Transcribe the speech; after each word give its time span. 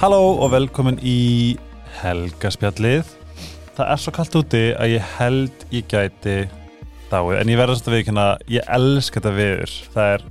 Halló 0.00 0.38
og 0.40 0.54
velkomin 0.54 0.96
í 1.04 1.58
helgaspjallið. 1.98 3.04
Það 3.76 3.88
er 3.92 3.98
svo 4.00 4.12
kallt 4.16 4.36
úti 4.38 4.60
að 4.72 4.92
ég 4.94 5.08
held 5.18 5.64
ég 5.76 5.88
gæti 5.90 6.36
dáið, 7.10 7.34
en 7.36 7.50
ég 7.52 7.58
verðast 7.60 7.88
að 7.90 7.98
viðkynna, 7.98 8.22
ég 8.48 8.70
elska 8.72 9.18
þetta 9.18 9.32
viður. 9.36 9.74
Það 9.92 10.12
er 10.14 10.22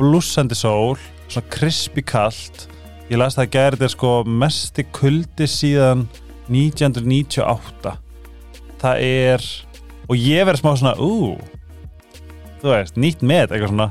blúsandi 0.00 0.56
sól, 0.56 0.96
svona 1.26 1.50
krispi 1.52 2.00
kallt. 2.08 2.64
Ég 3.10 3.20
las 3.20 3.36
það 3.36 3.44
að 3.44 3.50
gera 3.58 3.76
þetta 3.76 3.90
sko 3.92 4.12
mesti 4.24 4.84
kuldi 4.96 5.48
síðan 5.58 6.06
1998. 6.48 7.92
Það 8.80 9.02
er, 9.10 9.44
og 10.06 10.22
ég 10.22 10.48
verður 10.48 10.62
smá 10.62 10.70
svona, 10.80 10.94
ú, 10.96 11.36
þú 12.62 12.72
veist, 12.72 12.96
nýtt 12.96 13.20
með 13.20 13.52
eitthvað 13.58 13.74
svona, 13.74 13.90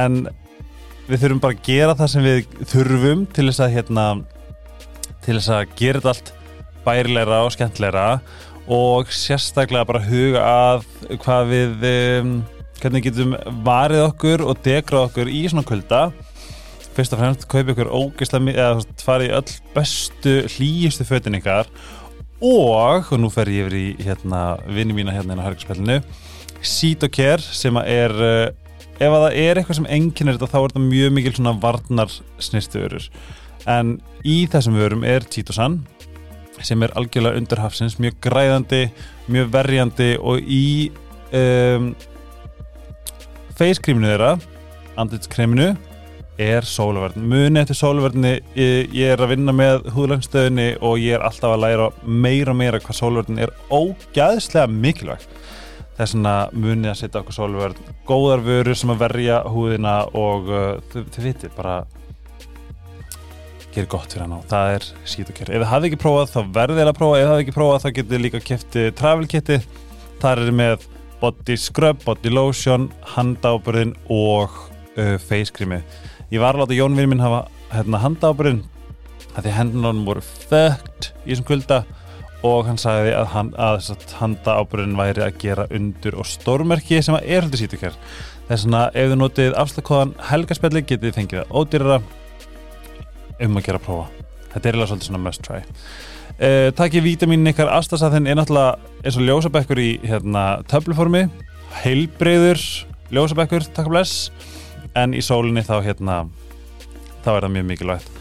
en 0.00 0.18
við 1.06 1.22
þurfum 1.22 1.44
bara 1.46 1.56
að 1.56 1.62
gera 1.70 1.96
það 2.02 2.12
sem 2.16 2.26
við 2.26 2.66
þurfum 2.74 3.24
til 3.38 3.46
þess 3.52 3.64
að 3.68 3.72
hérna 3.76 4.08
til 5.28 5.36
þess 5.36 5.50
að 5.52 5.72
gera 5.76 6.00
þetta 6.00 6.12
allt 6.14 6.30
bærilegra 6.86 7.40
og 7.44 7.52
skemmtilegra 7.52 8.06
og 8.72 9.10
sérstaklega 9.12 9.88
bara 9.88 10.04
huga 10.06 10.44
að 10.44 10.86
hvað 11.20 11.50
við 11.52 11.84
um, 11.90 12.32
hvernig 12.80 13.04
getum 13.04 13.34
varið 13.66 14.04
okkur 14.06 14.44
og 14.48 14.60
degrað 14.64 15.08
okkur 15.08 15.30
í 15.32 15.42
svona 15.50 15.66
kulda. 15.68 16.02
Fyrst 16.96 17.14
og 17.14 17.20
fremst 17.20 17.46
kaupa 17.50 17.74
ykkur 17.74 17.90
ógeðslega 17.92 18.54
eða 18.54 19.02
farið 19.04 19.28
í 19.28 19.34
öll 19.38 19.56
bestu 19.74 20.34
hlýjustu 20.56 21.06
fötin 21.06 21.36
ykkar 21.38 21.68
og, 22.40 23.12
og 23.12 23.18
nú 23.20 23.30
fer 23.34 23.50
ég 23.52 23.66
yfir 23.66 23.76
í 23.76 23.86
hérna 24.06 24.42
vinni 24.66 24.96
mína 24.96 25.14
hérna 25.14 25.36
inn 25.36 25.42
á 25.42 25.46
Hörgspillinu 25.46 26.00
Sítokær 26.58 27.42
sem 27.44 27.76
að 27.78 27.92
er 27.92 28.16
uh, 28.16 28.46
ef 28.98 29.12
að 29.12 29.24
það 29.26 29.36
er 29.44 29.60
eitthvað 29.60 29.78
sem 29.78 29.90
enginn 29.98 30.30
er 30.30 30.38
þetta 30.38 30.50
þá 30.50 30.58
er 30.58 30.72
þetta 30.72 30.86
mjög 30.88 31.14
mikil 31.14 31.34
svona 31.36 31.54
varnar 31.62 32.14
snirtuörur 32.42 33.10
en 33.68 33.98
í 34.26 34.40
þessum 34.50 34.78
vörum 34.78 35.04
er 35.06 35.26
Títosan 35.28 35.82
sem 36.64 36.82
er 36.82 36.94
algjörlega 36.98 37.38
undir 37.38 37.60
hafsins 37.62 37.98
mjög 38.02 38.16
græðandi, 38.24 38.88
mjög 39.30 39.52
verjandi 39.54 40.08
og 40.18 40.42
í 40.42 40.90
um, 41.36 41.92
face-kríminu 43.58 44.10
þeirra 44.10 44.32
andlitskreminu 44.98 45.68
er 46.38 46.66
sólaverðin, 46.66 47.26
muni 47.26 47.58
eftir 47.58 47.78
sólaverðinni 47.78 48.32
ég, 48.54 48.92
ég 48.94 49.12
er 49.12 49.22
að 49.22 49.32
vinna 49.32 49.54
með 49.54 49.88
húðlangstöðinni 49.94 50.68
og 50.86 51.00
ég 51.02 51.16
er 51.16 51.24
alltaf 51.26 51.54
að 51.54 51.64
læra 51.64 51.88
meira 52.06 52.54
og 52.54 52.58
meira 52.60 52.80
hvað 52.82 52.98
sólaverðin 53.00 53.42
er 53.42 53.54
ógæðslega 53.74 54.70
mikilvægt. 54.70 55.34
Þess 55.98 56.14
vegna 56.14 56.34
munið 56.54 56.92
að 56.92 56.98
setja 57.00 57.20
okkur 57.24 57.34
sólverð 57.34 57.78
góðar 58.06 58.44
vörur 58.46 58.78
sem 58.78 58.92
að 58.94 59.00
verja 59.02 59.40
húðina 59.50 59.94
og 60.14 60.52
uh, 60.52 60.68
þið, 60.92 61.08
þið 61.16 61.26
vitið 61.26 61.56
bara 61.56 61.78
gerir 63.78 63.90
gott 63.94 64.12
fyrir 64.12 64.26
hann 64.26 64.36
á, 64.36 64.40
það 64.50 64.74
er 64.76 64.86
sítukjör 65.14 65.50
ef 65.54 65.62
þið 65.62 65.68
hafið 65.72 65.88
ekki 65.88 66.02
prófað 66.02 66.30
þá 66.34 66.38
verðið 66.58 66.80
þið 66.82 66.92
að 66.92 66.96
prófa. 66.98 67.18
Ef 67.18 67.24
þið 67.24 67.32
hafið 67.32 67.44
ekki 67.44 67.56
prófað 67.56 67.84
þá 67.84 67.90
getið 67.98 68.24
líka 68.24 68.40
kæfti 68.44 68.86
travel 68.98 69.28
kiti, 69.30 69.58
þar 70.22 70.42
er 70.44 70.56
með 70.58 70.88
body 71.20 71.56
scrub, 71.58 72.00
body 72.04 72.32
lotion 72.32 72.88
handábyrðin 73.14 73.94
og 74.12 74.54
uh, 74.98 75.16
face 75.18 75.54
creami 75.54 75.80
ég 76.32 76.42
var 76.42 76.58
alveg 76.58 76.76
að 76.76 76.82
Jón 76.82 76.98
Virmin 76.98 77.22
hafa 77.22 77.46
hérna, 77.72 78.02
handábyrðin 78.04 78.64
því 79.38 79.54
hendunum 79.54 80.02
voru 80.06 80.22
þögt 80.50 81.12
í 81.24 81.32
þessum 81.32 81.46
kulda 81.46 81.82
og 82.46 82.68
hann 82.68 82.78
sagði 82.78 83.12
að, 83.18 83.28
hann, 83.34 83.50
að 83.58 83.90
handa 84.18 84.56
ábyrðin 84.62 84.98
væri 84.98 85.24
að 85.26 85.38
gera 85.42 85.66
undur 85.74 86.18
og 86.18 86.26
stórmerki 86.26 87.00
sem 87.02 87.16
er 87.18 87.44
heldur 87.44 87.62
sítukjær 87.62 87.98
þess 88.48 88.66
vegna 88.66 88.84
ef 88.94 89.10
þið 89.10 89.20
notið 89.22 89.58
afslagkóðan 89.62 90.14
helgarspelli 90.30 90.84
getið 90.84 91.08
þið 91.08 91.18
fengið 91.18 91.42
það 91.42 91.54
ódýrara 91.58 92.00
um 93.44 93.58
að 93.58 93.68
gera 93.68 93.82
prófa. 93.82 94.08
Þetta 94.52 94.62
er 94.62 94.72
eiginlega 94.72 94.90
svolítið 94.92 95.10
svona 95.10 95.24
must 95.24 95.44
try. 95.44 95.60
Uh, 96.38 96.68
Takkið 96.78 97.04
vítaminin 97.04 97.50
ykkar 97.50 97.72
astasaðin 97.74 98.28
er 98.30 98.38
náttúrulega 98.38 98.78
eins 99.02 99.18
og 99.18 99.26
ljósabekkur 99.26 99.80
í 99.82 99.90
hérna, 100.06 100.62
töfluformi 100.70 101.26
heilbreyður 101.82 102.62
ljósabekkur, 103.14 103.66
takk 103.72 103.88
að 103.88 103.94
bless. 103.94 104.28
En 104.96 105.14
í 105.14 105.22
sólinni 105.22 105.62
þá 105.66 105.78
hérna 105.84 106.22
þá 107.24 107.34
er 107.34 107.44
það 107.44 107.52
mjög 107.56 107.68
mikilvægt. 107.72 108.14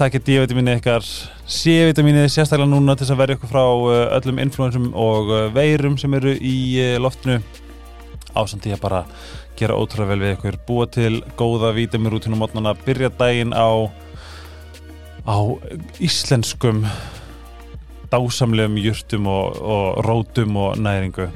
Takkið 0.00 0.24
D-vitamini 0.26 0.74
ykkar 0.80 1.04
C-vitamini 1.46 2.24
sérstaklega 2.32 2.70
núna 2.70 2.96
til 2.98 3.10
að 3.12 3.20
verja 3.20 3.36
ykkur 3.36 3.50
frá 3.52 3.62
uh, 3.62 3.90
öllum 4.16 4.40
influensum 4.42 4.88
og 4.98 5.30
uh, 5.30 5.42
veirum 5.54 5.98
sem 6.00 6.14
eru 6.16 6.32
í 6.34 6.56
uh, 6.80 6.96
loftinu. 7.02 7.38
Ásandi 8.32 8.72
að 8.72 8.80
bara 8.82 9.02
gera 9.58 9.76
ótrúlega 9.76 10.14
vel 10.14 10.24
við 10.24 10.34
ykkur. 10.38 10.58
Búa 10.66 10.88
til 10.90 11.20
góða 11.38 11.74
vítamirútinu 11.76 12.40
mótnana 12.40 12.72
byrja 12.86 13.12
daginn 13.20 13.52
á 13.52 13.68
á 15.26 15.38
íslenskum 16.02 16.82
dásamlegum 18.12 18.76
jurtum 18.82 19.26
og, 19.30 19.56
og 19.62 20.04
rótum 20.04 20.56
og 20.56 20.78
næringu. 20.78 21.30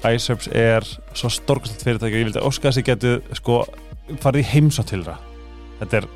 iSerbs 0.00 0.48
er 0.52 0.84
svo 1.14 1.28
storkast 1.28 1.84
fyrirtæki 1.84 2.14
og 2.14 2.20
ég 2.20 2.28
vildi 2.30 2.40
óska 2.40 2.70
þess 2.70 2.78
að 2.78 2.82
ég 2.82 2.88
geti 2.88 3.36
sko 3.36 3.64
farið 4.20 4.46
í 4.46 4.48
heimsá 4.54 4.84
til 4.88 5.02
það 5.04 5.20
þetta 5.80 6.00
er 6.00 6.08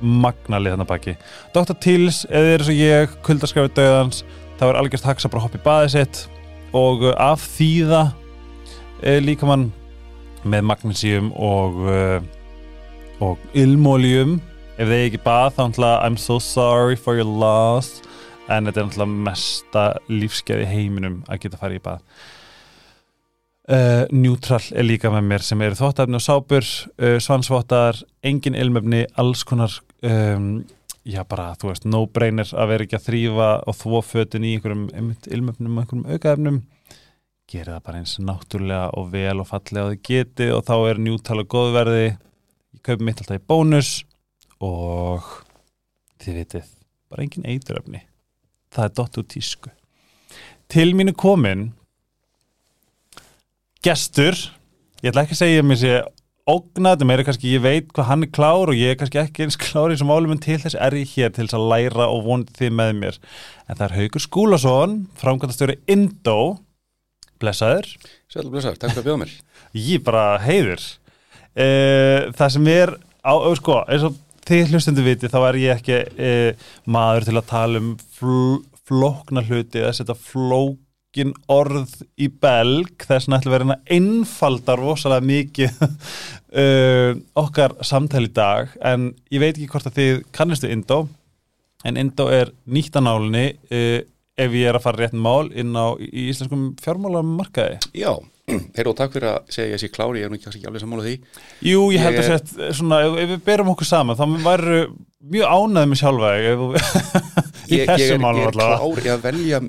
magnalið 0.00 0.74
þannig 0.74 0.88
baki. 0.88 1.14
Dr. 1.54 1.74
Tills, 1.82 2.22
eða 2.30 2.54
eru 2.54 2.68
svo 2.68 2.76
ég 2.76 3.14
kuldaskafið 3.26 3.74
döðans, 3.76 4.22
þá 4.60 4.64
er 4.68 4.80
algjörst 4.80 5.08
haks 5.08 5.26
að 5.26 5.34
bara 5.34 5.44
hoppa 5.44 5.58
í 5.58 5.64
baðið 5.64 5.94
sitt 5.96 6.22
og 6.76 7.04
af 7.16 7.44
þýða 7.56 8.02
e, 9.02 9.18
líka 9.24 9.48
mann 9.48 9.70
með 10.48 10.66
magnísíum 10.70 11.32
og 11.34 11.80
uh, 11.88 12.18
og 13.24 13.40
ilmólium 13.58 14.36
ef 14.78 14.86
þið 14.86 15.04
ekki 15.08 15.20
bað 15.24 15.52
þá 15.56 15.60
náttúrulega 15.64 16.06
I'm 16.06 16.16
so 16.20 16.38
sorry 16.42 16.96
for 16.96 17.18
your 17.18 17.28
loss. 17.28 17.98
En 18.48 18.64
þetta 18.68 18.80
er 18.80 18.88
náttúrulega 18.88 19.24
mesta 19.28 19.84
lífskeiði 20.08 20.68
heiminum 20.70 21.22
að 21.28 21.42
geta 21.44 21.60
farið 21.60 21.80
í 21.80 21.84
bað. 21.84 22.04
Uh, 23.68 24.06
Neutral 24.16 24.62
er 24.72 24.86
líka 24.86 25.10
með 25.12 25.26
mér 25.28 25.42
sem 25.44 25.60
eru 25.60 25.76
þvóttafni 25.76 26.16
og 26.16 26.24
sápur, 26.24 26.64
uh, 27.04 27.18
svansvottar 27.20 27.98
engin 28.24 28.56
ilmöfni, 28.56 29.02
alls 29.20 29.42
konar 29.44 29.74
um, 30.00 30.62
já 31.04 31.20
bara 31.28 31.50
þú 31.60 31.68
veist 31.68 31.84
no-brainer 31.84 32.48
að 32.56 32.72
vera 32.72 32.86
ekki 32.86 32.96
að 32.96 33.04
þrýfa 33.10 33.50
og 33.68 33.76
þvó 33.76 34.00
fötun 34.04 34.46
í 34.48 34.54
einhverjum 34.56 35.12
ilmöfnum 35.36 35.76
og 35.76 35.84
einhverjum 35.84 36.08
aukaefnum. 36.14 36.62
Gera 37.48 37.76
það 37.76 37.84
bara 37.90 38.00
eins 38.00 38.16
náttúrulega 38.20 38.88
og 38.96 39.12
vel 39.12 39.36
og 39.42 39.48
fallega 39.48 39.84
að 39.84 39.92
þið 39.92 40.02
geti 40.08 40.48
og 40.54 40.64
þá 40.64 40.74
er 40.78 41.04
Neutral 41.04 41.42
og 41.44 41.52
góðverði. 41.52 42.08
Ég 42.76 42.84
kaupi 42.88 43.04
mitt 43.04 43.20
alltaf 43.20 43.36
í 43.36 43.46
bónus 43.52 43.92
og 44.64 45.32
þið 46.22 46.42
vitið, 46.42 46.70
bara 47.08 47.24
engin 47.24 47.48
eituröfni 47.48 48.08
það 48.74 48.84
er 48.84 48.94
dott 48.96 49.18
úr 49.18 49.26
tísku. 49.28 49.72
Til 50.68 50.92
mínu 50.96 51.14
komin 51.16 51.70
gestur. 53.84 54.36
Ég 55.02 55.12
ætla 55.12 55.24
ekki 55.24 55.36
að 55.36 55.42
segja 55.42 55.64
mér 55.64 55.80
sé 55.80 55.92
ógnað, 56.48 57.04
meira 57.06 57.24
kannski 57.26 57.52
ég 57.52 57.62
veit 57.62 57.90
hvað 57.92 58.08
hann 58.08 58.24
er 58.24 58.30
klár 58.32 58.72
og 58.72 58.76
ég 58.76 58.94
er 58.94 58.98
kannski 58.98 59.20
ekki 59.20 59.44
eins 59.44 59.58
klár 59.60 59.92
eins 59.92 60.02
og 60.04 60.08
málum 60.10 60.32
en 60.34 60.40
til 60.42 60.56
þess 60.60 60.78
er 60.80 60.96
ég 60.96 61.10
hér 61.12 61.32
til 61.34 61.44
þess 61.44 61.56
að 61.58 61.66
læra 61.72 62.08
og 62.08 62.24
vonið 62.26 62.54
þið 62.58 62.78
með 62.80 62.94
mér. 63.02 63.18
En 63.68 63.78
það 63.78 63.84
er 63.86 63.96
Haugur 63.98 64.24
Skúlason 64.24 64.96
framkvæmtastjóri 65.20 65.78
Indó. 65.88 66.38
Blessaður. 67.38 67.92
Sæl 68.32 68.48
blessaður, 68.50 68.80
takk 68.82 68.96
fyrir 68.96 69.04
að 69.04 69.10
bjóða 69.10 69.22
mér. 69.22 69.34
Ég 69.92 70.02
bara 70.04 70.24
heiður. 70.42 70.88
E, 71.54 71.68
það 72.34 72.54
sem 72.56 72.72
er 72.72 72.96
á, 73.22 73.32
sko, 73.60 73.82
eins 73.86 74.08
og 74.08 74.18
þið 74.48 74.72
hlustundu 74.72 75.04
viti 75.06 75.30
þá 75.30 75.38
er 75.42 75.60
ég 75.62 75.78
ekki 75.78 76.00
e, 76.16 76.34
maður 76.88 77.28
til 77.28 77.38
að 77.38 77.48
tala 77.52 77.82
um 77.84 77.94
fl 78.18 78.58
flókna 78.88 79.42
hluti 79.44 79.82
að 79.84 79.98
setja 79.98 80.14
flók 80.16 80.78
engin 81.18 81.34
orð 81.48 82.02
í 82.20 82.28
belg. 82.28 82.94
Þess 83.00 83.28
að 83.28 83.38
ætla 83.38 83.50
að 83.50 83.56
vera 83.56 83.78
einfaldar 83.90 84.78
rosalega 84.78 85.26
mikið 85.26 85.82
uh, 85.82 87.16
okkar 87.42 87.76
samtali 87.82 88.28
í 88.28 88.34
dag. 88.34 88.68
En 88.80 89.12
ég 89.30 89.40
veit 89.40 89.56
ekki 89.56 89.68
hvort 89.72 89.88
að 89.88 89.98
þið 89.98 90.22
kannistu 90.32 90.70
Indó 90.70 91.06
en 91.86 91.96
Indó 91.96 92.28
er 92.30 92.52
nýttanálinni 92.66 93.46
uh, 93.70 94.00
ef 94.38 94.54
ég 94.54 94.68
er 94.68 94.78
að 94.78 94.84
fara 94.84 95.02
rétt 95.02 95.16
mál 95.16 95.50
inn 95.50 95.74
á 95.74 95.96
í 95.98 96.28
íslenskum 96.30 96.74
fjármálamarkaði. 96.82 97.80
Já, 97.98 98.14
heyrðu 98.76 98.92
og 98.92 98.96
takk 98.98 99.14
fyrir 99.16 99.30
að 99.32 99.52
segja 99.54 99.74
ég 99.74 99.82
sé 99.82 99.90
klári, 99.92 100.22
ég 100.22 100.28
er 100.28 100.32
nú 100.32 100.38
ekki 100.38 100.64
alveg 100.68 100.82
sammála 100.84 101.04
því. 101.06 101.14
Jú, 101.68 101.82
ég 101.94 102.04
held 102.04 102.20
að 102.22 102.30
sett, 102.32 102.54
svona, 102.78 103.02
ef, 103.06 103.18
ef 103.22 103.32
við 103.34 103.44
berum 103.48 103.72
okkur 103.74 103.88
saman 103.88 104.18
þá 104.18 104.24
væru 104.46 104.80
mjög 105.34 105.54
ánæðið 105.58 105.92
með 105.92 106.00
sjálfa 106.02 106.32
í 107.74 107.80
þessum 107.84 108.24
málum 108.24 108.42
Ég 108.42 108.50
er 108.50 108.58
klári 108.58 109.12
að 109.12 109.24
velja 109.28 109.62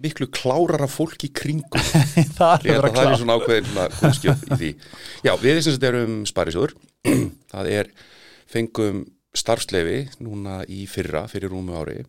miklu 0.00 0.28
klárara 0.32 0.86
fólk 0.90 1.24
í 1.26 1.32
kringum. 1.34 1.82
Það 2.38 2.68
er, 2.70 2.86
það 2.86 3.00
er 3.02 3.16
svona 3.20 3.36
ákveðin 3.36 3.80
kunskjöf 3.98 4.44
í 4.46 4.58
því. 4.60 4.70
Já, 5.26 5.32
við 5.40 5.50
erum 5.52 5.64
sem 5.66 5.88
erum 5.90 6.14
sparisjóður. 6.30 6.76
Það 7.52 7.72
er, 7.74 7.90
fengum 8.50 9.02
starfslefi 9.36 9.98
núna 10.24 10.60
í 10.70 10.86
fyrra 10.90 11.26
fyrir 11.30 11.52
rúmu 11.52 11.76
ári 11.78 12.00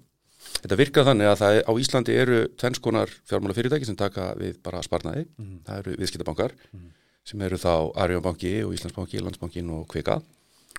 þetta 0.59 0.80
virkar 0.80 1.07
þannig 1.07 1.31
að 1.31 1.39
það 1.42 1.59
á 1.68 1.71
Íslandi 1.83 2.18
eru 2.24 2.42
tvennskonar 2.59 3.13
fjármála 3.30 3.57
fyrirtæki 3.57 3.88
sem 3.89 3.98
taka 4.00 4.33
við 4.39 4.59
bara 4.63 4.83
sparnaði, 4.86 5.25
mm 5.25 5.45
-hmm. 5.45 5.63
það 5.68 5.81
eru 5.83 5.95
viðskiptabankar 6.01 6.51
mm 6.51 6.80
-hmm. 6.80 6.92
sem 7.24 7.42
eru 7.42 7.57
þá 7.57 7.74
Arjónbanki 7.95 8.53
og 8.65 8.74
Íslandsbanki, 8.74 9.21
Landsbankin 9.21 9.69
og 9.69 9.88
Kvika 9.88 10.21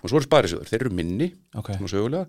og 0.03 0.09
svo 0.09 0.17
eru 0.17 0.27
sparisjóður, 0.27 0.69
þeir 0.69 0.81
eru 0.81 0.95
minni 0.95 1.35
okay. 1.55 1.77
svona 1.77 1.89
sögulega 1.89 2.27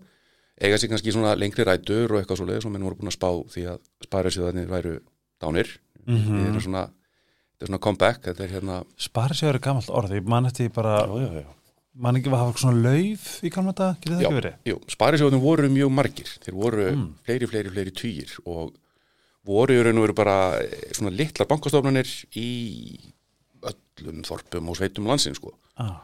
eiga 0.62 0.78
sér 0.78 0.90
kannski 0.90 1.12
svona 1.12 1.36
lengri 1.36 1.64
rætur 1.64 2.14
og 2.14 2.20
eitthvað 2.20 2.38
svoleiðis 2.38 2.66
og 2.66 2.72
menn 2.72 2.84
voru 2.84 2.96
búin 2.96 3.10
að 3.10 3.18
spá 3.18 3.32
því 3.50 3.64
að 3.74 3.80
sparisjóðarnir 4.06 4.70
væru 4.70 5.00
dánir 5.42 5.80
Mhm. 6.06 6.40
þetta 6.46 6.56
er 6.56 6.66
svona, 6.66 6.84
þetta 6.88 7.66
er 7.66 7.72
svona 7.72 7.82
comeback 7.86 8.24
þetta 8.28 8.44
er 8.44 8.54
hérna 8.58 8.80
Sparisjóður 9.00 9.60
er 9.60 9.64
gamalt 9.68 9.90
orð, 9.90 10.16
ég 10.18 10.28
man 10.28 10.50
eftir 10.50 10.72
bara 10.74 10.98
já, 11.08 11.22
já, 11.22 11.44
já. 11.44 11.48
Man 11.96 12.16
ekki 12.18 12.30
að 12.32 12.38
hafa 12.42 12.58
svona 12.60 12.82
lauf 12.84 13.26
í 13.46 13.50
gamla 13.54 13.74
þetta, 13.74 13.90
getur 14.02 14.16
það 14.16 14.24
ekki 14.26 14.38
verið? 14.42 14.56
Jú, 14.66 14.78
sparisjóðin 14.90 15.42
voru 15.44 15.70
mjög 15.70 15.92
margir 15.94 16.32
þeir 16.44 16.56
voru 16.58 16.88
Mm. 16.96 17.10
fleiri, 17.26 17.48
fleiri, 17.52 17.70
fleiri 17.70 17.92
týjir 17.92 18.32
og 18.46 18.74
voru 19.46 19.74
í 19.76 19.84
raun 19.84 19.98
og 19.98 20.08
veru 20.08 20.14
bara 20.16 20.38
eh, 20.64 20.92
svona 20.94 21.12
litlar 21.16 21.48
bankastofnanir 21.48 22.08
í 22.40 23.00
öllum 23.64 24.24
þorpum 24.28 24.70
og 24.72 24.78
sveitum 24.80 25.06
landsins 25.08 25.38
sko. 25.40 25.54
Ah. 25.78 26.02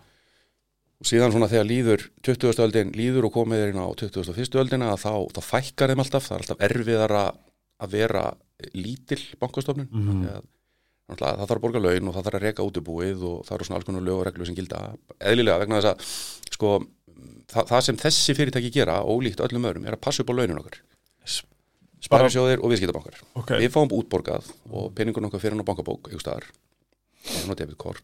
og 0.99 1.07
síðan 1.07 1.31
svona 1.31 1.47
þegar 1.47 1.67
líður 1.69 2.01
20. 2.27 2.59
öldin 2.65 2.89
líður 2.91 3.29
og 3.29 3.33
komið 3.37 3.61
er 3.63 3.69
inn 3.71 3.79
á 3.79 3.87
21. 3.95 4.57
öldina 4.59 4.89
þá, 4.99 5.11
þá 5.31 5.41
fækkar 5.47 5.89
þeim 5.93 6.01
alltaf 6.03 6.25
það 6.27 6.35
er 6.35 6.43
alltaf 6.43 6.63
erfiðara 6.67 7.21
að 7.79 7.89
vera 7.93 8.23
lítil 8.75 9.21
bankastofnun 9.39 9.87
Mhm. 9.91 10.23
Því 10.25 10.33
að, 10.35 10.43
það 11.17 11.41
þarf 11.41 11.55
að 11.55 11.63
borga 11.65 11.81
laun 11.83 12.09
og 12.09 12.15
það 12.15 12.27
þarf 12.27 12.37
að 12.39 12.45
reka 12.45 12.65
útubúið 12.67 13.25
og 13.29 13.41
það 13.47 13.55
eru 13.55 13.67
svona 13.67 13.79
alls 13.79 13.87
konar 13.87 14.05
lög 14.05 14.19
og 14.19 14.25
reglur 14.27 14.49
sem 14.49 14.57
gilda. 14.57 14.81
Eðlilega 15.17 15.61
vegna 15.63 15.79
þess 15.79 15.89
að 15.89 16.55
sko, 16.55 16.71
það, 17.49 17.69
það 17.71 17.83
sem 17.87 17.99
þessi 18.03 18.35
fyrirtæki 18.37 18.71
gera 18.75 18.97
ólíkt 19.05 19.43
öllum 19.45 19.69
öðrum 19.69 19.87
er 19.89 19.97
að 19.97 20.03
passa 20.05 20.23
upp 20.23 20.33
á 20.33 20.37
launin 20.37 20.61
okkar. 20.61 20.81
Sparisjóðir 21.99 22.61
og 22.63 22.71
viðskiptabankar. 22.71 23.21
Ok, 23.41 23.55
við 23.59 23.73
fáum 23.73 23.91
útborgað 23.97 24.51
og 24.71 24.91
peningun 24.95 25.27
okkar 25.27 25.41
fyrir 25.43 25.57
hann 25.57 25.65
á 25.65 25.69
bankabók 25.69 26.07
einhver 26.07 26.23
staðar 26.23 26.45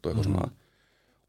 og 0.04 0.10
eitthvað 0.12 0.26
svona. 0.28 0.50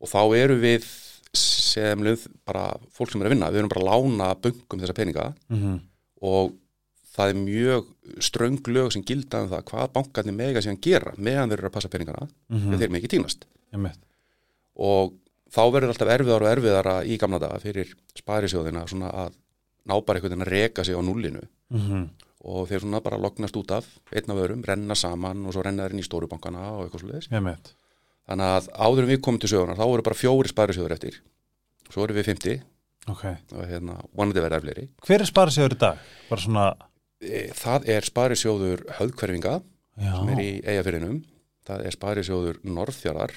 Og 0.03 0.11
þá 0.11 0.21
eru 0.37 0.57
við 0.61 0.89
sem 1.37 2.03
löð 2.03 2.27
bara 2.49 2.73
fólk 2.97 3.13
sem 3.13 3.23
er 3.23 3.29
að 3.29 3.37
vinna, 3.37 3.53
við 3.53 3.63
erum 3.63 3.71
bara 3.71 3.85
að 3.85 3.91
lána 3.93 4.33
böngum 4.41 4.83
þessa 4.83 4.97
peninga 4.97 5.29
mm 5.53 5.77
og 6.25 6.55
það 7.17 7.31
er 7.33 7.39
mjög 7.41 7.87
ströng 8.21 8.59
lög 8.69 8.93
sem 8.93 9.03
gilda 9.09 9.43
um 9.43 9.49
það 9.51 9.65
hvað 9.71 9.93
bankarnir 9.97 10.35
mega 10.37 10.61
síðan 10.61 10.81
gera 10.85 11.13
meðan 11.17 11.49
þeir 11.51 11.59
eru 11.63 11.69
að 11.71 11.77
passa 11.79 11.89
peningana 11.93 12.29
Mhm. 12.51 12.73
en 12.73 12.79
þeir 12.81 12.91
megi 12.93 13.09
týnast 13.09 13.47
Einmitt. 13.73 13.99
og 14.77 15.15
þá 15.51 15.63
verður 15.73 15.93
alltaf 15.95 16.13
erfiðar 16.13 16.43
og 16.45 16.51
erfiðara 16.53 16.95
í 17.07 17.17
gamla 17.19 17.39
daga 17.41 17.59
fyrir 17.63 17.95
sparisjóðina 18.19 18.85
svona 18.91 19.11
að 19.13 19.33
ná 19.87 19.95
bara 20.05 20.19
einhvern 20.19 20.35
veginn 20.35 20.47
að 20.47 20.53
reka 20.53 20.85
sig 20.85 20.95
á 20.99 21.01
nullinu 21.03 21.43
Mhm. 21.71 22.09
og 22.45 22.69
þeir 22.69 22.81
svona 22.85 23.01
bara 23.03 23.19
lognast 23.19 23.57
út 23.57 23.71
af 23.73 23.87
einn 24.13 24.31
af 24.31 24.37
öðrum, 24.37 24.65
renna 24.67 24.95
saman 24.95 25.47
og 25.47 25.53
svo 25.53 25.63
renna 25.65 25.83
þeir 25.87 25.93
inn 25.93 26.01
í 26.03 26.07
stóru 26.07 26.29
bankana 26.29 26.71
og 26.79 26.91
eitthvað 26.91 27.33
Einmitt. 27.33 27.73
þannig 28.29 28.45
að 28.45 28.69
áður 28.77 29.03
en 29.03 29.09
við 29.09 29.21
komum 29.21 29.41
til 29.41 29.49
sögunar 29.51 29.77
þá 29.77 29.87
voru 29.87 30.03
bara 30.03 30.15
fjóri 30.15 30.49
sparisjóður 30.53 30.93
eftir 30.93 31.15
svo 31.91 32.05
eru 32.05 32.15
við 32.15 32.25
50 32.27 32.63
Ok, 33.09 33.25
og 33.55 33.67
hérna 33.71 34.01
vonandi 34.17 34.41
verða 34.43 34.61
fleiri 34.61 34.89
hver 35.07 35.21
er 35.21 35.27
sparisjóður 35.27 35.73
í 35.75 35.79
dag? 35.79 35.99
Bara 36.29 36.41
svona, 36.41 36.75
E, 37.27 37.43
það 37.59 37.89
er 37.97 38.07
sparisjóður 38.07 38.85
höfðkverfinga 39.01 39.55
já, 39.61 40.11
sem 40.15 40.33
er 40.35 40.43
í 40.43 40.49
eigafyrinum 40.63 41.21
það 41.67 41.85
er 41.89 41.97
sparisjóður 41.97 42.59
Norðfjarðar 42.71 43.37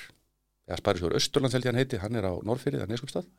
eða 0.69 0.79
sparisjóður 0.83 1.19
Östurlands 1.19 1.57
held 1.57 1.65
ég 1.65 1.71
hann 1.73 1.81
heiti 1.81 2.01
hann 2.03 2.19
er 2.19 2.27
á 2.29 2.33
Norðfyrði, 2.45 2.81
það 2.81 2.87
er 2.87 2.93
neskupstað 2.93 3.29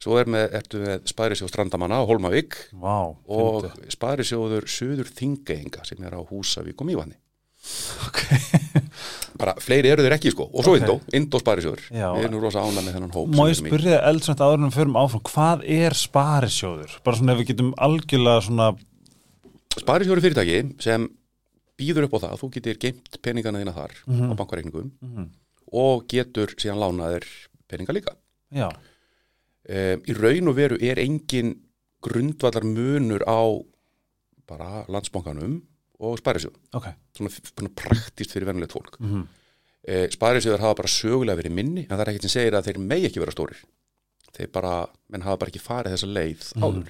svo 0.00 0.16
er 0.16 0.30
með, 0.32 0.46
ertu 0.56 0.78
með 0.80 1.08
sparisjóð 1.12 1.50
Strandamanna 1.52 2.00
á 2.00 2.08
Holmavík 2.08 2.56
vá, 2.80 3.12
og 3.28 3.66
sparisjóður 3.92 4.68
Suður 4.72 5.10
Þingeinga 5.12 5.84
sem 5.84 6.00
er 6.06 6.16
á 6.16 6.20
Húsavík 6.24 6.80
og 6.80 6.88
Mývanni 6.88 7.18
Ok, 8.08 8.20
bara 9.40 9.52
fleiri 9.60 9.90
eru 9.92 10.04
þeir 10.06 10.14
ekki 10.16 10.30
sko. 10.32 10.46
Og 10.48 10.64
svo 10.64 10.72
Ok. 10.78 10.80
Indó, 10.80 10.94
Indó 11.16 11.40
sparisjóður. 11.42 11.82
Við 11.92 12.24
erum 12.24 12.40
rosa 12.40 12.62
ána 12.64 12.80
með 12.80 12.94
þennan 12.96 13.12
hóp 13.12 13.34
má 13.36 13.42
ég 13.50 13.58
spyrja 13.58 13.98
eldsvæmt 14.08 14.40
en 14.46 14.64
við 14.64 14.78
förum 14.78 14.96
áfram, 14.96 15.22
hvað 15.28 15.64
er 15.76 15.96
sparisjóður? 16.00 16.94
Bara 17.04 17.20
svona 17.20 17.34
ef 17.34 17.42
við 17.42 17.50
getum 17.52 17.74
algjörlega 17.76 18.46
svona, 18.46 18.70
sparisjóður 19.78 20.18
er 20.18 20.24
fyrirtæki 20.26 20.82
sem 20.82 21.04
býður 21.80 22.08
upp 22.08 22.16
á 22.18 22.22
það 22.24 22.32
að 22.34 22.40
þú 22.42 22.48
getur 22.56 22.78
geimt 22.82 23.18
peningana 23.24 23.60
þína 23.62 23.74
þar 23.76 23.92
á 24.10 24.34
bankareikningum 24.40 24.90
Mhm. 25.00 25.28
og 25.72 26.06
getur 26.10 26.48
síðan 26.58 26.80
lánaðir 26.82 27.24
peninga 27.70 27.92
líka. 27.94 28.16
Um, 29.70 30.00
í 30.08 30.14
raun 30.16 30.48
og 30.48 30.56
veru 30.56 30.76
er 30.82 30.98
engin 30.98 31.52
grundvallar 32.02 32.64
munur 32.64 33.22
á 33.28 33.38
bara 34.48 34.84
landsbankanum 34.88 35.60
og 36.00 36.16
sparisjóð 36.18 36.56
ok, 36.74 36.86
svona, 37.14 37.30
svona 37.30 37.70
praktist 37.76 38.32
fyrir 38.32 38.46
venulegt 38.48 38.72
fólk. 38.72 38.96
Mhm, 38.98 39.26
e, 39.86 40.08
sparisjóður 40.08 40.58
hafa 40.64 40.74
bara 40.80 40.88
sögulega 40.88 41.36
verið 41.38 41.52
minni 41.54 41.82
en 41.84 41.92
það 41.96 42.00
er 42.00 42.10
ekkert 42.14 42.22
sem 42.26 42.34
segir 42.40 42.56
að 42.58 42.64
þeir 42.66 42.78
megi 42.82 43.06
ekki 43.10 43.20
vera 43.20 43.32
stórir. 43.36 43.60
Þeir 44.34 44.50
bara, 44.52 44.88
menn 45.10 45.22
hafa 45.22 45.36
bara 45.38 45.50
ekki 45.52 45.60
farið 45.62 45.92
þessa 45.94 46.10
leið 46.10 46.52
áður. 46.64 46.88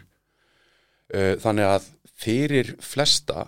E, 1.12 1.36
þannig 1.42 1.66
að 1.66 1.84
fyrir 2.20 2.74
flesta 2.84 3.46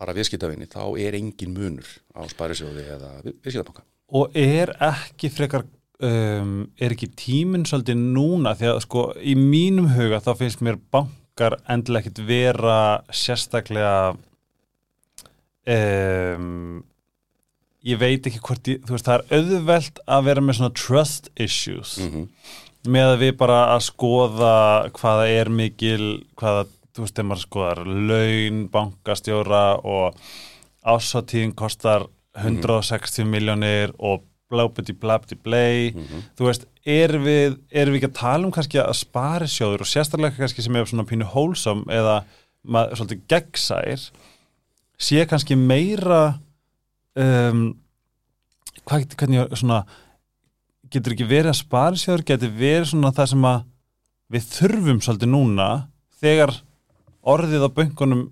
bara 0.00 0.12
viðskiptavinni 0.16 0.66
þá 0.68 0.82
er 1.00 1.16
engin 1.16 1.54
munur 1.56 1.86
á 2.12 2.20
sparisjóði 2.28 2.84
eða 2.96 3.12
við- 3.24 3.38
viðskiptabanka. 3.46 3.84
Og 4.14 4.34
er 4.36 4.74
ekki 4.84 5.30
frekar 5.32 5.64
um, 6.04 6.66
er 6.76 6.92
ekki 6.92 7.08
tíminn 7.16 7.64
svolítið 7.68 8.02
núna? 8.02 8.52
Því 8.58 8.68
að 8.72 8.82
sko 8.84 9.04
í 9.22 9.32
mínum 9.38 9.88
huga 9.94 10.20
þá 10.20 10.32
finnst 10.42 10.60
mér 10.66 10.76
bankar 10.92 11.56
endilega 11.72 12.04
ekkit 12.10 12.20
vera 12.28 12.76
sérstaklega 13.14 13.94
um, 15.66 16.82
ég 17.84 17.98
veit 18.00 18.26
ekki 18.28 18.40
hvort 18.44 18.68
ég, 18.70 18.82
þú 18.86 18.96
veist 18.96 19.08
það 19.08 19.16
er 19.22 19.38
auðvelt 19.40 19.98
að 20.16 20.26
vera 20.28 20.44
með 20.44 20.58
svona 20.60 20.76
trust 20.84 21.32
issues 21.40 21.96
mm 22.04 22.28
með 22.84 23.14
að 23.14 23.22
við 23.22 23.30
bara 23.40 23.58
að 23.72 23.78
skoða 23.86 24.48
hvaða 24.92 25.22
er 25.32 25.48
mikil 25.48 26.02
hvaða, 26.36 26.66
þú 26.94 27.04
veist, 27.04 27.14
þegar 27.16 27.28
maður 27.30 27.44
skoðar 27.44 27.80
laun, 28.10 28.60
bankastjóra 28.72 29.64
og 29.82 30.20
ásáttíðin 30.84 31.54
kostar 31.56 32.06
160 32.38 33.26
miljónir 33.30 33.94
og 33.98 34.24
blábiti 34.52 34.94
blabti 34.94 35.36
blei 35.40 35.94
þú 36.36 36.48
veist, 36.48 36.66
erum 36.84 37.24
við, 37.24 37.58
erum 37.72 37.94
við 37.94 38.02
ekki 38.02 38.10
að 38.10 38.18
tala 38.20 38.46
um 38.46 38.52
kannski 38.54 38.80
að 38.82 38.96
spari 38.98 39.48
sjóður 39.50 39.84
og 39.86 39.90
sérstaklega 39.90 40.36
kannski 40.36 40.64
sem 40.64 40.76
er 40.76 40.90
svona 40.90 41.06
pínu 41.08 41.28
hólsam 41.32 41.84
eða 41.90 42.20
maður 42.62 43.00
svolítið 43.00 43.24
gegnsær 43.32 44.04
sé 45.00 45.24
kannski 45.30 45.56
meira 45.58 46.38
um, 47.18 47.72
hvað 48.84 49.16
hvernig 49.16 49.56
svona 49.56 49.84
getur 50.92 51.16
ekki 51.16 51.26
verið 51.28 51.54
að 51.54 51.60
sparisjóður 51.62 52.26
getur 52.28 52.52
verið 52.54 52.90
svona 52.92 53.12
það 53.16 53.32
sem 53.32 53.48
að 53.48 53.64
við 54.34 54.46
þurfum 54.52 55.02
svolítið 55.04 55.32
núna 55.32 55.68
þegar 56.20 56.54
orðið 57.24 57.66
á 57.66 57.70
böngunum 57.76 58.26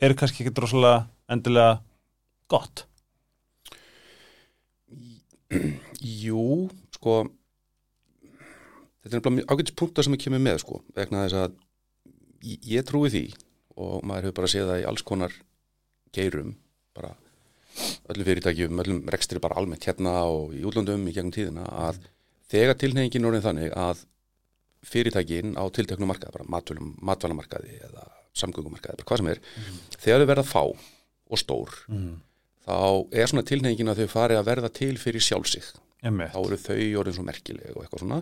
er 0.00 0.14
kannski 0.18 0.44
ekki 0.44 0.54
droslega 0.54 1.08
endilega 1.30 1.80
gott? 2.50 2.86
Jú, 6.00 6.70
sko 6.94 7.24
þetta 9.02 9.16
er 9.18 9.24
bara 9.24 9.46
ágætis 9.50 9.76
punktar 9.76 10.06
sem 10.06 10.14
ég 10.14 10.22
kemur 10.22 10.42
með 10.42 10.60
sko, 10.62 10.82
vegna 10.94 11.24
þess 11.24 11.38
að 11.40 11.56
ég, 12.46 12.60
ég 12.76 12.86
trúi 12.86 13.10
því 13.10 13.24
og 13.80 14.04
maður 14.06 14.28
hefur 14.28 14.38
bara 14.38 14.52
séð 14.52 14.70
það 14.70 14.82
í 14.82 14.86
alls 14.90 15.04
konar 15.06 15.34
geirum, 16.14 16.54
bara 16.96 17.14
öllum 18.10 18.26
fyrirtækjum, 18.28 18.80
öllum 18.82 19.02
rekstri 19.14 19.42
bara 19.42 19.58
almennt 19.58 19.86
hérna 19.86 20.14
og 20.28 20.54
í 20.54 20.62
útlöndum 20.66 21.06
í 21.08 21.14
gegnum 21.16 21.34
tíðina 21.34 21.66
að 21.88 22.00
þegar 22.50 22.78
tilnefingin 22.78 23.28
orðin 23.30 23.46
þannig 23.46 23.76
að 23.78 24.06
fyrirtækin 24.90 25.58
á 25.58 25.64
tilteknum 25.74 26.10
markaði, 26.10 26.34
bara 26.38 26.50
matvælum, 26.50 26.94
matvælamarkaði 27.04 27.78
eða 27.88 28.06
samgöngumarkaði, 28.38 29.04
hvað 29.06 29.22
sem 29.22 29.30
er 29.32 29.44
þegar 29.98 30.24
þau 30.24 30.30
verða 30.32 30.46
fá 30.46 30.62
og 30.64 31.38
stór 31.40 31.76
mm. 31.90 32.10
þá 32.66 32.78
er 33.10 33.30
svona 33.30 33.46
tilnefingin 33.46 33.92
að 33.92 34.04
þau 34.04 34.12
fari 34.14 34.38
að 34.38 34.50
verða 34.50 34.72
til 34.80 34.94
fyrir 35.00 35.24
sjálfsig 35.24 35.72
þá 36.32 36.38
eru 36.40 36.58
þau 36.60 37.00
orðin 37.00 37.16
svo 37.16 37.24
merkileg 37.26 37.74
og 37.74 37.82
eitthvað 37.84 38.04
svona. 38.04 38.20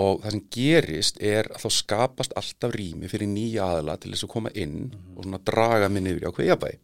Og 0.00 0.20
það 0.22 0.34
sem 0.36 0.42
gerist 0.54 1.16
er 1.18 1.48
að 1.50 1.64
þá 1.64 1.70
skapast 1.74 2.34
alltaf 2.38 2.74
rými 2.76 3.08
fyrir 3.10 3.30
nýja 3.30 3.66
aðla 3.66 3.96
til 3.98 4.12
þess 4.12 4.26
að 4.28 4.32
koma 4.36 4.52
inn 4.54 4.92
og 5.16 5.24
svona 5.24 5.40
draga 5.42 5.88
niður 5.90 6.20
í 6.22 6.28
ákveð 6.30 6.50
jafnvægi. 6.50 6.78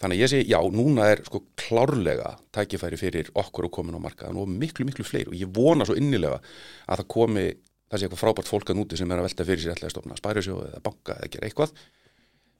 Þannig 0.00 0.16
að 0.16 0.22
ég 0.22 0.30
segi, 0.32 0.46
já, 0.50 0.58
núna 0.74 1.10
er 1.12 1.20
sko 1.26 1.42
klárlega 1.60 2.32
tækifæri 2.54 2.98
fyrir 3.00 3.28
okkur 3.34 3.68
að 3.68 3.74
komin 3.76 3.98
á 4.00 4.04
markaðan 4.06 4.40
og 4.40 4.48
miklu, 4.50 4.86
miklu 4.88 5.04
fleiri. 5.04 5.30
Og 5.30 5.36
ég 5.38 5.52
vona 5.54 5.86
svo 5.86 5.96
innilega 6.00 6.40
að 6.40 7.02
það 7.02 7.10
komi 7.14 7.44
það 7.94 8.00
sé 8.02 8.08
eitthvað 8.08 8.22
frábært 8.24 8.50
fólk 8.50 8.72
að 8.72 8.80
núti 8.80 8.98
sem 8.98 9.12
er 9.14 9.20
að 9.20 9.28
velta 9.28 9.46
fyrir 9.46 9.62
sér 9.62 9.76
ætlaði 9.76 9.90
að 9.90 9.94
stofna 9.94 10.18
spærisjóð 10.18 10.62
eða 10.68 10.82
banka 10.84 11.16
eða 11.20 11.30
gera 11.34 11.48
eitthvað 11.48 11.74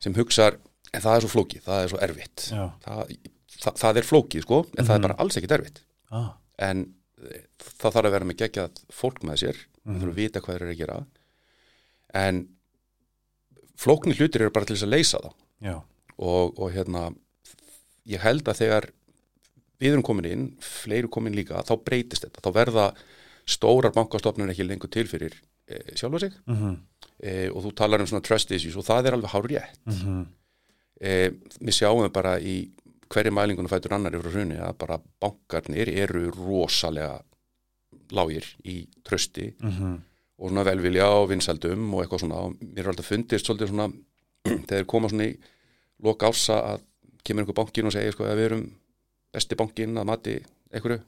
sem 0.04 0.16
hugsar, 0.18 0.58
en 0.92 1.02
það 1.02 1.16
er 1.16 1.24
svo 1.24 1.30
flókið, 1.32 1.62
það 1.64 1.82
er 1.82 1.92
svo 1.92 2.00
erfitt. 2.04 2.46
Það, 2.84 3.12
það, 3.54 3.78
það 3.80 4.00
er 4.00 4.08
flókið 4.08 4.44
sko, 4.44 4.58
en 4.74 4.88
það 4.88 4.96
er 4.96 5.04
bara 5.06 5.16
alls 5.24 5.38
ekkit 5.40 5.54
erfitt. 5.56 5.80
Ah. 6.14 6.34
en 6.62 6.84
eh, 7.24 7.46
það 7.80 7.94
þarf 7.96 8.06
að 8.06 8.12
vera 8.14 8.26
með 8.28 8.36
geggjað 8.42 8.82
fólk 8.94 9.24
með 9.26 9.40
sér, 9.40 9.62
það 9.80 9.96
þarf 10.02 10.12
að 10.12 10.18
vita 10.20 10.42
hvað 10.44 10.54
þeir 10.54 10.64
eru 10.64 10.74
að 10.74 10.82
gera. 10.82 10.98
En 12.20 12.42
flóknir 13.80 14.20
hlutir 14.20 14.44
eru 14.44 14.54
bara 14.54 14.68
til 14.68 14.76
þess 14.76 14.86
að 14.86 14.92
leysa 14.92 15.22
það 15.24 15.32
Já. 15.64 15.74
og, 16.14 16.52
og 16.60 16.68
hérna 16.76 17.08
ég 18.10 18.22
held 18.22 18.46
að 18.46 18.60
þegar 18.60 18.88
við 19.82 19.96
erum 19.96 20.06
komin 20.06 20.30
inn, 20.30 20.46
fleiri 20.62 21.10
komin 21.10 21.34
líka 21.34 21.64
þá 21.66 21.74
breytist 21.82 22.28
þetta, 22.28 22.44
þá 22.44 22.50
verða 22.54 22.86
stórar 23.48 23.92
bankastofnun 23.94 24.52
ekki 24.52 24.66
lengur 24.66 24.90
til 24.92 25.08
fyrir 25.10 25.34
e, 25.68 25.80
sjálfa 25.98 26.20
sig. 26.24 26.38
Mhm, 26.46 26.78
e, 27.20 27.34
og 27.50 27.64
þú 27.66 27.74
talar 27.76 28.00
um 28.00 28.08
svona 28.08 28.24
trust 28.24 28.52
issues 28.52 28.76
og 28.76 28.86
það 28.86 29.08
er 29.08 29.18
alveg 29.18 29.34
hár 29.34 29.48
rétt 29.50 29.84
mhm, 29.90 30.24
e, 31.00 31.12
við 31.60 31.78
sjáum 31.78 32.08
bara 32.12 32.38
í 32.40 32.70
hverju 33.12 33.34
mælingunum 33.34 33.70
fætur 33.70 33.94
annar 33.94 34.16
yfir 34.16 34.32
hrunni 34.32 34.58
að 34.58 34.78
bara 34.80 34.98
bankarnir 35.20 35.90
eru 35.92 36.30
rosalega 36.32 37.20
lágir 38.14 38.46
í 38.64 38.84
trösti 39.04 39.52
mhm, 39.60 39.98
og 40.38 40.50
svona 40.50 40.64
velvilja 40.66 41.06
og 41.20 41.28
vinsældum 41.30 41.92
og 41.94 42.02
eitthvað 42.02 42.24
svona. 42.24 42.40
Og 42.48 42.56
mér 42.60 42.86
er 42.86 42.92
alltaf 42.92 43.12
fundist 43.12 43.46
svolítið 43.46 43.70
svona 43.70 43.90
þegar 44.68 44.80
þeir 44.80 44.90
koma 44.90 45.10
svona 45.12 45.28
í 45.28 45.36
loka 46.04 46.32
ása 46.32 46.58
að 46.74 46.88
kemur 47.24 47.44
einhver 47.44 47.56
bankin 47.60 47.88
og 47.88 47.94
segir 47.94 48.12
sko 48.12 48.26
að 48.28 48.40
við 48.40 48.48
erum 48.50 48.64
besti 49.34 49.58
bankin 49.58 50.00
að 50.00 50.08
mati 50.10 50.34
einhverju, 50.74 51.00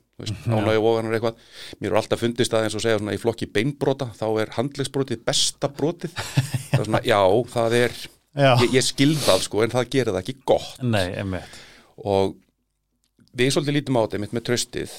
og 0.56 0.68
ofanar 0.80 1.16
eitthvað. 1.16 1.40
Mér 1.80 1.92
er 1.92 1.99
alltaf 2.00 2.23
fundist 2.23 2.54
að 2.56 2.66
eins 2.66 2.76
og 2.78 2.85
segja 2.85 3.00
svona 3.00 3.16
í 3.16 3.20
flokki 3.20 3.49
beinbrota 3.52 4.08
þá 4.16 4.26
er 4.42 4.54
handlegsbrotið 4.56 5.23
besta 5.26 5.70
brotið. 5.73 6.16
Það 6.70 6.80
er 6.80 6.88
svona, 6.88 7.02
já, 7.06 7.20
það 7.52 7.76
er 7.78 7.94
ég, 8.37 8.64
ég 8.76 8.85
skil 8.85 9.12
það 9.16 9.44
sko 9.46 9.62
en 9.64 9.73
það 9.73 9.92
gerir 9.94 10.12
það 10.12 10.23
ekki 10.23 10.37
gott. 10.49 10.82
Nei, 10.85 11.06
og 12.04 12.35
við 13.37 13.52
svolítið 13.54 13.78
lítum 13.78 13.96
á 13.96 14.04
þetta 14.04 14.20
mitt 14.23 14.35
með 14.37 14.46
tröstið 14.50 14.96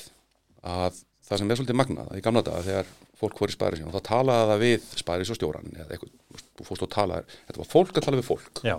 að 0.68 1.02
það 1.28 1.42
sem 1.42 1.52
er 1.52 1.60
svolítið 1.60 1.80
magnað 1.82 2.12
að 2.12 2.20
í 2.20 2.24
gamla 2.26 2.44
daga 2.46 2.64
þegar 2.66 2.92
fólk 3.18 3.42
voru 3.42 3.54
í 3.54 3.58
spæri 3.58 3.84
og 3.86 3.94
þá 3.96 4.02
talaði 4.08 4.52
það 4.52 4.64
við 4.64 4.88
spæris 5.02 5.32
og 5.34 5.40
stjóran 5.40 5.72
eða 5.74 5.96
eitthvað, 5.96 6.14
þú 6.58 6.68
fórst 6.68 6.86
og 6.86 6.92
talaði 6.94 7.38
þetta 7.38 7.62
var 7.62 7.70
fólk 7.74 7.94
að 7.94 8.08
tala 8.08 8.20
við 8.22 8.30
fólk. 8.30 8.62
Já, 8.66 8.76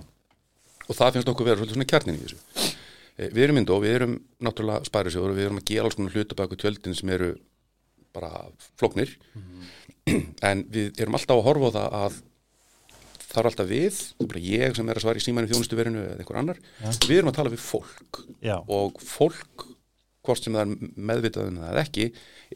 og 0.88 0.96
það 0.96 1.16
finnst 1.16 1.32
okkur 1.32 1.48
vera 1.48 1.60
svolítið 1.60 1.78
svona 1.78 1.90
kjarnin 1.92 2.18
í 2.18 2.24
þessu 2.24 2.67
við 3.18 3.44
erum 3.48 3.58
myndó, 3.58 3.78
við 3.82 3.96
erum 3.96 4.16
náttúrulega 4.44 4.86
spærisjóður 4.86 5.32
og 5.32 5.38
við 5.38 5.48
erum 5.48 5.60
að 5.60 5.68
gera 5.72 5.88
alls 5.88 5.98
konar 5.98 6.14
hluta 6.14 6.36
baku 6.38 6.58
tjöldin 6.58 6.94
sem 6.94 7.10
eru 7.14 7.32
bara 8.14 8.32
flóknir. 8.78 9.14
En 10.48 10.62
við 10.72 11.02
erum 11.02 11.18
alltaf 11.18 11.36
að 11.36 11.44
horfa 11.44 11.68
á 11.68 11.74
það 11.74 11.96
að 11.98 12.14
það 13.28 13.40
er 13.40 13.48
alltaf 13.50 13.66
við, 13.68 13.96
ég 14.40 14.76
sem 14.78 14.88
er 14.88 14.96
að 14.96 15.04
svara 15.04 15.20
í 15.20 15.24
símæni 15.24 15.50
þjónustuverinu 15.50 16.00
eða 16.00 16.22
einhver 16.22 16.38
annar 16.40 16.60
við 17.04 17.18
erum 17.18 17.28
að 17.28 17.36
tala 17.36 17.52
við 17.52 17.60
fólk. 17.60 18.20
Já, 18.40 18.54
og 18.56 18.96
fólk, 19.04 19.66
hvort 20.24 20.46
sem 20.46 20.56
það 20.56 20.64
er 20.64 20.94
meðvitað 21.10 21.50
um 21.50 21.58
eða 21.60 21.82
ekki, 21.82 22.06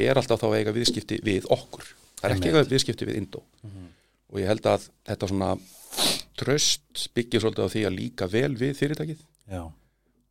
er 0.00 0.16
alltaf 0.22 0.40
þá 0.40 0.46
að 0.48 0.56
eiga 0.62 0.74
viðskipti 0.78 1.20
við 1.28 1.50
okkur. 1.52 1.84
Það 2.22 2.30
er 2.30 2.36
ekki 2.38 2.54
eiga 2.54 2.64
viðskipti 2.72 3.10
við 3.10 3.20
Indó. 3.20 3.44
Og 4.32 4.40
ég 4.40 4.48
held 4.48 4.70
að 4.72 4.88
þetta 5.10 5.28
svona 5.34 5.52
tröst 6.40 7.04
byggir 7.12 7.44
svolítið 7.44 7.68
á 7.68 7.72
því 7.76 7.86
að 7.90 7.98
líka 7.98 8.32
vel 8.32 8.54
við 8.56 8.74
fyrirtækið. 8.80 9.24
Já 9.52 9.62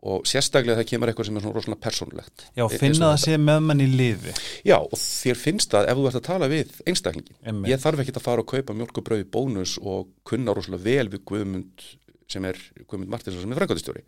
og 0.02 0.24
sérstaklega 0.26 0.80
það 0.82 0.88
kemur 0.90 1.12
eitthvað 1.12 1.28
sem 1.30 1.36
er 1.38 1.44
svona 1.46 1.56
rosalega 1.58 1.82
persónulegt. 1.86 2.46
Já, 2.58 2.64
finna 2.74 3.12
það 3.12 3.20
sé 3.22 3.36
með 3.38 3.60
mann 3.68 3.84
í 3.84 3.88
liði 3.92 4.32
Já, 4.66 4.78
og 4.82 4.98
þér 4.98 5.38
finnst 5.38 5.76
það 5.76 5.90
ef 5.92 6.00
þú 6.00 6.08
ert 6.10 6.18
að 6.22 6.26
tala 6.30 6.48
við 6.50 6.72
einstaklingin. 6.90 7.38
Einmitt. 7.46 7.70
Ég 7.70 7.84
þarf 7.84 8.02
ekki 8.02 8.16
að 8.18 8.26
fara 8.26 8.42
og 8.42 8.50
kaupa 8.50 8.74
mjölkubröði 8.80 9.28
bónus 9.36 9.76
og 9.82 10.10
kunna 10.26 10.56
rosalega 10.58 10.84
vel 10.90 11.12
við 11.14 11.22
Guðmund 11.30 11.86
sem 12.32 12.46
er 12.50 12.58
Guðmund 12.88 13.14
Martinsson 13.14 13.44
sem 13.46 13.54
er 13.54 13.62
frangöldistjóri. 13.62 14.02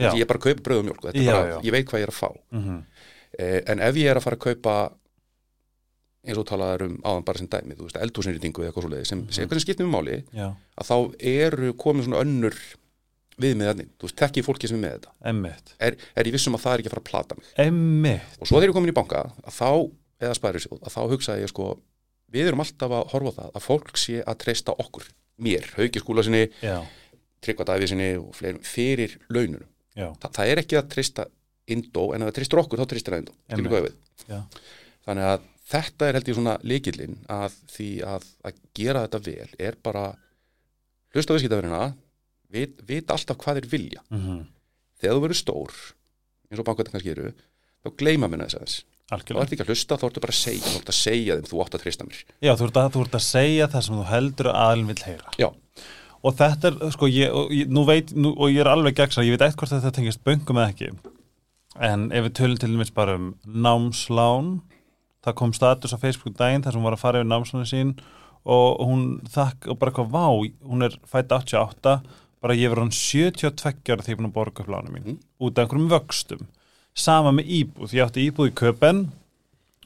Já, 0.00 0.10
Ég 0.16 0.26
bara 0.26 0.40
kaupa 0.42 0.64
bröð 0.64 0.80
og 0.80 0.88
mjölk 0.88 1.04
og 1.04 1.10
þetta 1.12 1.20
er 1.20 1.28
Já, 1.28 1.32
bara, 1.36 1.50
já. 1.52 1.58
ég 1.68 1.72
veit 1.76 1.86
hvað 1.92 2.00
ég 2.00 2.08
er 2.08 2.14
að 2.14 2.20
fá. 2.22 2.30
mhm, 2.50 2.80
Eh, 3.34 3.60
en 3.66 3.80
ef 3.82 3.96
ég 3.98 4.06
er 4.06 4.16
að 4.16 4.22
fara 4.22 4.36
að 4.38 4.44
kaupa 4.46 4.72
eins 6.24 6.38
og 6.38 6.46
talaður 6.48 6.84
um 6.86 6.92
áðan 7.04 7.24
bara 7.26 7.40
sem 7.40 7.48
dæmi, 7.52 7.74
þú 7.76 7.88
veist, 7.88 7.96
eldhúsinrýtingu 8.00 8.62
eða 8.62 8.70
eitthvað 8.70 8.84
svoleiði 8.86 9.08
sem, 9.10 9.22
sem 9.28 9.42
eitthvað 9.44 9.58
sem 9.58 9.64
skiptir 9.66 9.88
um 9.88 9.92
máli 9.92 10.14
já, 10.32 10.46
að 10.80 10.88
þá 10.88 10.94
eru 11.34 11.72
komin 11.82 12.06
svona 12.06 12.22
önnur 12.24 12.54
við 13.40 13.56
með 13.58 13.70
þannig, 13.70 13.90
þú 13.98 14.08
veist, 14.08 14.16
tekki 14.20 14.44
fólki 14.46 14.70
sem 14.70 14.78
er 14.78 14.82
með 14.84 14.94
þetta. 14.96 15.14
Emmitt 15.30 15.74
er, 15.78 15.96
er 16.14 16.28
ég 16.28 16.36
vissum 16.36 16.56
að 16.56 16.64
það 16.64 16.74
er 16.74 16.82
ekki 16.82 16.90
að 16.90 16.94
fara 16.94 17.02
að 17.04 17.10
plata 17.10 17.38
mig? 17.38 17.50
Emmitt, 17.64 18.36
og 18.38 18.48
svo 18.48 18.58
þegar 18.58 18.66
ég 18.66 18.72
er 18.72 18.76
komin 18.78 18.92
í 18.92 18.96
banka 18.98 19.22
að 19.44 19.56
þá, 19.58 19.70
eða 20.24 20.38
spæri 20.38 20.62
sjóð, 20.64 20.80
að 20.80 20.94
þá 20.94 21.00
hugsaði 21.14 21.44
ég 21.44 21.52
sko 21.52 21.68
við 22.34 22.50
erum 22.50 22.64
alltaf 22.64 22.96
að 22.98 23.08
horfa 23.14 23.34
það 23.38 23.56
að 23.58 23.66
fólk 23.68 24.00
sé 24.00 24.20
að 24.22 24.38
treysta 24.44 24.74
okkur, 24.84 25.08
mér, 25.44 25.70
hauki 25.78 26.02
skúla 26.02 26.24
sinni 26.26 26.44
já, 26.62 26.76
tryggva 27.44 27.66
dæfi 27.70 27.90
sinni 27.92 28.10
og 28.20 28.30
fleirum, 28.38 28.62
fyrir 28.66 29.18
laununum. 29.28 29.70
Þa, 29.94 30.30
það 30.30 30.52
er 30.52 30.62
ekki 30.64 30.78
að 30.80 30.92
treysta 30.94 31.26
Indó, 31.70 32.10
en 32.12 32.20
ef 32.20 32.28
það 32.28 32.38
treystur 32.38 32.60
okkur, 32.60 32.80
þá 32.82 32.90
treystir 32.90 33.14
það 33.14 33.22
Indó. 33.22 33.34
Þannig 35.04 35.28
að 35.30 35.44
þetta 35.70 36.08
er 36.08 36.18
held 36.18 36.28
ég 36.28 36.36
svona 36.38 36.54
líkillinn 36.64 37.14
að 37.32 37.54
því 37.72 37.88
að, 38.08 38.26
að 38.44 38.58
gera 38.76 39.04
þetta 39.06 39.20
vel 39.24 39.54
er 39.68 39.78
bara 39.84 40.04
hlusta 41.14 41.36
á 41.36 41.38
vit, 42.54 42.80
vita 42.88 43.16
alltaf 43.16 43.38
hvað 43.42 43.60
þeir 43.60 43.70
vilja. 43.74 44.02
mhm, 44.14 44.42
Þegar 45.02 45.16
þú 45.18 45.22
verður 45.26 45.40
stór, 45.42 45.72
eins 46.48 46.60
og 46.62 46.66
bankvættan 46.68 46.94
kannski 46.94 47.12
eru, 47.12 47.32
þá 47.84 47.88
gleyma 48.00 48.28
minna 48.30 48.46
þess 48.48 48.56
aðeins. 48.60 48.76
Þá 49.04 49.14
algjörlega 49.18 49.44
ert 49.44 49.52
ekki 49.52 49.64
að 49.66 49.70
hlusta, 49.74 49.98
þá 50.00 50.04
ertu 50.08 50.22
bara 50.24 50.32
að 50.32 50.38
segja, 50.40 50.64
þá 50.70 50.78
ertu 50.80 50.92
að 50.94 51.00
segja 51.02 51.34
þeim, 51.36 51.48
þú 51.50 51.58
átt 51.64 51.74
að 51.76 51.82
treysta 51.82 52.06
mér. 52.08 52.20
Já, 52.46 52.52
þú 52.56 52.68
ert 52.70 52.78
að, 52.80 52.96
ert 53.02 53.18
að 53.18 53.24
segja 53.26 53.66
það 53.74 53.84
sem 53.84 53.98
þú 53.98 54.04
heldur 54.08 54.48
að 54.48 54.60
aðlinn 54.64 54.88
vil 54.92 55.02
heyra 55.04 55.34
Já, 55.42 55.48
og 56.24 56.36
þetta 56.38 56.70
er, 56.70 56.78
sko, 56.94 57.10
ég, 57.12 57.34
og, 57.36 57.52
ég, 57.52 57.68
nú 57.68 57.84
veit 57.88 58.14
nú, 58.16 58.32
og 58.32 58.48
ég 58.54 58.62
er 58.64 58.70
alveg 58.72 58.96
gegn 58.96 59.26
ég 59.26 59.34
veit 59.36 59.44
eitthvað 59.44 59.74
þetta 59.74 59.92
tengist 59.98 60.24
böngum 60.24 60.60
eða 60.62 60.72
ekki 60.72 60.92
en 61.84 62.06
ef 62.14 62.24
við 62.28 62.34
tölum 62.38 62.60
til 62.62 62.70
dæmis 62.72 62.92
bara 62.94 63.18
um 63.18 63.32
námslán 63.44 64.50
það 65.24 65.36
kom 65.40 65.52
status 65.56 65.92
á 65.92 65.98
Facebook 66.00 66.36
daginn 66.38 66.64
þar 66.64 66.76
sem 66.76 66.80
hún 66.80 66.88
var 66.88 66.96
að 66.96 67.02
fara 67.04 67.20
yfir 67.20 67.30
námslánu 67.32 67.68
sín 67.68 67.94
og 68.44 68.80
hún 68.84 69.04
þakk, 69.32 69.70
og 69.72 69.78
bara 69.80 69.92
hvað 69.96 70.10
vá 70.12 70.26
hún 70.68 70.84
er 70.86 70.96
fætt 71.08 71.32
88 71.32 71.96
bara 72.44 72.56
ég 72.58 72.68
verður 72.68 72.84
hann 72.84 72.92
72 72.92 73.92
ára 73.94 74.04
þegar 74.04 74.12
ég 74.12 74.18
búin 74.20 74.28
að 74.28 74.36
borga 74.36 74.64
upp 74.64 74.72
lánum 74.74 74.92
mín. 74.92 75.04
Mhm. 75.06 75.18
út 75.40 75.58
af 75.58 75.64
einhverjum 75.64 75.90
vöxtum. 75.92 76.46
Sama 76.94 77.32
með 77.32 77.48
íbúð, 77.58 77.94
ég 77.96 78.04
átti 78.04 78.26
íbúð 78.28 78.50
í 78.50 78.54
köpen 78.60 79.00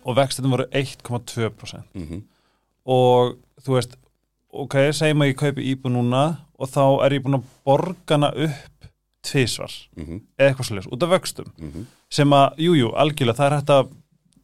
og 0.04 0.16
vextum 0.18 0.50
voru 0.50 0.66
1,2% 0.72 1.84
mm 1.94 2.22
og 2.88 3.34
þú 3.60 3.74
veist 3.74 3.98
ok, 4.48 4.74
segjum 4.96 5.20
að 5.20 5.28
ég 5.28 5.36
kaupi 5.36 5.64
íbúð 5.74 5.92
núna 5.92 6.22
og 6.58 6.70
þá 6.72 7.04
er 7.04 7.12
ég 7.18 7.24
búin 7.24 7.36
að 7.36 7.48
borga 7.68 8.16
hana 8.16 8.30
upp 8.32 8.86
tvisvar 9.22 9.68
-hmm. 9.96 10.20
eða 10.38 10.48
eitthvað 10.48 10.68
svolítið, 10.68 10.92
út 10.92 11.02
af 11.02 11.10
vöxtum. 11.10 11.52
Mm 11.58 11.86
sem 12.10 12.30
að, 12.32 12.56
jújú, 12.56 12.78
jú, 12.78 12.88
algjörlega, 12.96 13.36
það 13.36 13.46
er 13.46 13.56
hægt 13.56 13.70
að 13.70 13.88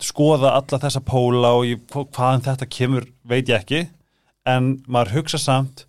skoða 0.04 0.50
alla 0.52 0.78
þessa 0.83 1.00
póla 1.00 1.52
og 1.56 1.64
ég, 1.64 1.80
hva- 1.92 2.09
hvaðan 2.12 2.44
þetta 2.44 2.66
kemur 2.68 3.06
veit 3.25 3.49
ég 3.49 3.61
ekki. 3.62 3.88
En 4.44 4.83
maður 4.87 5.14
hugsa 5.16 5.38
samt 5.38 5.87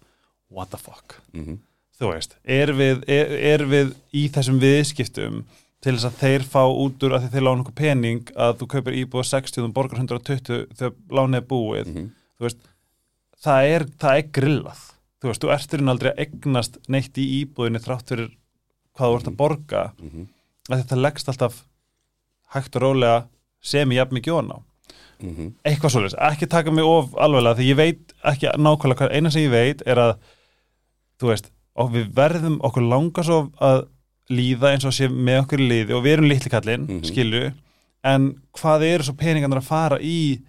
what 0.49 0.69
the 0.71 0.77
fuck, 0.77 1.21
-hmm. 1.33 1.57
Þú 1.99 2.09
veist 2.11 2.35
er 2.43 2.71
við, 2.75 3.03
er, 3.07 3.31
er 3.53 3.65
við 3.71 3.93
í 4.13 4.25
þessum 4.35 4.59
viðskiptum 4.59 5.43
til 5.85 5.93
þess 5.95 6.07
að 6.09 6.17
þeir 6.23 6.43
fá 6.49 6.63
út 6.65 7.03
úr 7.05 7.13
að 7.19 7.27
þeir 7.31 7.45
lána 7.45 7.61
okkur 7.63 7.75
pening 7.77 8.31
að 8.35 8.55
þú 8.61 8.67
kaupir 8.73 8.97
íbúð 9.03 9.27
60 9.29 9.63
og 9.67 9.73
borgar 9.75 10.01
120 10.01 10.65
þegar 10.75 10.95
lánið 11.09 11.37
er 11.41 11.47
búið 11.51 11.85
Mhm. 11.93 12.07
þú 12.39 12.47
veist, 12.47 12.57
það 13.45 13.69
er, 13.75 13.85
það 14.01 14.17
er 14.17 14.27
grillað 14.39 14.81
þú 15.21 15.29
veist, 15.29 15.41
þú 15.45 15.53
erturinn 15.55 15.89
aldrei 15.93 16.11
að 16.11 16.19
egnast 16.25 16.77
neitt 16.89 17.17
í 17.21 17.25
íbúðinni 17.45 17.79
þrátt 17.85 18.09
fyrir 18.11 18.31
hvað 18.97 19.11
þú 19.11 19.15
ert 19.19 19.29
að 19.31 19.37
borga 19.37 19.83
Mhm. 20.01 20.27
að 20.69 20.81
þetta 20.83 21.01
leggst 21.01 21.29
alltaf 21.29 21.63
hægt 22.55 22.75
og 22.75 22.81
rólega 22.81 23.25
sem 23.61 23.89
ég 23.89 23.95
jafn 24.01 24.15
mikið 24.19 24.37
on 24.39 24.51
á 24.51 24.57
Mhm. 25.21 25.53
eitthvað 25.63 25.91
svolítið, 25.93 26.19
ekki 26.31 26.49
taka 26.49 26.71
mig 26.71 26.83
of 26.83 27.13
alveglega 27.15 27.55
því 27.55 27.69
ég 27.71 27.75
veit 27.77 28.13
ekki 28.25 28.47
nákvæmlega 28.57 28.97
hvað 28.99 29.13
eina 29.15 29.31
sem 29.31 29.41
ég 29.43 29.51
veit 29.51 29.81
er 29.85 29.95
að 29.95 30.17
þú 31.21 31.27
veist, 31.31 31.51
og 31.75 31.91
við 31.91 32.11
verðum 32.15 32.59
okkur 32.63 32.85
langar 32.89 33.23
svo 33.27 33.51
að 33.59 33.87
líða 34.31 34.71
eins 34.73 34.85
og 34.87 34.93
sé 34.95 35.07
með 35.11 35.41
okkur 35.43 35.59
liði. 35.61 35.93
Og 35.93 36.03
við 36.05 36.13
erum 36.17 36.29
litli 36.29 36.49
kallinn, 36.49 36.87
Mhm. 36.87 37.03
skilju 37.05 37.53
en 38.03 38.41
hvað 38.53 38.83
eru 38.93 39.03
svo 39.03 39.13
peningarnir 39.17 39.57
að 39.61 39.63
fara 39.69 39.97
í 39.99 40.39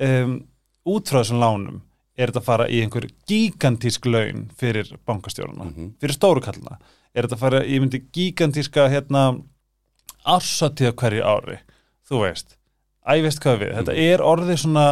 um, 0.00 0.44
út 0.86 1.08
frá 1.10 1.20
þessum 1.22 1.40
lánum? 1.40 1.80
Er 2.16 2.28
þetta 2.28 2.40
að 2.40 2.44
fara 2.44 2.66
í 2.68 2.80
einhver 2.82 3.06
gigantísk 3.28 4.04
laun 4.06 4.50
fyrir 4.56 4.90
bankastjóruna 5.06 5.64
Mhm. 5.74 5.94
fyrir 6.00 6.12
stóru 6.16 6.40
kallina 6.42 6.78
er 7.14 7.24
þetta 7.26 7.36
að 7.36 7.38
fara 7.38 7.60
í 7.64 7.78
myndi 7.80 8.02
gigantíska 8.12 8.88
hérna 8.90 9.42
ársatíða 10.26 10.92
hverju 10.94 11.22
ári? 11.24 11.58
Þú 12.08 12.20
veist, 12.24 12.56
æ, 13.06 13.22
veist 13.22 13.40
hvað 13.40 13.58
við 13.62 13.74
þetta 13.78 13.96
er 13.96 14.18
orðið 14.24 14.58
svona 14.64 14.86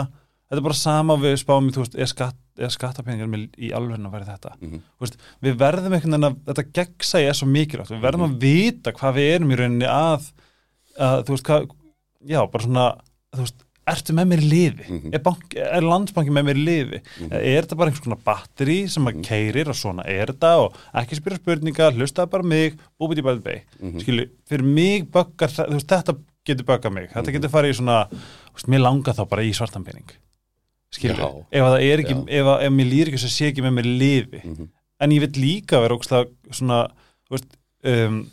þetta 0.48 0.56
er 0.60 0.66
bara 0.68 0.74
sama 0.74 1.16
við 1.16 1.36
spáum 1.42 1.68
í, 1.68 1.72
þú 1.74 1.82
veist, 1.84 1.98
er, 1.98 2.06
skatt, 2.06 2.36
er 2.58 2.72
skattapeningar 2.74 3.28
með 3.30 3.48
í 3.58 3.70
alveg 3.72 3.98
að 4.00 4.12
vera 4.12 4.24
þetta 4.32 4.52
Mhm. 4.60 4.80
Þú 4.98 5.04
veist, 5.06 5.16
við 5.42 5.56
verðum 5.58 5.92
einhvern 5.94 6.14
veginn 6.16 6.28
að 6.28 6.36
þetta 6.48 6.72
gegnsæði 6.72 7.28
er 7.28 7.38
svo 7.38 7.46
mikilvægt, 7.48 7.90
við 7.94 8.02
verðum 8.02 8.26
að 8.28 8.38
vita 8.40 8.92
hvað 8.92 9.14
við 9.14 9.34
erum 9.36 9.50
í 9.52 9.56
rauninni 9.56 9.86
að, 9.88 10.32
að 10.98 11.24
þú 11.24 11.34
veist, 11.36 11.44
hvað, 11.48 11.68
já, 12.26 12.40
bara 12.50 12.64
svona 12.64 12.86
þú 13.34 13.44
veist, 13.44 13.64
ertu 13.88 14.12
með 14.12 14.26
mér 14.28 14.40
í 14.44 14.48
liði 14.52 14.84
Mhm. 14.90 15.14
er, 15.14 15.18
bank, 15.24 15.54
er 15.56 15.80
landsbanki 15.80 16.30
með 16.30 16.44
mér 16.44 16.58
í 16.60 16.64
liði 16.66 16.98
Mhm. 17.20 17.32
er 17.32 17.62
þetta 17.62 17.76
bara 17.76 17.90
einhvers 17.90 18.04
konar 18.04 18.18
batteri 18.26 18.88
sem 18.90 19.04
að 19.06 19.14
Mhm. 19.14 19.24
keirir 19.24 19.68
og 19.68 19.74
svona 19.74 20.04
er 20.06 20.26
þetta 20.26 20.50
og 20.60 20.74
ekki 20.94 21.16
spyrja 21.16 21.38
spurningar, 21.40 21.92
hlustaði 21.96 22.30
bara 22.30 22.42
mig 22.42 22.74
búið 23.00 23.18
í 23.18 23.22
bæði 23.24 23.40
bæ, 23.42 23.60
Mhm. 23.80 24.00
skilu 24.02 24.28
fyrir 24.48 24.62
mig 24.64 25.10
böggar, 25.10 25.48
þú 25.48 25.72
veist, 25.72 25.86
þetta 25.86 26.18
getur 26.44 26.64
böggað 26.64 26.92
mig, 26.92 27.10
þetta 27.12 27.24
Mhm. 27.24 27.32
getur 27.40 27.48
farið 27.50 27.70
í 27.70 27.76
svona 27.80 28.08
veist, 28.10 28.68
mér 28.68 28.80
langar 28.82 29.14
þá 29.14 29.26
bara 29.28 29.42
í 29.42 29.50
svartan 29.54 29.84
pening 30.88 31.16
skilu, 31.16 31.18
Já. 31.18 31.46
ef 31.52 31.62
að 31.66 31.72
það 31.74 31.84
er 31.92 32.02
ekki 32.02 32.14
Já. 32.16 32.24
ef, 32.40 32.46
að, 32.52 32.62
ef 32.66 32.72
mér 32.72 32.88
lýr 32.92 33.08
ekki 33.10 33.20
sem 33.22 33.32
sé 33.34 33.48
ekki 33.52 33.62
með 33.64 33.74
mér 33.78 33.88
í 33.88 33.94
liði 34.00 34.40
Mhm. 34.44 34.68
en 35.00 35.10
ég 35.10 35.20
vil 35.20 35.42
líka 35.42 35.80
vera 35.80 35.94
ógslag 35.94 36.28
svona, 36.50 36.90
veist, 37.30 37.46
um, 37.84 38.30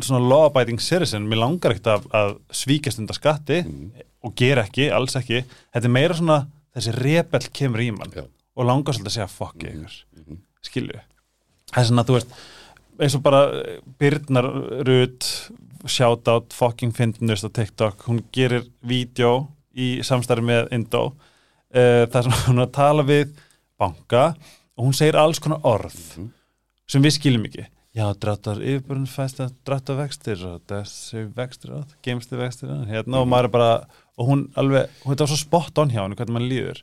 svona 0.00 0.28
law-abiding 0.28 0.80
citizen, 0.80 1.28
mér 1.28 1.38
langar 1.40 1.72
ekkert 1.74 1.86
að, 1.86 2.06
að 2.12 2.38
svíkast 2.50 2.98
undan 2.98 3.14
skatti 3.16 3.62
Mhm. 3.64 3.92
og 4.24 4.34
gera 4.36 4.64
ekki, 4.66 4.90
alls 4.92 5.14
ekki 5.16 5.44
þetta 5.74 5.84
er 5.84 5.88
meira 5.90 6.14
svona 6.14 6.46
þessi 6.74 6.92
rebell 7.02 7.48
kemur 7.52 7.80
í 7.80 7.90
mann 7.96 8.10
Já. 8.14 8.24
og 8.56 8.66
langar 8.66 8.92
svolítið 8.94 9.06
að 9.06 9.18
segja 9.18 9.28
fuck 9.28 9.56
mm 9.56 9.68
ykkur 9.70 10.04
mhm. 10.26 10.36
skilju 10.62 11.00
það 11.72 11.80
er 11.80 11.84
svona 11.88 12.02
að 12.02 12.06
þú 12.10 12.12
veist 12.18 12.32
eins 13.00 13.14
og 13.14 13.22
bara 13.22 13.40
eh, 13.62 13.78
Birnar 13.98 14.44
Rut 14.84 15.50
shoutout 15.86 16.52
fucking 16.52 16.92
fyndnust 16.92 17.44
á 17.46 17.50
TikTok 17.50 18.02
hún 18.04 18.22
gerir 18.32 18.66
vídeo 18.84 19.48
í 19.74 20.02
samstarfi 20.04 20.42
með 20.44 20.68
Indo 20.76 21.14
uh, 21.74 22.06
þar 22.10 22.22
sem 22.26 22.32
hún 22.48 22.58
er 22.62 22.66
að 22.68 22.72
tala 22.76 23.02
við 23.08 23.34
banka 23.80 24.24
og 24.76 24.86
hún 24.88 24.96
segir 24.96 25.16
alls 25.20 25.38
konar 25.42 25.60
orð 25.64 25.96
Mhm. 26.16 26.30
sem 26.90 27.02
við 27.02 27.16
skiljum 27.18 27.44
ekki. 27.46 27.66
Já, 27.94 28.06
dráttar 28.14 28.60
yfirbúrin 28.62 29.06
fæst 29.10 29.40
að 29.42 29.54
dráttar 29.66 29.96
vextir 29.98 30.42
og 30.46 30.60
þessi 30.70 31.24
vextir 31.34 31.72
og 31.74 31.86
geimsti 32.06 32.36
vextir 32.38 32.68
hérna 32.86 33.18
og 33.18 33.26
maður 33.28 33.44
er 33.48 33.54
bara 33.56 33.70
og 34.16 34.28
hún 34.28 34.44
alveg, 34.54 34.86
hún 35.02 35.14
þetta 35.14 35.24
var 35.26 35.32
svo 35.32 35.40
spot 35.40 35.78
on 35.82 35.90
hjá 35.90 36.02
henni 36.04 36.14
hvernig 36.18 36.36
maður 36.36 36.50
líður. 36.52 36.82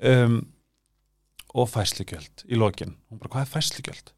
Um, 0.00 0.38
og 1.54 1.68
fæslugjöld 1.68 2.44
í 2.48 2.56
lokin. 2.60 2.94
Hún 3.10 3.18
bara, 3.20 3.28
hvað 3.34 3.44
er 3.44 3.52
fæslugjöld? 3.56 4.12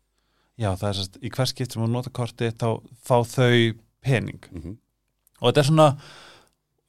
já, 0.61 0.75
það 0.76 0.88
er 0.90 0.97
sérst, 0.99 1.14
í 1.25 1.31
hvers 1.33 1.50
skipt 1.55 1.73
sem 1.73 1.83
hún 1.83 1.95
nota 1.95 2.11
korti 2.11 2.50
þá 2.52 2.83
fá 3.07 3.17
þau 3.25 3.75
pening. 4.05 4.40
Mhm. 4.52 4.76
og 5.40 5.49
þetta 5.55 5.59
er 5.62 5.69
svona 5.71 5.87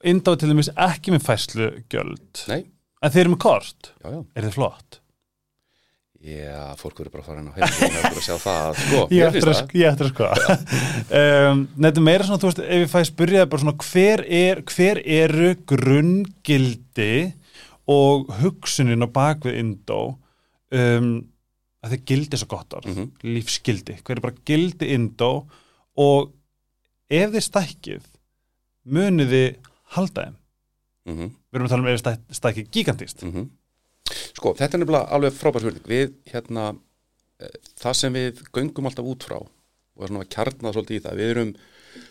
indáð 0.03 0.39
til 0.41 0.49
dæmis 0.51 0.69
ekki 0.75 1.13
með 1.13 1.23
fæslugjöld 1.29 2.41
Nei, 2.51 2.65
en 3.01 3.13
þeir 3.13 3.23
eru 3.25 3.33
með 3.35 3.41
kort, 3.45 3.91
já, 4.01 4.07
já. 4.15 4.19
Er 4.37 4.47
þið 4.47 4.57
flott? 4.57 4.97
Já, 6.21 6.75
fólk 6.77 6.99
verður 7.01 7.13
bara 7.15 7.23
að 7.23 7.29
fara 7.31 7.41
inn 7.41 7.49
á 7.49 7.53
heimilinu 7.57 7.97
og 7.97 8.03
bara 8.05 8.21
sjá 8.21 8.35
það, 8.43 8.75
sko, 8.77 8.99
Ég 9.17 9.31
finnst 9.33 9.47
að, 9.49 9.55
það 9.57 9.71
ég 9.79 9.87
ættir 9.89 10.05
að 10.05 10.11
sko 10.11 10.27
um, 11.17 11.63
er 11.89 12.01
meira 12.05 12.27
svona, 12.27 12.41
þú 12.43 12.49
veist, 12.51 12.61
ef 12.61 12.83
ég 12.83 12.91
fæ 12.91 12.99
spyrja 13.09 13.45
bara 13.49 13.63
svona, 13.63 13.73
hver, 13.87 14.23
er, 14.41 14.61
hver 14.69 15.01
eru 15.17 15.49
grunngildi 15.71 17.13
og 17.89 18.29
hugsunin 18.43 19.01
á 19.01 19.09
bakvið 19.09 19.57
Indó? 19.63 20.01
Um, 20.71 21.09
að 21.81 21.95
þið 21.95 22.03
gildi 22.11 22.37
svo 22.37 22.47
gott 22.53 22.75
orð, 22.77 22.91
Mhm. 22.93 23.07
lífsgildi. 23.25 23.95
Hver 24.05 24.19
er 24.19 24.21
bara 24.21 24.37
gildi 24.45 24.91
Indó? 24.93 25.31
Og 25.97 26.29
ef 27.09 27.31
þið 27.33 27.45
stækkið 27.47 28.05
munið 28.85 29.33
þið 29.33 29.55
halda 29.97 30.27
þeim 30.27 30.37
Mhm, 31.09 31.31
við 31.51 31.57
erum 31.57 31.65
að 31.65 31.69
tala 31.73 31.81
um 31.81 31.87
ef 31.87 31.97
þið 31.97 32.03
stæk- 32.05 32.37
stækkið 32.39 32.71
gigantist. 32.71 33.23
Mhm. 33.25 33.49
Sko, 34.35 34.53
þetta 34.59 34.73
er 34.75 34.81
nefnilega 34.83 35.09
alveg 35.15 35.33
frábær 35.37 35.61
spurning 35.63 35.87
Við, 35.87 36.11
hérna, 36.33 36.75
e, 37.39 37.47
það 37.79 37.95
sem 37.95 38.13
við 38.13 38.41
göngum 38.53 38.85
alltaf 38.89 39.05
út 39.05 39.23
frá 39.23 39.37
og 39.39 40.01
er 40.03 40.07
svona 40.11 40.25
að 40.25 40.29
kjarna 40.35 40.73
svolítið 40.73 40.97
í 40.99 41.03
það 41.05 41.15
Við 41.21 41.29
erum 41.35 41.53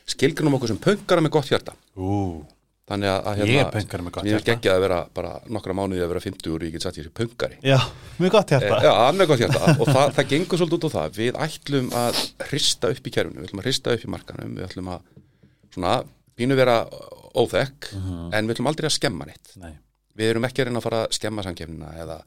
skilgrunum 0.06 0.54
okkur 0.58 0.68
sem 0.72 0.78
pöngara 0.78 1.20
með 1.24 1.30
gott 1.36 1.48
hjarta. 1.52 1.74
Ú, 1.96 2.44
Þannig 2.90 3.06
að, 3.06 3.36
hérna, 3.38 3.46
ég 3.46 3.60
er 3.62 3.70
pöngari 3.70 4.02
með 4.02 4.10
gott 4.16 4.24
Mér 4.24 4.34
er 4.34 4.40
hjarta. 4.40 4.50
geggjað 4.50 4.74
að 4.74 4.80
vera 4.82 4.96
bara 5.14 5.32
nokkra 5.46 5.74
mánuði 5.78 6.02
að 6.02 6.08
vera 6.10 6.20
50 6.24 6.50
úr, 6.50 6.64
ég 6.66 6.72
get 6.72 6.82
satt 6.82 6.96
í 6.98 7.04
þessi 7.04 7.12
pöngari 7.14 7.56
Já, 7.62 7.78
mjög 8.18 8.30
gott 8.34 8.50
E, 8.50 8.58
hjarta 8.58 8.82
Já, 8.82 9.12
með 9.14 9.26
gott 9.30 9.38
hjarta. 9.44 9.76
Og 9.80 9.86
það, 9.86 10.14
það 10.16 10.28
gengur 10.32 10.58
svolítið 10.58 10.78
út 10.80 10.88
á 10.90 10.96
það. 10.96 11.14
Við 11.20 11.38
ætlum 11.46 11.90
að 11.94 12.18
hrista 12.48 12.90
upp 12.90 13.06
í 13.06 13.10
kerfinu 13.14 13.38
Við 13.40 13.46
ætlum 13.50 13.60
að 13.62 13.68
hrista 13.68 13.94
upp 13.94 14.04
í 14.04 14.10
markanum 14.10 14.56
Við 14.58 14.66
ætlum 14.66 14.90
að 14.90 15.00
svona, 15.70 15.94
pínu 16.36 16.56
vera 16.58 16.76
óþekk 17.38 17.90
en 17.94 18.46
við 18.46 18.54
ætlum 18.56 18.70
aldrei 18.70 18.88
að 18.90 18.96
skemma 18.96 19.28
neitt. 19.28 19.52
Nei, 19.60 19.72
við 20.18 20.32
erum 20.34 20.46
ekki 20.48 20.62
að 20.62 20.70
reyna 20.70 20.80
að 20.82 20.86
fara 20.88 21.02
að 21.04 21.18
skemma 21.18 21.44
samkefnina 21.46 21.92
eða 22.02 22.20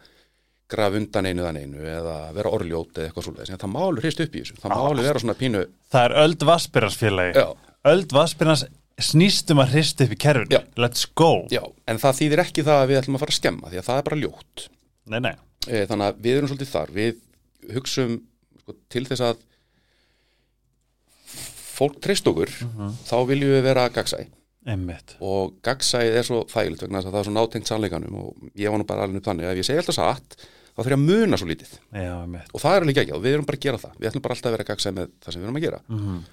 graf 0.74 0.96
undan 0.98 1.28
einu 1.28 1.44
þann 1.46 1.60
einu 1.60 1.84
eða 1.86 2.16
vera 2.34 2.54
orðljót 2.56 2.98
eða 2.98 3.10
eitthvað 3.10 3.28
svolítið 3.28 3.60
það 3.62 3.74
má 3.74 3.82
alveg 3.84 4.06
hrist 4.08 4.24
upp 4.24 4.36
í 4.36 4.42
þessu, 4.42 4.56
það 4.62 4.74
má 4.74 4.80
alveg 4.88 5.10
vera 5.10 5.22
svona 5.22 5.36
pínu 5.38 5.64
það 5.94 6.06
er 6.08 6.16
Öld 6.24 6.46
Vaspirans 6.50 6.98
félagi 6.98 7.36
já, 7.36 7.48
Öld 7.92 8.16
Vaspirans 8.16 8.64
snýst 9.02 9.52
um 9.54 9.62
að 9.64 9.74
hrista 9.78 10.06
upp 10.06 10.14
í 10.14 10.20
kerfinu. 10.22 10.60
Let's 10.80 11.08
go. 11.18 11.32
Já, 11.54 11.64
en 11.90 12.00
það 12.02 12.20
þýðir 12.20 12.44
ekki 12.44 12.66
það 12.66 12.82
að 12.82 12.92
við 12.92 13.00
ætlum 13.00 13.18
að 13.18 13.24
fara 13.24 13.34
að 13.34 13.40
skemma 13.40 13.72
því 13.72 13.80
að 13.80 13.88
það 13.88 14.00
er 14.00 14.06
bara 14.08 14.20
ljótt. 14.22 14.66
Nei, 15.10 15.20
nei, 15.26 15.34
e, 15.68 15.82
þannig 15.90 16.06
að 16.06 16.22
við 16.26 16.38
erum 16.38 16.52
svolítið 16.52 16.72
þar. 16.74 16.94
Við 16.98 17.74
hugsum 17.74 18.14
sko, 18.62 18.76
til 18.94 19.04
þess 19.10 19.26
að 19.30 19.42
fólk 21.74 22.00
treyst 22.06 22.30
okkur 22.30 22.54
þá 23.08 23.16
viljum 23.28 23.56
við 23.56 23.64
vera 23.66 23.88
gagsæ 23.92 24.20
einmitt. 24.66 25.16
Og 25.22 25.56
gagsæð 25.66 26.18
er 26.20 26.24
svo 26.28 26.44
þægilegt 26.50 26.82
vegna 26.86 27.00
þess 27.02 27.08
að 27.10 27.14
það 27.14 27.20
er 27.20 27.30
svo 27.30 27.34
nátengt 27.38 27.68
sannleikanum 27.72 28.16
og 28.22 28.52
ég 28.56 28.70
var 28.72 28.80
nú 28.80 28.86
bara 28.88 29.04
alveg 29.08 29.18
upp 29.22 29.26
þannig 29.32 29.46
að 29.48 29.52
ef 29.52 29.58
ég 29.64 29.66
segi 29.70 29.82
alltaf 29.84 29.96
satt 29.96 30.38
þá 30.74 30.80
þarf 30.82 30.88
ég 30.94 30.98
að 30.98 31.08
muna 31.10 31.38
svo 31.38 31.48
lítið. 31.48 31.74
Já, 31.94 32.14
og 32.54 32.62
það 32.64 32.76
er 32.76 32.82
alveg 32.86 32.98
ekki 33.04 33.14
og 33.14 33.22
við 33.24 33.34
erum 33.34 33.46
bara 33.46 33.58
að 33.60 33.66
gera 33.68 33.78
það. 33.84 33.98
Við 34.00 34.08
ætlum 34.10 34.24
bara 34.24 34.34
alltaf 34.38 34.50
að 34.50 34.56
vera 34.58 34.70
gagsæð 34.72 34.96
með 34.98 35.12
það 35.22 35.34
sem 35.34 35.42
við 35.42 35.48
erum 35.50 35.60
að 35.60 35.66
gera. 35.68 35.82
Mm 35.90 36.24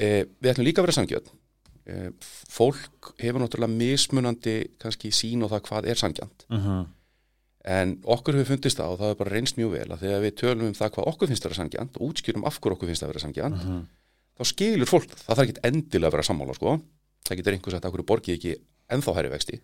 eh, 0.00 0.24
við 0.40 0.50
ætlum 0.52 0.66
líka 0.66 0.80
að 0.80 0.86
vera 0.86 0.96
sangjöld 0.96 1.30
eh, 1.90 2.08
fólk 2.50 3.12
hefur 3.20 3.42
náttúrulega 3.42 3.74
mismunandi 3.74 4.56
kannski 4.80 5.10
sín 5.14 5.42
og 5.44 5.50
það 5.52 5.64
hvað 5.68 5.88
er 5.90 6.00
sangjant 6.00 6.44
-hmm. 6.48 6.84
en 7.64 7.96
okkur 8.04 8.34
hefur 8.38 8.54
fundist 8.54 8.78
það 8.78 8.92
og 8.94 8.98
það 9.00 9.08
hefur 9.10 9.18
bara 9.24 9.34
reynst 9.34 9.56
mjög 9.58 9.70
vel 9.74 9.88
að 9.90 10.00
þegar 10.04 10.22
við 10.24 10.34
tölum 10.42 10.66
um 10.70 10.74
það 10.78 10.92
hvað 10.94 11.08
okkur 11.12 11.28
finnst 11.28 11.44
að 11.44 11.50
vera 11.50 11.60
sangjant 11.62 11.96
og 11.96 12.02
útskýrum 12.08 12.46
af 12.46 12.60
hverju 12.60 12.76
okkur 12.76 12.88
finnst 12.88 13.02
að 13.02 13.10
vera 13.12 13.24
sangjant 13.26 13.56
Mhm. 13.64 13.80
þá 14.38 14.42
skilur 14.44 14.86
fólk 14.88 15.10
það. 15.10 15.26
Þarf 15.28 15.42
ekki 15.44 15.60
endilega 15.68 16.08
að 16.08 16.12
vera 16.12 16.28
sammála 16.30 16.54
sko. 16.54 16.80
Það 17.28 17.36
getur 17.40 17.56
einhvers 17.56 17.76
að 17.78 17.88
okkur 17.90 18.04
borgið 18.10 18.36
ekki 18.38 18.54
ennþá 18.90 19.14
hærri 19.18 19.30
vexti? 19.34 19.60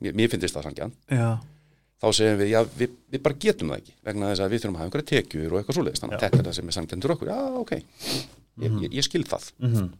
Mér, 0.00 0.14
mér 0.16 0.30
finnst 0.32 0.54
það 0.56 0.64
sangjant 0.68 0.94
Já, 1.12 1.28
þá 2.00 2.06
segjum 2.16 2.38
við, 2.40 2.48
já, 2.54 2.60
við, 2.78 2.94
við 3.12 3.22
bara 3.24 3.40
getum 3.44 3.68
það 3.72 3.80
ekki 3.82 3.94
vegna 4.08 4.30
þess 4.32 4.44
að 4.44 4.50
við 4.54 4.62
þurfum 4.62 4.76
að 4.76 4.80
hafa 4.80 4.88
einhverja 4.90 5.10
tekjur 5.10 5.52
og 5.52 5.58
eitthvað 5.60 5.76
svoleiðist, 5.78 6.02
þannig 6.04 6.14
að 6.14 6.20
Já. 6.20 6.24
þetta 6.28 6.40
er 6.40 6.48
það 6.48 6.56
sem 6.58 6.68
er 6.72 6.76
sangjandur 6.78 7.14
okkur, 7.14 7.28
já, 7.34 7.40
ok. 7.60 7.72
Ég, 8.64 8.78
ég, 8.84 8.90
ég 9.00 9.04
skil 9.08 9.24
það. 9.28 9.50
Mm 9.64 9.90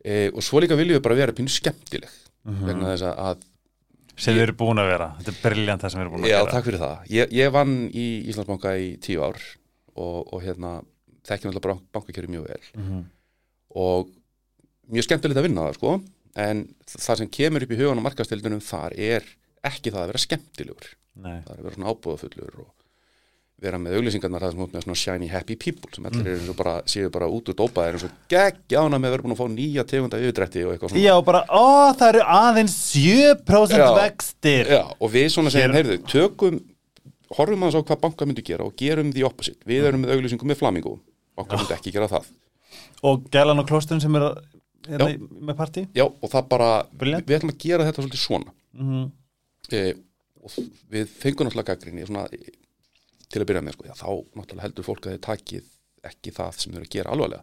e, 0.00 0.30
og 0.32 0.40
svo 0.44 0.60
líka 0.64 0.76
viljum 0.78 0.96
við 0.96 1.02
bara 1.04 1.16
vera 1.18 1.34
pínu 1.36 1.50
skemmtileg 1.52 2.10
Mhm. 2.48 2.62
vegna 2.64 2.92
þess 2.94 3.04
að, 3.10 3.42
sem 4.16 4.34
við 4.34 4.42
erum 4.46 4.56
búin 4.56 4.78
að 4.80 4.86
vera. 4.88 5.08
Þetta 5.20 5.32
er 5.34 5.40
briljant 5.44 5.82
það 5.82 5.90
sem 5.92 5.98
við 6.00 6.04
erum 6.06 6.14
búin 6.14 6.24
að 6.24 6.30
já, 6.30 6.38
gera. 6.40 6.52
takk 6.54 6.64
fyrir 6.64 6.80
það. 6.80 7.02
Ég, 7.12 7.32
ég 7.36 7.50
vann 7.52 7.74
í 7.92 8.04
Íslandsbanka 8.32 8.72
í 8.80 8.86
tíu 9.04 9.20
ár 9.26 9.36
og, 9.94 10.32
og 10.32 10.40
hérna 10.42 10.70
þekkjum 11.28 11.52
alltaf 11.52 11.82
bankakjöri 11.92 12.30
mjög 12.32 12.46
vel. 12.48 12.64
Mhm. 12.80 13.02
og 13.76 14.08
mjög 14.92 15.06
skemmtilegt 15.08 15.40
að 15.40 15.46
vinna 15.48 15.66
það, 15.68 15.78
sko. 15.80 15.94
En 16.40 16.64
það 16.86 17.16
sem 17.22 17.30
kemur 17.36 17.64
upp 17.66 17.72
í 17.74 17.78
hugan 17.80 17.98
á 18.02 18.06
markastildunum 18.06 18.60
þar 18.62 18.94
er 18.98 19.24
ekki 19.66 19.90
það 19.92 20.02
að 20.04 20.10
vera 20.12 20.24
skemmtilegur. 20.26 20.92
Nei, 21.20 21.40
það 21.44 21.50
er 21.50 21.58
að 21.58 21.64
vera 21.66 21.74
svona 21.78 21.90
ábúðafullur 21.94 22.60
og 22.62 22.68
vera 23.60 23.76
með 23.76 23.96
auglýsingarnar 23.98 24.40
það 24.40 24.52
sem 24.54 24.60
út 24.64 24.72
með 24.72 24.84
svona 24.86 24.96
shiny 24.96 25.26
happy 25.28 25.56
people 25.60 25.90
sem 25.92 26.04
Mm. 26.06 26.20
allir 26.22 26.48
og 26.48 26.56
bara, 26.56 26.74
séu 26.88 27.10
bara 27.12 27.26
út 27.28 27.50
úr 27.50 27.56
dópaðir 27.58 27.98
eins 27.98 28.04
og 28.06 28.14
geggjána 28.32 28.96
með 28.96 29.10
að 29.10 29.12
vera 29.12 29.22
búin 29.26 29.34
að 29.34 29.40
fá 29.42 29.48
nýja 29.52 29.84
tegunda 29.84 30.16
yfirdrætti 30.22 30.62
og 30.64 30.72
eitthvað 30.72 30.94
svona. 30.94 31.02
Já, 31.04 31.14
bara, 31.26 31.42
ó, 31.50 31.92
það 31.92 32.08
eru 32.14 32.22
aðeins 32.24 32.76
7% 32.94 33.76
Já. 33.76 33.90
vextir. 33.98 34.64
Já, 34.70 34.84
og 34.98 35.10
við 35.12 35.26
svona 35.34 35.50
segjum, 35.52 35.76
heyrðu, 35.76 35.98
tökum 36.08 36.60
horfum 37.36 37.62
aðeins 37.66 37.76
á 37.76 37.82
hvað 37.84 38.00
banka 38.00 38.24
myndi 38.30 38.42
gera 38.48 38.64
og 38.64 38.72
gerum 38.80 39.12
því 39.12 39.26
opposite, 39.28 39.60
við 39.68 39.90
erum 39.90 40.06
með 40.06 40.14
auglýsingum 40.16 40.48
með 40.54 40.56
flamingo. 40.62 40.94
Banka 41.36 41.60
myndi 41.60 41.76
ekki 41.76 41.92
gera 41.92 42.08
það. 42.08 42.30
Og 43.04 43.28
gælan 43.30 43.60
og 43.60 43.68
klóstum 43.68 44.00
sem 44.00 44.12
hérna, 44.16 44.32
Já. 44.88 44.98
í- 45.10 45.18
með 45.18 45.56
partí? 45.58 45.86
Já, 45.94 46.04
og 46.06 46.30
það 46.32 46.48
bara, 46.48 46.70
Brilliant. 46.96 47.26
við 47.26 47.38
ætlum 47.38 47.52
að 47.52 47.58
gera 47.66 47.84
þetta 47.88 48.02
svolítið 48.04 48.22
svona. 48.26 48.52
Mm 48.74 49.10
e, 49.72 49.94
og 50.42 50.50
við 50.90 51.06
fengum 51.20 51.46
náttúrulega 51.46 51.74
gaggrinni 51.76 52.06
svona, 52.08 52.24
e, 52.32 52.38
til 53.30 53.42
að 53.42 53.46
byrja 53.50 53.62
með 53.62 53.72
sko, 53.76 53.84
já, 53.86 53.94
þá 53.94 54.08
náttúrulega 54.34 54.64
heldur 54.64 54.86
fólk 54.88 55.04
að 55.06 55.12
þið 55.14 55.20
takið 55.26 55.64
ekki 56.10 56.32
það 56.34 56.54
sem 56.58 56.72
þau 56.72 56.78
eru 56.80 56.86
að 56.88 56.94
gera 56.96 57.10
alvarlega. 57.14 57.42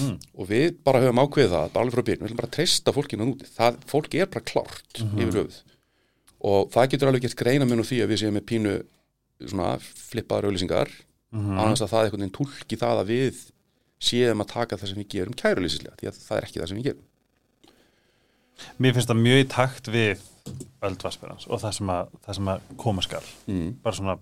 Mm. 0.00 0.16
og 0.34 0.48
við 0.50 0.74
bara 0.84 1.00
höfum 1.00 1.20
ákveðið 1.22 1.52
það 1.54 1.68
bara 1.72 1.84
alveg 1.84 1.94
frá 1.94 2.02
byrjun, 2.08 2.20
við 2.24 2.26
ætlum 2.30 2.40
bara 2.40 2.48
að 2.50 2.56
treysta 2.56 2.92
fólkinu 2.96 3.26
úti. 3.30 3.46
Það, 3.54 3.76
fólk 3.86 4.14
er 4.18 4.26
bara 4.26 4.44
klárt 4.50 4.98
yfir 5.00 5.36
höfuð. 5.38 5.60
Og 6.40 6.70
það 6.74 6.88
getur 6.90 7.08
alveg 7.12 7.22
gert 7.22 7.36
greina 7.38 7.64
mun 7.68 7.78
og 7.84 7.86
því 7.86 8.00
að 8.02 8.10
við 8.10 8.20
séum 8.24 8.34
með 8.36 8.44
pínu 8.50 8.74
svona 9.46 9.70
flippaðar 9.80 10.48
auðlýsingar 10.50 10.90
Mhm. 11.32 11.58
annars 11.62 11.80
að 11.84 11.92
það 11.92 12.04
einhvern 12.08 12.24
veginn 12.24 12.34
tólki 12.40 12.76
það 12.80 13.00
að 13.04 13.06
við 13.14 13.40
séum 14.00 14.42
að 14.44 14.52
taka 14.54 14.78
það 14.80 14.92
sem 14.92 15.00
við 15.02 15.10
gerum 15.14 15.36
kærulýsislega 15.38 15.98
því 16.00 16.10
að 16.10 16.20
það 16.24 16.38
er 16.38 16.48
ekki 16.48 16.60
það 16.60 16.70
sem 16.70 16.80
við 16.80 16.88
gerum. 16.90 17.06
Mér 18.80 18.96
finnst 18.96 19.10
það 19.10 19.22
mjög 19.24 19.42
í 19.42 19.50
takt 19.54 19.90
við 19.92 20.24
Öld 20.84 21.04
Vaspirans 21.04 21.46
og 21.48 21.60
það 21.62 21.76
sem 21.76 21.92
að, 21.92 22.16
það 22.24 22.38
sem 22.38 22.50
að 22.52 22.72
koma 22.80 23.04
skal. 23.04 23.22
Mm. 23.48 23.68
bara 23.84 23.98
svona 23.98 24.16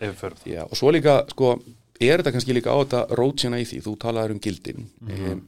yfirförð 0.00 0.46
Já, 0.50 0.62
og 0.66 0.78
svo 0.78 0.92
líka, 0.92 1.16
sko, 1.30 1.56
er 2.02 2.20
þetta 2.20 2.34
kannski 2.34 2.56
líka 2.56 2.74
á 2.74 2.76
þetta 2.82 3.18
rótsina 3.20 3.60
í 3.62 3.66
því, 3.68 3.80
þú 3.84 3.92
talaður 4.02 4.36
um 4.36 4.40
gildin 4.44 4.88
mm 5.00 5.42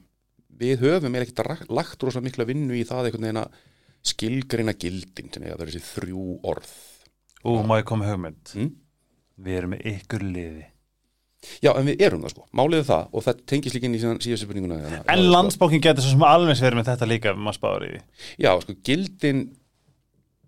við 0.61 0.83
höfum 0.85 1.17
eða 1.17 1.27
ekkert 1.27 1.71
lagt 1.75 2.05
rosa 2.05 2.23
mikla 2.25 2.47
vinnu 2.49 2.77
í 2.77 2.85
það 2.89 3.11
einhvern 3.11 3.27
veginn 3.29 3.43
að 3.43 3.59
skilgreina 4.07 4.75
gildin 4.79 5.31
eiga 5.43 5.57
að 5.57 5.61
vera 5.63 5.73
þessi 5.75 5.91
þrjú 5.91 6.25
orð. 6.47 6.73
Ú, 7.47 7.59
má 7.67 7.77
ég 7.81 7.87
koma 7.89 8.09
hugmynd? 8.09 8.55
Mm? 8.57 8.73
Við 9.47 9.59
erum 9.59 9.75
með 9.75 9.87
ykkur 9.93 10.25
liði 10.25 10.67
Já, 11.65 11.71
en 11.73 11.87
við 11.89 12.05
erum 12.07 12.25
það 12.25 12.35
sko, 12.35 12.47
málið 12.59 12.83
er 12.83 12.87
það 12.91 13.09
og 13.13 13.27
það 13.27 13.43
tengist 13.53 13.77
líka 13.77 13.89
inn 13.89 13.97
í 13.97 14.03
síðan 14.03 14.41
spurninguna 14.43 14.79
En 14.83 15.01
sko, 15.03 15.17
landsbókin 15.35 15.85
getur 15.85 16.05
svo 16.05 16.15
sem 16.15 16.27
alveg 16.27 16.63
verið 16.63 16.81
með 16.81 16.91
þetta 16.91 17.11
líka 17.11 17.35
maður 17.37 17.59
spáður 17.61 17.87
í 17.89 17.93
Já, 18.43 18.51
sko, 18.65 18.77
gildin 18.87 19.43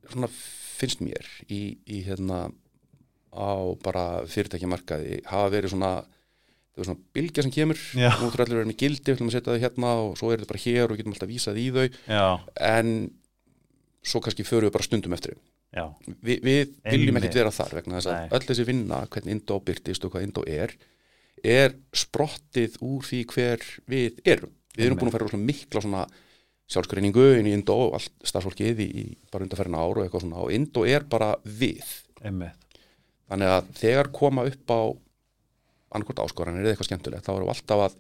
svona 0.08 0.30
finnst 0.78 1.02
mér 1.04 1.26
í, 1.50 1.61
í 1.88 2.02
hérna 2.06 2.46
á 3.34 3.50
bara 3.84 4.04
fyrirtækjamarkaði 4.30 5.20
hafa 5.28 5.50
verið 5.52 5.74
svona 5.74 5.92
það 6.78 6.84
er 6.84 6.88
svona 6.88 7.06
bylgja 7.16 7.44
sem 7.44 7.54
kemur 7.54 7.80
að 7.98 8.52
vera 8.54 8.66
með 8.68 8.78
gildi, 8.78 9.04
við 9.08 9.16
ætlum 9.16 9.30
að 9.30 9.34
setja 9.34 9.54
þau 9.54 9.62
hérna 9.64 9.92
og 10.04 10.12
svo 10.20 10.30
er 10.30 10.42
þetta 10.42 10.52
bara 10.52 10.62
hér 10.62 10.84
og 10.84 10.92
við 10.92 11.00
getum 11.00 11.14
alltaf 11.16 11.30
vísað 11.32 11.58
í 11.58 11.66
þau. 11.74 11.87
Já, 12.06 12.26
en 12.68 12.92
svo 14.06 14.22
kannski 14.22 14.46
förum 14.46 14.68
við 14.68 14.76
bara 14.76 14.87
stundum 14.87 15.16
eftir 15.16 15.34
já, 15.34 15.40
Vi, 16.24 16.38
við 16.40 16.76
viljum 16.88 17.18
ekkert 17.20 17.40
vera 17.42 17.52
þar 17.52 17.74
vegna 17.81 17.98
þess 17.98 18.12
að 18.12 18.37
öll 18.38 18.46
þessi 18.48 18.64
vinna, 18.68 19.02
hvernig 19.12 19.37
Indó 19.37 19.59
byrtist 19.64 20.07
og 20.07 20.14
hvað 20.14 20.24
Indó 20.24 20.44
er, 20.48 20.72
er 21.44 21.74
sprottið 21.92 22.78
úr 22.85 23.04
því 23.04 23.20
hver 23.35 23.66
við 23.90 24.22
erum. 24.24 24.54
Við 24.74 24.87
erum 24.87 24.96
Einmitt. 24.96 25.02
búin 25.02 25.12
að 25.12 25.24
rosalega 25.24 25.48
mikla 25.50 25.83
svona 25.85 26.07
sjálfskreiningu 26.68 27.26
inn 27.38 27.48
í 27.48 27.54
Indó 27.57 27.76
og 27.88 27.98
allt 27.98 28.28
starfsfólkið 28.28 28.81
í, 28.85 28.88
í 28.88 29.04
bara 29.33 29.44
undarferðin 29.46 29.76
ár 29.78 30.00
og 30.00 30.04
eitthvað 30.04 30.24
svona. 30.24 30.44
Og 30.44 30.54
Indó 30.57 30.85
er 30.88 31.04
bara 31.09 31.35
við. 31.44 31.85
einmitt. 32.22 32.81
Þannig 33.28 33.52
að 33.52 33.70
þegar 33.76 34.11
koma 34.16 34.44
upp 34.48 34.72
á 34.72 34.81
annarkvort 35.92 36.22
áskoranir 36.24 36.64
eða 36.64 36.74
eitthvað 36.74 36.88
skemmtilegt 36.90 37.26
þá 37.28 37.33
erum 37.35 37.48
við 37.48 37.54
alltaf 37.54 37.85
að, 37.87 37.98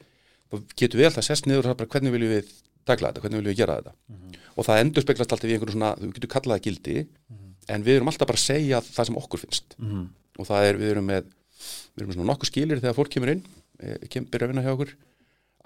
þá 0.48 0.56
getum 0.80 1.00
við 1.00 1.08
alltaf 1.08 1.26
sest 1.26 1.48
niður 1.48 1.70
bara 1.72 1.92
hvernig 1.92 2.14
viljum 2.14 2.32
við 2.32 2.50
dagla 2.88 3.10
þetta, 3.10 3.22
hvernig 3.24 3.40
viljum 3.40 3.52
við 3.52 3.60
gera 3.60 3.76
þetta? 3.78 3.94
Og 4.56 4.66
það 4.68 4.80
endur 4.82 5.04
speglast 5.04 5.32
alltaf 5.32 5.48
í 5.48 5.54
einhverju 5.56 5.76
svona, 5.76 5.92
þú 6.00 6.10
getur 6.16 6.32
kallað 6.32 6.58
það 6.58 6.66
gildi 6.68 6.96
en 7.68 7.84
við 7.84 7.98
erum 7.98 8.10
alltaf 8.10 8.28
bara 8.30 8.40
að 8.40 8.46
segja 8.46 8.80
það 8.84 9.10
sem 9.10 9.20
okkur 9.20 9.42
finnst. 9.44 9.76
Mm. 9.78 10.06
og 10.38 10.48
það 10.48 10.68
er, 10.68 10.80
við 10.80 10.94
erum 10.94 11.08
með 11.10 11.26
við 11.28 12.02
erum 12.02 12.10
með 12.10 12.18
svona 12.18 12.30
nokkuð 12.30 12.50
skilir 12.52 12.82
þegar 12.82 12.96
fólk 12.98 13.12
kemur 13.14 13.32
inn 13.34 13.42
eh, 13.82 14.06
kem, 14.10 14.26
byrja 14.28 14.48
að 14.48 14.52
vinna 14.52 14.64
hjá 14.64 14.72
okkur 14.74 14.94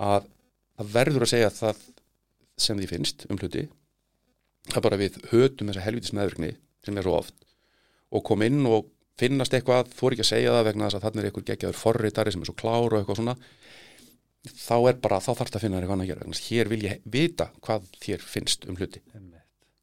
að 0.02 0.28
það 0.78 0.92
verður 0.96 1.26
að 1.26 1.32
segja 1.34 1.52
það 1.52 1.84
sem 2.62 2.80
því 2.80 2.88
finnst 2.88 3.24
um 3.28 3.38
hluti. 3.40 3.66
Það 4.70 4.84
bara 4.86 4.98
við 5.00 5.18
hötum 5.32 5.70
þessa 5.70 5.84
helvitis 5.84 6.14
meðvirkni 6.16 6.52
sem 6.86 6.98
er 6.98 7.06
svo 7.06 7.16
oft 7.18 7.46
og 8.12 8.24
kom 8.26 8.44
inn 8.44 8.60
og 8.68 8.90
finnast 9.20 9.54
eitthvað 9.56 9.90
þú 9.92 10.08
er 10.08 10.16
ekki 10.16 10.24
að 10.24 10.30
segja 10.32 10.54
það 10.56 10.66
vegna 10.68 10.88
þess 10.88 10.98
að 10.98 11.04
þannig 11.06 11.22
er 11.22 11.28
einhver 11.28 11.46
geggjaður 11.48 11.80
forritari 11.80 12.32
sem 12.32 12.42
er 12.42 12.48
svo 12.48 12.56
klár 12.58 12.94
og 12.94 12.98
eitthvað 12.98 13.20
svona 13.20 13.36
þá 14.42 14.76
er 14.90 14.98
bara, 15.02 15.20
þá 15.22 15.32
þarf 15.38 15.52
það 15.52 15.58
að 15.58 15.64
finna 15.64 15.76
þér 15.76 15.84
eitthvað 15.84 15.96
annað 15.96 16.06
að 16.06 16.12
gera 16.12 16.24
vegna 16.24 16.40
hér 16.46 16.70
vil 16.72 16.80
ég 16.86 17.04
vita 17.16 17.48
hvað 17.62 17.90
þér 18.02 18.24
finnst 18.26 18.66
um 18.66 18.78
hluti. 18.78 19.02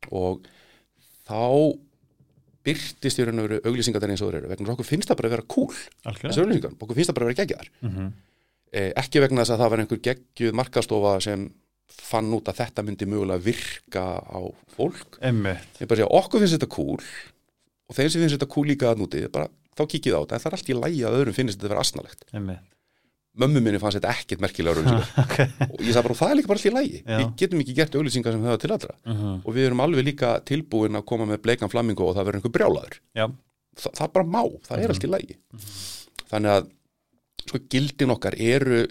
Og 0.10 0.50
þá 1.30 1.44
byrtist 2.70 3.20
í 3.20 3.28
raun 3.28 3.42
og 3.42 3.50
veru 3.50 3.62
auglýsingar 3.66 4.06
eins 4.08 4.24
og 4.24 4.32
þeir 4.32 4.40
eru 4.42 4.52
vegna 4.54 4.70
að 4.70 4.76
okkur 4.78 4.90
finnst 4.94 5.12
það 5.12 5.20
bara 5.20 5.30
að 5.30 5.36
vera 5.36 5.48
cool 5.56 5.76
algjörlega. 6.10 6.44
auglýsingar, 6.46 6.76
okkur 6.78 7.00
finnst 7.00 7.12
það 7.12 7.18
bara 7.20 7.28
að 7.28 7.32
vera 7.34 7.42
geggjaðar 7.42 7.72
mm 7.82 8.12
eh, 8.72 8.92
ekki 9.00 9.24
vegna 9.24 9.44
þess 9.44 9.56
að 9.56 9.64
það 9.64 9.72
var 9.74 9.84
einhver 9.84 10.02
geggjuð 10.10 10.58
markastofa 10.60 11.14
sem 11.26 11.46
fann 11.90 12.34
út 12.38 12.50
að 12.50 12.62
þetta 12.62 12.86
myndi 12.86 13.08
mögulega 13.10 13.44
virka 13.44 14.04
á 14.22 14.40
fólk. 14.76 15.18
Segja, 15.98 16.10
okkur 16.20 16.44
finnst 16.44 16.58
þetta 16.58 16.72
cool 16.76 17.00
og 17.90 17.98
þeim 17.98 18.10
sem 18.10 18.22
finnst 18.22 18.38
þetta 18.38 18.52
cool 18.54 18.70
líka 18.70 18.92
að 18.92 19.02
núti 19.02 19.24
bara, 19.34 19.50
þá 19.74 19.84
kikið 19.90 20.18
á 20.18 20.22
þetta, 20.22 20.36
en 20.38 20.44
það 20.44 20.52
er 20.52 20.58
allt 20.58 20.70
í 20.70 20.78
lægi 20.78 21.06
að 21.10 21.18
öðrum 21.20 21.38
finnst 21.38 21.58
þetta 21.58 21.72
vera 21.74 21.86
asnalegt. 21.86 22.28
Einmitt 22.34 22.69
mömmu 23.42 23.62
minni 23.66 23.82
fannst 23.82 24.00
þetta 24.00 24.14
ekkert 24.16 24.44
merkilega 24.44 24.96
okay. 25.24 25.50
og 25.68 25.84
ég 25.84 25.94
sagði 25.96 26.08
bara, 26.08 26.18
það 26.22 26.34
er 26.34 26.40
líka 26.40 26.52
bara 26.52 26.60
allt 26.60 26.70
í 26.70 26.74
lægi 26.76 27.00
Já. 27.00 27.14
við 27.18 27.30
getum 27.42 27.64
ekki 27.64 27.78
gert 27.78 28.00
auglýsingar 28.00 28.36
sem 28.36 28.48
höfða 28.48 28.64
til 28.64 28.74
allra. 28.76 28.98
Mm 29.10 29.38
og 29.40 29.56
við 29.56 29.70
erum 29.70 29.84
alveg 29.84 30.06
líka 30.06 30.34
tilbúin 30.46 31.00
að 31.00 31.06
koma 31.10 31.28
með 31.30 31.42
bleikan 31.46 31.72
flamingo 31.72 32.10
og 32.10 32.18
það 32.18 32.28
verður 32.28 32.40
einhver 32.40 32.56
brjálaður. 32.58 33.00
Já, 33.18 33.26
Þa, 33.80 33.92
það 33.96 34.12
bara 34.18 34.30
má, 34.36 34.42
það 34.68 34.84
er 34.84 34.94
allt 34.94 35.06
í 35.08 35.10
lægi 35.10 35.38
þannig 36.30 36.56
að 36.58 36.70
sko, 37.46 37.62
gildin 37.72 38.14
okkar 38.14 38.38
eru 38.38 38.84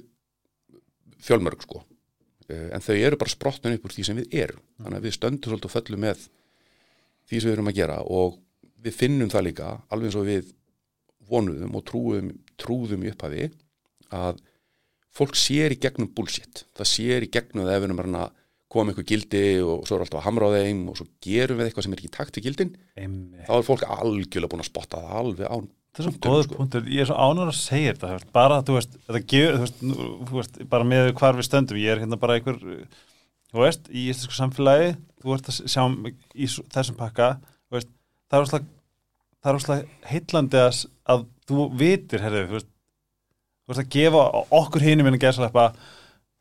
fjölmörg 1.22 1.62
sko. 1.66 1.84
Eh, 2.48 2.68
en 2.74 2.84
þau 2.84 2.94
eru 2.96 3.20
bara 3.20 3.32
sprottun 3.32 3.76
upp 3.76 3.86
úr 3.86 3.94
því 3.94 4.06
sem 4.08 4.18
við 4.18 4.36
erum. 4.42 4.62
Þannig 4.82 5.00
að 5.00 5.08
við 5.08 5.16
stöndum 5.16 5.52
svolítið 5.52 5.70
og 5.70 5.74
föllum 5.74 6.04
með 6.06 6.26
því 7.28 7.40
sem 7.40 7.50
við 7.50 7.56
erum 7.56 7.70
að 7.70 7.80
gera 7.80 7.98
og 8.18 8.38
við 8.84 8.96
finnum 8.96 9.32
það 9.32 9.46
líka, 9.48 9.72
alveg 9.92 10.08
eins 10.08 10.18
og 10.18 10.28
við 10.28 10.52
vonuðum 11.28 11.74
og 11.76 11.84
trúðum, 11.88 12.30
trúðum 12.60 13.04
í 13.04 13.10
upphafi 13.12 13.48
að 14.14 14.42
fólk 15.18 15.38
sér 15.38 15.74
í 15.74 15.80
gegnum 15.82 16.10
bullshit. 16.14 16.64
Það 16.78 16.90
sér 16.92 17.26
í 17.26 17.30
gegnum 17.32 17.66
það 17.66 17.74
ef 17.76 17.82
við 17.82 17.88
erum 17.90 18.18
að 18.20 18.28
koma 18.68 18.92
eitthvað 18.92 19.08
gildi 19.08 19.42
og 19.64 19.86
svo 19.88 19.96
er 19.96 20.04
alltaf 20.04 20.20
að 20.20 20.26
hamra 20.28 20.48
á 20.52 20.56
þeim 20.58 20.80
og 20.92 20.98
svo 20.98 21.06
gerum 21.24 21.58
við 21.58 21.68
eitthvað 21.70 21.86
sem 21.86 21.94
er 21.94 22.00
ekki 22.02 22.10
í 22.10 22.16
takt 22.18 22.36
við 22.36 22.46
gildin 22.48 22.72
einmitt. 23.00 23.46
þá 23.48 23.52
er 23.56 23.64
fólk 23.64 23.84
algjörlega 23.88 24.50
búin 24.52 24.64
að 24.64 24.68
spotta 24.68 25.00
það 25.00 25.20
alveg 25.22 25.48
án 25.48 25.68
Það 25.98 26.02
er 26.02 26.04
svo 26.04 26.12
punktum, 26.12 26.30
góður 26.30 26.44
sko. 26.44 26.56
punktur, 26.60 26.88
ég 26.92 27.00
er 27.02 27.08
svo 27.08 27.14
ánur 27.18 27.48
að 27.50 27.56
segja 27.58 27.94
þetta, 27.96 28.32
bara, 28.36 28.58
þú 28.62 28.74
veist, 28.76 28.92
gefur, 29.32 29.54
þú 29.56 29.62
veist, 29.64 29.78
nú, 29.82 30.08
þú 30.28 30.36
veist, 30.36 30.58
bara 30.70 30.86
með 30.86 31.08
hvar 31.18 31.38
við 31.38 31.46
stöndum, 31.48 31.80
ég 31.80 31.94
er 31.94 32.02
hérna 32.04 32.18
bara 32.20 32.36
einhver, 32.38 32.58
þú 33.48 33.62
veist, 33.64 33.88
í 33.88 34.04
íslensku 34.12 34.36
samfélagi, 34.36 34.92
þú 35.24 35.32
veist 35.32 35.48
að 35.50 35.58
sjá 35.72 35.82
í 36.36 36.50
þessum 36.76 36.98
pakka, 37.00 37.30
þú 37.66 37.78
veist, 37.78 37.90
það 38.28 38.60
er 39.48 39.58
óslega 39.58 40.12
heillandi 40.12 40.62
að, 40.62 40.84
að 41.16 41.26
þú 41.48 41.66
vitir, 41.82 42.26
herrið, 42.28 42.46
þú 42.52 42.58
veist, 42.60 42.70
þú 43.68 43.74
veist 43.74 43.84
að 43.84 43.90
gefa 43.92 44.24
okkur 44.58 44.84
hinum 44.86 45.08
minna 45.08 45.20
gæslepa, 45.20 45.66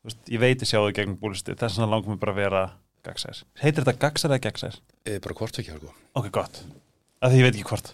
þú 0.00 0.08
veist, 0.08 0.20
ég 0.32 0.40
veit 0.40 0.62
að 0.64 0.70
sjá 0.70 0.78
þau 0.80 0.94
gegn 0.96 1.16
búlisti, 1.20 1.56
þess 1.58 1.76
vegna 1.76 1.90
langum 1.92 2.14
við 2.14 2.22
bara 2.22 2.32
að 2.32 2.40
vera 2.40 2.62
gagsær. 3.04 3.42
Heitir 3.60 3.84
þetta 3.84 4.00
gagsær 4.06 4.32
eða 4.32 4.44
gagsær? 4.48 4.78
eða 5.08 5.24
bara 5.26 5.36
hvort 5.40 5.60
ekki 5.60 5.74
sko. 5.74 5.92
Ok, 6.18 6.30
gott. 6.34 6.62
Að 7.20 7.34
því 7.34 7.40
ég 7.40 7.46
veit 7.48 7.58
ekki 7.58 7.68
hvort. 7.68 7.92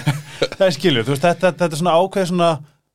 Það 0.58 0.66
er 0.66 0.74
skilur, 0.74 1.06
veist, 1.06 1.22
þetta, 1.22 1.52
þetta 1.52 1.68
er 1.68 1.80
svona 1.80 1.94
ákveð 2.00 2.28
svona, 2.32 2.50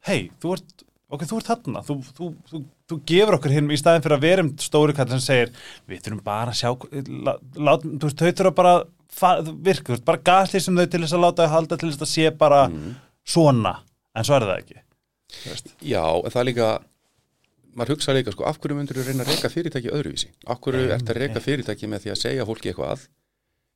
hei, 0.07 0.19
þú 0.43 0.53
ert 0.57 0.83
ok, 1.07 1.23
þú 1.29 1.39
ert 1.39 1.49
þarna, 1.51 1.83
þú, 1.87 1.95
þú, 2.17 2.29
þú, 2.49 2.61
þú 2.91 2.97
gefur 3.07 3.37
okkur 3.37 3.53
hinn 3.55 3.69
í 3.71 3.79
staðin 3.79 4.03
fyrir 4.03 4.17
að 4.17 4.25
vera 4.25 4.43
um 4.43 4.49
stóri 4.59 4.95
kall 4.97 5.07
sem 5.13 5.21
segir, 5.23 5.53
við 5.87 6.01
þurfum 6.03 6.23
bara 6.25 6.51
að 6.51 6.59
sjá 6.59 6.73
lá, 7.23 7.31
lát, 7.55 7.85
þú 7.85 8.09
veist, 8.09 8.23
þau 8.23 8.41
þurfa 8.41 8.55
bara 8.57 8.73
að 9.29 9.53
virka, 9.63 9.87
þú 9.87 9.95
veist, 9.95 10.07
bara 10.09 10.23
gaslið 10.31 10.65
sem 10.65 10.81
þau 10.81 10.89
til 10.91 11.01
þess 11.05 11.15
að 11.15 11.23
láta 11.23 11.45
að 11.45 11.53
halda 11.53 11.79
til 11.79 11.91
þess 11.93 12.03
að 12.03 12.11
sé 12.11 12.33
bara 12.43 12.59
svona, 13.27 13.73
en 14.11 14.27
svo 14.27 14.35
er 14.35 14.47
það 14.49 14.61
ekki 14.65 14.81
veist. 15.45 15.73
já, 15.81 16.03
en 16.03 16.31
það 16.33 16.41
er 16.43 16.49
líka 16.51 16.69
maður 17.77 17.93
hugsa 17.95 18.15
líka 18.17 18.33
sko, 18.33 18.45
af 18.49 18.57
hverju 18.61 18.77
myndur 18.79 18.97
þú 18.97 19.05
reyna 19.07 19.25
að 19.25 19.31
reyka 19.33 19.51
fyrirtæki 19.53 19.91
öðruvísi? 19.93 20.31
Af 20.49 20.61
hverju 20.65 20.89
ert 20.95 21.09
að 21.13 21.19
reyka 21.21 21.43
fyrirtæki 21.43 21.89
með 21.91 22.05
því 22.05 22.13
að 22.13 22.21
segja 22.23 22.45
fólki 22.49 22.71
eitthvað 22.71 23.03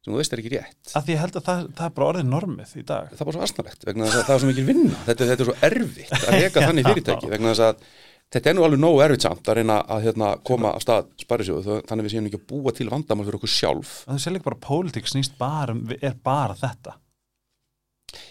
sem 0.01 0.09
þú 0.09 0.17
veist 0.17 0.33
er 0.33 0.39
ekki 0.41 0.53
rétt? 0.55 0.93
að 0.97 1.03
því 1.05 1.13
ég 1.13 1.19
held 1.21 1.35
að 1.37 1.43
það, 1.45 1.65
það 1.77 1.83
er 1.85 1.91
bara 1.97 2.07
orðið 2.11 2.29
normið 2.31 2.71
í 2.73 2.85
dag. 2.89 3.11
Það 3.11 3.19
er 3.21 3.27
bara 3.29 3.35
svo 3.37 3.43
asnalegt 3.45 3.83
vegna 3.85 4.07
þess 4.07 4.17
að 4.17 4.25
það 4.25 4.33
er 4.33 4.41
svo 4.41 4.49
mikil 4.49 4.65
vinna. 4.71 5.01
Þetta, 5.05 5.27
þetta 5.29 5.43
er 5.45 5.49
svo 5.51 5.57
erfitt 5.67 6.15
að 6.17 6.39
reyka 6.39 6.63
þannig 6.65 6.89
fyrirtæki 6.89 7.29
vegna 7.35 7.51
þess 7.53 7.65
að 7.67 7.85
þetta 8.31 8.49
er 8.49 8.57
nú 8.57 8.65
alveg 8.65 8.81
nógu 8.81 9.03
erfitt 9.05 9.27
samt 9.27 9.51
að 9.51 9.59
reyna 9.59 9.77
að 9.85 10.07
hérna, 10.07 10.31
koma 10.49 10.73
af 10.73 10.81
stað 10.87 11.11
sparisjóðu 11.21 11.77
þannig 11.85 12.01
að 12.01 12.07
við 12.09 12.15
séum 12.15 12.31
ekki 12.31 12.41
að 12.41 12.47
búa 12.49 12.73
til 12.73 12.89
vandamál 12.89 13.27
fyrir 13.27 13.37
okkur 13.37 13.53
sjálf. 13.59 13.93
Að 14.07 14.17
þú 14.17 14.23
sér 14.25 14.35
líka 14.39 14.49
bara 14.49 14.61
pólitík 14.65 15.11
snýst 15.11 15.37
bara, 15.37 15.77
um- 15.77 15.93
er 16.01 16.17
bara 16.25 16.57
þetta. 16.57 16.97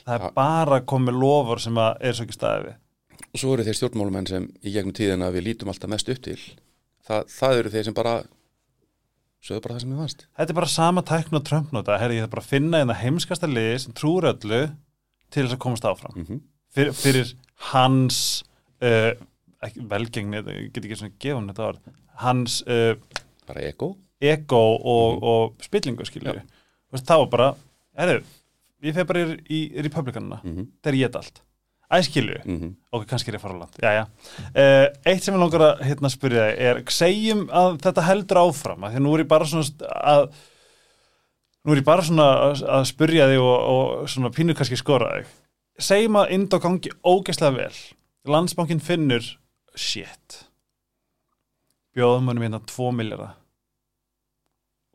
Það 0.08 0.14
er 0.16 0.32
bara 0.34 0.80
komið 0.82 1.20
lofur 1.22 1.62
sem 1.62 1.78
að 1.78 2.02
er 2.02 2.16
svo 2.18 2.26
ekki 2.26 2.40
staðið 2.40 2.66
við 2.72 2.78
og 3.30 3.40
svo 3.40 3.54
eru 3.54 3.64
þeir 3.66 3.78
stjórnmálumenn 3.78 4.26
sem 4.30 4.48
í 4.64 4.72
gegnum 4.74 4.96
tíðina 4.96 5.30
við 5.34 5.46
lítum 5.48 5.68
alltaf 5.72 5.90
mest 5.92 6.08
upp 6.08 6.22
til 6.24 6.38
það, 7.06 7.24
það 7.38 7.58
eru 7.58 7.70
þeir 7.70 7.84
sem 7.84 7.94
bara 7.94 8.14
sögðu 9.40 9.62
bara 9.64 9.74
það 9.76 9.80
sem 9.84 9.92
við 9.94 10.02
fannst 10.02 10.26
Þetta 10.36 10.52
er 10.52 10.58
bara 10.60 10.70
sama 10.74 11.02
tækn 11.02 11.38
og 11.38 11.44
trömpnóta, 11.48 11.98
ég 12.18 12.24
það 12.26 12.34
bara 12.34 12.44
að 12.44 12.50
finna 12.50 12.82
einna 12.82 12.98
heimskasta 13.00 13.48
liði 13.50 13.78
sem 13.84 13.96
trúur 13.96 14.28
öllu 14.34 14.60
til 15.30 15.44
þess 15.46 15.56
að 15.56 15.62
komast 15.64 15.86
áfram. 15.86 16.14
mm 16.16 16.24
-hmm. 16.26 16.40
Fyr, 16.70 16.92
fyrir 16.94 17.34
hans 17.72 18.44
uh, 18.82 19.12
velgengni, 19.90 20.36
ég 20.38 20.72
get 20.72 20.84
ekki 20.84 20.96
svona 20.96 21.16
gefa 21.18 21.38
hann 21.38 21.48
þetta 21.50 21.66
orð, 21.68 21.80
hans 22.22 22.62
uh, 22.62 22.94
bara 23.46 23.60
ego 23.60 23.96
ego 24.20 24.76
og, 24.76 25.16
Mhm. 25.16 25.24
og 25.24 25.54
spillingu 25.62 26.04
það 27.06 27.18
var 27.18 27.26
bara, 27.26 27.54
herri, 27.96 28.24
ég 28.82 28.94
fyrir 28.94 29.06
bara 29.06 29.20
í, 29.48 29.60
republikanuna, 29.82 30.40
mm 30.44 30.56
-hmm. 30.56 30.66
þegar 30.82 30.98
ég 30.98 31.08
þetta 31.08 31.18
allt. 31.18 31.42
Æ, 31.90 32.02
skilju, 32.06 32.38
Mm 32.44 32.76
ok, 32.94 33.04
kannski 33.06 33.30
er 33.30 33.36
ég 33.36 33.40
að 33.40 33.44
fara 33.44 33.54
á 33.54 33.60
land, 33.60 33.76
já, 33.82 33.90
já. 33.94 34.04
Uh, 34.54 34.86
eitt 35.10 35.24
sem 35.24 35.34
ég 35.34 35.40
langar 35.42 35.62
að 35.62 35.82
hérna 35.86 36.10
spyrja 36.10 36.46
þig 36.46 36.62
er, 36.68 36.80
segjum 36.90 37.42
að 37.50 37.80
þetta 37.84 38.04
heldur 38.06 38.40
áfram, 38.44 38.86
að 38.86 38.94
því 38.94 39.02
nú 39.02 39.14
er 39.14 39.22
ég 39.22 39.30
bara 39.30 39.48
svona 39.50 39.90
að, 40.10 40.22
nú 41.64 41.74
er 41.74 41.80
ég 41.82 41.86
bara 41.86 42.06
svona 42.06 42.28
að, 42.46 42.62
að 42.78 42.86
spyrja 42.90 43.28
þig 43.30 43.42
og, 43.42 43.56
og 43.74 44.10
svona 44.10 44.32
pínu 44.34 44.56
kannski 44.58 44.78
skora 44.78 45.10
þig. 45.16 45.34
Segjum 45.90 46.20
að 46.20 46.32
Indó 46.36 46.62
gangi 46.62 46.94
ógeðslega 47.06 47.56
vel, 47.58 47.82
landsbankin 48.30 48.82
finnur, 48.82 49.26
shit, 49.74 50.40
bjóðum 51.94 52.30
honum 52.30 52.46
hérna 52.46 52.62
2 52.70 52.90
miljardar 52.94 53.39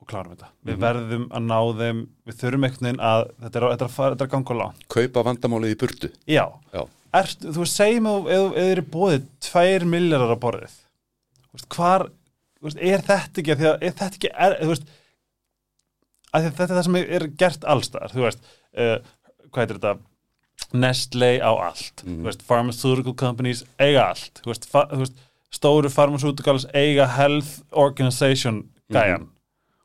og 0.06 0.12
klárum 0.12 0.36
þetta. 0.36 0.48
Við 0.66 0.76
Mhm. 0.76 0.84
verðum 0.86 1.24
að 1.34 1.46
ná 1.50 1.60
þeim, 1.82 2.00
við 2.28 2.36
þurfum 2.42 2.66
einhvern 2.68 2.86
veginn 2.86 3.02
að, 3.02 3.24
þetta 3.42 3.56
er, 3.56 3.64
að- 3.66 3.72
þetta 3.74 3.86
er, 3.86 3.90
að 3.90 3.96
fara- 3.98 4.16
þetta 4.16 4.22
er 4.22 4.28
að 4.28 4.36
ganga 4.36 4.54
á 4.54 4.58
langt. 4.62 4.88
kaupa 4.88 5.24
vandamálið 5.26 5.74
í 5.74 5.80
burtu 5.82 6.12
Já, 6.28 6.46
Já. 6.74 6.84
Ert, 7.16 7.40
þú 7.40 7.66
segjum 7.66 8.08
að 8.12 8.26
þið 8.28 8.58
eru 8.72 8.82
bóðið 8.92 9.26
tvær 9.40 9.86
miljardar 9.88 10.36
á 10.36 10.38
borðið 10.46 10.74
hvar 11.70 12.10
er 12.76 13.00
þetta 13.02 13.40
ekki, 13.40 13.52
af 13.52 13.58
því 13.60 13.68
að 13.72 13.78
er 13.82 13.92
þetta 13.92 14.16
ekki 14.18 14.30
er, 14.36 14.56
þú 14.62 14.68
veist 14.74 14.86
þetta 16.36 16.64
er 16.66 16.74
það 16.76 16.84
sem 16.84 16.96
er, 17.00 17.06
er 17.16 17.28
gert 17.40 17.64
allstar 17.64 18.12
þú 18.12 18.26
veist, 18.26 18.40
uh, 18.78 18.98
hvað 19.52 19.62
heitir 19.64 19.80
þetta 19.80 20.00
Nestle 20.74 21.40
á 21.40 21.52
allt 21.52 22.04
Mhm. 22.06 22.22
þú 22.24 22.26
veist, 22.30 22.44
pharmaceutical 22.48 23.14
companies 23.14 23.64
eiga 23.80 24.10
allt 24.10 24.42
þú 24.44 24.52
veist, 24.52 24.66
fa, 24.68 24.86
þú 24.92 24.98
veist 25.04 25.14
stóru 25.56 25.90
pharmaceuticals 25.90 26.66
eiga 26.74 27.08
health 27.08 27.62
organization 27.72 28.68
gæjan 28.92 29.28
þú 29.30 29.35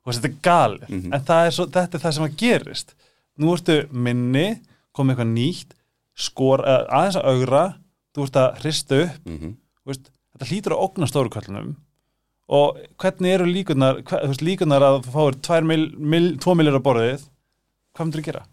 veist, 0.07 0.23
þetta 0.23 0.31
er 0.31 0.41
galið 0.49 0.89
Mhm. 0.89 1.13
en 1.15 1.21
það 1.29 1.47
er 1.47 1.51
svo, 1.57 1.67
þetta 1.67 1.95
er 1.99 2.05
það 2.05 2.15
sem 2.17 2.25
að 2.25 2.37
gerist 2.37 2.95
nú 3.41 3.53
ertu 3.57 3.77
minni, 3.93 4.61
komið 4.97 5.15
eitthvað 5.17 5.33
nýtt 5.35 5.77
skor, 6.21 6.61
uh, 6.61 6.85
aðeins 6.91 7.17
að 7.17 7.29
augra 7.33 7.65
þú 8.15 8.25
veist 8.25 8.37
að 8.37 8.59
hrista 8.61 9.03
upp 9.05 9.27
mm 9.27 9.39
-hmm. 9.39 9.55
veist, 9.87 10.11
þetta 10.35 10.49
hlýtur 10.51 10.73
að 10.75 10.83
ógna 10.85 11.07
stóru 11.07 11.31
köllunum 11.31 11.77
og 12.49 12.77
hvernig 12.99 13.31
eru 13.35 13.45
líkunar 13.47 14.03
hver, 14.03 14.27
veist, 14.29 14.43
líkunar 14.43 14.83
að 14.83 15.03
þú 15.05 15.11
fáir 15.15 15.35
2 15.41 15.65
mil, 15.65 15.91
mil, 15.97 16.37
2 16.39 16.55
millir 16.55 16.75
á 16.77 16.83
borðið 16.83 17.21
hvað 17.95 18.05
myndir 18.07 18.21
þú 18.21 18.25
gera? 18.25 18.47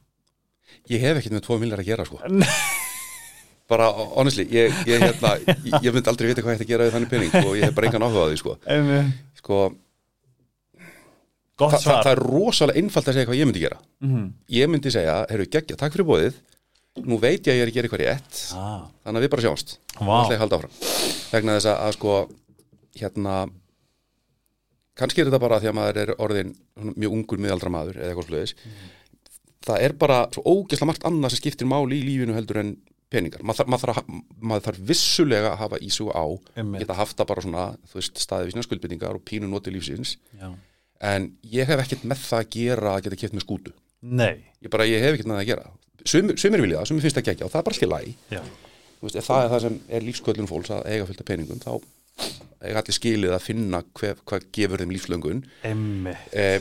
Ég 0.89 1.01
hef 1.01 1.17
ekkert 1.17 1.33
með 1.33 1.45
2 1.47 1.59
millar 1.59 1.79
að 1.79 1.85
gera 1.85 2.05
sko. 2.05 2.19
Bara, 3.67 3.91
honestly, 3.91 4.45
ég, 4.45 4.71
ég, 4.87 5.01
hérna, 5.01 5.35
ég, 5.43 5.83
ég 5.83 5.93
myndi 5.93 6.07
aldrei 6.07 6.29
vita 6.29 6.41
hvað 6.41 6.53
ég 6.53 6.61
ætti 6.61 6.67
að 6.67 6.71
gera 6.71 6.85
við 6.87 6.93
þannig 6.93 7.09
pening 7.09 7.33
og 7.43 7.57
ég 7.57 7.63
hef 7.67 7.75
bara 7.75 7.87
engan 7.87 8.05
áhuga 8.07 8.23
á 8.23 8.29
því 8.31 8.37
sko, 8.39 8.53
sko 9.35 9.57
Gott 11.57 11.77
það, 11.77 11.87
það, 11.87 12.11
er 12.11 12.21
rosalega 12.21 12.81
einfalt 12.81 13.07
að 13.09 13.17
segja 13.17 13.29
hvað 13.29 13.39
ég 13.39 13.49
myndi 13.49 13.63
gera. 13.63 13.79
Mhm. 14.05 14.25
Ég 14.57 14.69
myndi 14.71 14.93
segja, 14.93 15.15
heyrðu, 15.31 15.49
geggja, 15.55 15.79
takk 15.79 15.95
fyrir 15.95 16.09
bóðið 16.11 16.43
Nú 16.97 17.19
veit 17.21 17.45
ég 17.45 17.53
að 17.53 17.59
ég 17.59 17.61
er 17.61 17.69
að 17.69 17.75
gera 17.75 17.87
eitthvað 17.87 18.01
rétt 18.01 18.37
ah. 18.57 18.87
Þannig 19.05 19.19
að 19.19 19.23
við 19.27 19.31
bara 19.35 19.43
sjáumst. 19.45 19.73
Áfram. 20.57 20.71
Vegna 21.29 21.57
þess 21.59 21.67
að, 21.69 21.81
að 21.85 21.91
sko, 21.93 22.13
hérna 22.97 23.33
kannski 24.97 25.21
er 25.21 25.29
þetta 25.29 25.41
bara 25.43 25.59
því 25.61 25.69
að 25.69 25.75
maður 25.77 25.99
er 26.01 26.11
orðin 26.25 26.55
mjög 26.97 27.17
ungur 27.19 27.43
miðaldra 27.43 27.69
maður 27.69 27.99
eða 28.01 28.09
eitthvað 28.09 28.31
sluðis 28.31 28.55
það 29.67 29.83
er 29.87 29.95
bara 29.99 30.19
svo 30.33 30.43
ógeðslega 30.45 30.89
margt 30.89 31.07
annað 31.07 31.33
sem 31.33 31.41
skiptir 31.41 31.69
máli 31.69 31.99
í 31.99 32.05
lífinu 32.07 32.35
heldur 32.37 32.61
en 32.61 32.75
peningar. 33.11 33.43
Maður 33.47 33.69
maður 33.71 33.83
þarf, 33.85 33.99
að, 34.01 34.23
maður 34.49 34.65
þarf 34.65 34.79
vissulega 34.89 35.51
að 35.53 35.61
hafa 35.61 35.79
ísuga 35.85 36.15
á 36.19 36.25
Einmitt. 36.59 36.81
geta 36.83 36.97
haft 36.97 37.15
það 37.19 37.29
bara 37.31 37.43
svona, 37.45 37.65
þú 37.87 37.99
veist, 38.01 38.19
staðið 38.23 38.49
við 38.49 38.55
sína 38.55 38.65
skuldbyrningar 38.67 39.19
og 39.19 39.23
pínu 39.27 39.47
noti 39.51 39.71
lífsins. 39.71 40.17
Já. 40.35 40.49
En 41.03 41.27
ég 41.53 41.69
hef 41.69 41.83
ekkert 41.83 42.05
með 42.07 42.23
það 42.25 42.39
að 42.43 42.49
gera 42.55 42.93
að 42.93 43.03
geta 43.07 43.19
keft 43.23 43.35
með 43.37 43.45
skútu. 43.45 43.73
Nei. 44.01 44.45
Ég 44.63 44.71
bara, 44.73 44.87
ég 44.89 45.03
hef 45.03 45.17
ekkert 45.17 45.29
með 45.29 45.37
það 45.39 45.43
að 45.43 45.51
gera. 45.51 45.67
Sumir, 46.07 46.39
sumir 46.39 46.63
vilja 46.63 46.79
það, 46.79 46.89
sumir 46.91 47.05
finnst 47.05 47.19
það 47.19 47.31
ekki 47.33 47.45
og 47.45 47.51
það 47.51 47.59
er 47.59 47.67
bara 47.67 47.77
allir 47.77 47.93
læg 47.93 48.33
Já. 48.37 48.41
Veist, 48.97 49.17
það 49.27 49.43
er 49.43 49.51
það 49.51 49.63
sem 49.65 49.75
er 49.93 50.05
lífsköllun 50.07 50.49
fólks 50.49 50.71
að 50.73 50.87
eiga 50.89 51.07
fullt 51.09 51.21
af 51.21 51.27
peningum 51.27 51.59
þá 51.61 51.73
eiga 52.63 52.81
allir 52.81 52.95
skilið 52.97 53.35
að 53.35 53.45
finna 53.45 53.81
hvað, 53.97 54.23
hvað 54.25 54.47
gefur 54.57 54.81
þeim 54.81 54.93
lífslöngun. 54.95 55.43
Eh, 56.33 56.59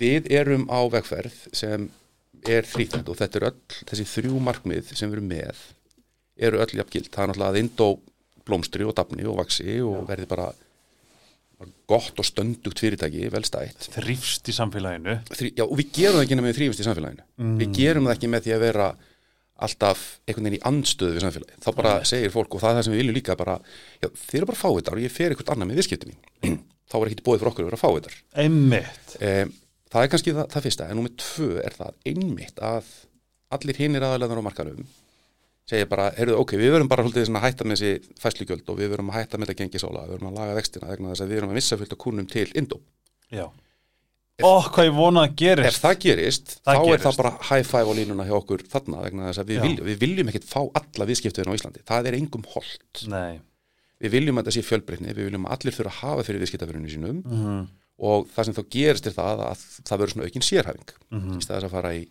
við 0.00 0.28
erum 0.36 0.66
á 0.68 0.80
vegferð 0.92 1.38
sem 1.56 1.88
er 2.48 2.68
þrýtand 2.68 3.08
og 3.12 3.18
þetta 3.20 3.40
er 3.40 3.46
öll 3.50 3.78
þessi 3.88 4.06
þrjú 4.08 4.42
markmið 4.44 4.92
sem 4.92 5.08
við 5.08 5.18
erum 5.18 5.30
með 5.30 5.64
eru 6.40 6.60
öll 6.64 6.72
jafngild, 6.72 7.10
það 7.12 7.22
er 7.22 7.30
náttúrulega 7.30 7.52
að 7.52 7.60
indó 7.60 7.88
blómstri 8.48 8.86
og 8.88 8.96
dafni 8.96 9.26
og 9.28 9.40
vaksi 9.42 9.80
og 9.84 10.06
verði 10.08 10.28
bara 10.30 10.50
bara 10.50 10.69
gott 11.90 12.20
og 12.20 12.26
stöndugt 12.26 12.80
fyrirtæki, 12.80 13.28
velstætt 13.32 13.90
Þrýfst 13.96 14.48
í 14.48 14.54
samfélaginu. 14.56 15.16
Þrí, 15.28 15.52
já, 15.58 15.64
og 15.66 15.76
við 15.78 15.92
gerum 15.96 16.18
það 16.18 16.26
ekki 16.26 16.38
nema 16.38 16.50
við 16.50 16.58
þrýfist 16.60 16.82
í 16.82 16.86
samfélaginu. 16.86 17.26
Við 17.60 17.72
gerum 17.76 18.08
það 18.08 18.16
ekki 18.16 18.30
með 18.32 18.46
því 18.46 18.54
að 18.56 18.64
vera 18.64 18.88
alltaf 19.60 20.04
einhvern 20.24 20.46
veginn 20.48 20.56
í 20.56 20.62
andstöðu 20.70 21.16
við 21.16 21.24
samfélagi 21.26 21.58
þá 21.60 21.70
bara 21.76 21.94
segir 22.08 22.32
fólk 22.32 22.54
og 22.56 22.62
það 22.62 22.70
er 22.70 22.78
það 22.78 22.86
sem 22.86 22.94
við 22.94 23.02
viljum 23.02 23.16
líka 23.18 23.36
bara, 23.36 23.56
já, 24.00 24.08
þið 24.08 24.38
eru 24.38 24.48
bara 24.48 24.60
fávitar 24.60 24.96
og 24.96 25.04
ég 25.04 25.12
fer 25.12 25.34
eitthvað 25.34 25.52
annað 25.54 25.70
með 25.70 25.80
viðskiptum 25.82 26.14
mín. 26.14 26.56
Þá 26.90 26.96
er 26.96 27.10
ekki 27.10 27.26
bóðið 27.26 27.42
fyrir 27.42 27.50
okkur 27.50 27.66
að 27.66 27.68
vera 27.68 27.80
fávitar 27.82 28.16
Einmitt. 28.40 29.12
Um, 29.20 29.52
það 29.92 30.06
er 30.06 30.10
kannski 30.14 30.34
það, 30.34 30.48
það 30.54 30.64
fyrsta. 30.66 30.88
En 30.88 30.98
númer 30.98 31.12
tvö 31.20 31.50
er 31.60 31.76
það 31.76 32.00
einmitt 32.10 32.64
að 32.70 32.88
allir 33.54 33.82
hinnir 33.82 34.06
aðalegðar 34.06 34.40
á 34.40 34.48
markanum 34.48 34.88
segir 35.70 35.88
bara, 35.90 36.10
heyrðu, 36.18 36.36
ok, 36.42 36.52
við 36.58 36.72
verum 36.74 36.88
bara 36.90 37.06
svona 37.06 37.40
að 37.40 37.46
hætta 37.46 37.64
með 37.70 37.80
þessi 37.80 38.20
fæslugjöld 38.24 38.70
og 38.72 38.78
við 38.80 38.90
verum 38.94 39.10
að 39.12 39.18
hætta 39.20 39.38
með 39.40 39.50
þetta 39.52 39.60
gengisála, 39.62 40.04
við 40.08 40.14
verum 40.16 40.30
að 40.32 40.38
laga 40.40 40.54
vextina 40.58 40.90
vegna 40.90 41.12
þess 41.14 41.24
að 41.24 41.30
við 41.30 41.38
verum 41.40 41.52
að 41.54 41.58
missa 41.60 41.78
fullt 41.80 41.94
af 41.96 42.00
kúnum 42.04 42.30
til 42.30 42.48
Indó 42.58 42.80
Já 43.30 43.46
Ó, 44.40 44.56
hvað 44.72 44.86
ég 44.88 44.94
vona 44.96 45.20
að 45.26 45.32
ef 45.34 45.36
gerist 45.36 45.82
það 45.84 45.96
gerist, 46.00 46.52
Það 46.64 46.76
þá 46.76 46.80
er 46.80 46.86
gerist. 46.88 47.04
það 47.04 47.16
bara 47.20 47.32
high 47.50 47.66
five 47.68 47.90
á 47.92 47.94
línuna 47.98 48.24
hjá 48.24 48.32
okkur 48.38 48.62
þarna 48.72 49.02
vegna 49.04 49.26
þess 49.28 49.42
að 49.42 49.50
við 49.50 49.58
Já. 49.58 49.62
viljum, 49.66 49.84
við 49.90 49.98
viljum 50.00 50.30
ekkert 50.32 50.46
fá 50.48 50.60
alla 50.80 51.06
viðskiptuðin 51.10 51.50
á 51.52 51.56
Íslandi, 51.58 51.82
það 51.90 52.08
er 52.08 52.16
engum 52.16 52.46
holdt 52.54 53.02
Nei 53.12 53.40
við 54.00 54.14
viljum 54.16 54.40
að 54.40 54.46
þetta 54.48 54.54
sé 54.56 54.62
fjölbreytni, 54.64 55.12
við 55.12 55.26
viljum 55.28 55.44
að 55.44 55.52
allir 55.58 55.76
þurfa 55.76 55.92
að 55.92 55.98
hafa 56.00 56.24
fyrir 56.24 56.40
viðskiptafyrinu 56.40 56.88
sínum 56.94 57.18
Mhm. 57.20 57.58
og 58.00 58.30
það 58.32 58.44
sem 58.48 58.54
þá 58.56 58.62
gerist 58.72 59.06
er 59.10 59.12
það 59.20 59.42
að 59.44 59.64
það 59.84 59.98
verður 60.00 60.12
svona 60.14 60.24
aukin 60.30 60.46
sérhæfing 60.48 60.90
Mhm. 61.12 61.36
í 61.36 61.44
staðis 61.44 61.68
að 61.68 61.74
fara 61.76 61.90
í, 61.92 62.06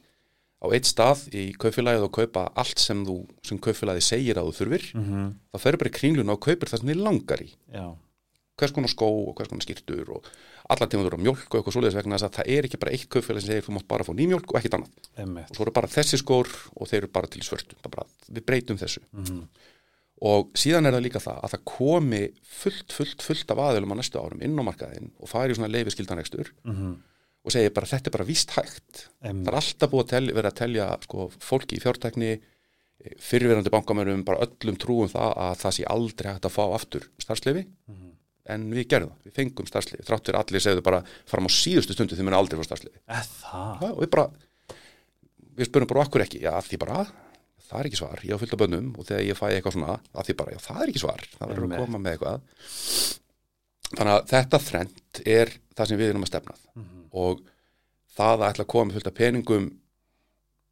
á 0.60 0.66
eitt 0.76 0.86
stað 0.86 1.30
í 1.34 1.54
kaupfélagið 1.56 2.04
og 2.04 2.12
kaupa 2.12 2.52
allt 2.56 2.80
sem 2.80 3.06
þú 3.06 3.28
sem 3.44 3.58
kaupfélagið 3.60 4.04
segir 4.04 4.36
að 4.42 4.50
þú 4.50 4.54
þurfir 4.60 4.84
Mhm. 4.96 5.34
þá 5.54 5.58
ferur 5.60 5.78
bara 5.80 5.90
í 5.90 5.98
kringluna 6.00 6.34
og 6.36 6.40
kaupir 6.44 6.68
það 6.70 6.80
sem 6.80 6.90
þið 6.90 7.04
langar 7.04 7.42
í 7.42 7.50
Já 7.74 7.96
hvers 8.60 8.74
konar 8.76 8.90
skó 8.92 9.08
og 9.08 9.36
hvers 9.40 9.48
konar 9.48 9.64
skýrtur 9.64 10.10
og 10.12 10.26
allar 10.70 10.90
tegundur 10.92 11.16
á 11.16 11.24
mjólk 11.24 11.48
og 11.48 11.64
eitthvað 11.64 11.76
svoleiðis 11.78 11.96
vegna 11.96 12.18
þess 12.20 12.28
að 12.28 12.36
það 12.36 12.50
er 12.58 12.66
ekki 12.68 12.80
bara 12.82 12.92
eitt 12.92 13.08
kaupfélag 13.10 13.40
sem 13.42 13.48
segir 13.54 13.64
þú 13.64 13.72
mátt 13.78 13.88
bara 13.88 14.04
fá 14.04 14.12
nýmjólk 14.12 14.52
og 14.52 14.58
ekkit 14.60 14.76
annað 14.76 14.92
Einmitt 15.16 15.50
og 15.50 15.56
svo 15.56 15.64
eru 15.64 15.72
bara 15.72 15.88
þessi 15.88 16.20
skór 16.20 16.48
og 16.76 16.88
þeir 16.92 16.98
eru 17.00 17.08
bara 17.08 17.28
til 17.32 17.40
svörtu 17.42 17.80
bara, 17.90 18.04
við 18.28 18.44
breytum 18.44 18.76
þessu 18.78 19.00
Mhm. 19.16 19.48
og 20.22 20.52
síðan 20.60 20.86
er 20.88 20.92
það 20.92 21.06
líka 21.08 21.22
það 21.24 21.40
að 21.40 21.52
það 21.56 21.64
komi 21.72 22.22
fullt, 22.44 22.92
fullt, 22.92 23.22
fullt 23.24 23.52
af 23.56 23.58
aðilum 23.64 23.94
á 23.96 24.00
næstu 24.02 24.20
árum 24.20 24.42
inn 24.44 24.60
á 24.60 24.64
markaðin 24.68 25.12
og 25.24 25.30
fari 25.32 25.54
í 25.54 25.56
svona 25.56 25.72
leifiskildanekstur 25.72 26.52
Mhm. 26.68 26.98
Og 27.50 27.56
segir 27.56 27.74
bara 27.76 27.90
þetta 27.90 28.10
er 28.12 28.16
bara 28.18 28.28
víst 28.30 28.54
hægt 28.56 29.04
Einmitt. 29.26 29.46
það 29.48 29.52
er 29.54 29.60
alltaf 29.60 29.92
búið 29.92 30.06
að 30.06 30.12
telja, 30.14 30.36
vera 30.40 30.52
að 30.54 30.60
telja 30.62 30.88
sko, 31.08 31.28
fólki 31.44 31.78
í 31.80 31.84
fjártækni 31.84 32.32
fyrirverandi 33.24 33.72
bankamörum, 33.72 34.24
bara 34.28 34.44
öllum 34.46 34.78
trúum 34.80 35.08
það 35.12 35.32
að 35.40 35.54
það 35.62 35.76
sé 35.78 35.86
aldrei 35.88 36.32
hægt 36.34 36.48
að 36.50 36.56
fá 36.58 36.64
aftur 36.76 37.06
starfsleifi 37.24 37.66
Mhm. 37.88 38.10
en 38.50 38.66
við 38.74 38.88
gerðum 38.92 39.14
það, 39.14 39.24
við 39.30 39.36
fengum 39.40 39.68
starfsleifi 39.70 40.06
þrátt 40.10 40.26
fyrir 40.28 40.40
allir 40.40 40.64
segðu 40.66 40.84
bara 40.84 41.00
fram 41.26 41.48
á 41.48 41.52
síðustu 41.54 41.94
stundu 41.96 42.16
þið 42.18 42.28
munu 42.28 42.40
aldrei 42.40 42.60
fá 42.60 42.66
starfsleifi 42.68 43.00
Er 43.08 43.24
það? 43.24 43.84
og 43.94 44.04
við 44.04 44.10
bara 44.16 44.28
við 45.60 45.66
spurum 45.70 45.88
bara 45.88 46.04
okkur 46.06 46.24
ekki, 46.26 46.42
já 46.44 46.54
því 46.64 46.80
bara 46.80 47.06
það 47.70 47.80
er 47.80 47.88
ekki 47.90 48.00
svar, 48.02 48.20
ég 48.26 48.34
á 48.36 48.40
fullt 48.42 48.54
af 48.56 48.60
bönnum 48.64 48.92
og 48.98 49.06
þegar 49.06 49.24
ég 49.30 49.38
fæ 49.38 49.48
eitthvað 49.54 49.76
svona, 49.78 49.96
að 50.16 50.26
því 50.30 50.36
bara, 50.40 50.52
já 50.56 50.60
það 50.68 50.82
er 50.84 50.90
ekki 50.92 51.04
svar 51.04 51.24
það 51.38 51.50
verður 51.54 51.68
að 51.70 51.82
koma 51.86 52.00
með 52.04 52.16
eitthvað 52.18 52.42
þannig 53.96 54.14
að 54.16 54.28
þetta 54.34 54.60
þrend 54.68 55.22
er 55.26 55.52
það 55.76 55.88
sem 55.92 55.98
við 56.00 56.10
erum 56.12 56.24
að 56.26 56.32
stefnað 56.34 56.62
Mhm. 56.76 57.04
og 57.14 57.42
það 58.20 58.38
að 58.44 58.50
ætla 58.54 58.64
að 58.66 58.72
koma 58.76 58.94
fullt 58.94 59.08
af 59.08 59.14
peningum 59.18 59.70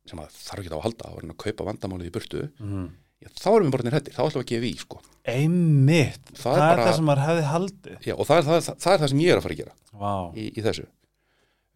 sem 0.07 0.19
að 0.19 0.29
þarf 0.31 0.59
ekki 0.61 0.69
þá 0.71 0.77
að 0.77 0.85
halda 0.87 1.05
að 1.09 1.15
vera 1.17 1.33
að 1.33 1.37
kaupa 1.43 1.65
vandamálið 1.67 2.07
í 2.07 2.15
burtu 2.15 2.41
Mhm. 2.59 2.89
já, 3.23 3.27
þá 3.33 3.47
erum 3.55 3.67
við 3.67 3.71
bara 3.77 3.91
hættir, 3.97 4.13
þá 4.13 4.21
ætlum 4.27 4.41
við 4.41 4.45
að 4.45 4.51
gefa 4.53 4.67
í 4.67 4.77
sko. 4.77 5.01
Einmitt 5.27 6.25
Það 6.33 6.43
Það 6.43 6.53
er 6.57 6.75
bara- 6.77 6.85
það 6.87 6.95
sem 6.95 7.05
maður 7.05 7.25
hefði 7.27 7.45
haldið 7.51 7.99
já, 8.07 8.13
og 8.15 8.25
það 8.27 8.37
er 8.37 8.43
það, 8.47 8.59
það, 8.77 8.93
er 8.93 8.99
það 9.01 9.09
sem 9.09 9.19
ég 9.19 9.31
er 9.31 9.37
að 9.37 9.41
fara 9.43 9.53
að 9.55 9.57
gera 9.57 9.73
Vá 9.93 10.33
í, 10.37 10.43
í 10.57 10.61
þessu 10.63 10.85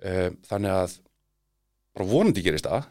um, 0.04 0.38
þannig 0.50 0.72
að 0.72 1.00
bara 1.96 2.06
vonandi 2.10 2.42
gerist 2.44 2.66
það 2.66 2.86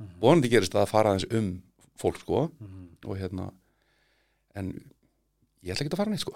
Mhm. 0.00 0.20
vonandi 0.20 0.48
gerist 0.50 0.72
það 0.72 0.82
að 0.82 0.88
fara 0.88 1.10
aðeins 1.14 1.32
um 1.38 1.62
fólk 2.00 2.18
sko 2.18 2.50
Mhm. 2.58 2.88
og 3.04 3.18
hérna 3.18 3.52
en 4.56 4.72
ég 5.62 5.70
ætla 5.76 5.84
ekki 5.86 5.92
að 5.94 5.96
fara 5.96 6.10
neitt 6.10 6.20
sko 6.24 6.34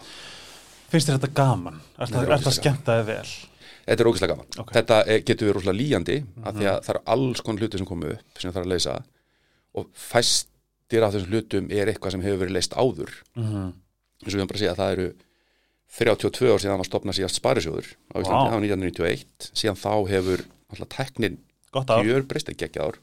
Finnst 0.94 1.10
þér 1.10 1.18
þetta 1.18 1.30
gaman? 1.40 1.80
Er 1.98 2.06
Þetta 2.06 2.06
er 2.06 2.14
það, 2.14 2.22
er 2.22 2.24
það 2.24 2.34
ógeðslega 2.38 2.56
skemmt 2.60 2.88
að 2.94 3.00
þið 3.00 3.08
vel? 3.10 3.34
þetta 3.84 4.00
er 4.04 4.08
ógeðslega 4.10 4.32
gaman, 4.34 4.48
Ok. 4.62 4.70
þetta 4.78 4.98
er, 5.12 5.20
getur 5.28 5.48
við 5.48 5.54
rosalega 5.58 5.78
líjandi 5.80 6.16
af 6.44 6.54
því 6.56 6.68
að 6.70 6.78
það 6.86 6.92
eru 6.94 7.02
alls 7.14 7.40
konar 7.44 7.64
hluti 7.64 7.80
sem 7.80 7.88
komu 7.90 8.12
upp 8.14 8.38
sem 8.40 8.48
það 8.50 8.54
þarf 8.56 8.64
að 8.68 8.72
leysa. 8.74 8.94
Og 9.74 9.88
fæstir 9.98 11.04
af 11.04 11.12
þessum 11.16 11.32
hlutum 11.34 11.66
er 11.74 11.90
eitthvað 11.92 12.14
sem 12.14 12.24
hefur 12.24 12.40
verið 12.44 12.54
leist 12.56 12.76
áður. 12.78 13.12
Mhm. 13.36 13.64
eins 14.24 14.32
og 14.32 14.38
við 14.38 14.40
höfum 14.40 14.48
bara 14.48 14.56
að 14.56 14.62
segja 14.62 14.72
að 14.72 14.80
það 14.80 14.92
eru 14.94 15.08
32 15.94 16.48
ár 16.54 16.62
síðan 16.62 16.80
að 16.80 16.88
stopna 16.88 17.12
síðast 17.12 17.36
sparisjóður 17.38 17.86
á 18.10 18.16
Íslandi, 18.22 18.48
Vá. 18.48 18.54
á 18.54 18.58
1991 18.58 19.50
síðan 19.52 19.76
þá 19.78 19.92
hefur 20.08 20.44
alltaf 20.72 20.88
teknin 20.96 21.36
gjörbreyst, 21.74 22.48
ekki 22.54 22.64
ekki 22.70 22.80
ár. 22.80 22.96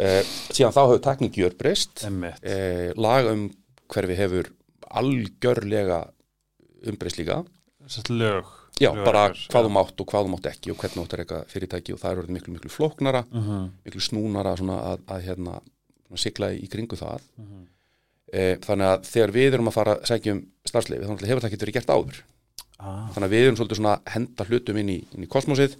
Uh, 0.00 0.22
síðan 0.54 0.72
þá 0.74 0.80
hefur 0.86 1.02
teknin 1.04 1.32
gjörbreyst. 1.34 2.06
Uh, 2.06 2.92
lag 2.96 3.28
um 3.30 3.50
hverfi 3.92 4.16
hefur 4.16 4.48
algjörlega 4.90 6.00
umbreyst 6.86 7.18
líka. 7.20 7.44
Lög. 8.10 8.44
Já, 8.80 8.90
lög 8.92 9.04
bara 9.06 9.28
hvað 9.32 9.64
þú 9.66 9.70
mátt 9.72 10.00
og 10.02 10.06
hvað 10.10 10.26
þú 10.26 10.30
mátt 10.34 10.48
ekki 10.50 10.70
og 10.72 10.76
hvernig 10.82 10.96
þú 10.98 11.04
átt 11.06 11.14
að 11.16 11.20
reyka 11.22 11.38
fyrirtæki 11.48 11.94
og 11.94 12.00
það 12.02 12.10
er 12.12 12.20
orðið 12.22 12.34
miklu 12.36 12.52
miklu 12.56 12.70
flóknara 12.74 13.22
Mhm. 13.32 13.70
miklu 13.86 14.00
snúnara 14.04 14.56
svona 14.58 14.76
að, 14.92 14.98
að 15.08 15.22
hérna 15.26 15.60
sigla 16.16 16.50
í 16.52 16.68
kringu 16.68 16.96
það. 16.96 17.20
Mhm. 17.38 17.66
e, 18.32 18.56
þannig 18.56 18.86
að 18.90 19.02
þegar 19.06 19.30
við 19.32 19.52
erum 19.54 19.68
að 19.68 19.72
fara 19.72 19.94
að 19.96 20.06
segja 20.06 20.32
um 20.34 20.46
starfsleifi 20.66 21.04
þannig 21.06 21.22
að 21.22 21.28
hefur 21.30 21.40
það 21.40 21.50
ekki 21.52 21.62
verið 21.64 21.74
gert 21.78 21.92
áður. 21.94 22.16
Ah. 22.78 23.08
þannig 23.14 23.24
að 23.28 23.30
við 23.32 23.44
erum 23.46 23.56
svolítið 23.56 23.76
svona 23.78 23.92
að 23.96 24.10
henda 24.12 24.44
hlutum 24.44 24.76
inn 24.76 24.88
í, 24.92 24.96
inn 25.14 25.24
í 25.24 25.28
kosmosið 25.32 25.76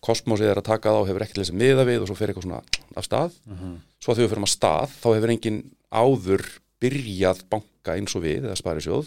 kosmosið 0.00 0.50
er 0.52 0.60
að 0.60 0.68
taka 0.70 0.88
það 0.92 1.00
og 1.00 1.08
hefur 1.08 1.22
ekkert 1.24 1.38
lesa 1.42 1.52
miða 1.52 1.84
við 1.88 2.00
og 2.04 2.06
svo 2.06 2.14
fer 2.16 2.28
eitthvað 2.30 2.46
svona 2.46 2.60
af 2.96 3.04
stað. 3.08 3.32
Mhm. 3.50 3.72
svo 4.00 4.14
þegar 4.14 4.22
við 4.28 4.30
fyrir 4.30 4.44
að 4.46 4.54
stað 4.54 4.88
þá 5.02 5.08
hefur 5.16 5.32
engin 5.34 5.58
áður 5.90 6.44
byrjað 6.80 7.42
banka 7.50 7.96
eins 7.98 8.14
og 8.14 8.22
við 8.22 8.44
eða 8.46 8.56
sparisjóð 8.60 9.06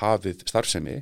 hafið 0.00 0.44
starfsemi. 0.48 1.00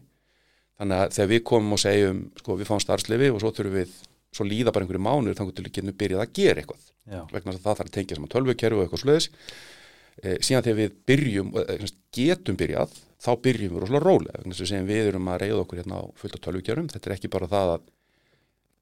Þannig 0.80 1.02
að 1.02 1.12
þegar 1.16 1.30
við 1.32 1.44
komum 1.50 1.76
og 1.76 1.82
segjum 1.82 2.24
sko 2.40 2.56
við 2.58 2.70
fáum 2.70 2.82
starfsleifi 2.82 3.30
og 3.32 3.42
svo 3.42 3.52
þurfum 3.54 3.78
við 3.78 3.94
svo 4.32 4.46
líða 4.48 4.72
bara 4.72 4.86
einhverju 4.86 5.04
mánuður 5.04 5.38
þannig 5.38 5.56
til 5.56 5.66
við 5.66 5.74
getum 5.76 5.96
byrjað 6.00 6.24
að 6.24 6.34
gera 6.38 6.62
eitthvað. 6.62 6.84
Já. 7.12 7.20
Vegna 7.32 7.52
að 7.52 7.60
það 7.60 7.78
þarf 7.78 7.88
að 7.90 7.94
tengja 7.96 8.18
saman 8.18 8.32
tölvukerfi 8.32 8.78
og 8.78 8.84
eitthvað 8.86 9.02
sluðis 9.02 9.26
e, 10.22 10.36
síðan 10.40 10.66
þegar 10.66 10.78
við 10.78 10.94
byrjum 11.10 11.50
e, 11.52 11.64
sagt, 11.82 11.98
getum 12.16 12.58
byrjað 12.60 12.94
þá 13.22 13.30
byrjum 13.44 13.74
við 13.74 13.82
rosalega 13.84 14.06
rólega. 14.06 14.42
Að 14.42 14.88
við 14.88 15.10
erum 15.10 15.28
að 15.32 15.42
reyða 15.44 15.60
okkur 15.62 15.82
hérna 15.82 16.00
á 16.00 16.02
fullt 16.18 16.38
af 16.38 16.44
tölvukerfum. 16.46 16.88
Þetta 16.92 17.10
er 17.10 17.16
ekki 17.16 17.32
bara 17.32 17.50
það 17.52 17.74
að 17.76 17.84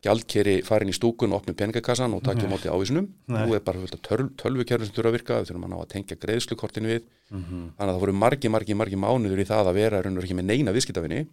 gjaldkeri 0.04 0.54
farin 0.64 0.88
í 0.88 0.94
stúkun 0.96 1.34
og 1.34 1.42
opni 1.42 1.54
peningakassan 1.56 2.14
og 2.16 2.22
takja 2.24 2.48
móti 2.48 2.70
ávísunum. 2.72 3.08
Nei. 3.28 3.46
nú 3.46 3.54
er 3.54 3.60
bara 3.60 3.78
fullt 3.82 3.98
af 3.98 4.02
töl, 4.06 4.28
tölvukerfum 4.40 4.88
sem 4.88 4.94
þurfa 4.96 5.10
að 5.10 5.16
virka 5.18 5.40
við 5.40 5.50
þurfum 5.50 5.66
að 5.66 5.72
ná 5.74 5.78
að 5.80 5.90
tengja 5.94 6.16
greiðslukortinu 6.16 6.88
við. 6.88 7.02
Mhm. 7.30 7.58
þannig 7.76 7.90
að 7.90 7.94
það 7.94 8.00
voru 8.00 8.12
margi, 8.12 8.48
margi, 8.48 8.74
margi 8.74 8.96
mánuður 8.96 9.42
í 9.44 9.46
það 9.46 9.68
að 9.70 9.74
vera 9.74 10.02
raunur 10.02 10.24
ekki 10.24 10.38
með 10.40 10.48
neina 10.50 10.72
viðskiptafinni 10.72 11.26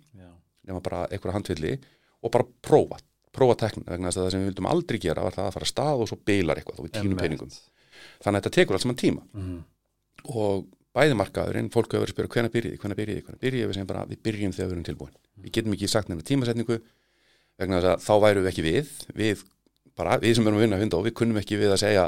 nema 0.68 0.82
bara 0.84 1.08
einhverja 1.08 1.38
handvilli 1.38 1.80
og 2.22 2.32
bara 2.32 2.46
prófa 2.62 3.00
prófa 3.38 3.56
teknina 3.64 3.94
vegna 3.94 4.10
þess 4.12 4.20
að 4.20 4.26
það 4.26 4.32
sem 4.34 4.42
við 4.42 4.50
vildum 4.52 4.70
aldrei 4.72 5.00
gera 5.00 5.24
var 5.26 5.36
það 5.36 5.48
að 5.48 5.56
fara 5.56 5.68
að 5.68 5.72
stað 5.74 6.02
og 6.04 6.10
svo 6.10 6.18
beilar 6.26 6.60
eitthvað 6.60 6.80
og 6.82 6.88
við 6.88 6.94
týnum 6.98 7.20
peningum. 7.22 7.52
Þannig 8.24 8.40
að 8.40 8.42
þetta 8.42 8.56
tekur 8.58 8.78
allt 8.78 8.86
saman 8.86 9.00
tíma. 9.04 9.22
Mhm. 9.34 9.58
og 10.34 10.66
bæði 10.98 11.14
markaðurinn, 11.14 11.70
fólk 11.70 11.94
hefur 11.94 12.02
verið 12.02 12.10
að 12.10 12.16
spyrja 12.16 12.32
hvenær 12.34 12.54
byrjið, 12.56 12.78
hvenær 12.82 12.98
byrjið, 12.98 13.20
hvenær 13.28 13.42
byrjið 13.44 13.68
við 13.68 13.76
segjum 13.78 13.90
bara 13.92 14.06
við 14.10 14.22
byrjum 14.26 14.54
þegar 14.56 14.68
við 14.68 14.74
erum 14.76 14.88
tilbúin. 14.88 15.14
Við 15.44 15.52
getum 15.58 15.76
ekki 15.76 15.90
sagt 15.92 16.10
neina 16.10 16.26
tímasetningu 16.26 16.78
vegna 17.60 17.80
þess 17.82 17.92
að 17.94 18.06
þá 18.08 18.14
værum 18.26 18.44
við 18.46 18.52
ekki 18.52 18.66
við 18.68 18.92
við, 19.22 19.44
bara, 19.98 20.18
við 20.22 20.36
sem 20.38 20.48
erum 20.48 20.60
að 20.60 20.66
vinna 20.68 20.80
hunda 20.82 20.98
og 21.00 21.06
við 21.08 21.16
kunnum 21.18 21.40
ekki 21.42 21.58
við 21.58 21.74
að 21.74 21.82
segja 21.84 22.04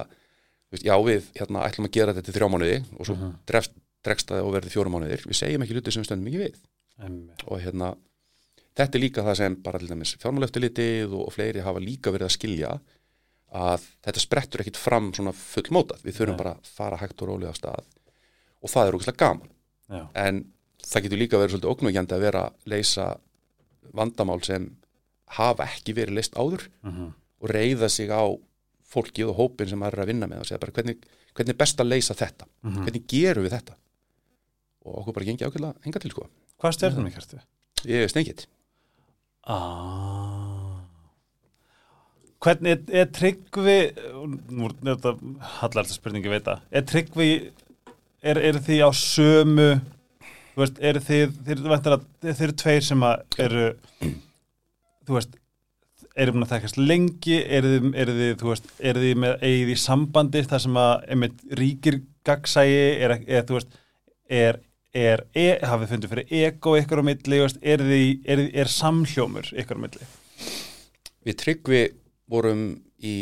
veist, 0.69 0.85
já 0.85 0.95
við 1.01 1.29
hérna, 1.39 1.63
ætlum 1.65 1.87
að 1.89 1.95
gera 1.97 2.13
þetta 2.13 2.25
til 2.29 2.35
þrjá 2.37 2.49
mánuði 2.53 2.77
og 2.99 3.05
svo 3.09 3.15
Mhm. 3.17 3.31
drefst, 3.49 3.71
dregst 4.05 4.27
það 4.29 4.43
og 4.45 4.53
verður 4.53 4.75
fjóra 4.75 4.93
mánuðir 4.93 5.23
við 5.25 5.39
segjum 5.41 5.63
ekki 5.65 5.73
hluti 5.77 5.91
sem 5.95 6.03
við 6.03 6.09
stöndum 6.11 6.27
ekki 6.29 6.43
við 6.45 6.59
Einmitt. 6.99 7.43
og 7.47 7.59
hérna 7.63 7.95
þetta 8.77 8.95
er 8.95 9.01
líka 9.03 9.23
það 9.25 9.35
sem 9.41 9.55
bara 9.65 9.79
til 9.79 9.87
dæmis 9.89 10.15
fjármáleftilitið 10.21 11.13
og, 11.13 11.27
og 11.27 11.33
fleiri 11.33 11.59
hafa 11.65 11.79
líka 11.81 12.11
verið 12.13 12.29
að 12.29 12.35
skilja 12.37 12.79
að 13.51 13.87
þetta 14.05 14.21
sprettur 14.21 14.61
ekkit 14.61 14.77
fram 14.77 15.09
svona 15.11 15.33
fullmótað, 15.33 16.03
við 16.05 16.13
þurfum 16.19 16.35
Nei. 16.35 16.37
bara 16.43 16.51
að 16.53 16.67
fara 16.69 16.97
hægt 17.01 17.21
og 17.23 17.27
rólega 17.31 17.49
af 17.49 17.57
stað 17.57 17.85
og 18.61 18.69
það 18.69 18.87
er 18.91 18.97
ógæslega 18.99 19.17
gaman 19.17 19.49
Já. 19.89 20.03
en 20.15 20.43
það 20.85 21.03
getur 21.07 21.17
líka 21.23 21.39
verið 21.41 21.55
svolítið 21.55 21.71
ógnúgjandi 21.73 22.13
að 22.13 22.21
vera 22.27 22.43
að 22.45 22.69
leysa 22.69 23.07
vandamál 23.97 24.43
sem 24.45 24.69
hafa 25.37 25.65
ekki 25.69 25.93
verið 25.97 26.15
leist 26.19 26.33
áður 26.39 26.67
Mhm. 26.83 27.13
og 27.41 27.49
reyða 27.49 27.89
sig 27.89 28.09
á 28.09 28.23
fólkið 28.89 29.29
og 29.29 29.37
hópin 29.37 29.69
sem 29.69 29.79
maður 29.79 29.93
er 29.99 30.03
að 30.03 30.07
vinna 30.07 30.27
með 30.27 30.39
og 30.41 30.45
segja 30.49 30.59
bara 30.59 30.71
hvernig, 30.73 30.97
hvernig 31.35 31.49
er 31.53 31.59
best 31.61 31.77
að 31.79 31.89
leysa 31.93 32.13
þetta 32.17 32.45
Mhm. 32.63 32.83
hvernig 32.85 33.05
gerum 33.07 33.45
við 33.45 33.53
þetta 33.57 33.75
og 34.85 34.95
okkur 35.03 35.13
bara 35.13 35.25
gengi 35.25 35.45
ákveðlega 35.45 35.75
enga 35.85 35.99
til 35.99 36.11
sko 36.11 36.27
Hvað 36.59 36.73
stjörnum 36.75 37.05
við 37.07 37.15
kærtu? 37.15 37.39
ég 37.85 38.03
er 38.03 38.07
stengið 38.09 38.45
Ah. 39.47 40.81
Hvernig 42.39 42.71
er, 42.71 43.01
er 43.01 43.07
tryggvi 43.11 43.77
nú 44.55 44.67
er 44.69 44.75
þetta 44.95 45.13
hallar 45.59 45.83
þetta 45.87 45.95
spurningi 45.97 46.31
veita 46.31 46.59
er 46.71 46.85
tryggvi 46.87 47.29
er, 48.23 48.37
er 48.37 48.59
því 48.63 48.77
á 48.79 48.89
sömu 48.95 49.81
veist, 50.59 50.79
er 50.79 50.99
þið 51.03 51.33
þeir, 51.47 51.63
þeir, 51.65 52.05
þeir 52.21 52.43
eru 52.47 52.55
tveir 52.61 52.83
sem 52.87 53.03
eru 53.39 53.65
þú 55.09 55.17
veist 55.17 55.37
eru 56.19 56.33
búin 56.35 56.45
að 56.45 56.53
þekkast 56.55 56.79
lengi 56.79 57.41
eru 57.43 57.73
þið, 57.73 57.91
eru 58.03 58.15
þið, 58.21 58.31
þú 58.39 58.49
veist, 58.53 58.71
eru 58.91 59.03
þið 59.03 59.19
með 59.25 59.45
eigið 59.49 59.73
í 59.73 59.77
sambandi 59.83 60.41
þar 60.47 60.63
sem 60.65 60.79
að 60.79 61.05
einmitt 61.13 61.45
ríkir 61.59 62.01
gagsægi 62.27 62.81
er, 63.05 63.15
er 63.27 63.45
þú 63.47 63.59
veist, 63.59 63.79
er 64.29 64.59
er, 64.95 65.23
er 65.37 65.65
hafið 65.69 65.93
fundið 65.93 66.13
fyrir 66.13 66.31
ego 66.47 66.75
ykkur 66.79 67.01
á 67.01 67.05
milli, 67.05 67.41
veist, 67.43 67.59
er, 67.61 67.83
þið, 67.85 68.07
er, 68.25 68.43
er 68.63 68.71
samhljómur 68.73 69.51
ykkur 69.61 69.77
á 69.77 69.83
milli? 69.85 70.09
Við 71.27 71.37
Tryggvi 71.43 71.83
vorum 72.29 72.63
í, 73.05 73.15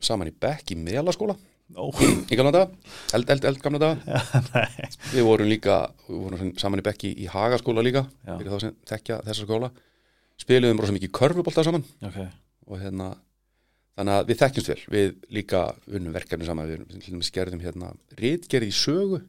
saman 0.00 0.30
í 0.30 0.34
Bekk 0.34 0.72
í 0.74 0.80
meðalaskóla 0.80 1.36
Ó, 1.76 1.90
í 2.32 2.36
gamla 2.38 2.48
daga, 2.54 2.92
eld, 3.12 3.28
eld, 3.28 3.42
eld 3.44 3.58
gamla 3.60 3.78
daga. 3.82 4.20
Nei. 4.54 4.86
Við 5.12 5.26
vorum 5.26 5.50
líka, 5.50 5.74
við 6.06 6.22
vorum 6.22 6.52
saman 6.56 6.80
í 6.80 6.84
Bekk 6.86 7.04
í, 7.10 7.26
Hagaskóla 7.28 7.84
líka 7.84 8.06
Já. 8.24 8.38
fyrir 8.38 8.54
þá 8.54 8.62
sem 8.62 8.78
þekkja 8.88 9.18
þessa 9.26 9.44
skóla 9.44 9.68
Spiliðum 10.38 10.82
rosa 10.82 10.94
mikið 10.94 11.14
körfubólta 11.18 11.64
saman. 11.66 11.86
Ok, 12.06 12.20
og 12.68 12.82
hérna 12.82 13.08
þannig 13.98 14.14
að 14.14 14.28
við 14.28 14.40
þekkjumst 14.42 14.70
vel, 14.70 14.82
við 14.94 15.16
líka 15.34 15.64
unnum 15.90 16.14
verkefni 16.14 16.46
saman, 16.46 16.70
við 16.70 17.08
dæmis 17.08 17.32
gerðum 17.34 17.64
hérna 17.64 17.90
rítgerð 18.20 18.70
í 18.70 18.74
sögu 18.74 19.22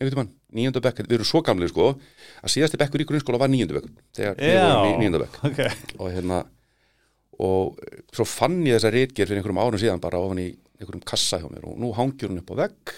níundu 0.00 0.80
bekk, 0.82 1.02
við 1.04 1.18
erum 1.18 1.28
svo 1.28 1.42
gamlega 1.44 1.70
sko 1.70 1.90
að 1.92 2.52
síðasti 2.54 2.78
bekkur 2.80 3.02
í 3.04 3.06
grunnskóla 3.10 3.40
var 3.42 3.50
níundu 3.52 3.76
bekk 3.76 3.90
þegar 4.16 4.38
við 4.40 4.56
vorum 4.64 4.88
í 4.88 4.96
níundu 5.04 5.20
bekk. 5.22 5.36
Ok. 5.46 5.60
Og 6.00 6.08
hérna 6.14 6.40
og 7.40 7.78
svo 8.16 8.26
fann 8.28 8.58
ég 8.66 8.78
þessa 8.78 8.92
rítgerð 8.94 9.30
fyrir 9.30 9.40
einhverjum 9.42 9.60
árum 9.62 9.80
síðan 9.80 10.02
bara 10.02 10.20
ofan 10.24 10.40
í 10.42 10.48
einhverjum 10.80 11.04
kassa 11.06 11.38
hjá 11.40 11.46
mér. 11.52 11.68
Og 11.68 11.78
nú 11.80 11.92
hangir 11.96 12.32
hún 12.32 12.40
upp 12.40 12.50
á 12.56 12.60
vegg 12.64 12.94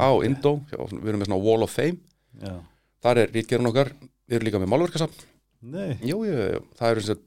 á 0.00 0.08
Indó, 0.26 0.56
við 0.72 1.12
erum 1.12 1.22
með 1.22 1.28
svona 1.30 1.42
Wall 1.44 1.66
of 1.68 1.76
Fame. 1.76 2.00
Já, 2.40 2.56
þar 3.04 3.22
er 3.22 3.32
rítgerðun 3.36 3.70
okkar, 3.70 3.92
við 4.26 4.38
erum 4.38 4.48
líka 4.48 4.62
með 4.64 4.72
málverkasafn 4.72 5.35
nei 5.72 5.96
Jú, 6.06 6.20
jú, 6.26 6.34
jú, 6.54 6.60
það 6.78 6.92
eru 6.94 7.04
sem 7.06 7.20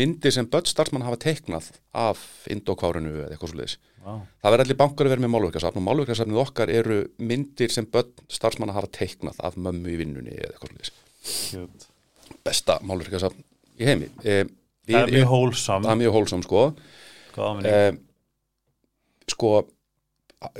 myndir 0.00 0.34
sem 0.34 0.46
börn 0.50 0.68
starfsmann 0.70 1.02
hafa 1.06 1.18
teiknað 1.24 1.70
af 1.98 2.20
Indokvárinu 2.52 3.10
eða 3.16 3.30
eitthvað 3.34 3.50
svo 3.52 3.58
leiðis. 3.58 3.76
Vá, 4.04 4.12
Það 4.40 4.52
verður 4.54 4.64
allir 4.64 4.78
bankar 4.80 5.08
að 5.08 5.12
vera 5.14 5.24
með 5.24 5.32
málverkasafn 5.34 5.80
og 5.80 5.86
málverkasafnið 5.88 6.38
okkar 6.44 6.72
eru 6.72 6.98
myndir 7.18 7.74
sem 7.74 7.88
börn 7.90 8.12
starfsmann 8.30 8.72
hafa 8.76 8.90
teiknað 9.00 9.40
af 9.44 9.58
mömmu 9.58 9.90
í 9.90 9.98
vinnunni 10.00 10.36
eða 10.38 10.52
eitthvað 10.54 10.70
svo 10.70 10.78
leiðis. 10.78 10.92
cute 11.50 12.38
Besta 12.46 12.78
málverkasafn 12.86 13.42
í 13.80 13.88
heimi. 13.90 14.08
E, 14.22 14.44
Það 14.90 15.02
er 15.04 15.12
mjög 15.14 15.28
hólsam 15.30 15.84
það 15.84 15.92
er 15.92 16.00
mjög 16.00 16.14
hólsam, 16.16 16.42
sko. 16.46 16.62
E, 17.66 17.74
sko, 19.30 19.50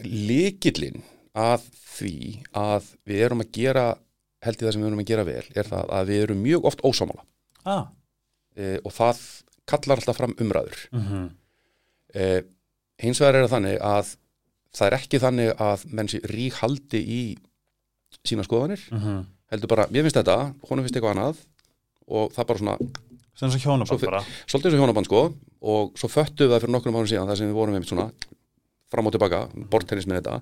líkillinn 0.05 1.01
að 1.35 1.65
því 1.97 2.15
að 2.59 2.91
við 3.09 3.25
erum 3.27 3.43
að 3.45 3.51
gera, 3.57 3.87
held 4.47 4.57
ég 4.61 4.67
það 4.67 4.73
sem 4.77 4.83
við 4.83 4.89
erum 4.91 5.03
að 5.03 5.11
gera 5.11 5.25
vel, 5.29 5.45
er 5.55 5.69
það 5.69 5.91
að 5.99 6.07
við 6.13 6.23
erum 6.25 6.43
mjög 6.47 6.65
oft 6.71 6.81
ósámála 6.87 7.25
Ah, 7.69 7.87
e, 8.57 8.79
og 8.85 8.93
það 8.97 9.19
kallar 9.69 10.01
alltaf 10.01 10.17
fram 10.17 10.33
umræður. 10.41 10.79
mhm. 10.93 11.29
Eh, 12.15 12.41
hins 12.99 13.21
vegar 13.23 13.37
er 13.39 13.45
það 13.47 13.53
þannig 13.55 13.77
að 13.87 14.09
það 14.75 14.87
er 14.89 14.95
ekki 14.97 15.19
þannig 15.23 15.51
að 15.63 15.85
menn 15.95 16.09
sé 16.11 16.19
rík 16.27 16.57
haldi 16.59 16.99
í 17.07 17.21
sína 18.27 18.43
skoðanir, 18.47 18.83
mhm. 18.91 19.21
Heldur 19.51 19.67
bara, 19.71 19.87
mér 19.91 20.05
finnst 20.07 20.17
þetta, 20.19 20.35
honum 20.69 20.85
finnst 20.87 20.97
eitthvað 20.99 21.15
annað 21.17 21.39
og 22.11 22.33
það 22.35 22.47
bara 22.47 22.59
svona, 22.59 22.77
Sem 23.41 23.51
svo 23.51 23.59
hjónaband 23.63 24.03
bara. 24.05 24.21
svolítið 24.47 24.75
og 24.75 24.81
hjónaband 24.83 25.07
sko 25.09 25.21
og 25.63 25.93
svo 25.99 26.09
föttu 26.11 26.45
við 26.47 26.53
það 26.55 26.61
fyrir 26.65 26.75
nokkrum 26.75 26.97
árum 26.99 27.09
síðan 27.11 27.27
það 27.31 27.39
sem 27.41 27.49
við 27.51 27.57
vorum 27.59 27.75
einmitt 27.79 27.91
svona, 27.91 28.11
fram 28.91 29.07
og 29.07 29.13
tilbaka 29.15 29.41
bortennis 29.71 30.07
með 30.07 30.21
þetta, 30.21 30.41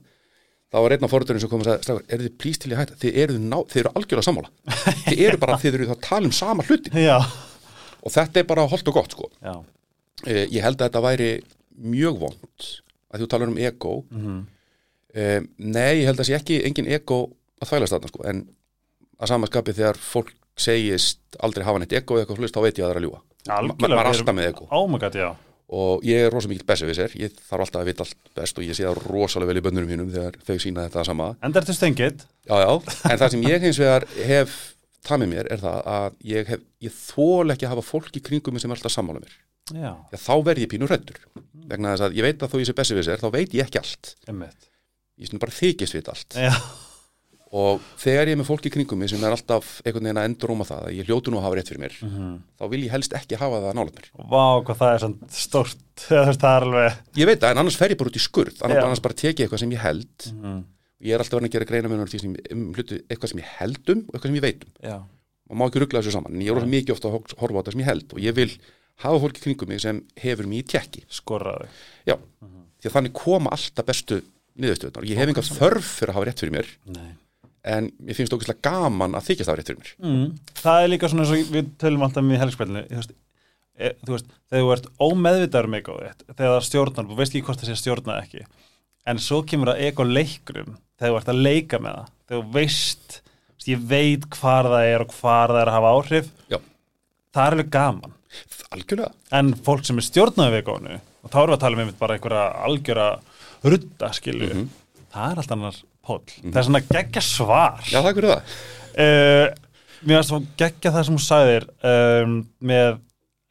það 0.73 0.85
var 0.85 0.95
einn 0.97 1.07
af 1.07 1.13
fórhundurinn 1.13 1.43
sem 1.45 1.51
kom 1.53 1.63
og 1.65 1.69
sagði, 1.87 2.03
eru 2.13 2.27
þið 2.27 2.35
plýst 2.43 2.63
til 2.65 2.73
í 2.75 2.79
hætta? 2.79 2.97
Þið 3.01 3.19
eru, 3.25 3.39
ná, 3.41 3.57
þið 3.71 3.81
eru 3.83 3.93
algjörlega 3.97 4.27
sammála. 4.27 4.51
Þið 5.09 5.23
eru 5.29 5.41
bara, 5.45 5.57
þið 5.63 5.79
eru 5.79 5.89
þá 5.89 5.95
að 5.97 6.03
tala 6.09 6.29
um 6.31 6.35
sama 6.39 6.67
hluti. 6.69 6.93
Já, 7.05 7.17
og 8.05 8.15
þetta 8.15 8.43
er 8.43 8.47
bara 8.51 8.67
holdt 8.69 8.91
og 8.93 8.99
gott 8.99 9.17
sko. 9.17 9.31
Eh, 10.27 10.45
ég 10.53 10.63
held 10.65 10.77
að 10.81 10.89
þetta 10.91 11.03
væri 11.05 11.31
mjög 11.79 12.21
vond 12.21 12.69
að 13.15 13.23
þú 13.25 13.29
talar 13.33 13.53
um 13.53 13.59
ego. 13.63 13.95
Mhm. 14.13 14.39
Um, 15.19 15.47
nei, 15.73 16.03
ég 16.03 16.07
held 16.11 16.21
að 16.21 16.29
sé 16.29 16.35
ekki 16.37 16.59
engin 16.69 16.87
ego 16.93 17.23
að 17.65 17.71
þvælast 17.71 17.95
þarna 17.97 18.11
sko, 18.13 18.25
en 18.29 18.43
að 19.19 19.31
samaskapi 19.33 19.73
þegar 19.75 19.97
fólk 19.99 20.35
segist 20.59 21.39
aldrei 21.43 21.65
hafa 21.65 21.81
neitt 21.81 21.95
ego 21.97 22.19
eða 22.19 22.27
eitthvað 22.27 22.39
flust, 22.43 22.55
þá 22.59 22.63
veit 22.67 22.77
ég 22.79 22.85
að 22.85 22.91
það 22.91 22.93
er 22.93 23.01
að 23.01 23.07
ljúga. 23.07 23.21
Ma- 23.49 23.77
maður 23.81 23.95
er 24.03 24.11
alltaf 24.13 24.37
með 24.37 24.49
ego. 24.53 24.67
Oh 24.71 24.85
god, 25.01 25.17
já 25.17 25.31
Og 25.69 26.05
ég 26.09 26.25
er 26.25 26.33
rosa 26.33 26.49
mikill 26.49 26.65
bessi 26.69 26.87
við 26.89 26.97
sér, 26.97 27.15
ég 27.21 27.35
þarf 27.45 27.67
alltaf 27.67 27.83
að 27.83 27.91
vita 27.91 28.05
allt 28.07 28.31
best 28.39 28.61
og 28.61 28.65
ég 28.65 28.77
sé 28.79 28.87
það 28.87 29.03
rosalega 29.05 29.51
vel 29.51 29.61
í 29.61 29.65
bönnurum 29.67 29.91
mínum 29.93 30.13
þegar 30.15 30.39
þau 30.47 30.57
sína 30.65 30.87
þetta 30.87 31.05
sama. 31.05 31.27
Enda 31.45 31.61
ertu 31.61 31.77
stengið 31.77 32.23
Já, 32.49 32.55
já, 32.63 32.71
en 33.11 33.21
það 33.21 33.35
sem 33.35 33.45
ég 33.45 33.67
hins 33.67 33.81
vegar 33.83 34.07
hef 34.31 34.55
það 35.05 35.21
með 35.23 35.31
mér 35.35 35.51
er 35.53 35.61
það 35.61 35.91
að 35.93 36.17
ég, 36.31 36.49
hef, 36.55 36.65
ég 36.89 36.97
þól 36.97 37.53
ekki 37.53 37.69
að 37.69 37.75
hafa 37.75 37.85
fólk 37.85 38.17
í 38.17 38.25
kringum 38.31 38.57
sem 38.63 38.73
er 38.73 38.81
alltaf 38.81 38.95
sammála 38.97 39.21
mér. 39.21 39.37
Já, 39.69 39.93
Já, 40.09 40.17
þá 40.17 40.35
verð 40.49 40.65
ég 40.65 40.73
pínu 40.73 40.89
hrættur. 40.89 41.21
Vegna 41.69 41.93
þess 41.93 42.07
að 42.09 42.17
ég 42.17 42.25
veit 42.25 42.43
að 42.43 42.55
þó 42.55 42.59
ég 42.63 42.71
sé 42.73 43.03
sér, 43.05 43.21
þá 43.21 43.29
veit 43.35 43.53
ég 43.53 43.69
ekki 43.69 43.83
allt. 43.83 44.15
emmitt 44.33 44.69
Ég 45.19 45.29
snur 45.29 45.43
bara 45.43 45.55
þykist 45.55 45.97
við 45.97 46.09
allt. 46.13 46.37
Já, 46.39 46.53
og 47.49 47.85
þegar 47.97 48.29
ég 48.29 48.35
er 48.35 48.41
með 48.43 48.49
fólk 48.51 48.67
í 48.69 48.71
kringum 48.73 48.99
mig 49.01 49.09
sem 49.09 49.23
er 49.25 49.33
alltaf 49.33 49.79
einhvern 49.81 50.05
veginn 50.05 50.21
að 50.21 50.27
endur 50.29 50.51
að 50.53 50.65
það 50.69 50.83
að 50.85 50.97
ég 50.99 51.09
hljótu 51.09 51.33
nú 51.33 51.39
að 51.39 51.47
hafa 51.47 51.57
rétt 51.57 51.71
fyrir 51.71 51.81
mér 51.81 51.95
mhm. 52.05 52.33
þá 52.61 52.65
vil 52.75 52.81
ég 52.83 52.93
helst 52.93 53.15
ekki 53.17 53.39
hafa 53.41 53.61
það 53.63 53.79
nálega 53.79 53.97
mér. 53.97 54.09
Vá, 54.29 54.43
hvað 54.67 54.81
það 54.83 54.93
er 54.93 55.05
svona 55.05 55.29
veist, 56.29 56.43
það 56.43 56.57
er 56.57 56.67
alveg 56.67 57.21
ég 57.23 57.31
veit 57.31 57.41
það 57.45 57.55
en 57.55 57.63
annars 57.63 57.79
fer 57.81 57.95
ég 57.95 58.01
bara 58.01 58.13
út 58.13 58.19
í 58.19 58.25
skurð. 58.25 58.61
Annars, 58.61 58.83
annars 58.85 59.05
bara 59.05 59.17
tek 59.17 59.33
ég 59.33 59.47
eitthvað 59.47 59.63
sem 59.65 59.73
ég 59.73 59.85
held. 59.85 60.29
Mhm. 60.35 60.59
Og 60.99 61.07
ég 61.07 61.15
er 61.15 61.23
alltaf 61.23 61.39
verið 61.39 61.49
að 61.49 61.55
gera 61.57 61.69
greina 61.71 61.89
með 61.93 62.09
því 62.11 62.21
sem 62.21 62.33
um, 62.53 62.65
hlutu, 62.75 62.97
eitthvað 63.07 63.33
sem 63.33 63.41
ég 63.41 63.53
held 63.61 63.93
um 63.95 64.01
og 64.03 64.17
eitthvað 64.17 64.29
sem 64.29 64.39
ég 64.39 64.45
veit 64.45 64.65
um 64.67 64.73
Já, 64.83 64.97
og 65.49 65.57
má 65.57 65.65
ekki 65.69 65.81
ruggla 65.85 66.03
þessu 66.03 66.15
saman 66.17 66.35
en 66.35 66.43
ég 66.43 66.59
er 66.59 66.67
mikið 66.73 66.97
ofta 66.97 67.09
að 67.09 67.15
hor- 67.15 67.37
horfa 67.39 67.55
á 67.55 67.61
þetta 67.63 67.75
sem 67.77 67.83
ég 67.85 67.89
held. 67.89 68.17
Og 68.17 68.25
ég 68.25 68.35
vil 68.35 68.49
hafa 69.05 69.21
fólk 69.23 69.39
í 69.39 69.45
kringum 69.45 69.71
mig 69.71 69.81
sem 69.85 70.03
hefur 70.19 70.51
mig 70.51 70.65
í 70.65 70.67
tjekki 70.75 71.05
skorraðu 71.07 71.71
já, 72.03 72.17
því 72.83 72.91
að 72.91 72.97
þannig 72.97 73.15
koma 73.15 73.55
alltaf 73.55 73.87
bestu 73.87 74.19
niðurstöðunar 74.59 75.07
ég 75.07 75.23
hef 75.23 75.31
enga 75.31 75.47
þörf 75.47 75.93
fyrir 76.01 76.11
að 76.11 76.19
hafa 76.19 76.29
rétt 76.29 76.43
fyrir 76.43 76.57
mér. 76.59 76.73
Nei 76.91 77.15
en 77.65 77.89
mér 77.99 78.15
finnst 78.19 78.33
ógeðslega 78.35 78.63
gaman 78.69 79.17
að 79.19 79.27
þykjast 79.31 79.51
hafa 79.51 79.59
rétt 79.61 79.71
fyrir 79.73 79.81
mér 79.83 79.95
mm. 80.13 80.27
Það 80.63 80.83
er 80.85 80.93
líka 80.93 81.09
svona 81.11 81.25
eins 81.27 81.33
og 81.35 81.53
við 81.57 81.71
tölum 81.83 82.05
alltaf 82.07 82.23
um 82.23 82.31
helgspillinu 82.43 82.85
þú 82.89 82.99
veist, 83.01 83.15
e, 83.79 83.93
þú 84.07 84.15
veist, 84.15 84.29
þegar 84.51 84.65
þú 84.65 84.73
ert 84.77 84.89
ómeðvitaður 85.09 85.69
um 85.71 85.79
ego 85.81 85.97
þitt, 86.03 86.25
þegar 86.35 86.53
það 86.55 86.67
stjórnar 86.69 87.09
þú 87.11 87.19
veist 87.23 87.35
ekki 87.35 87.47
hvort 87.49 87.63
það 87.65 87.71
sé 87.73 87.79
stjórnað 87.83 88.21
ekki 88.25 88.45
en 89.09 89.23
svo 89.25 89.41
kemur 89.49 89.73
það 89.73 89.83
ego 89.89 90.07
leikrum 90.09 90.77
þegar 90.99 91.13
þú 91.15 91.19
ert 91.23 91.33
að 91.35 91.43
leika 91.49 91.81
með 91.83 91.99
það 91.99 92.13
þegar 92.29 92.45
þú 92.45 92.55
veist, 92.59 93.19
ég 93.69 93.83
veit 93.91 94.29
hvar 94.39 94.65
það 94.73 94.87
er 94.95 95.05
og 95.05 95.13
hvar 95.19 95.53
það 95.53 95.61
er 95.65 95.69
að 95.73 95.77
hafa 95.79 95.93
áhrif 95.99 96.31
Já. 96.49 96.59
það 97.35 97.43
er 97.47 97.57
alveg 97.59 97.71
gaman 97.75 98.15
algjörlega, 98.69 99.13
en 99.39 99.55
fólk 99.65 99.85
sem 99.89 99.99
er 100.01 100.05
stjórnað 100.07 100.51
við 100.55 100.63
egónu 100.63 100.97
og 101.25 101.33
þá 101.33 101.39
við 101.43 101.55
að 101.57 101.61
tala 101.63 101.77
um 101.79 101.83
einmitt 101.83 101.99
bara 102.01 102.17
einhverja 102.19 102.43
algjöra 102.69 103.07
rudda 103.65 104.11
skilju 104.17 104.49
Mhm. 104.55 104.67
það 105.13 105.31
er 105.33 105.41
allt 105.43 105.53
annar 105.57 105.79
póll 106.09 106.25
það 106.27 106.61
er 106.61 106.69
svona 106.69 106.85
geggja 106.89 107.25
svar. 107.25 107.83
Já 107.89 108.01
það 108.01 108.11
er 108.11 108.29
það. 108.33 108.55
Uh, 108.99 109.45
mér 110.03 110.21
varst 110.21 110.35
að 110.35 110.49
geggja 110.63 110.95
það 110.95 111.07
sem 111.07 111.19
þú 111.19 111.25
sagðir 111.27 111.69
um, 111.93 112.39
með 112.71 112.99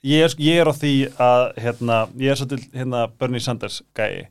ég 0.08 0.26
er, 0.28 0.36
ég 0.42 0.62
er 0.62 0.72
á 0.72 0.74
því 0.76 0.96
að 1.28 1.46
hérna, 1.64 2.02
ég 2.22 2.34
er 2.34 2.40
svo 2.40 2.50
til 2.52 2.62
hérna 2.74 3.06
Bernie 3.20 3.44
Sanders 3.44 3.82
gæi 3.98 4.28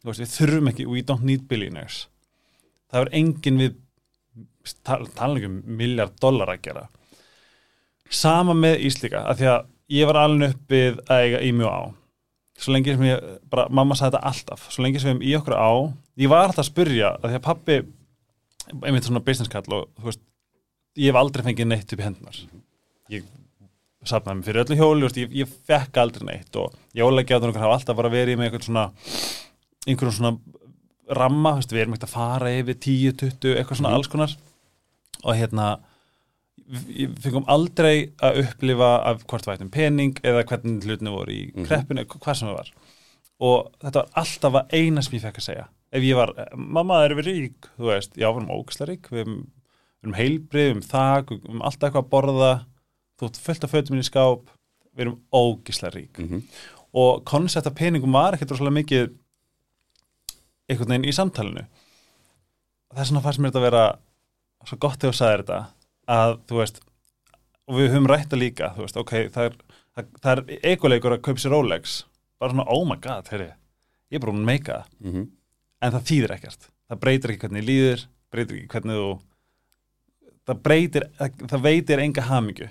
þú 0.00 0.10
veist, 0.10 0.22
við 0.22 0.32
þurfum 0.34 0.70
ekki, 0.72 0.88
we 0.88 1.04
don't 1.04 1.26
need 1.26 1.46
billionaires. 1.48 2.06
Það 2.90 3.04
er 3.04 3.12
engin 3.20 3.60
við 3.60 3.76
tal, 4.86 5.04
tala 5.16 5.38
ekki 5.38 5.50
um 5.50 5.60
miljard 5.80 6.16
dólar 6.22 6.54
að 6.54 6.64
gera. 6.64 6.86
Sama 8.10 8.56
með 8.56 8.86
Íslíka, 8.88 9.22
af 9.28 9.38
því 9.38 9.50
að 9.52 9.68
ég 9.94 10.08
var 10.08 10.20
alveg 10.24 10.56
uppið 10.56 11.02
að 11.06 11.24
eiga 11.26 11.42
í 11.46 11.52
mjög 11.54 11.76
á 11.76 11.82
svo 12.60 12.74
lengi 12.74 12.92
sem 12.94 13.06
ég, 13.08 13.22
bara 13.52 13.66
mamma 13.72 13.96
sagði 13.96 14.18
þetta 14.18 14.30
alltaf 14.30 14.66
svo 14.72 14.84
lengi 14.84 15.00
sem 15.02 15.20
í 15.24 15.32
okkur 15.38 15.56
á 15.56 15.70
ég 16.20 16.28
var 16.32 16.46
alltaf 16.50 16.64
að 16.66 16.70
spyrja, 16.70 17.14
af 17.16 17.26
því 17.30 17.38
að 17.38 17.46
pappi 17.46 17.78
einmitt 18.84 19.06
svona 19.08 19.22
business 19.24 19.50
call 19.52 19.64
og 19.78 19.88
þú 19.98 20.10
veist, 20.10 20.22
ég 21.00 21.10
hef 21.10 21.18
aldrei 21.20 21.46
fengið 21.46 21.70
neitt 21.70 21.92
upp 21.94 22.02
í 22.02 22.06
hendunar 22.06 22.40
ég 23.10 23.24
safnaði 24.06 24.36
mig 24.40 24.46
fyrir 24.48 24.62
öllu 24.64 24.76
hjóli, 24.80 25.04
veist, 25.06 25.18
ég, 25.20 25.32
ég 25.42 25.50
fekk 25.68 25.98
aldrei 26.02 26.26
neitt 26.30 26.56
og 26.60 26.76
jólagjáttunum 26.96 27.56
hafa 27.60 27.74
alltaf 27.78 27.96
bara 27.98 28.12
verið 28.12 28.38
með 28.40 28.50
einhvern 28.50 28.66
svona 28.68 28.84
einhvern 29.88 30.14
svona 30.16 30.34
ramma, 31.20 31.56
veist, 31.58 31.72
við 31.74 31.82
erum 31.84 31.96
ekkert 31.96 32.08
að 32.10 32.14
fara 32.14 32.52
yfir 32.60 32.76
10, 32.78 33.16
20, 33.24 33.56
eitthvað 33.58 33.80
svona 33.80 33.90
Mhm. 33.90 33.96
alls 33.98 34.08
konar 34.12 34.36
og 35.24 35.34
hérna 35.36 35.66
fengum 37.24 37.44
aldrei 37.50 38.12
að 38.22 38.40
upplifa 38.44 38.90
af 39.10 39.24
hvort 39.26 39.46
við 39.48 39.56
ættum 39.56 39.70
pening 39.74 40.14
eða 40.22 40.44
hvernig 40.46 40.84
hlutinu 40.86 41.10
voru 41.16 41.32
í 41.34 41.42
Mhm. 41.54 41.66
kreppinu, 41.66 42.04
hvað 42.06 42.36
sem 42.36 42.48
það 42.48 42.56
var. 42.56 42.70
Og 43.40 43.72
þetta 43.80 43.94
var 44.02 44.10
alltaf 44.22 44.52
að 44.60 44.74
eina 44.78 45.02
sem 45.02 45.18
ég 45.18 45.22
fekk 45.22 45.38
að 45.40 45.46
segja. 45.48 45.68
Ef 45.92 46.02
ég 46.02 46.14
var, 46.14 46.34
mamma 46.56 47.02
erum 47.04 47.18
við 47.18 47.26
rík? 47.26 47.68
Þú 47.78 47.86
veist, 47.90 48.12
já, 48.14 48.28
við 48.30 48.36
erum 48.42 48.54
ógislega 48.54 48.88
rík 48.92 49.08
við 49.10 49.20
erum, 49.24 49.50
erum 50.04 50.14
heilbrið, 50.14 50.66
við 50.66 50.70
erum 50.70 50.82
þak 50.82 51.26
við 51.34 51.44
erum 51.48 51.62
alltaf 51.62 51.88
eitthvað 51.90 52.04
að 52.04 52.10
borða 52.10 52.52
þú 53.18 53.26
ert 53.26 53.36
fullt 53.36 53.64
af 53.64 53.70
fötum 53.72 53.98
í 53.98 54.04
skáp 54.06 54.44
við 54.96 55.00
erum 55.06 55.20
ógislega 55.32 55.94
rík. 55.94 56.12
Mm 56.18 56.42
og 56.92 57.24
koncept 57.24 57.66
af 57.68 57.74
peningum 57.78 58.10
var 58.10 58.32
ekkert 58.34 58.50
rosalega 58.50 58.82
mikið 58.82 59.12
einhvern 60.70 60.88
veginn 60.90 61.04
í 61.06 61.14
samtalinu. 61.14 61.62
Þess 62.94 63.12
vegna 63.12 63.22
fannst 63.22 63.38
mér 63.38 63.52
þetta 63.52 63.60
að 63.60 63.66
vera 63.68 63.84
svo 64.66 64.78
gott 64.82 64.98
þegar 64.98 65.14
þú 65.14 65.18
sagðir 65.20 65.44
þetta 65.44 65.58
að 66.10 66.36
þú 66.50 66.60
veist 66.60 66.80
og 67.70 67.76
við 67.78 67.90
höfum 67.92 68.08
rætta 68.10 68.38
líka, 68.38 68.72
þú 68.76 68.86
veist, 68.86 68.98
ok 68.98 69.12
það 69.34 69.50
er, 69.50 69.58
er 70.32 70.44
eikuleikur 70.72 71.16
að 71.16 71.24
kaupa 71.26 71.42
sér 71.42 71.54
Rolex. 71.54 72.00
Bara 72.40 72.54
svona, 72.54 72.66
oh 72.72 72.86
my 72.88 72.96
god, 73.02 73.28
heyri 73.30 73.50
ég 74.10 74.18
er 74.18 74.22
bara 74.24 74.32
hún 74.32 74.42
að 74.42 74.48
meika 74.48 74.72
það, 74.72 74.86
-hmm. 75.10 75.26
en 75.80 75.92
það 75.92 76.06
þýðir 76.10 76.34
ekkert. 76.34 76.70
Það 76.90 77.00
breytir 77.04 77.30
ekki 77.30 77.46
hvernig 77.46 77.66
líður 77.66 78.06
breytir 78.30 78.56
ekki 78.56 78.72
hvernig 78.74 78.96
þú 78.96 79.10
það 80.46 80.62
breytir, 80.64 81.06
það, 81.18 81.46
það 81.52 81.62
veitir 81.62 82.02
enga 82.02 82.22
hamingju, 82.22 82.68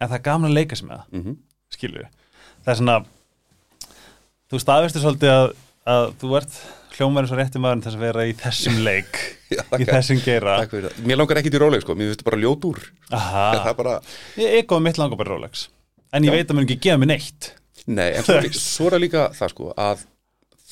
en 0.00 0.08
það 0.08 0.18
er 0.18 0.26
gaman 0.28 0.50
að 0.50 0.56
leika 0.58 0.76
með 0.82 0.96
það. 0.96 1.06
Mm 1.12 1.36
skilur 1.72 2.08
það 2.62 2.72
er 2.72 2.78
svona 2.80 2.96
þú 4.52 4.60
staðvistir 4.62 5.04
svolítið 5.04 5.34
að, 5.34 5.46
að 5.88 6.06
þú 6.20 6.32
ert 6.40 6.58
hljómaður 7.02 7.28
svo 7.32 7.38
rétti 7.40 7.60
maður 7.62 7.82
þess 7.86 7.98
að 7.98 8.04
vera 8.06 8.24
í 8.28 8.34
þessum 8.38 8.78
leik 8.86 9.18
Já, 9.52 9.62
í 9.76 9.86
þessum 9.88 10.20
geira. 10.24 10.54
Mér 11.04 11.18
langar 11.20 11.40
ekki 11.42 11.52
til 11.52 11.60
Rolex 11.60 11.84
sko, 11.84 11.96
mér 11.98 12.08
finnst 12.08 12.22
þetta 12.22 12.30
bara 12.30 12.40
ljót 12.40 12.64
úr. 12.70 12.78
Það 13.10 13.18
Aha, 13.18 13.44
er 13.68 13.76
bara, 13.76 13.98
ég 14.40 14.56
er 14.60 14.64
góð 14.70 14.86
mitt 14.86 15.00
langar 15.02 15.20
bara 15.20 15.34
Rolex. 15.34 15.66
En 16.12 16.24
ég 16.24 16.32
Já. 16.32 16.38
veit 16.38 16.52
að 16.52 16.58
mér 16.58 16.66
ekki 16.68 16.78
gefa 16.86 17.02
mér 17.02 17.10
neitt. 17.12 17.50
Nei, 17.90 18.08
en 18.14 18.24
svo, 18.24 18.38
svo 18.62 18.88
er 18.92 19.02
líka 19.02 19.26
það 19.36 19.52
sko 19.52 19.70
að 19.82 20.06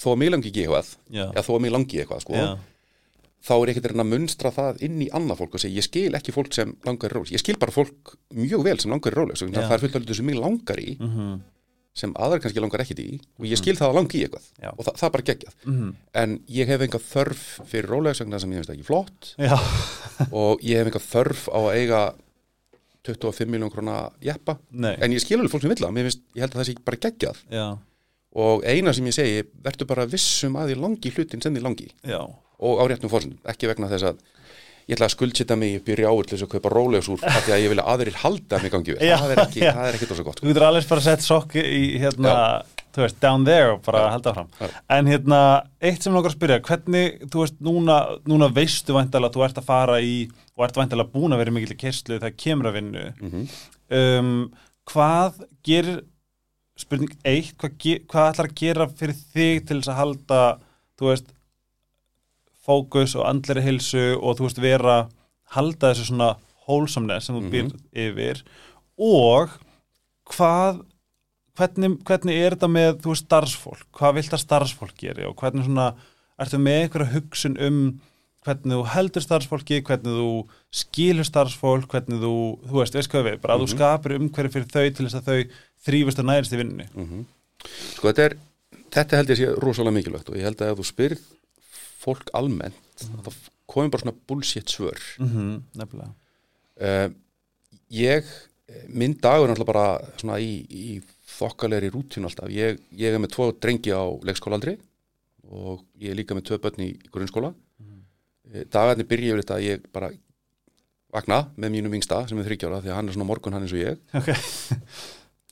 þó 0.00 0.08
að 0.14 0.18
mig 0.22 0.32
langi 0.32 0.50
ekki 0.52 0.64
eitthvað 0.64 0.90
Já, 1.12 1.24
þó 1.42 1.52
að 1.56 1.62
mig 1.66 1.74
langi 1.74 2.00
eitthvað 2.00 2.24
sko 2.24 2.36
já, 2.38 2.48
þá 3.50 3.52
er 3.58 3.72
ekkert 3.72 3.88
að 3.90 4.10
munstra 4.14 4.52
það 4.54 4.82
inn 4.86 5.00
í 5.04 5.08
annað 5.16 5.40
fólk 5.42 5.56
og 5.58 5.64
segja, 5.64 5.80
ég 5.80 5.88
skil 5.88 6.10
ekki 6.16 6.34
fólk 6.36 6.54
sem 6.56 6.76
langar 6.86 7.10
í 7.10 7.18
Rolex. 7.18 7.34
Ég 7.34 7.42
skil 7.42 7.58
bara 7.60 7.74
fólk 7.74 8.14
mjög 8.36 8.64
vel 8.68 8.78
sem 8.80 8.92
langar 8.94 9.12
í 9.12 9.18
Rolex 9.18 9.42
það 9.44 9.74
er 9.76 9.82
fullt 9.84 9.98
af 10.00 10.06
sem 12.00 12.10
mhm, 12.10 12.20
aðrar 12.24 12.42
kannski 12.44 12.62
langar 12.64 12.82
ekkit 12.84 13.02
í 13.02 13.08
og 13.38 13.46
ég 13.48 13.60
skil 13.60 13.76
það 13.78 13.90
að 13.90 13.98
langi 13.98 14.18
í 14.18 14.24
eitthvað 14.26 14.48
Já. 14.64 14.70
og 14.72 14.80
það, 14.86 14.96
það 15.02 15.12
bara 15.16 15.26
geggjað. 15.30 15.58
Mhm, 15.66 15.92
en 16.22 16.34
ég 16.56 16.72
hef 16.72 16.86
enga 16.86 17.02
þörf 17.10 17.44
fyrir 17.70 17.90
Rolex 17.92 18.24
vegna 18.24 18.40
sem 18.40 18.54
ég 18.54 18.62
finnst 18.62 18.74
ekki 18.74 18.88
flott. 18.88 19.30
Og 20.36 20.60
ég 20.66 20.76
hef 20.80 20.90
enga 20.90 21.00
þörf 21.00 21.46
á 21.48 21.58
að 21.60 21.76
eiga 21.78 22.00
25 23.08 23.48
miljón 23.48 23.72
krona 23.72 24.00
jeppa. 24.20 24.58
Nei, 24.70 24.92
en 25.00 25.14
ég 25.14 25.22
skil 25.22 25.38
alveg 25.38 25.54
fólk 25.54 25.64
sem 25.64 25.72
mér 25.72 26.08
finnst, 26.10 26.26
ég 26.36 26.44
held 26.44 26.52
að 26.52 26.60
það 26.60 26.68
sé 26.68 26.74
bara 26.84 27.00
geggjað. 27.06 27.40
Já, 27.54 27.66
og 28.44 28.66
eina 28.68 28.92
sem 28.94 29.08
ég 29.08 29.16
segi, 29.16 29.46
verður 29.64 29.88
bara 29.90 30.06
vissum 30.10 30.58
að 30.60 30.74
ég 30.74 30.82
langi 30.82 31.12
hlutin 31.14 31.42
sem 31.42 31.56
þið 31.56 31.64
langi. 31.64 31.88
Já, 32.06 32.20
og 32.60 32.82
á 32.82 32.84
réttum 32.84 33.10
fórsendum, 33.12 33.40
ekki 33.48 33.70
vegna 33.70 33.88
þess 33.90 34.10
að 34.12 34.20
ég 34.90 34.96
ætla 34.96 35.06
að 35.08 35.14
skuldsita 35.14 35.56
mig 35.58 35.78
upp 35.78 35.88
í 35.88 35.96
rjáur 36.00 36.26
til 36.26 36.36
þess 36.36 36.46
að 36.48 36.52
kaupa 36.56 36.74
Rolex 36.74 37.08
úr 37.12 37.24
af 37.30 37.40
því 37.46 37.54
að 37.54 37.62
ég 37.64 37.72
vil 37.72 37.80
að 37.80 37.90
aðrir 37.94 38.20
halda 38.24 38.60
mig 38.64 38.74
gangi 38.74 38.96
Já, 38.98 39.16
það 39.22 39.34
er 39.36 39.42
ekki, 39.46 39.64
það 39.64 39.86
er 39.86 39.98
ekki 39.98 40.10
svo 40.10 40.26
gott 40.26 40.42
þú 40.42 40.50
getur 40.50 40.66
alveg 40.66 40.90
bara 40.90 41.06
sett 41.06 41.24
sokki 41.26 41.64
í 41.64 41.82
hérna, 42.02 42.36
þú 42.90 43.04
veist, 43.06 43.18
down 43.22 43.46
there 43.48 43.74
og 43.76 43.82
bara 43.86 44.04
Já. 44.04 44.12
halda 44.16 44.36
fram 44.36 44.52
Já. 44.58 44.70
en 44.98 45.10
hérna, 45.14 45.40
eitt 45.90 46.04
sem 46.06 46.20
að 46.20 46.30
spyrja 46.34 46.60
hvernig, 46.66 47.20
þú 47.30 47.44
veist, 47.44 47.58
núna, 47.62 48.00
núna 48.28 48.50
veistu 48.52 48.96
væntalega 48.98 49.30
að 49.30 49.38
þú 49.38 49.46
ert 49.46 49.62
að 49.62 49.68
fara 49.70 50.00
í 50.02 50.16
og 50.58 50.66
ert 50.66 50.80
væntalega 50.82 51.14
búin 51.14 51.32
að 51.36 51.44
vera 51.44 51.54
mikill 51.54 51.76
í 51.76 51.80
kerslu 51.80 52.18
þegar 52.18 52.36
kemur 52.36 52.68
að 52.68 52.80
vinnu. 52.80 53.04
Mm 53.20 53.44
um, 53.90 54.50
hvað 54.90 55.42
gerir 55.66 56.00
spurning 56.80 57.12
eitt, 57.28 57.52
hvað, 57.60 57.76
hvað 58.08 58.30
ætlar 58.32 58.48
að 58.48 58.56
gera 58.58 58.88
fyrir 58.88 59.18
þig 59.34 59.66
til 59.68 59.80
þess 59.80 59.92
að 59.92 60.00
halda 60.00 60.40
þú 60.98 61.10
veist 61.10 61.32
fókus 62.66 63.16
og 63.16 63.26
andleri 63.28 63.62
hilsu 63.64 64.18
og 64.20 64.38
þú 64.38 64.46
veist 64.48 64.60
vera 64.62 64.96
halda 65.56 65.92
þessu 65.92 66.10
svona 66.10 66.34
wholesomeness 66.68 67.26
sem 67.26 67.36
þú 67.38 67.50
býr 67.50 67.72
yfir 67.96 68.42
og 69.00 69.50
hvað 70.30 70.82
hvernig, 71.58 71.96
hvernig 72.06 72.36
er 72.38 72.54
þetta 72.54 72.68
með 72.70 73.00
þú 73.02 73.14
veist 73.14 73.26
starfsfólk, 73.26 73.86
hvað 73.96 74.14
vilt 74.20 74.36
að 74.36 74.44
starfsfólk 74.44 74.94
geri 75.00 75.26
og 75.28 75.34
hvernig 75.40 75.66
svona, 75.66 75.88
ertu 76.40 76.60
með 76.62 76.84
einhverja 76.84 77.12
hugsun 77.16 77.56
um 77.60 77.80
hvernig 78.46 78.72
þú 78.72 78.84
heldur 78.94 79.20
starfsfólki, 79.24 79.82
hvernig 79.84 80.14
þú 80.16 80.28
skilur 80.72 81.26
starfsfólk, 81.28 81.90
hvernig 81.92 82.22
þú, 82.22 82.30
þú 82.70 82.78
veist, 82.78 82.94
veist 82.96 83.10
hvað 83.12 83.26
við, 83.26 83.40
bara 83.42 83.56
að 83.56 83.60
þú 83.60 83.66
Mhm. 83.66 83.74
skapir 83.74 84.14
umhverju 84.16 84.52
fyrir 84.54 84.70
þau 84.72 84.94
til 84.96 85.06
þess 85.06 85.18
að 85.18 85.28
þau 85.28 85.40
þrýfust 85.84 86.18
og 86.22 86.24
nærist 86.24 86.52
í 86.54 86.56
vinnunni. 86.56 86.86
-hmm. 86.96 87.24
sko 87.96 88.08
þetta 88.08 88.22
er 88.24 88.36
þetta 88.90 89.16
held 89.16 89.28
ég 89.30 89.38
sé 89.38 89.60
rosalega 89.60 89.92
mikilvægt 89.98 90.30
og 90.30 90.36
ég 90.36 90.42
held 90.48 90.56
að 90.56 90.72
ef 90.72 90.78
þú 90.78 90.86
spyrð 90.88 91.20
fólk 92.00 92.30
almennt 92.36 93.04
þá 93.04 93.30
komum 93.70 93.90
bara 93.92 94.02
svona 94.02 94.18
bullshit 94.28 94.68
svör. 94.68 94.98
Mm 95.18 95.28
-hmm, 95.28 95.58
nefnilega. 95.78 96.12
uh, 96.80 97.08
ég 97.90 98.24
minn 98.88 99.16
dagur 99.18 99.48
er 99.48 99.54
náttúrulega 99.54 99.72
bara 99.72 99.86
svona 100.16 100.38
í, 100.38 100.64
í 100.70 101.02
þokkalegri 101.38 101.90
rútínu 101.90 102.28
alltaf. 102.28 102.50
Ég, 102.50 102.80
ég 102.92 103.14
er 103.14 103.18
með 103.18 103.34
tvo 103.34 103.50
drengi 103.52 103.90
á 103.94 104.04
leikskólaaldri 104.26 104.78
og 105.50 105.84
ég 105.98 106.10
er 106.10 106.18
líka 106.18 106.34
með 106.34 106.50
tvö 106.50 106.58
börn 106.62 106.84
í 106.86 106.90
grunnskóla. 107.10 107.54
Mm. 107.78 108.02
dagarnir 108.70 109.08
byrja 109.10 109.32
yfir 109.32 109.42
þetta 109.42 109.56
að 109.58 109.66
ég 109.66 109.86
bara 109.92 110.10
vakna 111.10 111.40
með 111.56 111.74
mínum 111.74 111.96
yngsta 111.98 112.22
sem 112.28 112.38
er 112.38 112.46
þryggjára 112.46 112.82
því 112.84 112.92
að 112.92 112.98
hann 112.98 113.08
er 113.08 113.16
svona 113.16 113.30
morgun 113.30 113.56
hann 113.56 113.66
eins 113.66 113.74
og 113.74 113.82
ég. 113.82 113.98
Ok, 114.14 114.30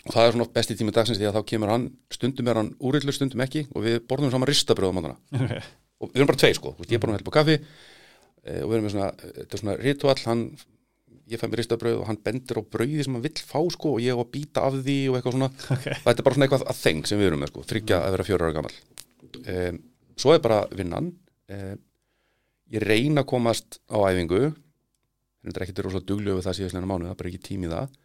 og 0.06 0.14
það 0.14 0.24
er 0.24 0.36
svona 0.36 0.48
besti 0.54 0.76
tími 0.78 0.94
dagsins 0.94 1.18
því 1.18 1.28
að 1.28 1.38
þá 1.38 1.42
kemur 1.50 1.72
hann 1.74 1.88
stundum 2.14 2.48
er 2.48 2.60
hann 2.60 2.70
úrillur, 2.78 3.16
stundum 3.16 3.42
ekki 3.44 3.66
og 3.74 3.84
við 3.84 3.98
borðum 4.08 4.32
saman 4.34 4.50
ristabröð 4.50 4.94
á 4.94 5.16
ok, 5.42 5.54
og 5.98 6.10
við 6.12 6.20
erum 6.20 6.30
bara 6.30 6.42
tvei 6.44 6.56
sko, 6.56 6.74
ég 6.86 6.96
er 6.96 7.02
bara 7.02 7.14
að 7.14 7.20
helpa 7.20 7.34
kaffi 7.38 7.56
e, 7.58 8.58
og 8.62 8.68
við 8.68 8.76
erum 8.76 8.86
með 8.86 8.94
svona, 8.94 9.08
þetta 9.38 9.48
er 9.48 9.62
svona 9.62 9.78
ritual. 9.80 10.16
Hann, 10.28 10.44
ég 11.28 11.40
fæ 11.40 11.46
mér 11.48 11.60
ristabröð 11.62 11.98
og 12.02 12.06
hann 12.08 12.20
bendir 12.24 12.60
á 12.60 12.62
brauði 12.62 13.04
sem 13.04 13.18
hann 13.18 13.24
vill 13.26 13.42
fá 13.50 13.58
sko 13.74 13.96
og 13.96 14.04
ég 14.04 14.16
á 14.16 14.20
að 14.22 14.30
býta 14.36 14.64
af 14.68 14.78
því 14.78 14.98
og 15.10 15.18
eitthvað 15.18 15.36
svona. 15.36 15.50
Ok. 15.74 15.88
þetta 16.06 16.14
er 16.14 16.28
bara 16.28 16.38
svona 16.38 16.48
eitthvað 16.48 16.64
að 16.72 16.80
þeng 16.84 17.10
sem 17.10 17.20
við 17.20 17.30
erum 17.30 17.44
með 17.44 17.52
sko. 17.52 17.66
Þryggja 17.72 18.00
að 18.04 18.16
vera 18.16 18.28
fjóra 18.28 18.48
ára 18.48 18.56
gammal 18.58 18.76
e, 19.44 19.58
svo 20.18 20.34
er 20.34 20.42
bara 20.44 20.62
vinnan. 20.74 21.12
E, 21.48 21.76
ég 22.74 22.84
reyna 22.84 23.24
að 23.24 23.30
komast 23.32 23.80
á 23.90 23.98
æfingu. 24.08 24.52
Þetta 25.46 25.60
er 25.60 25.66
ekkert 25.66 25.84
rosalega 25.86 26.36
við 26.36 26.46
það 26.46 26.58
síðast 26.58 26.76
leina 26.76 26.88
mánu, 26.90 27.08
það 27.08 27.14
er 27.14 27.20
bara 27.22 27.32
ekki 27.32 27.44
tími 27.46 27.70
það. 27.72 27.98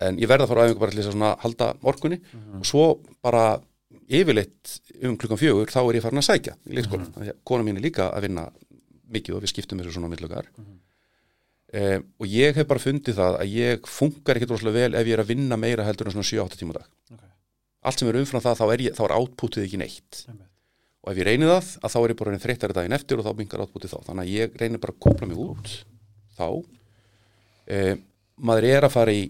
En 0.00 0.20
ég 0.20 0.30
verða 0.30 0.46
að 0.46 0.52
fara 0.52 0.62
á 0.62 0.66
æfingu 0.68 0.82
bara 0.82 0.94
til 0.94 1.02
þess 1.02 1.18
að 1.18 1.42
halda 1.44 1.68
orkunni 1.90 2.20
og 2.58 2.64
svo 2.68 2.84
bara 3.24 3.44
yfirleitt 4.10 4.76
um 5.02 5.16
klukkan 5.18 5.40
fjögur 5.40 5.72
þá 5.72 5.80
er 5.82 5.98
ég 5.98 6.04
farin 6.04 6.22
að 6.22 6.28
sækja 6.28 6.56
í 6.66 6.76
leikskólan, 6.78 7.08
mm 7.10 7.22
-hmm. 7.22 7.40
kona 7.44 7.66
mín 7.66 7.80
er 7.80 7.86
líka 7.86 8.10
að 8.10 8.28
vinna 8.28 8.50
mikið 9.10 9.36
og 9.36 9.42
við 9.42 9.52
skiptum 9.52 9.80
þessu 9.80 9.96
svona 9.96 10.10
millökar 10.12 10.46
mm 10.56 10.78
og 11.70 12.26
ég 12.26 12.56
hef 12.56 12.66
bara 12.66 12.82
fundið 12.82 13.18
það 13.20 13.36
að 13.38 13.52
ég 13.54 13.84
funkar 13.86 14.38
ekkert 14.38 14.54
rosalega 14.56 14.88
vel 14.88 14.98
ef 14.98 15.06
ég 15.06 15.14
er 15.14 15.22
að 15.22 15.30
vinna 15.30 15.58
meira 15.60 15.84
heldur 15.86 16.10
en 16.10 16.16
svona 16.16 16.26
7-8 16.26 16.58
tíma 16.58 16.74
dag. 16.74 16.86
Ok. 17.12 17.26
allt 17.80 17.98
sem 17.98 18.08
er 18.10 18.18
umfram 18.20 18.42
það 18.42 18.56
þá 18.58 18.64
er, 18.66 18.80
ég, 18.84 18.96
þá 18.96 19.02
er 19.04 19.14
átpútið 19.14 19.66
ekki 19.66 19.78
neitt. 19.80 20.22
Einmitt. 20.28 20.48
og 21.00 21.12
ef 21.12 21.20
ég 21.20 21.28
reynir 21.30 21.48
það 21.48 21.68
að 21.80 21.92
þá 21.94 21.98
er 22.00 22.10
ég 22.10 22.18
bara 22.18 22.30
reynir 22.30 22.42
þreyttari 22.44 22.76
daginn 22.76 22.96
eftir 22.98 23.20
og 23.20 23.24
þá 23.24 23.38
mingar 23.38 23.62
átpútið 23.64 23.94
þá. 23.94 23.98
Þannig 24.08 24.24
að 24.24 24.32
ég 24.34 24.58
reynir 24.60 24.82
bara 24.82 24.96
að 24.96 25.00
kópla 25.06 25.28
mig 25.30 25.38
út 25.46 25.70
þá. 26.36 26.48
Eh, 27.70 27.94
maður 28.36 28.66
er 28.72 28.88
að 28.88 28.94
fara 28.96 29.14
í 29.14 29.22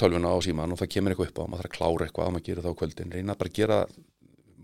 tölvuna 0.00 0.30
á 0.32 0.36
síman 0.44 0.72
og 0.74 0.78
það 0.80 0.90
kemur 0.94 1.14
eitthvað 1.14 1.30
upp 1.32 1.38
á 1.38 1.44
maður 1.48 1.62
þarf 1.62 1.70
að 1.72 1.76
klára 1.78 2.06
eitthvað 2.08 2.26
að 2.28 2.34
maður 2.36 2.46
gera 2.48 2.64
það 2.64 2.72
á 2.74 2.78
kvöldin 2.82 3.12
reyna 3.16 3.34
bara 3.40 3.50
að 3.52 3.58
gera 3.60 3.78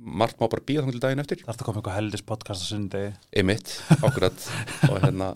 margt 0.05 0.41
má 0.41 0.49
bara 0.53 0.64
býða 0.68 0.82
þannig 0.85 0.97
til 0.99 1.05
daginn 1.07 1.22
eftir 1.24 1.41
Það 1.45 1.55
er 1.55 1.61
að 1.62 1.66
koma 1.68 1.80
eitthvað 1.80 1.97
heldis 1.99 2.24
podcast 2.28 2.61
á 2.61 2.66
sunnudegi. 2.68 3.12
einmitt, 3.41 3.70
akkurat 4.05 4.49
og 4.91 4.99
hérna 5.05 5.30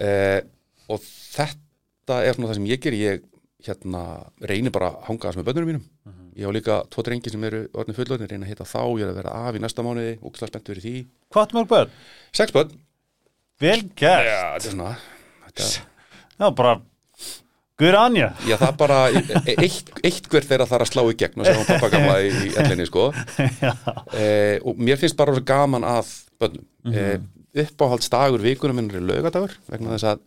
eh, 0.00 0.40
og 0.88 1.02
þetta 1.04 2.22
er 2.24 2.34
svona 2.38 2.48
það 2.52 2.58
sem 2.60 2.70
ég 2.72 2.80
ger 2.86 2.96
ég 2.96 3.26
hérna 3.62 4.00
reynir 4.42 4.72
bara 4.74 4.88
að 4.94 5.04
hanga 5.10 5.28
þess 5.28 5.38
með 5.42 5.48
bönnunum 5.50 5.72
mínum 5.72 5.88
Mhm. 6.02 6.32
ég 6.34 6.48
á 6.48 6.56
líka 6.56 6.76
tvo 6.90 7.02
drengi 7.06 7.30
sem 7.30 7.44
eru 7.46 7.60
orðin 7.78 7.94
fullorðin, 7.94 8.26
reyna 8.32 8.46
að 8.46 8.50
hitta 8.50 8.64
þá, 8.66 8.80
ég 8.98 9.04
er 9.04 9.10
að 9.12 9.18
vera 9.20 9.34
af 9.46 9.54
í 9.54 9.60
næsta 9.62 9.84
mánuði, 9.86 10.16
ógstlega 10.18 10.50
spennt 10.50 10.66
fyrir 10.72 10.82
því 10.82 10.94
Hvað 11.30 11.44
áttu 11.44 11.58
mörg 11.60 11.68
börn? 11.70 11.92
sex 12.34 12.50
börn, 12.56 12.72
Vel 13.62 13.82
gert 13.94 14.26
já, 14.26 14.40
þetta 14.56 14.66
er 14.66 14.72
svona 14.72 14.96
þetta, 15.46 15.68
Já, 16.40 16.48
bara 16.58 16.72
Guður 17.80 17.96
anja. 17.98 18.26
Já, 18.46 18.56
það 18.60 18.74
bara 18.82 18.98
e- 19.10 19.54
eitt, 19.64 19.88
eitt 20.04 20.26
hver 20.30 20.44
þeirra 20.46 20.66
þarf 20.70 20.84
að 20.86 20.90
slá 20.92 21.02
í 21.08 21.16
gegn 21.22 21.40
og 21.42 21.48
sem 21.48 21.56
hún 21.60 21.68
pappa 21.70 21.88
gamla 21.94 22.18
í, 22.26 22.50
ellinni, 22.60 22.86
sko. 22.90 23.06
Eh, 24.22 24.58
og 24.68 24.76
mér 24.76 25.00
finnst 25.00 25.16
bara 25.18 25.32
svo 25.34 25.42
gaman 25.48 25.86
að 25.88 26.10
börnum. 26.42 26.66
Eh, 26.92 27.16
uppáhaldsdagur 27.64 28.42
vikunum 28.44 28.76
minn 28.80 28.90
er 28.92 29.02
lögadagur 29.04 29.54
vegna 29.72 29.94
þess 29.96 30.06
að 30.12 30.20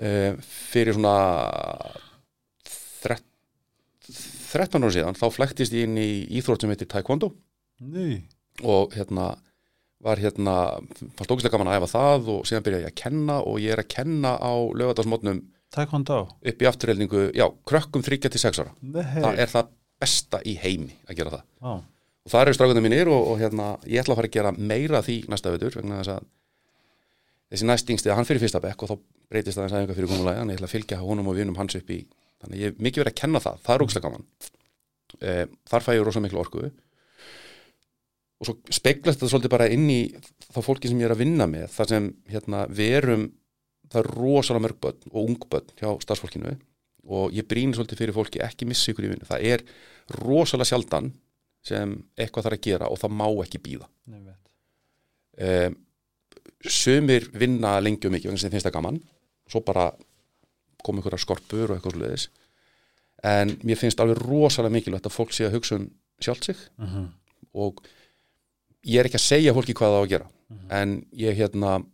eh, 0.00 0.36
fyrir 0.70 0.96
svona 0.96 1.14
þrett- 2.68 3.26
13 4.52 4.82
ára 4.84 4.92
síðan 4.94 5.18
þá 5.18 5.26
flæktist 5.34 5.74
ég 5.76 5.86
inn 5.88 5.98
í 6.00 6.08
íþrótt 6.40 6.64
sem 6.64 6.72
heitir 6.72 6.88
Taekwondo. 6.90 7.32
Ný. 7.80 8.20
Og 8.66 8.92
hérna 8.96 9.32
var 10.00 10.16
hérna, 10.20 10.54
fannst 11.16 11.32
ógæslega 11.32 11.52
gaman 11.56 11.68
að 11.72 11.80
æfa 11.82 11.90
það 11.92 12.28
og 12.34 12.46
síðan 12.48 12.64
byrjaði 12.66 12.84
ég 12.86 12.92
að 12.92 13.00
kenna 13.02 13.34
og 13.44 13.58
ég 13.60 13.74
er 13.74 13.82
að 13.82 13.90
kenna 13.92 14.30
á 14.40 14.52
lögadagsmótnum 14.80 15.42
Taekwondo? 15.74 16.18
Upp 16.50 16.62
í 16.64 16.68
afturreldingu, 16.68 17.28
já, 17.36 17.46
krökkum 17.68 18.02
3 18.02 18.18
til 18.26 18.42
6 18.42 18.62
ára. 18.62 18.74
Nei. 18.82 19.04
Það 19.14 19.40
er 19.44 19.52
það 19.52 19.70
besta 20.00 20.40
í 20.48 20.56
heimi 20.58 20.96
að 21.06 21.20
gera 21.20 21.34
það. 21.36 21.46
Vá. 21.60 21.72
og 22.20 22.32
það 22.32 22.42
eru 22.42 22.56
strákunum 22.56 22.84
mínir 22.84 23.08
og, 23.12 23.30
og 23.32 23.40
hérna, 23.40 23.70
ég 23.88 24.02
ætla 24.02 24.14
að 24.14 24.20
fara 24.20 24.30
að 24.30 24.36
gera 24.36 24.52
meira 24.56 25.00
því 25.04 25.16
næsta 25.32 25.52
veitur 25.54 25.76
vegna 25.78 26.00
þess 26.00 26.12
að 26.14 26.26
þessi 27.50 27.68
næstingsti, 27.70 28.12
hann 28.14 28.28
fyrir 28.28 28.42
fyrsta 28.42 28.60
bekk 28.62 28.84
og 28.84 28.90
þá 28.90 28.96
breytist 29.30 29.58
það 29.58 29.66
eins 29.66 29.76
aðeins 29.76 29.98
fyrir 29.98 30.10
komulega 30.10 30.42
en 30.42 30.52
ég 30.52 30.58
ætla 30.58 30.68
að 30.68 30.74
fylgja 30.74 31.00
honum 31.00 31.30
og 31.30 31.38
vinum 31.38 31.58
hans 31.58 31.78
upp 31.78 31.90
í 31.90 31.98
þannig 32.42 32.60
ég 32.60 32.70
hef 32.70 32.84
mikið 32.84 33.02
verið 33.04 33.14
að 33.14 33.20
kenna 33.22 33.42
það, 33.44 33.58
það 33.64 33.74
er 33.74 33.84
ógæslega 33.84 34.06
gaman. 34.06 34.28
E, 35.20 35.34
þar 35.70 35.86
fæ 35.86 35.90
ég 35.94 36.04
rosa 36.06 36.22
miklu 36.24 36.40
orku. 36.42 36.70
Og 38.40 38.48
svo 38.48 38.56
speglast 38.72 39.20
þetta 39.20 39.32
svolítið 39.34 39.52
bara 39.52 39.68
inn 39.72 39.88
í 39.92 40.00
þá 40.50 40.60
fólki 40.64 40.90
sem 40.90 41.00
ég 41.02 41.10
er 41.10 41.14
að 41.14 41.24
vinna 41.24 41.48
með 41.50 41.66
þar 41.74 41.90
sem 41.90 42.08
hérna, 42.32 42.62
við 42.72 42.96
erum 43.00 43.26
það 43.90 44.00
er 44.02 44.10
rosalega 44.16 44.64
mörg 44.66 44.80
börn 44.84 45.12
og 45.12 45.20
ung 45.24 45.38
börn 45.50 45.72
hjá 45.80 45.88
starfsfólkinu 46.04 46.56
og 47.10 47.34
ég 47.34 47.46
brýn 47.48 47.72
svolítið 47.74 48.02
fyrir 48.02 48.14
fólki 48.16 48.42
ekki 48.44 48.68
missi 48.68 48.92
ykkur 48.92 49.06
í 49.08 49.12
vinnu. 49.14 49.26
Það 49.26 49.46
er 49.50 49.64
rosalega 50.20 50.68
sjaldan 50.68 51.12
sem 51.66 51.96
eitthvað 52.16 52.46
þarf 52.48 52.58
að 52.58 52.66
gera 52.66 52.90
og 52.92 53.00
það 53.00 53.16
má 53.20 53.26
ekki 53.44 53.60
býða 53.60 53.88
um, 55.40 55.74
sumir 56.64 57.26
vinna 57.32 57.78
lengi 57.80 58.06
og 58.06 58.14
mikið 58.14 58.30
vegna 58.30 58.40
sem 58.40 58.52
finnst 58.52 58.68
það 58.68 58.76
gaman. 58.78 59.00
Svo 59.50 59.62
bara 59.64 59.90
koma 60.84 61.02
ykkur 61.02 61.18
skorpur 61.20 61.70
og 61.70 61.76
eitthvað 61.78 61.96
sluðis 61.96 62.28
en 63.26 63.56
mér 63.66 63.76
finnst 63.76 64.00
alveg 64.00 64.20
rosalega 64.22 64.72
mikilvægt 64.72 65.08
að 65.08 65.12
fólk 65.16 65.34
sé 65.36 65.44
að 65.48 65.58
hugsa 65.58 65.76
um 65.76 65.90
sjálft 66.20 66.44
sig. 66.44 66.56
Mhm. 66.78 67.08
og 67.54 67.80
ég 68.86 69.00
er 69.00 69.08
ekki 69.08 69.18
að 69.18 69.26
segja 69.26 69.54
fólki 69.56 69.74
hvað 69.74 69.90
það 69.90 69.98
á 69.98 70.04
að 70.04 70.10
gera. 70.12 70.26
En 70.70 71.06
ég 71.12 71.36
hérna 71.36 71.78
mm, 71.78 71.86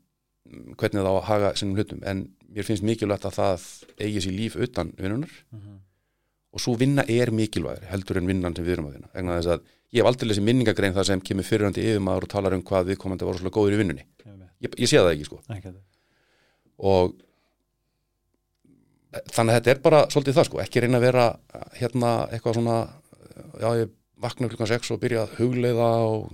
hvernig 0.77 1.03
það 1.03 1.11
á 1.11 1.15
að 1.17 1.27
haga 1.31 1.51
sinnum 1.59 1.77
hlutum. 1.81 2.03
En 2.07 2.23
mér 2.55 2.65
finnst 2.69 2.83
mikilvægt 2.87 3.27
að 3.29 3.37
það 3.39 3.67
eigi 4.01 4.23
sér 4.27 4.37
líf 4.39 4.57
utan 4.57 4.93
vinnunar 4.97 5.33
Mhm. 5.53 5.75
og 6.53 6.61
svo 6.61 6.77
vinna 6.79 7.05
er 7.09 7.31
mikilvægri 7.31 7.87
heldur 7.91 8.17
en 8.17 8.27
vinnan 8.27 8.55
sem 8.57 8.65
við 8.65 8.73
erum 8.79 8.87
að 8.89 8.93
vinna. 8.97 9.09
Vegna 9.15 9.39
þess 9.41 9.53
að 9.57 9.61
ég 9.93 10.01
hef 10.03 10.07
aldrei 10.07 10.29
lesið 10.31 10.43
minningagrein 10.49 10.95
það 10.95 11.05
sem 11.07 11.21
kemur 11.21 11.45
fyrirhandi 11.45 11.83
yfirmaður 11.85 12.23
og 12.23 12.29
talar 12.29 12.55
um 12.55 12.63
hvað 12.63 12.87
viðkomandi 12.91 13.25
var 13.27 13.35
svolítið 13.35 13.57
góður 13.59 13.75
í 13.75 13.81
vinnunni. 13.83 14.05
Ég 14.63 14.71
ég, 14.79 14.89
sé 14.89 14.97
það 14.97 15.13
ekki 15.13 15.25
sko. 15.29 15.41
Þetta. 15.49 15.75
og 16.79 17.15
þannig 19.33 19.53
að 19.55 19.59
þetta 19.61 19.71
er 19.75 19.81
bara 19.85 20.01
svolítið 20.13 20.37
það 20.37 20.47
sko, 20.49 20.59
ekki 20.65 20.81
reyna 20.85 20.99
að 21.01 21.07
vera 21.07 21.27
hérna 21.81 22.11
eitthvað 22.33 22.55
svona 22.59 22.77
já 23.61 23.69
ég 23.83 23.91
vakna 24.21 24.49
klukkan 24.49 24.67
6 24.73 24.91
og 24.93 25.01
byrja 25.01 25.23
að 25.27 25.35
hugleiða 25.41 25.89
og 26.09 26.33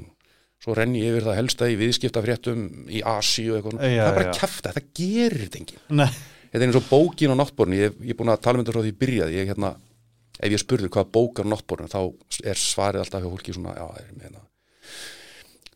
svo 0.62 0.76
renni 0.78 1.02
ég 1.02 1.14
yfir 1.16 1.26
það 1.26 1.38
helsta 1.40 1.70
í 1.70 1.78
viðskiptafréttum 1.80 2.66
í 2.90 3.02
Asi 3.12 3.48
og 3.50 3.58
eitthvað. 3.58 3.80
Já, 3.82 4.02
það 4.02 4.10
er 4.10 4.18
bara 4.18 4.36
kæfta, 4.38 4.74
þetta 4.74 5.00
gerir 5.00 5.46
þetta 5.46 5.60
enginn. 5.62 5.82
Nei. 6.02 6.10
Þetta 6.52 6.60
er 6.60 6.68
eins 6.68 6.78
og 6.78 6.90
bókin 6.90 7.32
á 7.32 7.36
náttborinu, 7.40 7.80
ég, 7.80 7.96
er 8.12 8.18
búin 8.18 8.30
að 8.30 8.44
tala 8.44 8.60
með 8.60 8.66
þetta 8.66 8.76
frá 8.76 8.84
því 8.84 8.92
ég 8.92 9.00
byrjaði, 9.00 9.38
ég 9.40 9.50
hérna 9.50 9.72
ef 10.42 10.52
ég 10.52 10.60
spurði 10.60 10.90
hvað 10.92 11.10
bókar 11.14 11.48
á 11.48 11.52
náttborinu 11.52 11.90
þá 11.92 12.00
er 12.52 12.60
svarið 12.60 13.04
alltaf 13.04 13.24
hjá 13.24 13.30
fólki 13.30 13.54
svona, 13.56 13.74
já, 13.78 13.86
er 14.00 14.10
með 14.12 14.26
hérna 14.28 14.44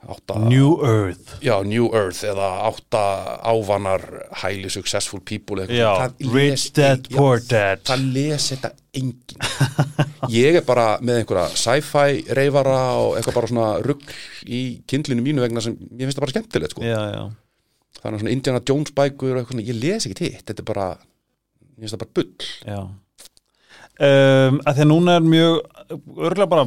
átta, 0.08 0.38
New 0.38 0.76
Earth. 0.86 1.36
Já, 1.44 1.54
New 1.66 1.88
Earth 1.94 2.22
eða 2.26 2.48
átta 2.68 3.02
ávanar 3.46 4.04
highly 4.42 4.70
successful 4.70 5.20
people. 5.20 5.66
Já, 5.70 6.10
Rich 6.32 6.72
Dad, 6.76 7.08
Poor 7.14 7.40
Dad. 7.42 7.82
það 7.86 8.04
les 8.14 8.50
þetta 8.52 8.70
enginn. 8.96 9.40
Ég 10.32 10.58
er 10.60 10.66
bara 10.66 10.86
með 11.04 11.22
einhverja 11.22 11.48
sci-fi 11.58 12.22
reyfara 12.34 12.78
og 13.00 13.16
eitthvað 13.18 13.38
bara 13.40 13.50
svona 13.52 13.70
rugg 13.84 14.14
í 14.46 14.62
kindlinu 14.88 15.22
mínu 15.24 15.44
vegna 15.44 15.62
sem 15.64 15.76
ég 15.76 16.06
finnst 16.06 16.18
það 16.18 16.26
bara 16.26 16.34
skemmtilegt 16.36 16.74
sko. 16.76 16.86
Já, 16.86 17.00
já. 17.12 17.24
Þannig 18.02 18.22
svona 18.22 18.34
Indiana 18.34 18.62
Jones 18.66 18.94
bækur 18.96 19.34
og 19.34 19.40
eitthvað 19.42 19.54
svona, 19.56 19.66
ég 19.70 19.80
les 19.82 20.06
ekki 20.08 20.30
hitt, 20.30 20.44
þetta 20.46 20.62
er 20.64 20.70
bara 20.72 20.88
ég 20.96 21.82
finnst 21.84 21.96
það 21.96 22.04
bara 22.04 22.16
bull. 22.20 22.52
Já. 22.66 22.80
Um, 23.96 24.58
að 24.68 24.74
Því 24.76 24.82
að 24.84 24.90
núna 24.90 25.14
er 25.16 25.24
mjög 25.24 25.54
örgulega 26.18 26.50
bara, 26.52 26.64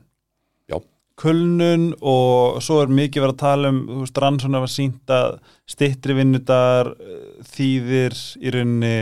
Já. 0.71 0.79
kulnun 1.21 1.89
og 2.01 2.59
svo 2.65 2.79
er 2.83 2.91
mikið 2.93 3.23
verið 3.25 3.35
að 3.35 3.41
tala 3.43 3.69
um 3.73 3.81
þú 3.89 3.99
veist, 4.03 4.21
rannsóna 4.23 4.61
var 4.63 4.71
sínt 4.73 5.13
að 5.13 5.35
stittri 5.69 6.15
vinnudagar 6.17 6.93
eh, 6.97 7.27
þýðir 7.53 8.17
í 8.41 8.53
rauninni 8.55 8.95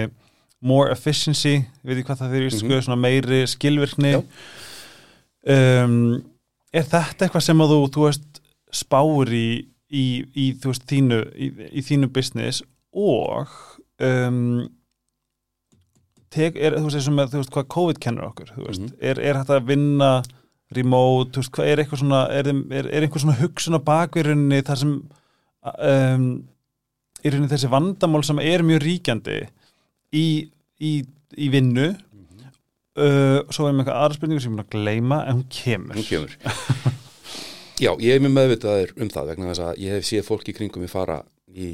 more 0.62 0.92
efficiency, 0.94 1.56
veit 1.84 1.98
ég 1.98 2.06
hvað 2.06 2.20
það 2.22 2.34
þýðir 2.36 2.52
mm 2.52 2.68
Mhm. 2.70 2.82
svona 2.86 3.02
meiri 3.02 3.40
skilvirkni 3.50 4.12
um, 5.48 5.96
er 6.74 6.84
þetta 6.86 7.26
eitthvað 7.26 7.46
sem 7.48 7.64
að 7.64 7.72
þú, 7.74 7.80
þú 7.96 8.04
veist, 8.06 8.42
spáir 8.72 9.32
í, 9.34 9.48
í, 9.92 10.04
í 10.38 10.46
þú 10.62 10.70
veist, 10.72 10.86
þínu 10.92 11.18
í, 11.36 11.48
í 11.72 11.82
þínu 11.88 12.12
business 12.14 12.62
og 12.94 13.50
um, 14.00 14.70
tek, 16.32 16.56
er, 16.56 16.78
þú 16.80 16.92
veist, 16.94 17.52
hvað 17.52 17.68
COVID 17.74 18.00
kennur 18.04 18.30
okkur, 18.30 18.54
þú 18.56 18.68
veist, 18.68 18.86
Mhm. 18.86 18.94
er, 19.02 19.20
er 19.20 19.42
þetta 19.42 19.58
að 19.60 19.68
vinna 19.74 20.12
remote, 20.76 21.34
þú 21.34 21.44
veist, 21.44 21.54
hvað 21.56 21.72
er 21.72 21.82
eitthvað 21.82 22.04
svona 22.04 22.22
er, 22.32 22.50
er, 22.52 22.88
er 22.88 23.06
einhver 23.06 23.24
svona 23.24 23.40
hugsun 23.42 23.78
á 23.78 23.82
bakverunni 23.88 24.62
þar 24.68 24.82
sem 24.82 24.94
um, 25.72 26.30
í 27.22 27.34
rauninni 27.34 27.52
þessi 27.52 27.72
vandamál 27.72 28.24
sem 28.26 28.40
er 28.44 28.64
mjög 28.66 28.84
ríkjandi 28.86 29.40
í, 30.16 30.26
í, 30.80 30.94
í 31.38 31.50
vinnu 31.54 31.90
uh, 31.92 33.40
svo 33.52 33.68
er 33.68 33.76
með 33.76 33.86
eitthvað 33.86 34.00
aðra 34.00 34.18
spurningu 34.18 34.44
sem 34.44 34.52
ég 34.52 34.56
er 34.56 34.58
búin 34.58 34.66
að 34.66 34.74
gleyma 34.78 35.22
en 35.26 35.40
hún 35.40 35.48
kemur. 35.52 36.00
Hún 36.00 36.08
kemur. 36.08 36.36
Já, 37.82 37.92
ég 37.98 38.14
er 38.14 38.22
mjög 38.22 38.36
meðvitaður 38.36 38.92
um 39.02 39.10
það 39.10 39.32
vegna 39.32 39.50
þess 39.52 39.66
að 39.66 39.80
ég 39.82 39.98
hef 39.98 40.08
séð 40.08 40.28
fólki 40.28 40.54
í 40.54 40.58
kringum 40.58 40.86
við 40.86 40.94
fara 40.94 41.22
í, 41.50 41.70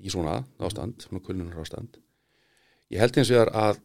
í 0.00 0.12
svona 0.12 0.40
ástand 0.62 1.04
svona 1.04 1.22
kulnunar 1.24 1.60
ástand 1.60 1.98
ég 2.90 3.02
held 3.02 3.18
eins 3.20 3.32
vegar 3.32 3.50
að 3.52 3.82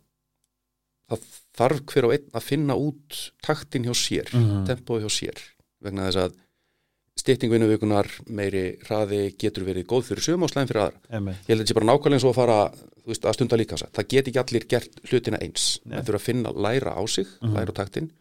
það 1.10 1.28
þarf 1.56 1.82
hver 1.92 2.08
og 2.10 2.14
einn 2.16 2.32
að 2.34 2.42
finna 2.44 2.76
út 2.76 3.20
taktin 3.46 3.84
hjá 3.86 3.94
sér, 3.96 4.32
Mhm. 4.34 4.66
tempói 4.68 5.02
hjá 5.04 5.10
sér 5.12 5.38
vegna 5.82 6.08
þess 6.10 6.18
að 6.26 6.34
stytting 7.18 7.52
vinnuvíkunar 7.52 8.08
meiri 8.28 8.78
hraði 8.84 9.38
getur 9.38 9.64
verið 9.64 9.86
góð 9.88 10.04
fyrir 10.10 10.24
sögum 10.26 10.44
og 10.44 10.50
slæm 10.52 10.68
fyrir 10.68 10.82
aðra 10.90 11.00
Einmitt. 11.12 11.36
ég 11.46 11.48
held 11.48 11.60
að 11.60 11.64
þetta 11.64 11.72
sé 11.72 11.78
bara 11.80 11.86
nákvæmlega 11.92 12.14
eins 12.18 12.24
og 12.26 12.34
að 12.34 12.36
fara 12.36 12.58
veist, 13.08 13.22
að 13.24 13.34
stunda 13.38 13.56
líka 13.58 13.76
það 13.78 14.08
get 14.10 14.28
ekki 14.28 14.42
allir 14.44 14.68
gert 14.68 15.00
hlutina 15.10 15.38
eins 15.42 15.80
það 15.88 16.04
þurfa 16.06 16.20
að 16.20 16.28
finna, 16.28 16.50
læra 16.54 16.92
á 16.98 17.04
sig, 17.08 17.28
Mhm. 17.42 17.54
læra 17.56 17.72
á 17.72 17.76
taktin 17.76 18.12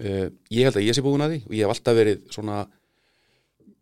uh, 0.00 0.28
ég 0.50 0.64
held 0.64 0.76
að 0.76 0.86
ég 0.88 0.94
sé 0.94 1.02
búin 1.02 1.22
að 1.22 1.30
því 1.32 1.46
og 1.46 1.52
ég 1.52 1.62
hef 1.66 1.72
alltaf 1.76 1.96
verið 1.96 2.20
svona 2.30 2.66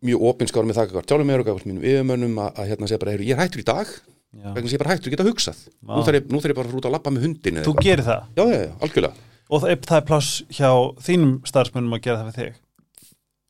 mjög 0.02 0.20
opinskár 0.30 0.64
með 0.64 0.76
það 0.78 1.04
tjálum 1.06 1.26
mér 1.26 1.40
og 1.40 1.46
gafast 1.46 1.66
mínum 1.66 1.82
yfirmönnum 1.84 2.38
að, 2.40 2.54
að 2.56 2.68
hérna 2.70 2.86
segja 2.88 2.98
bara, 3.00 3.10
"Heyrðu, 3.12 3.26
ég 3.26 3.36
er 3.36 3.42
hættur 3.48 3.60
í 3.60 3.64
dag. 3.64 3.86
Vegna 4.30 4.62
að 4.62 4.70
ég 4.70 4.76
er 4.78 4.82
bara 4.84 4.94
hættur 4.94 5.10
að 5.10 5.14
geta 5.16 5.26
hugsað 5.26 5.60
nú 5.90 6.02
þarf, 6.06 6.16
ég, 6.20 6.28
nú 6.30 6.40
þarf 6.40 6.52
ég 6.52 6.58
bara 6.60 6.70
að 6.70 6.78
út 6.78 6.86
að 6.88 6.94
lappa 6.94 7.12
með 7.14 7.24
hundin 7.26 7.60
Þú 7.66 7.74
gerir 7.82 8.04
það? 8.06 8.26
Já, 8.38 8.44
já, 8.46 8.58
já, 8.62 8.72
algjörlega. 8.86 9.26
Og 9.50 9.62
það 9.64 9.72
er, 9.74 9.80
það 9.90 9.98
er 10.00 10.04
pláss 10.06 10.28
hjá 10.54 10.70
þínum 11.08 11.32
starfsmönnum 11.50 11.96
að 11.96 12.02
gera 12.04 12.20
það 12.20 12.28
við 12.30 12.36
þig? 12.40 12.58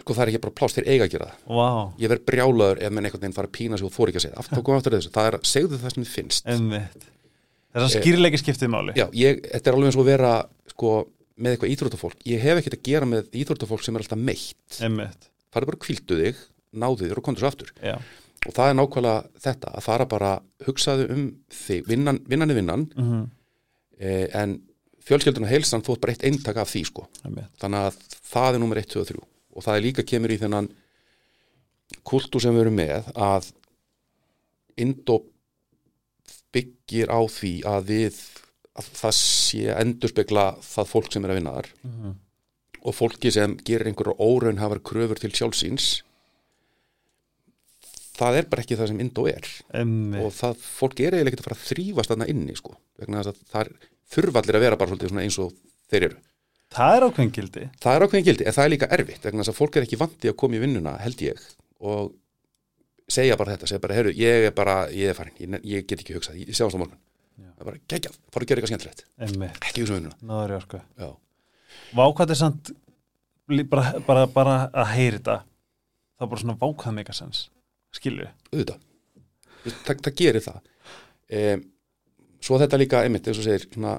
Sko 0.01 0.16
það 0.16 0.22
er 0.24 0.31
ekki 0.33 0.41
bara 0.47 0.57
plást 0.57 0.78
þeir 0.78 0.89
eiga 0.89 1.05
að 1.05 1.12
gera 1.12 1.26
það. 1.28 1.43
Vá, 1.61 1.68
ég 2.01 2.11
verð 2.14 2.24
brjálaður 2.31 2.81
ef 2.81 2.95
menn 2.97 3.05
einhvern 3.11 3.20
veginn 3.26 3.37
fara 3.37 3.51
að 3.51 3.57
pína 3.59 3.76
sig 3.76 3.85
og 3.91 3.93
þóri 3.93 4.14
ekki 4.14 4.20
að 4.20 4.24
segja 4.24 4.37
það. 4.39 4.47
aftur, 4.57 4.76
aftur 4.78 4.97
þessu, 4.97 5.11
það 5.12 5.28
er 5.28 5.37
segðu 5.51 5.81
það 5.83 5.93
sem 5.95 6.07
þið 6.07 6.14
finnst. 6.14 6.49
Einmitt. 6.55 7.05
Þess 7.70 7.85
að 7.85 7.99
Eh, 7.99 8.01
skýrleiki 8.01 8.41
skiptið 8.41 8.72
máli. 8.72 8.95
Já, 8.97 9.05
ég, 9.12 9.43
þetta 9.45 9.70
er 9.70 9.76
alveg 9.76 9.91
eins 9.93 9.99
og 10.01 10.09
vera 10.09 10.33
sko, 10.72 10.95
með 11.37 11.53
eitthvað 11.53 11.74
íþróttafólk. 11.76 12.16
Ég 12.33 12.41
hef 12.49 12.62
ekkert 12.62 12.78
að 12.78 12.83
gera 12.89 13.11
með 13.12 13.28
íþróttafólk 13.45 13.85
sem 13.85 13.95
er 14.01 14.03
alltaf 14.07 14.18
meitt. 14.24 14.81
Einmitt, 14.81 15.28
það 15.53 15.61
er 15.61 15.68
bara 15.68 15.83
kvildu 15.85 16.18
þig, 16.24 16.41
náðu 16.81 17.05
þig 17.05 17.14
og 17.20 17.26
kontur 17.28 17.45
svo 17.45 17.53
aftur. 17.53 17.70
Já 17.85 17.99
og 18.47 18.55
það 18.57 18.70
er 18.70 18.76
nákvæmlega 18.78 19.43
þetta 19.45 19.74
að 19.76 19.84
fara 19.84 20.07
bara 20.09 20.30
hugsaðu 20.66 21.07
um 21.12 21.24
þig, 21.53 21.84
vinnan, 21.88 22.20
vinnan 22.28 22.51
er 22.51 22.61
vinnan 22.61 22.88
mm 22.97 23.28
eh, 24.01 24.28
en 24.32 24.57
fjölskelduna 25.05 25.49
heilsan 25.51 25.82
þú 25.84 25.97
ert 25.97 26.05
bara 26.05 26.14
eitt 26.14 26.24
eintak 26.28 26.61
af 26.61 26.70
því 26.72 26.82
sko. 26.88 27.07
Einmitt, 27.24 27.51
þannig 27.61 27.88
að 27.88 27.99
það 28.30 28.55
er 28.55 28.62
nummer 28.62 28.80
1, 28.80 28.91
2 28.95 29.01
og 29.03 29.09
3 29.11 29.24
og 29.51 29.64
það 29.66 29.76
er 29.76 29.84
líka 29.84 30.05
kemur 30.07 30.32
í 30.32 30.38
þennan 30.41 30.68
kultúr 32.07 32.45
sem 32.45 32.55
við 32.55 32.66
erum 32.66 32.78
með 32.78 33.11
að 33.16 33.51
Indó 34.80 35.18
byggir 36.55 37.11
á 37.12 37.20
því 37.28 37.51
að 37.68 37.88
við 37.91 38.20
að 38.80 38.86
það 38.97 39.14
sé 39.18 39.64
endurspegla 39.74 40.45
það 40.64 40.93
fólk 40.95 41.11
sem 41.12 41.26
er 41.26 41.32
að 41.34 41.41
vinna 41.41 41.57
þar. 41.59 41.68
Mhm. 41.84 42.14
og 42.80 42.95
fólki 42.97 43.28
sem 43.34 43.59
gerir 43.61 43.91
einhverju 43.91 44.14
óraunhafar 44.16 44.80
kröfur 44.80 45.18
til 45.20 45.34
sjálfsíns 45.36 46.03
það 48.21 48.39
er 48.41 48.49
bara 48.53 48.64
ekki 48.64 48.79
það 48.79 48.91
sem 48.91 49.03
Indó 49.05 49.27
er. 49.31 49.47
Einmitt. 49.81 50.25
og 50.25 50.35
það, 50.37 50.64
fólk 50.79 51.01
er 51.01 51.16
eiginlega 51.16 51.33
ekki 51.33 51.43
að 51.43 51.49
fara 51.49 51.59
að 51.59 51.66
þrýfast 51.71 52.12
þarna 52.12 52.29
inni 52.33 52.57
sko, 52.59 52.75
vegna 53.01 53.23
þess 53.23 53.33
að 53.33 53.55
það 53.55 53.73
þurfa 54.14 54.43
allir 54.43 54.59
að 54.59 54.64
vera 54.66 54.81
bara 54.81 54.93
svolítið 54.93 55.23
eins 55.25 55.39
og 55.43 55.55
þeir 55.91 56.09
eru. 56.09 56.21
Það 56.71 56.97
er 56.97 57.07
ákveðin 57.09 57.35
gildi. 57.35 57.66
Það 57.83 57.97
er 57.97 58.05
ákveðin 58.07 58.27
gildi, 58.29 58.47
en 58.47 58.57
það 58.57 58.66
er 58.66 58.73
líka 58.75 58.91
erfitt 58.95 59.25
vegna 59.27 59.43
þess 59.43 59.53
að 59.53 59.59
fólk 59.59 59.79
er 59.79 59.87
ekki 59.87 60.01
vandi 60.01 60.31
að 60.31 60.37
koma 60.43 60.59
í 60.59 60.62
vinnuna 60.62 60.97
held 61.03 61.25
ég 61.27 61.47
og 61.81 62.12
segja 63.11 63.39
bara 63.41 63.57
þetta, 63.57 63.71
segja 63.73 63.83
bara, 63.83 63.97
herru, 63.99 64.12
ég 64.14 64.47
er 64.51 64.55
bara 64.55 64.77
ég 64.95 65.11
er 65.11 65.18
farin, 65.18 65.35
ég, 65.41 65.64
ég 65.66 65.89
get 65.91 66.05
ekki 66.05 66.14
hugsað, 66.14 66.39
ég 66.45 66.55
sjáumst 66.55 66.79
á 66.79 66.83
morgun. 66.83 67.01
Það 67.41 67.64
er 67.64 67.71
bara, 67.73 67.83
geggjað, 67.91 68.21
fara 68.31 68.47
að 68.47 68.53
gera 68.53 68.62
eitthvað 68.62 68.73
skemmtilegt. 68.77 69.03
Ekki 69.66 69.83
hugsa 69.83 69.97
um 69.97 69.99
vinnuna, 69.99 70.16
já, 71.01 71.11
Vákvæð 71.95 72.33
er 72.35 72.39
samt 72.39 72.71
bara, 73.71 73.95
bara, 74.07 74.27
bara 74.31 74.57
að 74.71 74.93
heyri 74.95 75.18
þetta 75.18 75.41
það 76.21 76.27
er 76.27 76.31
bara 76.33 76.43
svona 76.45 76.59
vákvæð 76.61 76.97
megasens 76.99 77.41
skilju 77.97 78.28
auðvitað 78.53 78.78
það, 79.86 80.01
það 80.07 80.14
gerir 80.20 80.45
það 80.47 80.61
um, 81.41 81.64
svo 82.41 82.59
þetta 82.62 82.78
líka, 82.80 83.03
einmitt, 83.05 83.26
eins 83.28 83.38
og 83.43 83.45
segir 83.47 83.66
svona 83.68 83.99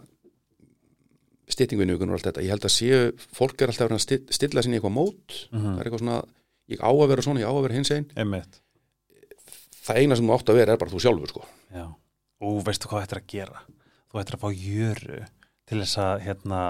styttinguinu 1.51 1.97
og 1.99 2.13
allt 2.15 2.27
þetta, 2.29 2.43
ég 2.45 2.53
held 2.53 2.65
að 2.67 2.73
séu 2.73 2.99
fólk 3.35 3.59
er 3.61 3.71
alltaf 3.73 3.85
að 3.85 3.89
vera 3.91 3.99
að 3.99 4.05
sti- 4.05 4.35
stilla 4.37 4.63
sinni 4.63 4.77
í 4.77 4.79
eitthvað 4.79 4.95
mót 4.95 5.37
Mhm. 5.51 5.65
það 5.75 5.79
er 5.81 5.85
eitthvað 5.89 6.03
svona, 6.05 6.19
ég 6.71 6.79
á 6.79 6.89
að 6.91 7.07
vera 7.11 7.21
svona, 7.25 7.41
ég 7.43 7.49
á 7.51 7.53
að 7.53 7.61
vera 7.65 7.75
hins 7.75 7.91
einn 7.91 8.07
Einmitt, 8.15 8.61
það 9.83 9.99
eina 10.01 10.15
sem 10.15 10.27
þú 10.27 10.37
átt 10.37 10.49
að 10.53 10.59
vera 10.61 10.71
er 10.73 10.77
bara 10.77 10.91
þú 10.91 11.01
sjálfur 11.03 11.27
sko. 11.33 11.45
já 11.75 11.85
Og 12.41 12.63
veistu 12.65 12.87
hvað 12.89 13.03
þetta 13.05 13.15
er 13.15 13.21
að 13.21 13.27
gera? 13.27 13.59
Þú 14.11 14.19
ættir 14.21 14.35
að 14.35 14.41
fá 14.41 14.49
jöru 14.57 15.25
til 15.67 15.77
þess 15.83 15.97
að 16.01 16.21
hérna 16.25 16.61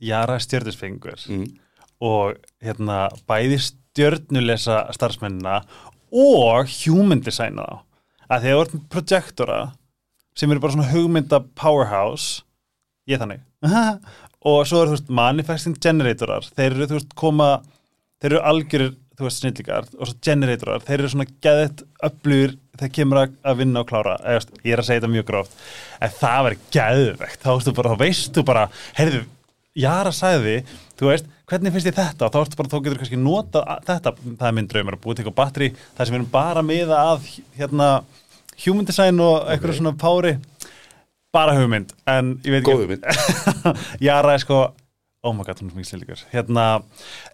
jara 0.00 0.38
stjörnusfengur 0.40 1.26
mm. 1.28 1.58
og 2.00 2.38
hérna 2.62 3.10
bæði 3.28 3.58
stjörnulesa 3.66 4.78
starfsmennina 4.96 5.58
og 6.12 6.70
human 6.82 7.22
designa 7.24 7.66
þá. 7.66 7.76
Að 8.30 8.42
því 8.42 8.52
að 8.52 8.62
ert 8.62 8.74
með 8.76 8.88
projektora 8.94 9.60
sem 10.38 10.50
eru 10.52 10.62
bara 10.62 10.76
svona 10.76 10.90
hugmynda 10.92 11.42
powerhouse 11.58 12.44
ég 13.10 13.20
þannig. 13.20 13.42
Og 14.50 14.62
svo 14.64 14.78
eru 14.80 14.94
þú 14.94 14.96
veist 14.96 15.10
manifesting 15.12 15.76
generatorar. 15.84 16.46
Þeir 16.56 16.70
eru 16.70 16.86
þú 16.88 16.96
veist 16.96 17.10
koma 17.18 17.48
þeir 18.22 18.30
eru 18.30 18.44
algjörir 18.48 18.94
þú 19.20 19.26
veist 19.26 19.42
snillíkar 19.42 19.88
og 19.98 20.08
svo 20.08 20.16
generatorar, 20.24 20.84
þeir 20.86 21.02
eru 21.02 21.10
svona 21.12 21.26
geðett 21.44 21.82
öflugur 22.08 22.54
þegar 22.80 22.92
kemur 22.96 23.20
að, 23.20 23.58
vinna 23.58 23.82
og 23.82 23.90
klára. 23.90 24.14
Eða, 24.22 24.38
veist, 24.38 24.54
ég 24.64 24.72
er 24.72 24.80
að 24.80 24.88
segja 24.88 25.02
þetta 25.02 25.12
mjög 25.12 25.26
gróft. 25.28 25.58
En 26.00 26.14
það 26.16 26.46
verður 26.46 26.62
geðvegt, 26.76 27.44
þá, 27.44 27.50
veistu 28.00 28.46
bara, 28.46 28.64
bara, 28.70 28.86
heyrðu 28.96 29.20
Jara 29.80 30.10
sagði, 30.14 30.56
þú 30.98 31.10
veist, 31.12 31.28
hvernig 31.50 31.74
finnst 31.74 31.90
þið 31.90 31.98
þetta? 31.98 32.26
Og 32.26 32.34
þá 32.34 32.40
ertu 32.40 32.60
bara, 32.60 32.70
þá 32.70 32.78
getur 32.84 33.00
kannski 33.02 33.20
notað 33.20 33.70
að- 33.74 33.84
þetta, 33.90 34.14
það 34.40 34.48
er 34.48 34.56
minn 34.56 34.70
draumur 34.70 34.96
að 34.96 35.02
búið 35.04 35.16
til 35.16 35.24
eitthvað 35.24 35.40
batteri 35.40 35.70
það 35.76 36.04
sem 36.04 36.14
við 36.14 36.20
erum 36.20 36.32
bara 36.34 36.62
með 36.62 36.92
að 36.96 37.30
hérna, 37.58 37.88
human 38.64 38.88
design 38.88 39.20
og 39.20 39.48
eitthvað 39.50 39.78
svona 39.78 39.96
pári 39.98 40.36
bara 41.30 41.54
hugmynd, 41.54 41.92
en 42.10 42.36
ég 42.42 42.56
veit 42.56 42.64
góð 42.66 42.84
ekki 42.84 42.86
hugmynd. 42.86 43.82
Jara 44.08 44.34
er 44.34 44.42
sko 44.42 44.72
oh 45.22 45.34
my 45.36 45.44
god, 45.44 45.60
hún 45.60 45.68
er 45.70 45.76
mikið 45.76 45.90
slíkur 45.92 46.22
hérna, 46.32 46.66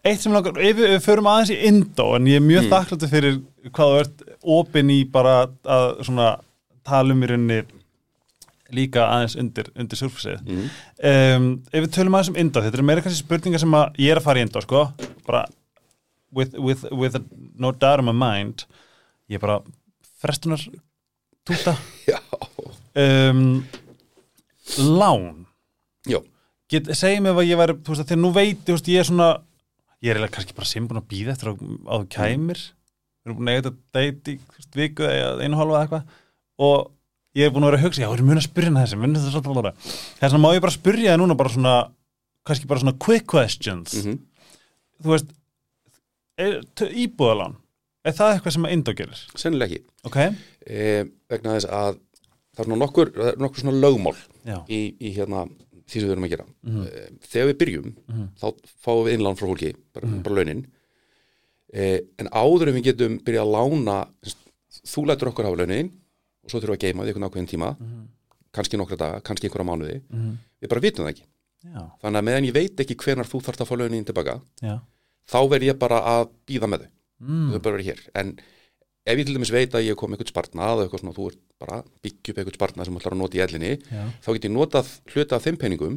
eitt 0.04 0.22
sem 0.22 0.34
langar, 0.34 0.58
ef 0.58 0.76
við, 0.80 0.96
förum 1.04 1.28
aðeins 1.30 1.52
í 1.54 1.60
Indó, 1.68 2.08
en 2.16 2.26
ég 2.26 2.40
er 2.40 2.44
mjög 2.44 2.66
mm. 2.66 3.06
fyrir 3.06 3.38
hvað 3.70 3.92
þú 3.92 4.00
ert 4.02 4.24
opin 4.56 4.90
í 4.90 5.00
bara 5.10 5.36
að 5.62 6.02
svona 6.08 6.32
tala 6.86 7.14
um 7.14 7.22
í 7.22 7.30
rauninni 7.30 7.60
líka 8.74 9.04
aðeins 9.06 9.36
undir, 9.38 9.70
undir 9.78 10.00
surfsið. 10.00 10.40
Mm. 10.42 10.66
um, 11.10 11.46
ef 11.70 11.84
við 11.84 11.92
tölum 11.94 12.16
aðeins 12.18 12.32
um 12.32 12.40
Indó, 12.40 12.62
þetta 12.64 12.80
eru 12.80 12.86
meira 12.88 13.04
kannski 13.04 13.22
spurningar 13.22 13.62
sem 13.62 13.78
að 13.78 14.00
ég 14.02 14.14
er 14.14 14.20
að 14.20 14.26
fara 14.26 14.42
í 14.42 14.46
Indó, 14.46 14.62
sko. 14.64 14.86
Bara 15.26 15.44
with, 16.34 16.56
with, 16.58 16.84
with 16.90 17.20
no 17.56 17.72
doubt 17.72 18.02
in 18.02 18.08
my 18.08 18.16
mind 18.16 18.66
ég 19.30 19.38
er 19.38 19.42
bara 19.42 19.60
frestunar 20.20 20.62
túta 21.46 21.76
um, 22.96 23.64
lán. 24.98 25.44
Segi 26.66 27.20
mig 27.22 27.30
að 27.30 27.46
ég 27.46 27.58
væri, 27.60 27.76
þú 27.78 27.92
veist, 27.92 28.02
að 28.02 28.08
þegar 28.10 28.22
nú 28.22 28.32
veit 28.34 28.62
þú 28.66 28.74
veist, 28.74 28.88
ég 28.90 29.02
er 29.02 29.06
svona, 29.06 29.28
ég 30.02 30.10
er 30.10 30.18
eiginlega 30.18 30.34
kannski 30.34 30.56
bara 30.56 30.70
sem 30.70 30.86
búin 30.88 30.98
að 30.98 31.08
býða 31.12 31.34
eftir 31.36 31.52
að, 31.52 31.60
að 31.86 32.02
þú 32.02 32.08
kæmir. 32.16 32.62
Við 33.22 33.30
erum 33.30 33.38
búin 33.38 33.52
að 33.52 33.68
þú 33.68 34.36
veist, 34.56 34.72
viku 34.80 35.06
eða 35.06 35.44
einu 35.44 35.60
hálfa 35.60 35.76
eða 35.76 35.84
eitthvað. 35.84 36.16
Og 36.66 36.90
ég 37.36 37.44
er 37.46 37.52
búin 37.52 37.66
að 37.66 37.70
vera 37.72 37.80
að 37.80 37.84
hugsa, 37.86 38.00
já, 38.02 38.08
við 38.08 38.16
erum 38.18 38.30
mun 38.32 38.40
að 38.40 38.46
spyrja 38.48 38.70
hana 38.72 38.84
þessi 38.86 38.98
mun 39.00 39.16
þetta 39.16 39.32
svolítið 39.34 39.60
að 39.60 39.68
þess 39.84 40.32
vegna 40.32 40.42
má 40.44 40.48
ég 40.56 40.62
bara 40.64 40.76
spyrja 40.76 41.12
það 41.12 41.20
núna 41.22 41.36
bara 41.42 41.52
svona, 41.52 41.74
kannski 42.48 42.70
bara 42.70 42.80
svona 42.84 42.96
quick 43.06 43.26
questions, 43.28 43.94
mm 44.04 44.16
þú 45.04 45.10
veist 45.12 45.28
er, 46.40 46.54
íbúðalán 46.96 47.58
er 48.06 48.14
það 48.16 48.30
eitthvað 48.38 48.54
sem 48.56 48.64
að 48.64 48.72
Indó 48.76 48.94
gerir? 48.96 49.20
sennilega 49.36 49.76
ekki 49.76 49.82
Ok, 50.08 50.16
e, 50.64 51.04
vegna 51.28 51.56
þess 51.58 51.68
að 51.68 51.98
það 52.56 52.62
er 52.64 52.78
nokkur, 52.80 53.10
nokkur 53.42 53.60
svona 53.60 53.76
lögmál 53.82 54.14
í, 54.72 54.80
í 54.96 55.10
hérna 55.18 55.42
því 55.86 56.00
sem 56.00 56.06
við 56.08 56.14
erum 56.14 56.24
að 56.26 56.32
gera 56.32 56.46
Mhm. 56.64 56.86
e, 56.86 57.04
þegar 57.28 57.50
við 57.50 57.58
byrjum 57.60 57.90
Mhm. 58.08 58.24
þá 58.40 58.46
fáum 58.86 59.04
við 59.04 59.14
innlán 59.18 59.36
frá 59.36 59.46
fólki 59.50 59.74
bara, 59.92 60.06
Mhm. 60.06 60.22
bara 60.22 60.34
launin 60.40 60.66
e, 61.74 62.00
en 62.18 62.28
áður 62.32 62.68
en 62.68 62.74
við 62.80 62.84
getum 62.88 63.20
byrjað 63.20 63.44
að 63.44 63.54
lána 63.56 63.98
þú 64.86 65.06
lætur 65.06 65.28
okkur 65.28 65.44
hafa 65.44 65.56
launin 65.60 65.92
og 66.46 66.52
svo 66.52 66.60
þurfum 66.62 66.74
við 66.74 66.78
að 66.78 66.84
geima 66.86 67.04
því 67.04 67.12
einhvern 67.12 67.28
ákveðin 67.28 67.50
tíma 67.52 67.70
Mhm. 67.76 68.02
kannski 68.56 68.78
nokkra 68.80 68.96
daga, 68.96 69.20
kannski 69.20 69.48
einhverja 69.50 69.68
mánuði 69.68 69.96
Mhm. 70.10 70.36
við 70.62 70.68
bara 70.72 70.80
vitum 70.86 71.04
það 71.06 71.12
ekki 71.14 71.24
Já, 71.66 71.82
þannig 72.02 72.18
að 72.20 72.26
meðan 72.28 72.46
ég 72.46 72.54
veit 72.54 72.76
ekki 72.84 72.94
hvenar 73.02 73.26
þú 73.26 73.40
þarft 73.42 73.60
að 73.64 73.68
fá 73.68 73.74
launin 73.76 74.04
tilbaka 74.06 74.40
já 74.62 74.80
þá 75.26 75.38
verð 75.50 75.64
ég 75.66 75.78
bara 75.78 75.98
að 76.00 76.28
býða 76.46 76.68
með 76.70 76.84
þau 76.84 76.90
mm. 77.26 77.50
þau 77.52 77.58
bara 77.64 77.76
verið 77.76 77.88
hér 77.90 78.00
en 78.14 78.28
ef 79.06 79.18
ég 79.18 79.26
til 79.26 79.34
dæmis 79.34 79.50
veit 79.50 79.72
að 79.74 79.86
ég 79.88 79.96
kom 79.96 80.12
eitthvað 80.14 80.30
spartnað 80.30 80.76
og 80.78 80.82
eitthvað 80.86 81.00
svona, 81.02 81.14
þú 81.16 81.26
ert 81.30 81.40
bara 81.58 81.78
upp 81.80 82.04
eitthvað 82.06 82.54
spartnað 82.54 82.84
sem 82.86 82.94
þú 82.94 83.00
ætlar 83.00 83.16
að 83.16 83.22
nota 83.22 83.38
í 83.38 83.42
ellinni 83.42 83.72
Já 83.90 84.04
þá 84.22 84.28
get 84.36 84.44
ég 84.46 84.54
notað 84.54 84.86
hluta 85.10 85.36
af 85.36 85.42
þeim 85.44 85.56
peningum 85.58 85.96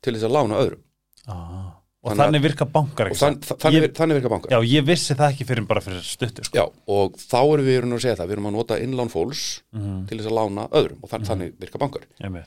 til 0.00 0.14
þess 0.14 0.24
að 0.24 0.34
lána 0.38 0.60
öðrum 0.62 0.82
ah. 1.28 1.79
Og 2.02 2.14
Þannig 2.14 2.22
þannig 2.24 2.42
virka 2.46 2.64
bankar 2.64 3.06
og 3.06 3.12
ekki 3.12 3.20
þann, 3.20 3.34
þannig, 3.60 3.82
Ég- 3.82 3.92
þannig 3.98 4.16
virka 4.16 4.28
bankar. 4.32 4.50
Já, 4.54 4.58
ég 4.64 4.84
vissi 4.88 5.14
það 5.18 5.32
ekki 5.34 5.44
fyrir 5.50 5.66
bara 5.68 5.80
fyrir 5.84 6.00
stuttu 6.00 6.44
sko. 6.46 6.56
Já, 6.56 6.64
og 6.88 7.18
þá 7.20 7.36
erum 7.52 7.66
við 7.66 7.82
að 7.92 8.00
segja 8.00 8.16
það. 8.16 8.26
Við 8.30 8.32
erum 8.38 8.46
að 8.48 8.56
nota 8.56 8.78
innlán 8.80 9.10
fólks 9.12 9.42
mm 9.76 10.06
til 10.08 10.16
þess 10.18 10.30
að 10.30 10.38
lána 10.38 10.64
öðrum 10.80 11.02
og 11.04 11.10
þann, 11.10 11.26
þannig 11.28 11.52
virka 11.60 11.78
bankar. 11.78 12.06
-hmm. 12.20 12.44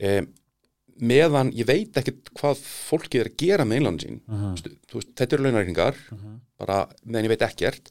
e, 0.00 0.26
meðan 1.00 1.50
ég 1.52 1.66
veit 1.68 1.92
ekkert 2.00 2.30
hvað 2.38 2.56
fólkið 2.64 3.20
er 3.20 3.28
að 3.30 3.36
gera 3.36 3.64
með 3.68 3.80
innlánin 3.82 4.00
sín 4.00 4.20
Mhm. 4.26 4.56
Þú 4.88 4.94
veist, 4.96 5.14
þetta 5.14 5.32
eru 5.36 5.44
launaríkningar 5.44 5.96
bara 6.58 6.78
meðan 7.04 7.24
ég 7.28 7.32
veit 7.36 7.42
ekkert 7.50 7.90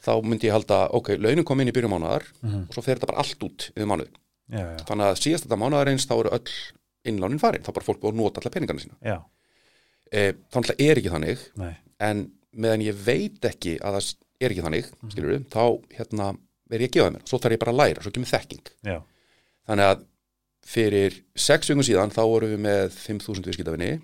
þá 0.00 0.22
myndi 0.24 0.46
ég 0.48 0.52
halda, 0.56 0.88
ok, 0.94 1.16
launin 1.18 1.44
kom 1.44 1.60
inn 1.60 1.68
í 1.68 1.72
byrjum 1.72 1.92
mánuðar 1.92 2.22
Mhm. 2.42 2.68
og 2.68 2.72
svo 2.74 2.82
fer 2.82 2.96
þetta 2.96 3.06
bara 3.12 3.18
allt 3.18 3.38
út 3.44 3.70
yfir 3.76 3.86
mánuði 3.86 4.08
Já, 4.48 4.58
já, 4.72 4.76
þannig 4.88 5.04
að 5.04 5.20
síðast 5.20 5.44
þetta 5.46 5.58
mánuðarins 5.60 6.06
þá 6.06 6.14
eru 6.20 6.30
öll 6.30 6.50
innlánin 7.06 7.38
farin, 7.40 7.62
þá 7.62 7.72
bara 7.74 7.84
fólk 7.84 8.00
búið 8.00 8.12
að 8.12 8.20
nota 8.22 8.40
alla 8.40 8.50
peningarna 8.50 8.80
sína. 8.80 8.96
Já, 9.04 9.22
e, 10.12 10.32
þannig 10.52 10.70
að 10.74 10.82
er 10.86 10.96
ekki 11.00 11.12
þannig 11.14 11.38
nei. 11.56 11.74
en 12.00 12.30
meðan 12.56 12.82
ég 12.86 12.94
veit 13.04 13.40
ekki 13.44 13.78
að 13.80 13.96
það 13.98 14.14
er 14.40 14.50
ekki 14.52 14.62
þannig, 14.66 14.90
Mhm. 15.02 15.10
skilur 15.12 15.32
við 15.34 15.46
þá 15.52 15.64
hérna, 15.96 16.26
verð 16.70 16.82
ég 16.82 16.90
að 16.90 16.96
gefa 16.98 17.10
mér, 17.14 17.22
svo 17.28 17.38
þarf 17.38 17.52
ég 17.56 17.58
bara 17.62 17.72
að 17.72 17.80
læra 17.80 18.02
svo 18.02 18.10
kemur 18.12 18.32
þekking, 18.32 18.66
Já, 18.84 18.98
þannig 19.68 19.86
að 19.90 20.04
fyrir 20.66 21.22
sex 21.36 21.68
vingum 21.70 21.84
síðan 21.86 22.10
þá 22.12 22.22
vorum 22.26 22.50
við 22.50 22.60
með 22.60 22.90
5.000 22.96 23.46
viðskiptafinni 23.46 24.00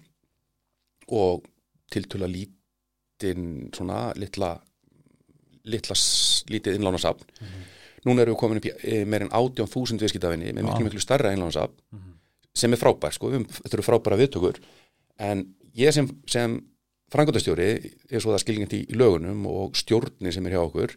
og 1.08 1.42
tiltöla 1.90 2.28
lítinn 2.30 3.70
svona 3.74 4.12
litla 4.16 4.54
litla, 5.64 5.94
lítið 6.50 6.78
innlánasafn 6.78 7.26
núna 8.06 8.22
erum 8.24 8.34
við 8.34 8.40
komin 8.40 8.58
upp 8.58 8.66
í 8.66 8.72
e, 8.82 9.04
meir 9.06 9.22
en 9.26 9.30
18.000 9.30 10.00
viðskiptafinni 10.02 10.52
með 10.56 10.66
miklu 10.66 10.86
miklu 10.88 11.02
starra 11.02 11.32
innlánasafn 11.34 11.74
Mhm. 11.92 12.14
sem 12.54 12.72
er 12.72 12.76
frábær, 12.80 13.12
sko, 13.14 13.30
við, 13.30 13.46
þetta 13.48 13.74
eru 13.78 13.82
frábæra 13.86 14.18
viðtökur 14.20 14.58
en 15.18 15.44
ég 15.76 15.92
sem, 15.94 16.08
sem 16.26 16.58
frangöndastjóri 17.12 17.68
er 18.10 18.22
svo 18.22 18.32
það 18.32 18.44
skilningt 18.44 18.76
í, 18.76 18.82
lögunum 18.96 19.46
og 19.50 19.76
stjórni 19.76 20.32
sem 20.32 20.46
er 20.48 20.56
hjá 20.56 20.62
okkur 20.64 20.94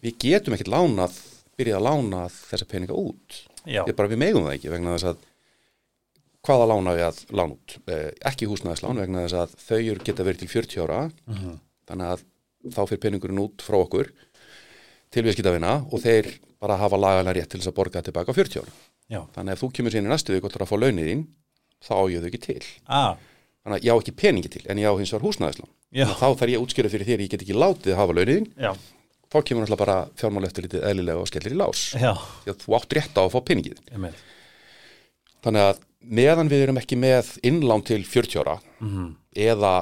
við 0.00 0.16
getum 0.22 0.56
ekkert 0.56 0.72
lánað 0.72 1.18
byrjað 1.60 1.80
að 1.80 1.86
lána 1.88 2.22
þessa 2.32 2.68
peninga 2.68 2.96
út. 2.96 3.42
Ég 3.68 3.96
bara 3.96 4.08
við 4.08 4.22
megum 4.22 4.46
það 4.46 4.56
ekki 4.56 4.72
vegna 4.72 4.94
þess 4.96 5.10
að 5.10 5.26
hvaða 6.46 6.68
lána 6.70 6.94
við 6.96 7.04
að 7.04 7.18
lána 7.36 7.56
út? 7.58 7.76
Eh, 7.92 8.08
ekki 8.30 8.48
húsnæðislán 8.48 9.02
vegna 9.02 9.26
þess 9.26 9.36
að 9.42 9.56
þau 9.66 10.04
geta 10.06 10.24
verið 10.24 10.44
til 10.44 10.52
40 10.54 10.84
ára. 10.86 11.02
Mhm. 11.28 11.58
þannig 11.90 12.06
að 12.06 12.20
þá 12.70 12.82
fyrir 12.86 13.00
peningurinn 13.02 13.40
út 13.42 13.62
frá 13.64 13.76
okkur 13.80 14.12
til 15.10 15.24
viðskiptavina 15.26 15.72
og 15.90 16.02
þeir 16.04 16.28
bara 16.60 16.76
hafa 16.78 17.00
lagalega 17.00 17.34
rétt 17.40 17.50
til 17.50 17.58
þess 17.58 17.72
að 17.72 17.78
borga 17.80 18.02
tilbaka 18.04 18.30
á 18.30 18.36
40 18.36 18.60
ára. 18.62 18.74
Já. 19.10 19.20
Þannig 19.34 19.50
að 19.50 19.56
ef 19.56 19.62
þú 19.64 19.70
kemur 19.74 19.94
síðan 19.94 20.06
í 20.06 20.12
næstu 20.12 20.36
og 20.36 20.46
ætlar 20.46 20.62
að 20.66 20.70
fá 20.70 20.76
launið 20.78 21.08
þín 21.10 21.24
þá 21.82 21.92
á 21.98 22.04
ég 22.12 22.20
þau 22.22 22.28
ekki 22.30 22.42
til. 22.44 22.62
Ah, 22.86 23.16
þannig 23.64 23.76
að 23.80 23.84
ég 23.86 23.92
á 23.92 24.00
ekki 24.00 24.14
peningi 24.22 24.50
til 24.54 24.62
en 24.68 24.78
ég 24.80 24.88
á 24.88 24.94
hins 24.98 25.12
vegar 25.12 25.26
að 26.06 26.16
þá 26.16 26.26
þarf 26.38 26.48
ég 26.50 26.58
að 26.58 26.64
útskýra 26.64 26.90
fyrir 26.92 27.06
þér 27.10 27.20
ég 27.24 27.30
get 27.34 27.42
ekki 27.44 27.56
látið 27.58 27.92
að 27.94 28.00
hafa 28.00 28.16
launið 28.16 28.36
þín 28.40 28.48
já, 28.64 28.72
þá 29.30 29.38
kemur 29.46 29.62
náttúrulega 29.64 29.82
bara 29.84 29.98
fjármál 30.20 30.46
eftir 30.48 30.66
lítið 30.66 30.84
eðlilega 30.90 31.20
og 31.24 31.28
skellir 31.30 31.54
í 31.54 31.60
lás 31.60 31.82
að 32.00 32.58
þú 32.64 32.76
átt 32.78 32.96
rétt 32.98 33.18
á 33.18 33.22
að 33.26 33.32
fá 33.34 33.40
peningið 33.50 33.80
Einmitt. 33.92 34.20
þannig 35.44 35.66
að 35.68 35.80
meðan 36.20 36.48
við 36.50 36.62
erum 36.66 36.78
ekki 36.80 36.96
með 36.96 37.34
innlán 37.44 37.84
til 37.84 38.02
40 38.04 38.40
ára 38.44 38.58
Mhm. 38.80 39.10
eða 39.36 39.74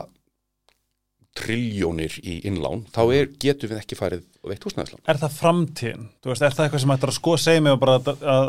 triljónir 1.39 2.17
í 2.27 2.41
innlán, 2.49 2.81
þá 2.91 3.01
er, 3.15 3.29
getum 3.39 3.71
við 3.71 3.79
ekki 3.83 3.95
farið 3.99 4.25
og 4.43 4.51
veitt 4.51 4.65
húsnæðislán. 4.67 5.03
Er 5.07 5.21
það 5.21 5.37
framtíðin? 5.39 6.07
Veist, 6.27 6.43
er 6.43 6.55
það 6.57 6.65
eitthvað 6.67 6.83
sem 6.83 6.95
ættir 6.97 7.13
að 7.13 7.19
sko 7.19 7.35
segja 7.39 7.63
mig 7.63 7.77
og 7.77 7.83
bara 7.85 7.99
að, 8.01 8.09
að 8.33 8.49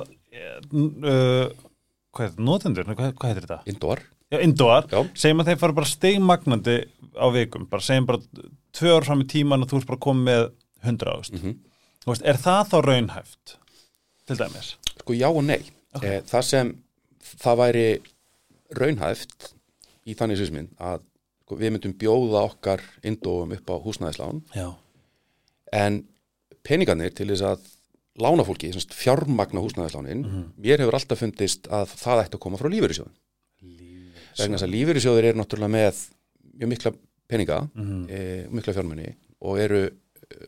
uh, 0.74 1.52
hvað 2.16 2.24
er 2.26 2.32
þetta, 2.32 2.46
notendur? 2.50 2.90
Hvað, 2.90 3.12
hvað 3.20 3.30
heitir 3.34 3.46
þetta? 3.46 3.60
Indóar, 3.70 4.02
Já, 4.02 4.19
Indóar, 4.38 4.86
segjum 5.18 5.42
að 5.42 5.48
þeir 5.50 5.58
fara 5.64 5.74
bara 5.80 5.90
stegmagnandi 5.90 6.76
á 7.18 7.26
vikum, 7.34 7.64
bara 7.70 7.82
segjum 7.82 8.06
bara 8.06 8.20
tvö 8.78 8.92
ár 9.00 9.08
fram 9.08 9.24
í 9.24 9.28
tíman 9.32 9.66
og 9.66 9.72
þú 9.72 9.80
ert 9.82 9.90
bara 9.90 10.04
komið 10.06 10.28
með 10.30 10.44
100 10.86 11.14
ást. 11.16 11.40
Þú 12.04 12.12
veist, 12.12 12.26
er 12.30 12.38
það 12.38 12.62
þá 12.70 12.78
raunhæft? 12.86 13.56
Til 14.30 14.38
dæmis. 14.38 14.76
sko 15.00 15.14
já 15.18 15.28
og 15.32 15.42
nei. 15.44 15.64
Ok. 15.98 16.04
Eh, 16.06 16.20
það 16.30 16.44
sem 16.46 16.70
það 17.42 17.58
væri 17.64 17.86
raunhæft 18.78 19.54
í 20.06 20.14
þannig 20.14 20.38
sýsminn 20.44 20.70
að 20.78 21.02
sko, 21.44 21.58
við 21.58 21.74
myndum 21.74 21.96
bjóða 21.98 22.44
okkar 22.52 22.84
indóum 23.02 23.56
upp 23.58 23.74
á 23.74 23.76
húsnæðislán 23.82 24.44
Já. 24.54 24.68
en 25.74 26.04
peningarnir 26.64 27.14
til 27.18 27.32
þess 27.32 27.42
að 27.42 27.66
lána 28.20 28.46
fólki, 28.46 28.70
semst 28.76 28.94
fjármagna 28.94 29.64
húsnæðislánin, 29.64 30.22
mér 30.60 30.82
hefur 30.84 30.98
alltaf 31.00 31.22
fundist 31.24 31.66
að 31.72 31.90
það 31.98 32.24
ætti 32.26 32.38
að 32.38 32.44
koma 32.46 32.58
frá 32.60 32.70
lífeyrissjóðin. 32.70 33.16
Vegna 34.44 34.58
þess 34.58 34.68
að 34.68 34.74
lífeyrissjóðir 34.76 35.28
eru 35.30 35.40
náttúrulega 35.42 35.74
með 35.76 36.02
mjög 36.60 36.70
mikla 36.74 36.92
peninga 37.30 37.60
Mhm. 37.76 38.06
e, 38.10 38.48
mikla 38.50 38.74
fjármunni 38.74 39.14
og 39.42 39.60
eru 39.60 39.82
eh, 39.86 39.92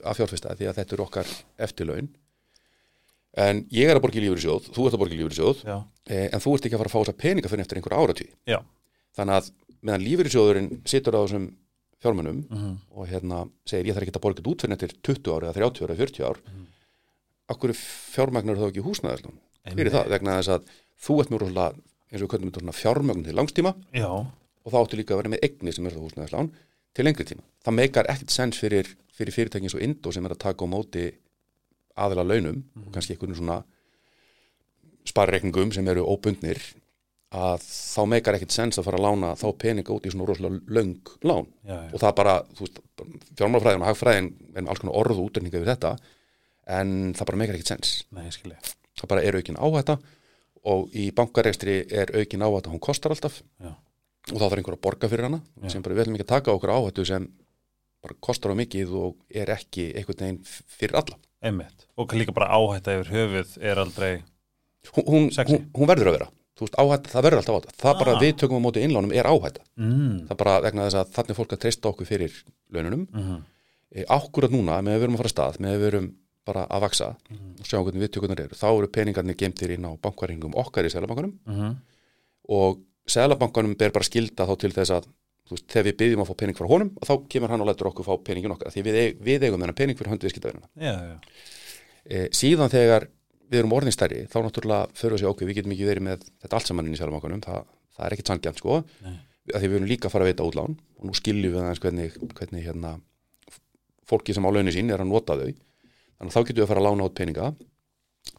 að 0.06 0.18
fjárfesta 0.20 0.56
því 0.58 0.68
að 0.72 0.76
þetta 0.82 0.94
eru 0.98 1.04
okkar 1.06 1.28
eftirlaun 1.60 2.10
en 3.38 3.62
ég 3.72 3.88
er 3.88 3.96
að 3.96 4.04
borga 4.04 4.20
í 4.20 4.24
lífeyrissjóð 4.26 4.72
þú 4.76 4.86
ert 4.88 4.96
að 4.98 5.02
borga 5.02 5.16
í 5.16 5.20
lífeyrissjóð 5.22 5.62
Já. 5.64 5.78
e, 6.12 6.18
en 6.36 6.39
þú 6.44 6.54
ert 6.58 6.66
ekki 6.68 6.76
að 6.76 6.82
fara 6.84 6.89
að 6.92 6.96
fá 6.96 7.02
þessa 7.06 7.18
peninga 7.24 7.52
fyrir 7.52 7.64
eftir 7.66 7.80
einhver 7.80 7.96
áratví 7.96 8.28
Já. 8.50 8.60
þannig 9.16 9.38
að 9.39 9.52
meðan 9.82 10.06
lífeyrissjóðurinn 10.08 10.72
situr 10.86 11.16
á 11.16 11.22
þessum 11.24 11.46
fjármunum 12.02 12.42
Mhm. 12.50 12.74
og 12.98 13.08
hérna 13.08 13.50
segir 13.66 13.88
ég 13.88 13.96
þarf 13.96 14.04
ekki 14.08 14.16
að 14.18 14.26
borga 14.26 14.42
þetta 14.42 14.52
út 14.52 14.62
fyrir 14.66 14.76
eftir 14.76 14.92
20 15.06 15.32
ár 15.32 15.44
eða 15.48 15.54
30 15.62 15.86
ár 15.86 15.92
eða 15.94 16.02
40 16.02 16.24
ár 16.28 16.38
mm. 16.42 16.66
akkur 17.54 17.74
fjármagnar 17.78 18.58
þá 18.60 18.68
ekki 18.72 18.84
húsnæðislán 18.86 19.38
fyrir 19.76 19.92
það 19.94 20.10
vegna 20.10 20.38
þess 20.42 20.50
að 20.56 20.62
þú 21.06 21.20
ert 21.22 21.30
mjög 21.32 21.76
eins 22.12 22.22
og 22.22 22.28
við 22.28 22.32
köllum 22.36 22.51
þetta 22.51 22.76
fjármögn 22.78 23.24
til 23.26 23.36
langstíma 23.38 23.72
Já. 23.95 24.09
og 24.12 24.70
þá 24.74 24.78
áttu 24.82 24.99
líka 24.99 25.16
að 25.16 25.22
vera 25.24 25.34
með 25.36 25.45
eigni 25.47 25.74
sem 25.76 25.86
er 25.88 25.95
það 25.95 26.05
húsnæðislán 26.07 26.51
til 26.93 27.05
lengri 27.07 27.26
tíma. 27.30 27.43
Það 27.64 27.78
meikar 27.78 28.09
ekkert 28.12 28.34
sens 28.36 28.59
fyrir, 28.59 28.89
fyrir 29.16 29.32
fyrirtækin 29.36 29.72
svo 29.72 29.80
Indó 29.80 30.12
sem 30.12 30.26
er 30.28 30.34
að 30.36 30.41
taka 30.43 30.68
á 30.68 30.74
móti 30.74 31.05
aðila 31.95 32.26
launum 32.28 32.62
og 32.86 32.91
kannski 32.95 33.16
einhvern 33.16 33.36
svona 33.38 33.62
sparreikningum 35.07 35.72
sem 35.76 35.88
eru 35.91 36.03
óbundnir 36.07 36.59
að 37.32 37.64
þá 37.64 38.01
meikar 38.12 38.36
ekkert 38.36 38.51
sens 38.53 38.78
að 38.80 38.89
fara 38.89 38.99
að 38.99 39.05
lána 39.07 39.30
þá 39.39 39.45
peninga 39.64 39.93
út 39.95 40.05
í 40.07 40.12
svona 40.12 40.28
rosalega 40.28 40.59
löng 40.76 40.97
lán 41.24 41.47
Já, 41.64 41.78
já. 41.78 41.91
og 41.95 42.01
það 42.03 42.16
bara, 42.20 42.34
þú 42.57 42.66
veist, 42.66 42.82
fjármálafræðin 43.39 43.86
og 43.86 43.88
hagfræðin 43.88 44.28
er 44.51 44.66
alls 44.68 44.82
konar 44.84 44.97
orð 44.99 45.16
og 45.22 45.30
útrenninga 45.30 45.62
við 45.64 45.72
þetta 45.72 45.93
en 46.76 46.91
það 47.16 47.30
bara 47.32 47.39
meikar 47.41 47.55
ekkert 47.57 47.72
sens 47.72 47.93
Nei, 48.12 48.26
ég 48.28 48.36
skilji. 48.36 48.57
það 48.99 49.12
bara 49.14 49.24
er 49.30 49.39
aukin 49.39 49.62
áhætta 49.64 49.95
og 49.95 50.09
í 50.93 51.07
bankarekstri 51.18 51.78
er 51.89 52.12
aukin 52.20 52.43
áhætta, 52.45 52.70
hún 52.74 52.80
kostar 52.84 53.12
alltaf 53.16 53.39
Já. 53.62 53.72
og 54.32 54.38
þá 54.38 54.43
þarf 54.45 54.57
einhver 54.59 54.76
að 54.78 54.82
borga 54.86 55.09
fyrir 55.09 55.26
hana 55.30 55.39
Já. 55.64 55.70
sem 55.74 55.82
bara 55.86 55.95
ekki 56.20 56.26
að 56.28 56.34
taka 56.36 56.51
á 56.53 56.55
okkur 56.57 56.74
áhættu 56.76 57.05
sem 57.09 57.28
bara 58.01 58.18
kostar 58.22 58.53
á 58.53 58.55
mikið 58.57 58.93
og 58.97 59.16
er 59.30 59.49
ekki 59.55 59.88
einhvern 59.97 60.20
veginn 60.26 60.43
fyrir 60.45 60.95
alla 61.01 61.18
Einmitt. 61.41 61.88
Og 61.97 62.14
líka 62.14 62.34
bara 62.38 62.51
áhætta 62.53 62.93
yfir 62.99 63.09
höfuð 63.16 63.55
er 63.66 63.80
aldrei... 63.82 64.22
hún, 64.93 65.05
hún, 65.07 65.30
hún, 65.34 65.64
hún 65.74 65.89
verður 65.89 66.12
að 66.12 66.18
vera 66.20 66.28
veist, 66.62 66.76
áhætta, 66.78 67.09
það 67.09 67.24
verður 67.26 67.39
alltaf 67.41 67.55
áhætta 67.57 67.78
það 67.82 67.95
bara 68.03 68.12
Ah. 68.12 68.16
að 68.18 68.22
við 68.28 68.36
tökum 68.38 68.59
á 68.62 68.66
móti 68.68 68.84
innlánum 68.86 69.14
er 69.18 69.26
áhætta 69.26 69.64
Mm. 69.78 70.28
það 70.30 70.38
bara 70.38 70.59
vegna 70.62 70.86
þess 70.86 70.99
að 71.01 71.14
þannig 71.16 71.38
fólk 71.39 71.53
að 71.55 71.62
treysta 71.64 71.89
okkur 71.89 72.05
fyrir 72.12 72.36
laununum 72.70 73.07
Mm 73.14 73.39
e, 73.91 74.05
ákkurat 74.07 74.51
núna 74.53 74.78
með 74.86 74.93
að 74.93 74.99
við 75.01 75.03
erum 75.03 75.16
að 75.18 75.22
fara 75.24 75.32
stað 75.34 75.57
með 75.59 75.74
að 75.74 75.82
við 75.82 75.88
erum 75.91 76.05
bara 76.48 76.66
að 76.74 76.86
vaksa 76.88 77.08
og 77.32 77.66
sjá 77.68 77.78
hvernig 77.78 78.02
viðtökunar 78.06 78.44
eru 78.46 78.58
þá 78.58 78.68
eru 78.72 78.89
peningarnir 78.89 79.38
gemtir 79.38 79.76
inn 79.76 79.86
á 79.86 79.92
bankaringum 80.02 80.56
okkar 80.58 80.88
í 80.88 80.92
Sælabankanum 80.94 81.34
-hmm. 81.46 81.76
og 82.58 82.82
Sælabankanum 83.08 83.76
ber 83.78 83.92
bara 83.92 84.08
skilda 84.08 84.48
þá 84.50 84.56
til 84.60 84.72
þess 84.74 84.92
að 84.98 85.10
veist, 85.52 85.68
þegar 85.70 85.88
við 85.89 85.98
byggjum 86.02 86.24
að 86.24 86.30
fá 86.30 86.36
pening 86.42 86.58
frá 86.58 86.68
honum 86.68 86.92
þá 87.02 87.14
kemur 87.30 87.54
hann 87.54 87.64
og 87.64 87.70
lætur 87.70 87.89
okkur 87.92 88.08
fá 88.08 88.14
peningin 88.24 88.54
okkar 88.56 88.74
því 88.74 88.84
við, 88.88 89.00
við 89.22 89.48
eigum 89.48 89.62
þennan 89.62 89.78
pening 89.78 89.98
fyrir 89.98 90.14
höndu 90.14 90.28
viðskiptavinna 90.28 90.68
Já, 90.76 90.94
já. 91.12 91.18
e, 92.06 92.30
síðan 92.34 92.72
þegar 92.74 93.08
við 93.52 93.60
erum 93.60 93.76
orðin 93.76 93.96
stærri 93.96 94.26
þá 94.32 94.38
náttúrulega 94.46 94.88
fyrir 94.96 95.18
að 95.18 95.22
segja 95.22 95.34
ok, 95.34 95.46
við 95.46 95.60
getum 95.60 95.76
ekki 95.76 95.89
verið 95.89 96.08
með 96.08 96.26
þetta 96.44 96.58
allt 96.58 96.72
saman 96.72 96.88
inn 96.88 96.96
í 96.96 97.02
Sælabankanum 97.02 97.44
það, 97.44 97.66
það 97.98 98.06
er 98.06 98.16
ekkit 98.16 98.32
sangjant 98.32 98.62
sko 98.62 98.84
Nei. 99.04 99.18
að 99.54 99.60
því 99.60 99.68
við 99.68 99.80
erum 99.80 99.89
líka 99.92 100.08
að 100.08 100.16
fara 100.16 100.28
að 100.28 100.32
veita 100.32 100.48
útlán 100.48 100.78
og 100.98 101.10
nú 101.10 101.18
skiljum 101.18 101.58
við 101.58 101.82
hvernig, 101.84 102.16
hvernig 102.38 102.66
hérna, 102.70 102.94
fólki 104.08 104.36
sem 104.36 104.48
á 104.48 104.50
launinu 104.50 104.74
sín 104.76 104.94
er 104.94 105.04
að 105.04 105.12
nota 105.12 105.36
þau 105.36 105.52
þannig 106.22 106.32
að 106.32 106.38
þá 106.38 106.47
getum 106.47 106.59
við 106.59 106.65
að 106.65 106.72
fara 106.72 106.82
að 106.82 106.88
lána 106.88 107.07
át 107.07 107.15
peninga 107.17 107.47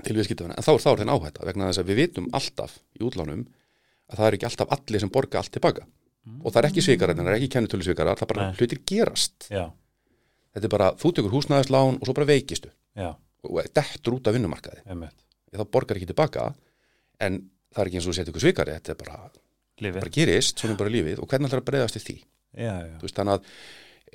til 0.07 0.15
viðskiptavinna, 0.17 0.57
en 0.57 0.65
þá 0.65 0.71
er 0.73 0.85
er 0.93 1.01
þenn 1.03 1.13
áhætta 1.13 1.47
vegna 1.49 1.69
þess 1.69 1.83
að 1.83 1.89
við 1.91 1.99
vitum 1.99 2.29
alltaf 2.39 2.77
í 2.95 3.03
útlánum 3.03 3.43
að 4.13 4.21
það 4.21 4.27
er 4.29 4.37
ekki 4.37 4.49
alltaf 4.49 4.75
allir 4.77 5.03
sem 5.03 5.13
borga 5.13 5.41
allt 5.41 5.53
tilbaka. 5.57 5.87
Og 6.23 6.53
það 6.53 6.61
er 6.61 6.69
ekki 6.69 6.85
svikarar, 6.87 7.19
það 7.19 7.31
er 7.33 7.39
ekki 7.41 7.51
kennitölu 7.51 7.87
svikarar 7.87 8.19
það 8.19 8.27
er 8.29 8.31
bara 8.33 8.47
Nei. 8.47 8.59
hlutir 8.61 8.81
gerast. 8.87 9.49
Já, 9.51 9.65
þetta 10.55 10.69
er 10.69 10.73
bara, 10.77 10.91
þú 11.01 11.13
tekur 11.17 11.35
húsnæðislán 11.35 11.99
og 11.99 12.07
svo 12.07 12.15
bara 12.15 12.29
veikistu. 12.31 12.71
Já, 12.95 13.09
og 13.43 13.59
dettur 13.75 14.19
út 14.19 14.31
af 14.31 14.37
vinnumarkaði. 14.37 14.85
Þá 15.53 15.65
borgar 15.75 15.99
ekki 15.99 16.09
tilbaka 16.13 16.53
en 17.21 17.41
það 17.75 17.83
er 17.83 17.91
ekki 17.91 17.99
eins 17.99 18.07
og 18.07 18.17
setja 18.17 18.31
ykkur 18.31 18.45
svikari 18.45 18.77
þetta 18.77 18.95
er 18.95 19.01
bara, 19.03 19.19
bara 19.99 20.15
gerist, 20.15 20.63
svona 20.63 20.77
er 20.77 20.81
bara 20.85 20.95
lífið. 20.95 21.19
Og 21.19 21.29
hvernig 21.29 21.51
ætlar 21.51 21.65
að 21.65 21.69
breyðast 21.73 21.99
í 21.99 22.05
því? 22.07 22.17
Já, 22.63 22.73
veist, 23.03 23.19
þannig 23.19 23.35
að 23.41 23.51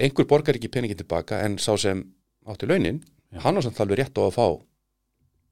einhver 0.07 0.30
borgar 0.30 0.57
ekki 0.57 0.72
peningin 0.72 0.99
tilbaka 1.01 1.41
en 1.43 1.59
sá 1.61 1.74
sem 1.82 2.05
átti 2.47 2.70
launin 2.70 3.01
Já. 3.32 3.42
hann 3.44 3.60
á 3.60 3.62
samt 3.66 3.82
alveg 3.84 4.02
rétt 4.02 4.20
á 4.20 4.24
að 4.24 4.36
fá 4.38 4.48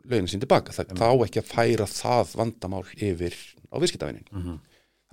launin 0.06 0.30
sín 0.30 0.44
tilbaka, 0.44 0.72
það, 0.76 0.94
þá 1.02 1.10
ekki 1.26 1.42
að 1.42 1.50
færa 1.50 1.88
það 1.90 2.36
vandamál 2.40 2.86
yfir 2.94 3.36
á 3.74 3.76
viðskiptavinin 3.82 4.30
Mm 4.32 4.60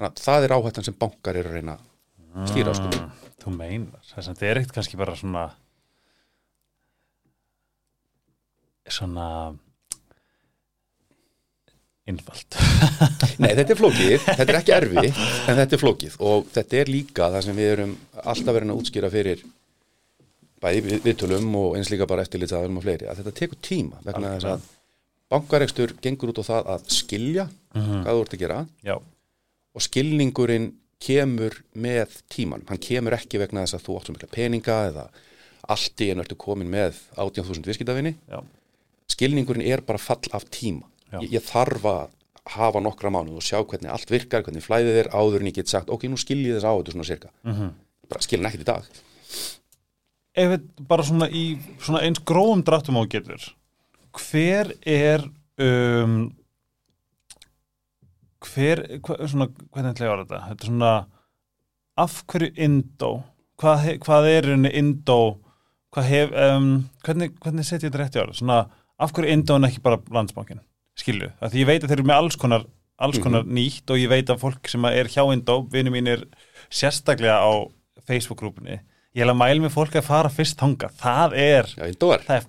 þannig 0.03 0.19
að 0.19 0.23
það 0.27 0.47
er 0.47 0.55
áhættan 0.57 0.87
sem 0.87 0.97
bankar 0.99 1.39
eru 1.39 1.51
að 1.51 1.59
reyna 1.59 1.75
að 1.77 2.49
skýra 2.53 2.75
sko. 2.77 3.03
Þú 3.43 3.53
meinar. 3.57 4.07
Þess 4.07 4.23
að 4.23 4.31
þetta 4.31 4.49
er 4.49 4.61
ekkert 4.61 4.77
kannski 4.79 5.01
bara 5.01 5.17
svona 5.19 5.45
svona 8.93 9.27
einfalt. 12.09 12.59
Nei, 13.43 13.53
þetta 13.57 13.73
er 13.73 13.79
flókið, 13.79 14.15
þetta 14.27 14.49
er 14.49 14.59
ekki 14.59 14.75
erfið 14.75 15.05
en 15.07 15.61
þetta 15.61 15.77
er 15.77 15.81
flókið 15.81 16.17
og 16.29 16.49
þetta 16.53 16.81
er 16.81 16.91
líka 16.91 17.29
það 17.31 17.47
sem 17.47 17.61
við 17.61 17.71
erum 17.77 17.93
alltaf 18.25 18.57
verið 18.57 18.73
að 18.75 18.81
útskýra 18.83 19.13
fyrir 19.13 19.45
bæði 20.63 20.83
við- 20.87 21.03
viðtölum 21.07 21.55
og 21.59 21.77
eins 21.77 21.91
líka 21.91 22.07
bara 22.07 22.23
eftirlitsaðum 22.23 22.77
og 22.79 22.85
fleiri, 22.87 23.09
að 23.11 23.21
þetta 23.23 23.35
tekur 23.41 23.59
tíma 23.63 23.99
vegna 24.07 24.37
þess 24.37 24.45
að 24.53 24.61
bankarekstur 25.33 25.95
gengur 26.05 26.33
út 26.33 26.41
á 26.43 26.45
það 26.51 26.71
að 26.77 26.87
skilja 26.93 27.49
Mhm. 27.75 28.03
hvað 28.05 28.15
þú 28.17 28.23
ert 28.23 28.35
að 28.37 28.39
gera 28.45 28.67
Já, 28.85 28.95
og 29.75 29.81
skilningurinn 29.81 30.73
kemur 31.03 31.55
með 31.75 32.23
tíman, 32.31 32.63
hann 32.69 32.79
kemur 32.79 33.13
ekki 33.17 33.39
vegna 33.41 33.63
þess 33.65 33.75
að 33.79 33.85
þú 33.87 33.97
átt 33.99 34.07
svo 34.07 34.15
mikla 34.15 34.29
peninga 34.31 34.77
eða 34.93 35.09
allt 35.69 35.97
í 36.05 36.11
einu 36.13 36.23
ertu 36.23 36.37
komin 36.37 36.69
með 36.71 36.95
18.000 37.17 37.65
viðskiptavinni, 37.67 38.15
já, 38.31 38.43
skilningurinn 39.09 39.67
er 39.67 39.81
bara 39.81 39.99
fall 39.99 40.21
af 40.33 40.45
tíma. 40.51 40.83
Ég, 41.13 41.31
ég 41.33 41.43
þarf 41.43 41.83
að 41.85 42.09
hafa 42.47 42.81
nokkra 42.81 43.11
mánuð 43.11 43.37
og 43.39 43.43
sjá 43.43 43.61
hvernig 43.65 43.91
allt 43.93 44.11
virkar, 44.11 44.43
hvernig 44.43 44.63
flæðið 44.65 44.97
er 45.05 45.09
áður 45.15 45.41
en 45.41 45.47
ég 45.51 45.55
get 45.55 45.69
sagt, 45.69 45.89
ok, 45.91 46.03
nú 46.11 46.17
skil 46.19 46.39
ég 46.45 46.57
þess 46.59 46.65
á 46.67 46.73
þetta 46.75 46.93
svona 46.93 47.07
cirka, 47.07 47.29
mm 47.45 47.73
bara 48.13 48.21
skilin 48.21 48.45
ekkert 48.47 48.61
í 48.61 48.65
dag 48.65 48.85
ef 50.39 50.53
við 50.55 50.69
bara 50.89 51.05
svona 51.07 51.29
í 51.29 51.45
svona 51.83 52.03
eins 52.07 52.23
grófum 52.25 52.63
dráttum 52.65 53.01
á 53.01 53.03
getur 53.11 53.51
hver 54.17 54.73
er 54.89 55.25
um, 55.61 56.33
hver 58.43 58.83
hva, 59.05 59.19
svona, 59.29 59.49
hvernig 59.73 59.93
ætla 59.93 60.07
ég 60.07 60.11
að 60.11 60.17
orða 60.17 60.27
þetta? 60.27 60.43
Þetta 60.49 60.65
er 60.65 60.71
svona 60.71 60.93
af 62.03 62.19
hverju 62.33 62.51
Indó? 62.67 63.13
Hvað, 63.61 63.89
hvað 64.03 64.29
er 64.31 64.51
henni 64.55 64.73
Indó? 64.81 65.21
Hvað 65.93 66.09
hef 66.09 66.37
um, 66.49 66.71
hvernig, 67.05 67.35
hvernig 67.43 67.69
setja 67.69 67.87
ég 67.87 67.93
þetta 67.93 68.03
rétt 68.03 68.17
í 68.17 68.23
orða 68.23 68.39
svona 68.41 68.61
af 69.03 69.13
hverju 69.13 69.35
Indó 69.37 69.59
en 69.59 69.69
ekki 69.69 69.85
bara 69.85 70.01
landsbankin 70.13 70.63
skilju, 70.99 71.31
af 71.41 71.53
því 71.53 71.63
ég 71.63 71.69
veit 71.71 71.85
að 71.85 71.93
þeir 71.93 72.01
eru 72.03 72.09
með 72.11 72.19
alls 72.21 72.37
konar 72.41 72.65
alls 73.03 73.19
konar 73.23 73.47
nýtt 73.49 73.89
og 73.91 73.99
ég 73.99 74.11
veit 74.13 74.29
að 74.31 74.43
fólk 74.43 74.69
sem 74.69 74.85
er 74.91 75.09
hjá 75.11 75.23
Indó, 75.33 75.63
vinnu 75.73 75.93
mínir 75.95 76.27
sérstaklega 76.73 77.41
á 77.41 77.51
Facebook-grúpunni 78.07 78.81
ég 79.15 79.23
hef 79.25 79.31
að 79.33 79.39
mæla 79.43 79.65
með 79.67 79.75
fólk 79.75 79.97
að 80.01 80.07
fara 80.09 80.31
fyrst 80.33 80.59
þanga 80.61 80.89
það 81.03 81.35
er, 81.43 81.71
já, 81.77 81.87
það 82.29 82.37
er 82.39 82.49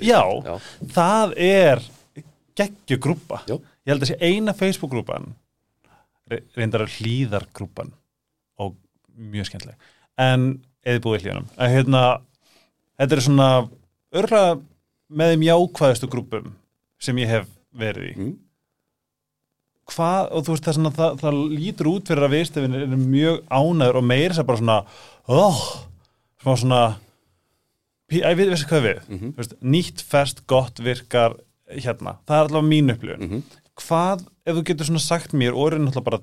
Já. 0.00 0.22
já, 0.48 0.54
það 0.94 1.32
er 1.44 1.82
geggjugrúpa 2.56 3.42
Já. 3.48 3.56
ég 3.58 3.92
held 3.92 4.04
að 4.06 4.10
sé 4.12 4.16
eina 4.24 4.54
Facebook-grúpan 4.56 5.26
re- 6.32 6.42
reyndar 6.56 6.84
að 6.86 6.94
hlýðargrúpan 6.98 7.90
og 8.64 8.76
mjög 9.14 9.50
skemmtileg. 9.50 9.76
En 10.18 10.46
eða 10.86 11.02
búið 11.04 11.24
hlýðanum 11.26 11.48
að 11.60 11.74
hérna, 11.74 12.02
þetta 13.00 13.16
er 13.18 13.24
svona 13.26 13.48
örgulega 14.14 14.54
með 15.14 15.32
þeim 15.34 15.44
jákvæðustu 15.50 16.08
grúpum 16.14 16.48
sem 17.04 17.20
ég 17.20 17.28
hef 17.34 17.50
verið 17.76 18.08
í. 18.08 18.14
Mm. 18.16 18.32
Hvað, 19.92 20.28
og 20.32 20.44
þú 20.46 20.54
veist 20.54 20.64
það, 20.68 20.74
svona, 20.78 20.92
það, 20.96 21.16
það 21.20 21.40
lítur 21.54 21.90
út 21.90 22.08
fyrir 22.08 22.24
að 22.28 22.34
viðstefin 22.38 22.76
er 22.78 22.94
mjög 22.96 23.40
ánæður 23.52 23.98
og 24.00 24.04
meira 24.08 24.34
sér 24.38 24.46
bara 24.48 24.60
svona 24.62 24.78
oh, 25.28 25.60
smá 26.42 26.54
svona 26.60 26.80
pí- 28.10 28.22
æ, 28.24 28.30
við, 28.38 28.52
veistu 28.54 28.68
hvað 28.70 28.86
við 28.88 29.02
Mhm. 29.08 29.32
Þú 29.34 29.42
veist, 29.42 29.54
nýtt, 29.62 30.02
fest, 30.02 30.46
gott 30.46 30.78
virkar 30.80 31.36
hérna, 31.68 32.16
það 32.28 32.36
er 32.38 32.48
allavega 32.48 32.68
mín 32.70 32.92
upplifun 32.94 33.28
Mhm. 33.28 33.42
hvað, 33.76 34.26
ef 34.46 34.56
þú 34.56 34.64
getur 34.64 34.86
svona 34.88 35.00
sagt 35.04 35.32
mér 35.32 35.52
og 35.56 35.72
er 35.72 35.78
náttúrulega 35.78 36.04
bara 36.04 36.20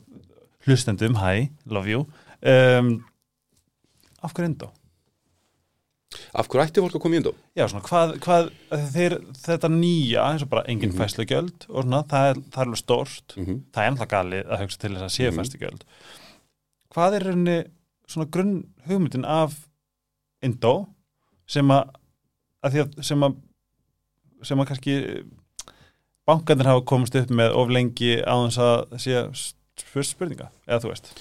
hlustendum 0.65 1.15
hi, 1.21 1.49
love 1.67 1.87
you 1.89 2.05
um, 2.43 3.03
af 4.23 4.33
hverju 4.33 4.49
endó? 4.53 4.69
Af 6.35 6.47
hverju 6.51 6.63
ætti 6.65 6.81
fólk 6.83 6.95
að 6.97 7.01
koma 7.05 7.15
í 7.15 7.19
undó? 7.21 7.31
Já, 7.55 7.65
svona, 7.71 7.83
hvað, 7.87 8.09
hvað 8.25 8.49
þeir, 8.91 9.13
þetta 9.45 9.69
nýja, 9.71 10.23
eins 10.27 10.43
og 10.43 10.49
bara 10.51 10.63
engin 10.67 10.89
mm 10.91 10.95
Mhm. 10.97 11.01
fæslugjöld 11.03 11.67
og 11.69 11.83
svona, 11.85 12.01
það 12.11 12.29
er, 12.31 12.35
það 12.51 12.61
er 12.61 12.65
alveg 12.65 12.81
stórt 12.81 13.37
Mm 13.37 13.45
-hmm. 13.45 13.59
það 13.71 13.83
er 13.85 13.91
náttúrulega 13.91 14.15
galið 14.15 14.45
að 14.51 14.59
hugsa 14.61 14.77
til 14.79 14.91
þess 14.95 15.07
að 15.07 15.15
séu 15.17 15.31
Mhm. 15.31 15.39
fæslugjöld 15.39 15.81
hvað 16.93 17.13
er 17.15 17.23
rauninni 17.23 17.59
svona 18.07 18.29
grunn 18.31 18.65
hugmyndin 18.87 19.25
af 19.25 19.53
Indó 20.43 20.87
sem 21.47 21.67
að, 21.67 21.89
að, 22.63 22.71
því 22.73 22.79
að 22.83 23.03
sem 23.03 23.19
að 23.23 23.35
sem 24.43 24.57
að 24.59 24.67
kannski 24.67 25.23
bankarnir 26.27 26.65
hafa 26.65 26.81
komist 26.85 27.15
upp 27.15 27.29
með 27.29 27.53
of 27.55 27.69
lengi 27.69 28.21
á 28.25 28.35
þess 28.47 28.57
að 28.57 28.97
sé 28.99 29.35
spurs 29.77 30.09
spurninga, 30.13 30.49
eða 30.67 30.79
þú 30.81 30.89
veist 30.89 31.13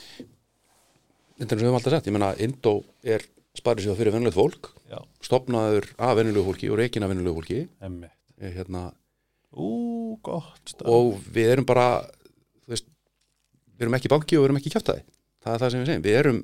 Þetta 1.39 1.53
er 1.55 1.59
sem 1.59 1.59
við 1.59 1.65
höfum 1.71 1.79
alltaf 1.79 1.93
sagt, 1.93 2.07
ég 2.07 2.13
menna 2.13 2.35
Indó 2.37 2.85
er 3.05 3.21
sparið 3.59 3.89
sér 3.89 3.99
fyrir 3.99 4.15
vennilegt 4.15 4.39
fólk 4.39 4.71
Já, 4.91 4.99
stopnaður 5.25 5.89
af 5.99 6.17
vennilegu 6.19 6.47
fólki 6.47 6.71
og 6.71 6.79
reikin 6.81 7.05
af 7.07 7.11
vennilegu 7.13 7.41
fólki. 7.41 7.61
Hérna, 8.41 8.91
Ú, 9.51 10.17
gott 10.23 10.71
stað 10.71 10.91
og 10.95 11.17
við 11.35 11.51
erum 11.57 11.67
bara 11.67 12.05
veist, 12.71 12.87
við 13.75 13.89
erum 13.89 13.97
ekki 13.99 14.11
banki 14.13 14.39
og 14.39 14.45
við 14.45 14.51
erum 14.51 14.61
ekki 14.61 14.73
kjátaði 14.77 15.03
það 15.43 15.53
er 15.55 15.63
það 15.63 15.73
sem 15.73 15.81
við 15.83 15.91
segjum, 15.91 16.05
við 16.05 16.19
erum 16.21 16.39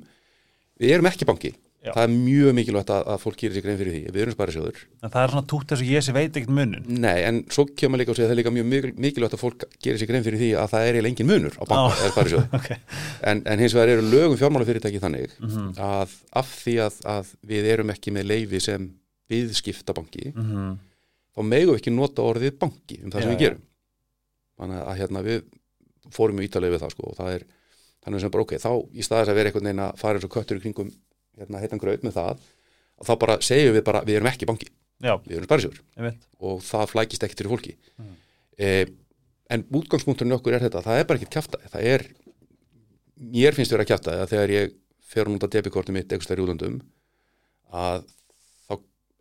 við 0.77 0.93
erum 0.97 1.09
ekki 1.09 1.27
banki, 1.29 1.51
Já. 1.87 1.91
það 1.95 2.03
er 2.03 2.11
mjög 2.13 2.55
mikilvægt 2.57 2.91
að, 2.93 3.03
að 3.13 3.21
fólk 3.23 3.37
gerir 3.41 3.55
sér 3.57 3.63
grein 3.65 3.77
fyrir 3.79 3.93
því, 3.95 4.01
við 4.15 4.21
erum 4.25 4.35
sparisjóður 4.35 4.81
En 5.07 5.13
það 5.13 5.21
er 5.23 5.33
svona 5.33 5.47
tútt 5.53 5.71
þess 5.71 5.83
að 5.85 5.91
ég 5.93 6.05
sé 6.07 6.15
veit 6.17 6.39
ekkert 6.41 6.53
munin 6.57 6.85
Nei, 7.07 7.17
en 7.29 7.39
svo 7.53 7.65
kemur 7.79 8.01
líka 8.01 8.11
að 8.13 8.19
segja 8.19 8.27
að 8.27 8.31
það 8.31 8.35
er 8.35 8.41
líka 8.41 8.53
mjög 8.57 8.67
mikil- 8.73 8.93
mikilvægt 9.07 9.37
að 9.37 9.43
fólk 9.45 9.65
gerir 9.85 10.01
sér 10.03 10.11
grein 10.11 10.25
fyrir 10.27 10.41
því 10.43 10.49
að 10.61 10.71
það 10.75 10.87
er 10.89 10.97
eiginlega 10.99 11.13
engin 11.15 11.31
munur 11.31 11.57
á 11.57 11.63
banka 11.63 11.87
Á. 11.87 11.95
eða 11.97 12.11
sparisjóð 12.15 12.45
Ok, 12.59 12.69
en, 13.31 13.43
en 13.53 13.63
hins 13.65 13.75
vegar 13.77 13.93
eru 13.95 14.07
lögum 14.11 14.37
fjármálafyrirtæki 14.43 15.03
þannig 15.03 15.35
Mhm. 15.37 15.69
að 15.79 16.15
af 16.43 16.53
því 16.65 16.75
að, 16.87 16.99
að 17.17 17.31
við 17.53 17.71
erum 17.73 17.93
ekki 17.95 18.13
með 18.15 18.29
leifi 18.33 18.59
sem 18.67 18.89
viðskiptabanki 19.31 20.31
mhm, 20.33 20.77
þá 21.37 21.41
megum 21.45 21.73
við 21.75 21.81
ekki 21.81 21.93
nota 21.95 22.25
orðið 22.25 22.55
banki 22.61 22.99
um 23.03 23.11
það 23.13 23.21
sem 23.23 23.29
Já, 23.29 23.35
við 23.35 23.41
gerum. 23.43 23.63
Þannig 24.57 24.79
að 24.89 24.97
hérna 25.01 25.21
við 25.27 25.43
fórum 26.15 26.39
í 26.41 26.47
ítalegi 26.47 26.73
við 26.73 26.81
það 26.85 26.93
sko 26.95 27.09
og 27.11 27.17
það 27.19 27.33
er 27.37 27.43
þannig 28.07 28.23
sem 28.23 28.31
bara 28.33 28.45
ok, 28.47 28.53
þá 28.63 28.69
í 28.97 29.03
staðis 29.05 29.31
að 29.33 29.37
vera 29.37 29.51
einhvern 29.51 29.67
veginn 29.67 29.83
að 29.83 29.97
fara 30.01 30.17
eins 30.17 30.25
og 30.27 30.33
köttur 30.37 30.57
í 30.59 30.63
kringum 30.63 30.91
hérna 31.37 31.61
heitan 31.61 31.81
graut 31.81 32.05
með 32.05 32.17
það 32.17 32.45
og 32.97 33.07
þá 33.09 33.13
bara 33.21 33.37
segjum 33.45 33.75
við 33.77 33.83
bara 33.87 34.03
við 34.07 34.19
erum 34.19 34.29
ekki 34.31 34.47
banki, 34.49 34.69
já, 35.03 35.13
við 35.25 35.35
erum 35.37 35.49
sparisjóður. 35.49 36.15
Og 36.49 36.63
það 36.65 36.87
flækist 36.93 37.25
ekkert 37.27 37.43
fyrir 37.43 37.53
fólki. 37.53 37.75
Mm. 37.97 38.15
eh, 38.57 38.85
en 39.53 39.63
útgangspunkturinn 39.79 40.35
okkur 40.37 40.57
er 40.57 40.65
þetta 40.65 40.83
það 40.85 40.99
er 40.99 41.07
bara 41.07 41.21
ekkert 41.21 41.35
kjafta 41.37 41.61
það 41.71 41.89
er, 41.93 42.05
mér 43.37 43.55
finnst 43.55 43.73
vera 43.73 43.87
kjafta 43.87 44.17
að 44.23 44.33
þegar 44.33 44.53
ég 44.55 44.75
fer 45.07 45.29
hún 45.29 45.37
út 45.37 45.45
af 45.47 45.53
debikortið 45.53 45.95
mitt 45.95 46.11
eitthvað 46.11 46.41
í 46.41 46.43
útlöndum 46.43 46.81
að 47.71 48.03
þá 48.67 48.73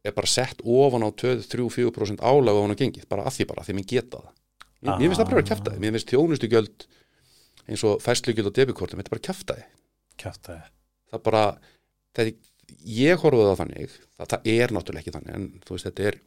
er 0.09 0.17
bara 0.17 0.33
sett 0.33 0.65
ofan 0.65 1.07
á 1.07 1.11
2-3-4% 1.23 2.25
álag 2.27 2.59
ofan 2.59 2.75
á 2.75 2.81
gengið, 2.81 3.07
bara 3.11 3.29
að 3.29 3.39
því 3.39 3.49
bara, 3.53 3.67
því 3.67 3.77
mér 3.79 3.89
geta 3.93 4.23
það. 4.25 4.35
Mér, 4.77 4.91
mér 4.91 5.07
finnst 5.07 5.21
það 5.21 5.29
bara 5.31 5.39
vera 5.39 5.51
kjaftaði, 5.53 5.83
mér 5.83 5.95
finnst 5.97 6.13
þjónustu 6.13 6.51
gjöld 6.51 6.87
eins 7.67 7.85
og 7.87 8.03
fæslugjöld 8.03 8.51
á 8.53 8.59
debikortum 8.59 9.01
þetta 9.01 9.11
er 9.11 9.17
bara 9.17 9.27
kjaftaði 9.29 9.65
Kjátaði 10.21 10.63
það 11.13 11.23
bara, 11.27 11.43
þetta, 12.17 12.51
ég 12.97 13.21
horfði 13.23 13.45
það 13.49 13.61
þannig, 13.63 13.95
það, 14.17 14.27
það 14.33 14.51
er 14.57 14.75
náttúrulega 14.77 15.03
ekki 15.05 15.15
þannig 15.17 15.37
en 15.39 15.47
þú 15.67 15.77
veist, 15.77 15.87
þetta 15.91 16.09
er 16.11 16.19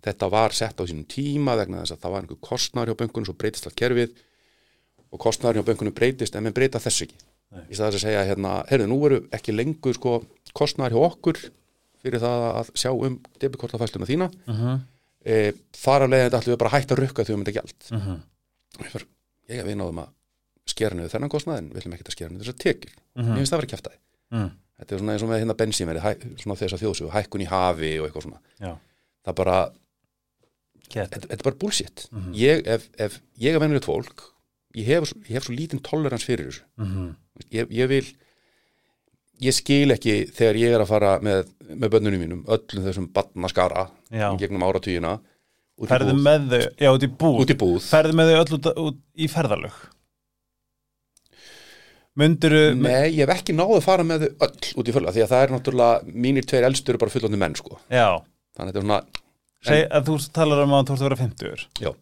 þetta 0.00 0.30
var 0.32 0.54
sett 0.56 0.80
á 0.80 0.84
sínum 0.88 1.04
tíma 1.12 1.56
vegna 1.60 1.82
þess 1.82 1.92
að 1.96 2.02
það 2.04 2.12
var 2.14 2.22
einhver 2.24 2.40
kostnar 2.50 2.88
hjá 2.88 2.96
bönkunum 3.02 3.26
svo 3.28 3.34
breytist 3.36 3.66
allt 3.68 3.76
kerfið 3.76 4.14
og 5.12 5.18
kostnar 5.20 5.54
hjá 5.58 5.64
bönkunum 5.66 5.92
breytist 5.96 6.36
en 6.38 6.46
menn 6.46 6.56
breyta 6.56 6.80
þessu 6.80 7.04
ekki 7.08 7.18
Nei. 7.50 7.64
í 7.68 7.74
staðis 7.76 7.98
að 7.98 8.04
segja 8.06 8.22
hérna, 8.28 8.52
heyrðu, 8.70 8.86
nú 8.88 8.98
eru 9.08 9.18
ekki 9.34 9.52
lengur 9.52 9.96
sko 9.98 10.12
kostnar 10.56 10.94
hjá 10.94 11.00
okkur 11.02 11.36
fyrir 12.00 12.22
það 12.22 12.44
að 12.62 12.70
sjá 12.80 12.90
um 12.94 13.18
debikortafæsluna 13.42 14.06
þína 14.08 14.28
uh 14.30 14.60
-huh. 14.60 14.78
e, 15.26 15.52
þar 15.76 16.02
af 16.06 16.10
leiðin 16.10 16.26
þetta 16.30 16.38
ætlum 16.40 16.54
við 16.54 16.60
bara 16.62 16.70
að 16.70 16.76
hætta 16.78 16.94
að 16.94 17.00
rukka 17.02 17.24
þegar 17.24 17.38
um 17.38 17.44
þetta 17.44 17.56
gjald 17.58 17.80
Uh 17.90 18.06
-huh. 18.06 18.18
ég, 18.94 19.06
ég 19.58 19.64
við 19.66 19.76
náðum 19.76 19.98
að 20.04 20.08
skera 20.66 20.94
niður 20.94 21.10
þennan 21.12 21.28
kostnað 21.34 21.58
en 21.58 21.68
við 21.70 21.78
ætlum 21.82 21.92
ekki 21.98 22.06
að 22.08 22.12
skera 22.16 22.30
niður 22.30 22.44
þess 22.46 22.54
að 22.54 22.62
tekjur 22.64 22.92
Mhm. 23.16 23.28
mér 23.28 23.36
finnst 23.36 23.52
það 23.52 23.58
að 23.58 23.60
vera 23.60 23.72
kjaftaði 23.74 23.98
Mm. 24.30 24.50
Þetta 24.80 24.94
er 24.96 25.02
svona 25.02 25.14
eins 25.14 25.24
og 25.24 25.28
með 25.30 25.42
hérna 25.42 25.56
bensínverið, 25.60 26.24
svona 26.40 26.56
þess 26.56 26.76
að 26.76 26.82
þjóðsögu, 26.84 27.12
hækkun 27.12 27.44
í 27.44 27.48
hafi 27.50 27.90
og 28.00 28.06
eitthvað 28.08 28.26
svona. 28.26 28.40
Já, 28.62 28.72
Það 29.20 29.36
bara, 29.36 29.56
þetta, 30.88 31.20
þetta 31.26 31.36
er 31.36 31.46
bara 31.50 31.60
bullshit. 31.60 32.04
Mhm. 32.10 32.30
Ég, 32.40 32.62
ef, 32.76 32.86
ef 32.96 33.18
ég 33.42 33.54
er 33.54 33.60
venjulegt 33.60 33.88
fólk, 33.88 34.24
ég 34.78 34.88
hef, 34.88 35.12
ég 35.28 35.36
hef 35.36 35.44
svo 35.46 35.56
lítinn 35.56 35.82
tolerans 35.84 36.24
fyrir 36.24 36.48
þessu. 36.48 36.64
Mhm. 36.80 37.10
Ég, 37.52 37.68
ég 37.76 37.88
vil, 37.92 38.08
ég 39.44 39.56
skil 39.56 39.92
ekki 39.92 40.16
þegar 40.32 40.60
ég 40.60 40.74
er 40.76 40.84
að 40.84 40.90
fara 40.94 41.12
með, 41.20 41.52
með 41.68 41.92
bönnunum 41.96 42.24
mínum, 42.24 42.42
öllum 42.48 42.88
þessum 42.88 43.10
í 44.34 44.40
gegnum 44.40 44.64
í 44.96 45.00
ferðu 45.92 46.16
með 46.16 46.48
þau 46.50 46.64
Já, 46.80 46.90
Út 47.44 47.52
í 47.52 47.56
búð. 47.60 47.84
Ferðu 47.84 48.16
með 48.16 48.32
þau 48.32 48.40
öll 48.40 48.56
út, 48.56 48.66
út 48.88 48.98
í 49.16 49.28
ferðalög 49.32 49.78
Munduru 52.18 52.60
Nei, 52.74 53.12
ég 53.14 53.22
hef 53.22 53.32
ekki 53.36 53.54
náðu 53.54 53.78
að 53.78 53.86
fara 53.86 54.04
með 54.06 54.24
þau 54.26 54.46
öll 54.48 54.70
út 54.82 54.90
í 54.90 54.94
fölga, 54.96 55.14
því 55.14 55.24
að 55.24 55.32
það 55.32 55.44
er 55.44 55.52
náttúrulega, 55.54 56.14
mínir 56.26 56.46
tveir 56.50 56.66
elstur 56.66 56.96
eru 56.96 57.02
bara 57.04 57.14
fullandi 57.14 57.38
menn, 57.40 57.54
sko. 57.58 57.78
Já, 57.86 58.08
Þannig 58.58 58.64
að 58.64 58.70
þetta 58.70 58.80
er 58.80 58.86
svona, 58.86 59.26
seg 59.70 59.82
að 59.94 60.08
þú 60.08 60.16
talar 60.34 60.64
um 60.64 60.74
að 60.74 60.88
þú 60.88 60.94
ert 60.96 61.00
að 61.00 61.06
vera 61.06 61.20
50 61.20 61.84
já, 61.84 61.92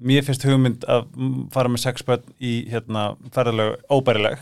Mér 0.00 0.24
finnst 0.24 0.46
hugmynd 0.48 0.86
að 0.88 1.10
fara 1.52 1.68
með 1.68 1.82
sex 1.82 2.06
börn 2.08 2.24
í 2.40 2.54
hérna, 2.72 3.10
ferðalög 3.34 3.82
óbærileg 3.92 4.40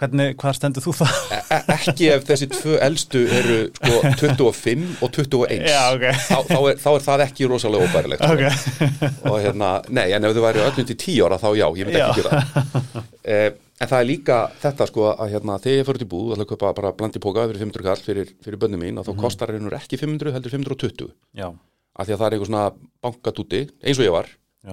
Hvernig, 0.00 0.36
hvað 0.40 0.56
stendur 0.58 0.84
þú 0.84 0.94
það? 1.00 1.16
e 1.32 1.40
e- 1.56 1.60
ekki 1.76 2.08
ef 2.14 2.26
þessi 2.28 2.48
tvö 2.52 2.78
elstu 2.88 3.22
eru 3.38 3.58
sko 3.78 4.12
25 4.22 5.02
og 5.02 5.12
21 5.16 5.66
Já, 5.68 5.80
ok. 5.94 6.06
Þá, 6.28 6.38
þá, 6.50 6.58
er, 6.70 6.80
þá 6.84 6.88
er 6.92 7.04
það 7.06 7.24
ekki 7.26 7.50
rosalega 7.50 7.88
óbærilegt 7.88 8.22
sko. 8.22 8.36
Ok, 8.36 9.10
og 9.30 9.36
hérna, 9.42 9.72
nei, 9.88 10.06
en 10.16 10.28
ef 10.28 10.36
þau 10.36 10.44
væri 10.46 10.64
öllum 10.66 10.88
til 10.92 10.98
10 10.98 11.20
ára 11.26 11.40
þá 11.42 11.48
já, 11.58 11.66
ég 11.66 11.88
myndi 11.88 12.02
ekki 12.02 12.22
gera 12.22 12.42
það. 12.42 13.02
Eh, 13.22 13.48
en 13.82 13.90
það 13.90 13.98
er 13.98 14.08
líka 14.08 14.38
þetta 14.62 14.86
sko 14.90 15.08
að 15.12 15.34
hérna, 15.36 15.58
þegar 15.62 15.78
ég 15.78 15.86
fyrir 15.88 16.02
til 16.02 16.10
búð, 16.10 16.32
að 16.36 16.48
kaupa 16.52 16.72
bara 16.78 16.94
blandi 16.98 17.22
póka 17.22 17.48
fyrir 17.50 17.62
500 17.62 17.86
kall 17.86 18.02
fyrir, 18.02 18.32
fyrir 18.42 18.58
bönni 18.62 18.80
mín 18.80 18.98
og 18.98 19.06
þá 19.06 19.12
kostar 19.20 19.52
hennur 19.54 19.76
ekki 19.78 20.00
500, 20.00 20.34
heldur 20.34 20.54
520 20.56 21.12
já, 21.38 21.48
af 21.48 22.08
því 22.08 22.16
að 22.16 22.22
það 22.22 22.26
er 22.26 22.36
einhver 22.36 22.50
svona 22.50 22.64
bankatúti 23.04 23.62
eins 23.82 24.00
og 24.00 24.06
ég 24.08 24.14
var. 24.14 24.30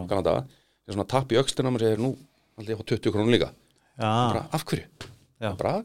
Kanada 0.10 0.40
það 0.42 0.94
er 0.94 0.98
svona 0.98 1.10
tapp 1.14 1.34
í 1.34 1.40
öxlina 1.42 1.70
og 1.70 1.76
maður 1.76 1.88
segir 1.88 2.04
nú, 2.04 2.12
fá 2.58 2.86
20 2.94 3.14
krónur 3.14 3.34
líka 3.34 3.52
bara, 4.00 4.46
af 4.56 4.66
hverju? 4.70 5.10
Já. 5.40 5.52
bara, 5.60 5.76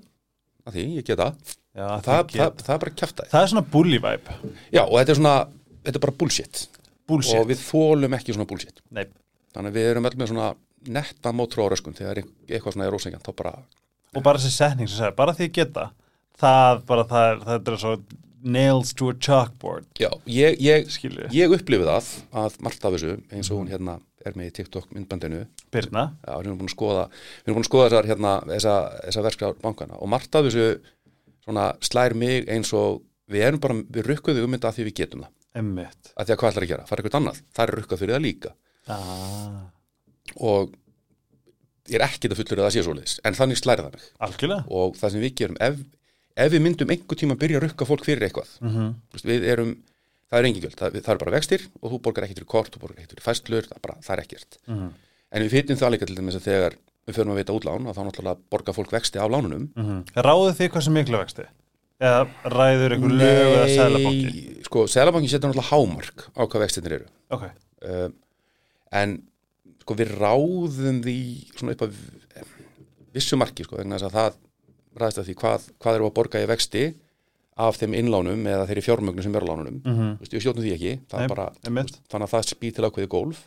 af 0.65 0.75
því, 0.75 0.87
ég 0.99 1.07
get 1.07 1.21
það 1.21 1.35
já 1.75 1.85
það, 1.85 2.05
það, 2.07 2.33
það, 2.35 2.63
það, 2.63 2.73
er 2.75 2.83
bara 2.85 2.95
kjaftaði 3.01 3.33
það 3.35 3.47
er 3.47 3.53
svona 3.53 3.67
bully 3.75 4.01
vibe. 4.03 4.39
Já, 4.71 4.83
og 4.85 4.97
þetta 4.99 5.15
er 5.15 5.21
svona, 5.21 5.37
þetta 5.83 6.01
er 6.01 6.05
bara 6.07 6.17
bullshit. 6.23 6.65
Bullshit. 7.11 7.39
Og 7.41 7.49
við 7.51 7.63
þólum 7.67 8.19
ekki 8.19 8.37
svona 8.37 8.49
bullshit. 8.49 8.85
Nei, 8.95 9.05
þannig 9.55 9.75
að 9.75 9.79
við 9.81 9.89
erum 9.91 10.09
öll 10.09 10.19
með 10.21 10.31
svona 10.33 10.51
netta 10.95 11.33
mótrú 11.37 11.65
á 11.65 11.73
röskun 11.73 11.97
þegar 11.97 12.23
eitthvað 12.23 12.77
svona 12.77 12.87
er 12.89 12.97
ósengjant 12.97 13.27
þá 13.27 13.33
bara, 13.39 13.55
og 14.15 14.23
bara 14.25 14.41
þessi 14.41 14.59
setning 14.59 14.91
sem 14.91 15.01
segir, 15.01 15.17
bara 15.19 15.35
því 15.37 15.49
að 15.49 15.57
geta 15.59 15.89
það, 16.41 16.85
bara 16.89 17.07
það 17.11 17.31
er, 17.33 17.61
er 17.73 17.81
svo 17.81 17.95
nails 18.45 18.93
to 18.95 19.09
a 19.11 19.17
chalkboard. 19.17 19.87
Já, 19.99 20.11
ég, 20.29 20.59
ég, 20.61 20.91
ég 21.33 21.55
upplifi 21.57 21.87
það 21.87 22.11
að 22.45 22.59
margt 22.65 22.85
af 22.85 22.97
þessu, 22.97 23.17
eins 23.33 23.51
og 23.51 23.63
hún 23.63 23.73
hérna 23.73 23.99
er 24.29 24.37
með 24.39 24.51
í 24.51 24.55
TikTok 24.59 24.93
myndbandinu, 24.95 25.45
Birna. 25.75 26.05
Já, 26.25 26.33
við 26.39 26.47
erum 26.47 26.61
búin 26.61 26.71
að 26.71 26.77
skoða 26.77 27.07
við 27.15 27.49
erum 27.49 27.59
búin 27.59 27.65
að 27.65 27.71
skoða 27.71 27.89
þessar 27.89 28.11
hérna, 28.11 28.35
þessa, 28.51 28.75
þessa 29.07 29.25
verskar 29.29 29.57
bankana. 29.63 29.99
Og 30.01 30.11
margt 30.13 30.39
af 30.39 30.47
þessu 30.49 30.69
svona 31.45 31.67
slær 31.85 32.17
mig 32.19 32.49
eins 32.51 32.73
og 32.77 33.03
við 33.31 33.47
erum 33.49 33.63
bara, 33.63 33.77
við 33.97 34.09
rukkuðu 34.11 34.45
um 34.47 34.57
þetta 34.57 34.71
að 34.71 34.79
því 34.79 34.87
við 34.89 34.97
getum 35.03 35.25
það. 35.25 35.33
Emmitt 35.55 36.13
að 36.15 36.27
því 36.27 36.35
að 36.35 36.41
hvað 36.41 36.53
ætlar 36.53 36.67
að 36.67 36.73
gera, 36.73 36.87
fara 36.89 37.03
eitthvað 37.03 37.21
annað. 37.21 37.43
Það 37.55 37.65
er 37.65 37.75
rukkað 37.79 38.01
fyrir 38.01 38.17
það 38.17 38.25
líka. 38.25 38.55
Ah, 38.91 39.61
og 40.45 40.75
ég 41.91 41.99
er 41.99 42.07
ekkit 42.07 42.33
að 42.33 42.41
fullur 42.41 42.63
að 42.63 42.67
það 42.67 42.75
sé 42.75 42.85
svoleiðis 42.87 43.17
en 43.25 43.37
þannig 43.39 43.61
slæri 43.61 43.85
það 43.85 43.97
mig. 43.97 44.07
Algjörlega. 44.27 44.67
Og 44.81 44.99
það 44.99 45.15
sem 45.15 45.25
við 45.25 45.35
gerum 45.41 45.59
ef, 45.67 45.81
ef 46.45 46.53
við 46.55 46.65
myndum 46.65 46.95
einhver 46.95 47.21
tíma 47.21 47.37
að 47.37 47.43
byrja 47.45 47.61
að 47.61 47.67
rukka 47.69 47.89
fólk 47.89 48.07
fyrir 48.09 48.27
eitthvað 48.27 48.55
mm 48.61 48.73
-hmm. 48.75 48.95
Við 49.31 49.47
erum, 49.53 49.75
það 50.35 50.41
er 50.41 50.49
engin 50.51 50.65
gjöld 50.65 50.79
það, 50.81 50.97
það 50.99 51.13
er 51.15 51.21
bara 51.23 51.35
vextir 51.37 51.67
og 51.81 51.93
þú 51.93 52.01
borgar 52.03 52.27
ekkert 52.27 52.41
fyrir 52.41 52.51
kort 52.51 52.75
þú 52.75 52.81
borgar 52.83 53.01
ekkert 53.01 53.15
fyrir 53.15 53.27
fæstlur, 53.29 53.69
það, 53.71 53.83
bara, 53.87 53.97
það 54.03 54.15
er 54.17 54.23
ekkert. 54.25 54.59
Mhm. 54.67 54.89
en 55.35 55.43
við 55.45 55.55
finnum 55.55 55.79
það 55.81 55.93
líka 55.95 56.07
til 56.09 56.17
dæmis 56.19 56.39
að 56.39 56.49
þegar 56.49 56.77
við 57.05 57.19
förum 57.19 57.35
að 57.35 57.39
veita 57.41 57.55
útlán 57.55 57.87
og 57.91 57.97
þá 57.97 58.03
náttúrulega 58.07 58.41
borgar 58.51 58.77
fólk 58.77 58.93
vexti 58.95 59.21
af 59.21 59.31
lánunum. 59.31 59.69
Ráðu 60.15 60.55
þið 60.57 60.71
hvað 60.73 60.85
sem 60.87 60.95
miklu 60.97 61.21
vexti? 61.21 61.47
Eða 62.05 62.21
ræður 62.55 62.95
ykkur 62.97 63.15
lög 63.15 63.51
eða 63.55 63.67
sælabanki 63.71 64.45
sko, 64.67 64.87
Sælabankin 64.91 65.31
setur 65.31 65.53
náttúrulega 65.53 65.71
hámark 65.71 66.25
á 66.35 66.43
hvað 66.43 66.65
vextinir 66.65 66.97
eru. 66.99 67.11
Ok, 67.35 67.45
uh, 67.85 68.09
en 68.91 69.15
sko 69.85 69.97
við 70.01 70.15
ráðum 70.17 71.03
því 71.05 71.19
svona 71.55 71.77
upp 71.77 71.87
að 71.87 72.01
vissu 73.15 73.39
marki 73.39 73.67
sko 73.67 73.79
vegna 73.79 74.01
þess 74.01 74.09
að 74.09 74.17
það 74.19 74.41
ræðist 75.03 75.21
að 75.21 75.29
því 75.29 75.37
hvað, 75.43 75.69
hvað 75.83 75.97
af 77.57 77.77
þeim 77.79 77.95
innlánum 77.95 78.47
eða 78.51 78.67
þeirri 78.67 78.83
fjármögnu 78.83 79.23
sem 79.23 79.35
eru 79.39 79.47
á 79.47 79.51
lánunum 79.53 79.77
mm. 79.85 79.95
-hmm. 79.95 80.15
við 80.21 80.41
stjórnum 80.43 80.65
því 80.65 80.73
ekki 80.75 80.93
Nei, 81.13 81.23
er 81.25 81.29
bara, 81.29 81.49
einmitt. 81.67 81.99
þannig 82.11 82.27
að 82.27 82.33
það 82.35 82.49
spýr 82.51 82.73
til 82.75 82.85
ákveði 82.89 83.09
gólf 83.13 83.45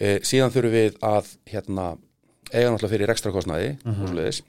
e, 0.00 0.18
síðan 0.26 0.50
þurfum 0.54 0.74
við 0.74 0.96
að 1.02 1.28
hérna, 1.52 1.84
eiga 2.52 2.70
náttúrulega 2.72 2.92
fyrir 2.94 3.08
rekstrakostnaði 3.12 3.70
Mhm. 3.84 4.02
og 4.02 4.08
svoleiðis 4.10 4.42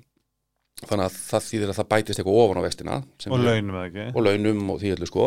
þannig 0.82 1.06
að 1.06 1.16
það 1.30 1.48
þýðir 1.52 1.70
að 1.70 1.78
það 1.78 1.90
bætist 1.94 2.20
eitthvað 2.20 2.40
ofan 2.42 2.58
á 2.58 2.66
vextina 2.66 3.04
sem 3.20 3.32
og 3.32 3.40
við- 3.40 3.46
launum 3.46 4.16
og 4.16 4.22
launum 4.26 4.70
og 4.72 4.80
því 4.82 4.94
öllu 4.96 5.06
sko 5.08 5.26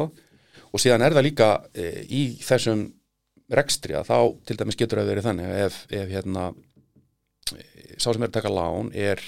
og 0.74 0.80
síðan 0.82 1.02
er 1.06 1.12
það 1.14 1.22
líka 1.28 1.48
e, 1.74 2.04
í 2.10 2.22
þessum 2.42 2.92
rekstri 3.54 3.94
að 3.94 4.08
þá 4.10 4.18
til 4.46 4.56
dæmis 4.56 4.76
getur 4.76 4.98
það 4.98 5.10
verið 5.12 5.26
þannig 5.28 5.46
að 5.46 5.64
ef, 5.66 5.86
ef 5.90 6.08
hérna 6.10 6.54
e, 7.54 7.94
sá 7.98 8.10
sem 8.12 8.22
er 8.22 8.28
að 8.28 8.32
taka 8.40 8.48
lán 8.50 8.90
er 8.94 9.20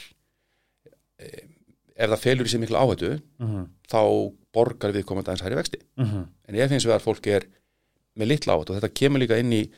e, 1.21 1.31
ef 1.97 2.11
það 2.13 2.23
felur 2.23 2.49
í 2.49 2.53
sig 2.53 2.61
miklu 2.63 2.79
áhættu 2.81 3.13
Mhm, 3.41 3.67
þá 3.89 4.01
borgar 4.53 4.93
við 4.93 5.05
komandi 5.09 5.31
aðeins 5.31 5.45
hæri 5.45 5.59
vexti. 5.59 5.81
Mhm, 5.97 6.27
en 6.49 6.55
ef 6.55 6.71
hins 6.71 6.87
vegar 6.87 7.05
fólk 7.05 7.27
er 7.27 7.47
með 8.17 8.31
litla 8.33 8.57
áhættu 8.57 8.73
og 8.73 8.81
þetta 8.81 8.95
kemur 8.95 9.21
líka 9.21 9.39
inn 9.39 9.53
í 9.53 9.71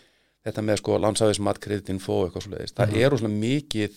þetta 0.44 0.62
með 0.62 0.78
sko 0.78 0.98
landsæðis 0.98 1.40
matkreditin 1.42 1.98
fó 2.00 2.24
eitthvað 2.24 2.44
svo 2.44 2.52
leiðist, 2.54 2.76
það 2.78 2.96
er 2.96 3.10
rosalega 3.10 3.40
mikið 3.42 3.96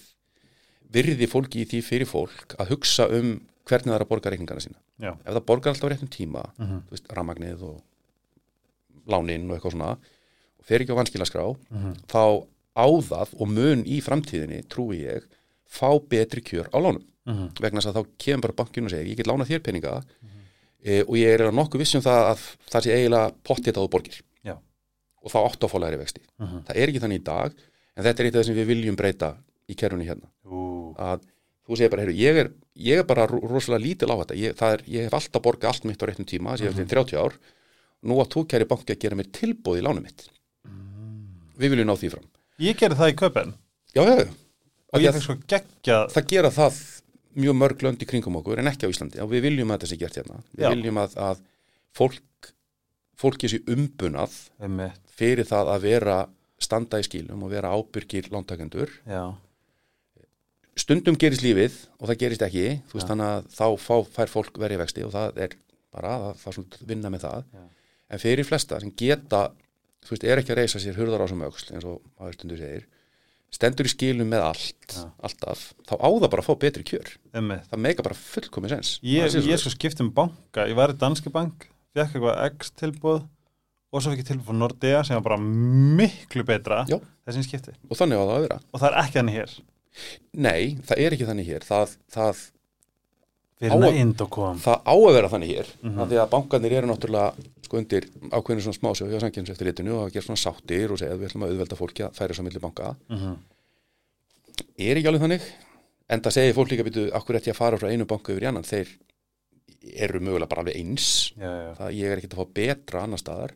virði 0.91 1.27
fólki 1.29 1.61
í 1.61 1.67
því 1.69 1.81
fyrir 1.85 2.09
fólk 2.09 2.55
að 2.59 2.73
hugsa 2.73 3.07
um 3.07 3.39
hvernig 3.69 3.91
það 3.91 3.95
er 3.95 4.03
að 4.05 4.09
borga 4.09 4.31
reikningana 4.33 4.63
sína. 4.63 4.79
Já. 4.99 5.13
ef 5.13 5.33
það 5.33 5.45
borgar 5.45 5.73
alltaf 5.73 5.89
réttum 5.89 6.09
tíma 6.11 6.43
mhm, 6.57 6.81
ramagnið 7.15 7.61
og 7.63 7.77
lánin 9.09 9.47
og 9.49 9.55
eitthvað 9.57 9.75
svona 9.75 9.91
og 9.95 10.67
fer 10.67 10.83
ekki 10.83 10.93
á 10.93 10.99
vanskilaskrá 10.99 11.45
mhm. 11.47 11.93
þá 12.11 12.45
á 12.77 12.87
það 13.07 13.33
og 13.37 13.51
mun 13.51 13.85
í 13.85 14.01
framtíðinni 14.03 14.63
trúi 14.71 15.01
ég 15.05 15.25
fá 15.71 15.89
betri 16.09 16.41
kjör 16.43 16.67
á 16.73 16.77
lánum. 16.79 17.03
Mhm. 17.25 17.51
vegna 17.61 17.79
þess 17.79 17.91
að 17.91 17.97
þá 17.99 18.07
kemur 18.17 18.41
bara 18.47 18.57
bankinu 18.63 18.87
og 18.87 18.91
segir 18.91 19.07
ég 19.11 19.17
get 19.17 19.27
lánað 19.29 19.51
þér 19.51 19.59
peninga. 19.63 20.03
E, 20.83 21.03
og 21.05 21.13
ég 21.15 21.35
er 21.39 21.51
nokkuð 21.53 21.77
viss 21.83 21.93
um 21.95 22.01
það 22.01 22.21
að 22.31 22.39
það 22.73 22.81
sé 22.87 22.93
eiginlega 22.95 23.33
pottið 23.45 23.75
að 23.77 23.83
þú 23.85 23.89
borgir. 23.93 24.21
Já. 24.43 24.55
og 25.21 25.29
þá 25.29 25.37
áttu 25.45 25.67
að 25.67 25.71
fá 25.71 25.77
læri 25.83 25.97
vexti. 26.01 26.21
Mhm. 26.41 26.63
það 26.65 26.75
er 26.81 26.87
ekki 26.89 27.01
þannig 27.03 27.19
í 27.21 27.23
dag 27.23 27.53
en 27.95 28.03
þetta 28.03 28.19
er 28.19 28.25
eitt 28.25 28.35
af 28.35 28.41
það 28.41 28.45
sem 28.49 28.55
við 28.57 28.67
viljum 28.71 28.95
breyta 28.97 29.29
í 29.69 29.75
kerfunni 29.77 30.07
hérna. 30.09 30.27
Að 30.97 31.21
þú 31.69 31.77
segir 31.77 31.89
bara, 31.93 32.01
heyrðu, 32.01 32.17
ég 32.17 32.35
er, 32.41 32.49
ég 32.75 32.97
er 32.99 33.03
bara 33.05 33.27
ro- 33.29 33.45
rosalega 33.47 33.83
lítil 33.85 34.09
á 34.09 34.15
þetta. 34.17 34.35
Ég, 34.41 34.57
er, 34.61 34.81
ég 34.89 35.03
hef 35.05 35.13
alltaf 35.13 35.41
borgað 35.45 35.69
allt 35.69 35.85
mitt 35.85 36.01
á 36.01 36.05
réttum 36.09 36.25
tíma 36.25 36.57
sem 36.57 36.65
ég 36.67 36.73
hef 36.73 36.81
til 36.81 36.89
30 36.97 37.21
ár. 37.21 37.37
Nú 38.01 38.17
að 38.17 38.31
þú 38.33 38.47
kæri 38.49 38.65
banki 38.65 38.93
að 38.95 38.99
gera 39.05 39.15
mér 39.15 39.29
tilbúð 39.31 39.77
í 39.77 39.85
lánum 39.85 40.01
mitt. 40.03 40.25
Við 41.61 41.69
viljum 41.75 41.87
ná 41.91 41.95
því 41.95 42.09
fram. 42.15 42.25
Ég 42.57 42.77
gerði 42.81 42.97
það 42.97 43.11
í 43.13 43.15
köpen 43.21 43.53
já, 43.93 44.01
já, 44.01 44.15
já. 44.25 44.31
Og 44.91 45.03
ég 45.03 45.11
að 45.11 45.17
fekk 45.17 45.27
sko 45.27 45.37
geggja 45.53 45.99
það 46.11 46.27
gera 46.33 46.51
það 46.55 46.81
mjög 47.41 47.57
mörg 47.61 47.85
lönd 47.85 48.03
í 48.03 48.07
kringum 48.09 48.37
okkur 48.41 48.59
en 48.59 48.69
ekki 48.71 48.87
á 48.87 48.91
Íslandi. 48.91 49.21
Og 49.23 49.31
við 49.31 49.45
viljum 49.47 49.71
að 49.71 49.79
þetta 49.79 49.91
sé 49.91 49.99
gert 50.01 50.17
hérna. 50.19 50.41
Við 50.51 50.65
Já. 50.65 50.71
viljum 50.73 50.99
að, 50.99 51.15
að 51.29 51.43
fólk 51.95 52.51
fólki 53.21 53.51
sé 53.51 53.61
umbunað 53.69 54.35
einmitt, 54.59 55.01
fyrir 55.13 55.47
það 55.47 55.71
að 55.75 55.85
vera 55.85 56.17
standa 56.61 56.99
í 57.01 57.05
skílum 57.05 57.45
og 57.45 57.53
vera 57.53 57.71
ábyrgir 57.73 58.29
lántakendur. 58.33 58.91
Stundum 60.79 61.17
gerist 61.19 61.43
lífið 61.45 61.75
og 61.99 62.09
það 62.09 62.21
gerist 62.23 62.45
ekki. 62.47 62.65
Þú 62.89 62.97
veist 62.97 63.11
þannig 63.11 63.31
að 63.35 63.49
þá 63.55 63.65
fá, 63.83 63.95
fær 64.15 64.31
fólk 64.31 64.59
verið 64.61 64.81
vexti 64.81 65.05
og 65.05 65.13
það 65.13 65.41
er 65.45 65.55
bara 65.91 66.15
það, 66.23 66.37
það 66.41 66.51
er 66.51 66.57
svona 66.57 66.87
vinna 66.91 67.11
með 67.11 67.25
það. 67.27 67.43
Já. 67.51 67.67
en 68.11 68.19
fyrir 68.19 68.47
flesta 68.47 68.79
sem 68.83 68.91
geta 68.99 69.41
þú 70.03 70.15
veist, 70.15 70.25
er 70.25 70.41
ekki 70.41 70.51
að 70.51 70.61
reysa 70.61 70.81
sér 70.83 70.97
hurðar 70.99 71.23
á 71.23 71.27
sem 71.31 71.43
öxl 71.45 71.75
eins 71.75 71.87
og 71.87 72.01
maður 72.19 72.37
stundur 72.37 72.59
segir 72.59 72.87
stendur 73.51 73.85
í 73.85 73.91
skilum 73.91 74.29
með 74.31 74.45
allt 74.47 74.95
Já. 74.95 75.03
alltaf, 75.27 75.73
þá 75.87 75.93
á 75.99 76.07
það 76.07 76.29
bara 76.31 76.41
að 76.43 76.47
fá 76.47 76.55
betri 76.61 76.83
kjör. 76.87 77.09
Einmitt. 77.35 77.65
Það 77.71 77.81
meika 77.85 78.03
bara 78.05 78.15
fullkomi 78.15 78.69
sens. 78.71 78.93
Ég, 79.03 79.27
sé 79.27 79.39
ég 79.39 79.43
svoleiðis. 79.43 79.65
sko 79.65 79.73
skipt 79.75 80.01
um 80.01 80.09
banka, 80.15 80.65
ég 80.69 80.75
var 80.79 80.93
í 80.93 80.97
Danske 80.97 81.29
bank 81.33 81.67
fekk 81.95 82.15
eitthvað 82.15 82.39
X 82.55 82.71
tilbúð 82.79 83.25
og 83.91 83.99
svo 84.01 84.13
fekk 84.13 84.21
ég 84.23 84.29
tilbúð 84.31 84.55
Nordea 84.55 85.03
sem 85.03 85.17
var 85.19 85.25
bara 85.25 85.37
miklu 85.43 86.45
betra 86.47 86.85
Já. 86.87 86.97
þessi 87.27 87.43
skipti. 87.49 87.75
Og 87.89 87.97
þannig 87.99 88.15
á 88.17 88.23
það 88.23 88.35
að 88.37 88.45
vera. 88.47 88.59
Og 88.71 88.79
það 88.79 88.87
er 88.93 88.99
ekki 89.03 89.19
hann 89.19 89.33
hér. 89.35 89.55
Nei, 90.33 90.61
það 90.87 90.97
er 91.03 91.11
ekki 91.17 91.27
þannig 91.27 91.49
hér. 91.51 91.65
Það, 91.67 91.97
það, 92.15 92.37
Á 93.61 93.75
að- 93.77 94.55
það 94.63 94.77
á 94.87 94.93
að 94.95 95.13
vera 95.13 95.29
þannig 95.29 95.49
hér 95.53 95.67
Mhm. 95.83 95.99
af 95.99 96.07
því 96.09 96.17
að 96.23 96.29
bankarnir 96.31 96.71
eru 96.71 96.87
náttúrulega 96.87 97.35
sko 97.71 97.79
undir 97.79 98.07
ákveðinu 98.35 98.65
svona 98.65 98.75
smásjóð 98.81 99.13
hjá 99.15 99.21
sangjums 99.23 99.51
eftir 99.53 99.69
litinu 99.69 99.93
og 99.95 100.09
að 100.09 100.15
gera 100.17 100.25
svona 100.27 100.41
sáttir 100.41 100.91
og 100.91 100.99
segja 100.99 101.15
að 101.15 101.21
við 101.21 101.29
ætlum 101.31 101.45
að 101.47 101.53
auðvelda 101.53 101.77
fólki 101.79 102.03
að 102.03 102.17
færa 102.19 102.35
svo 102.35 102.43
milli 102.43 102.59
banka. 102.63 102.95
Mhm. 103.07 103.37
er 104.81 104.97
ekki 104.99 105.07
alveg 105.09 105.21
þannig 105.23 105.45
en 106.11 106.21
það 106.25 106.35
segir 106.35 106.55
fólk 106.57 106.71
líka 106.73 106.83
býtu 106.85 107.05
akkur 107.15 107.37
eftir 107.39 107.53
að 107.53 107.59
fara 107.61 107.77
frá 107.79 107.87
einu 107.91 108.05
banku 108.09 108.33
yfir 108.33 108.43
í 108.43 108.49
annan? 108.49 108.67
Þeir 108.67 108.91
eru 109.95 110.19
mögulega 110.19 110.49
bara 110.51 110.61
alveg 110.65 110.75
eins. 110.77 111.07
Já, 111.39 111.47
já, 111.47 111.69
það 111.79 111.95
ég 111.97 112.11
er 112.11 112.17
ekkert 112.19 112.35
að 112.35 112.41
fá 112.41 112.53
betra 112.59 113.03
annar 113.05 113.21
staðar. 113.21 113.53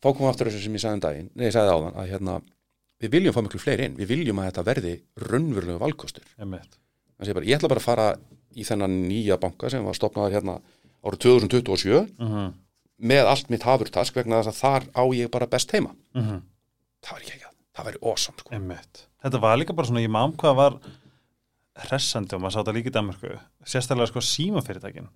Þá 0.00 0.06
komum 0.12 0.26
við 0.28 0.32
aftur 0.34 0.50
þessu 0.50 0.62
sem 0.64 0.76
ég 0.76 0.80
sagði 0.84 0.98
um 0.98 1.04
daginn 1.04 1.30
nei, 1.34 1.44
ég 1.48 1.52
sagði 1.56 1.72
áðan 1.74 1.96
að 2.00 2.10
hérna 2.12 2.36
við 3.00 3.10
viljum 3.16 3.34
fá 3.36 3.40
miklu 3.44 3.60
fleiri 3.60 3.84
inn, 3.88 3.96
við 3.96 4.08
viljum 4.12 4.38
að 4.40 4.50
þetta 4.50 4.64
verði 4.68 4.94
raunverulega 5.24 5.80
valkostur. 5.80 6.24
Ég, 7.20 7.34
bara, 7.36 7.44
ég 7.48 7.56
ætla 7.58 7.68
bara 7.72 7.80
að 7.82 7.88
fara 7.88 8.06
í 8.56 8.64
þennan 8.64 8.94
nýja 9.08 9.36
banka 9.40 9.68
sem 9.72 9.84
var 9.84 9.96
stopnaður 9.96 10.36
hérna 10.38 10.60
árið 11.04 11.20
2027 11.24 12.06
Mhm, 12.20 12.52
með 13.00 13.28
allt 13.32 13.50
mitt 13.52 13.64
hafurtask 13.66 14.16
vegna 14.18 14.40
þess 14.42 14.52
að 14.52 14.60
þar 14.60 14.88
á 14.96 15.02
ég 15.16 15.30
bara 15.32 15.48
best 15.50 15.72
heima 15.76 15.94
mhm, 16.16 16.40
það 17.04 17.14
var 17.16 17.24
ekki 17.24 17.34
ekki 17.36 17.48
að, 17.48 17.54
það 17.76 17.88
væri 17.90 18.02
awesome 18.10 18.42
sko. 18.42 18.52
Þetta 19.20 19.40
var 19.42 19.58
líka 19.60 19.76
bara 19.76 19.88
svona, 19.90 20.02
ég 20.04 20.12
mám 20.12 20.32
hvað 20.40 20.56
var 20.58 20.76
hressandi 21.86 22.36
og 22.36 22.42
maður 22.42 22.54
sá 22.56 22.60
þetta 22.60 22.74
líka 22.76 22.90
í 22.90 22.94
Danmarku 22.96 23.34
sérstaklega 23.68 24.10
sko 24.10 24.22
símafyrirtækin 24.24 25.10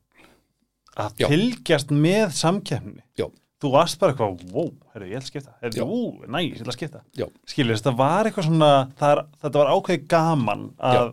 að 1.00 1.18
Já. 1.24 1.26
fylgjast 1.32 1.90
með 1.94 2.28
samkeppni 2.38 3.02
Já. 3.18 3.26
Þú 3.64 3.70
varst 3.72 3.96
bara 4.00 4.12
eitthvað, 4.12 4.40
wow, 4.52 4.66
herru, 4.92 5.06
ég 5.08 5.16
ætla 5.16 5.24
að 5.24 5.30
skipta 5.30 5.52
herru, 5.62 5.84
ú, 5.88 6.00
næ, 6.28 6.40
ég 6.44 6.58
ætla 6.58 6.72
að 6.72 6.76
skipta. 6.76 7.00
Skilur, 7.48 7.78
þetta 7.78 7.92
var 7.96 8.28
eitthvað 8.28 8.48
svona 8.50 8.70
það 8.98 9.20
þetta 9.44 9.60
var 9.62 9.70
ákveði 9.72 10.00
gaman 10.14 10.64
að 10.84 10.98
Já. 10.98 11.04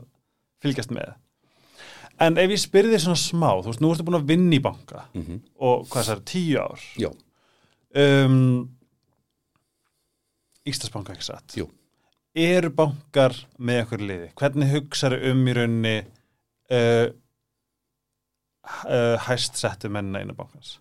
fylgjast 0.66 0.94
með 0.98 1.14
En 2.22 2.38
ef 2.38 2.54
ég 2.54 2.62
spyrði 2.62 2.96
þig 2.96 3.04
svona 3.06 3.20
smá, 3.20 3.50
þú 3.62 3.72
veist, 3.72 3.82
nú 3.82 3.92
ertu 3.94 4.06
búin 4.06 4.20
að 4.20 4.30
vinna 4.30 4.58
í 4.58 4.62
banka 4.64 5.08
mm 5.18 5.40
og 5.62 5.88
hvað 5.90 6.08
það 6.08 6.16
er, 6.16 6.24
tíu 6.32 6.62
ár? 6.62 6.84
Já, 7.02 7.10
um, 8.02 8.38
Íslandsbanka 10.70 11.16
ekki 11.16 11.26
satt? 11.26 11.56
Jú. 11.58 11.68
eru 12.38 12.70
bankar 12.74 13.36
með 13.60 13.82
okkur 13.86 14.04
liði? 14.06 14.28
Hvernig 14.40 14.70
hugsaðu 14.76 15.18
um 15.32 15.42
í 15.50 15.56
raunni 15.58 15.96
uh, 16.72 17.08
uh, 18.86 19.18
hæst 19.26 19.58
settu 19.60 19.90
mennina 19.92 20.22
innan 20.24 20.38
bankans? 20.38 20.78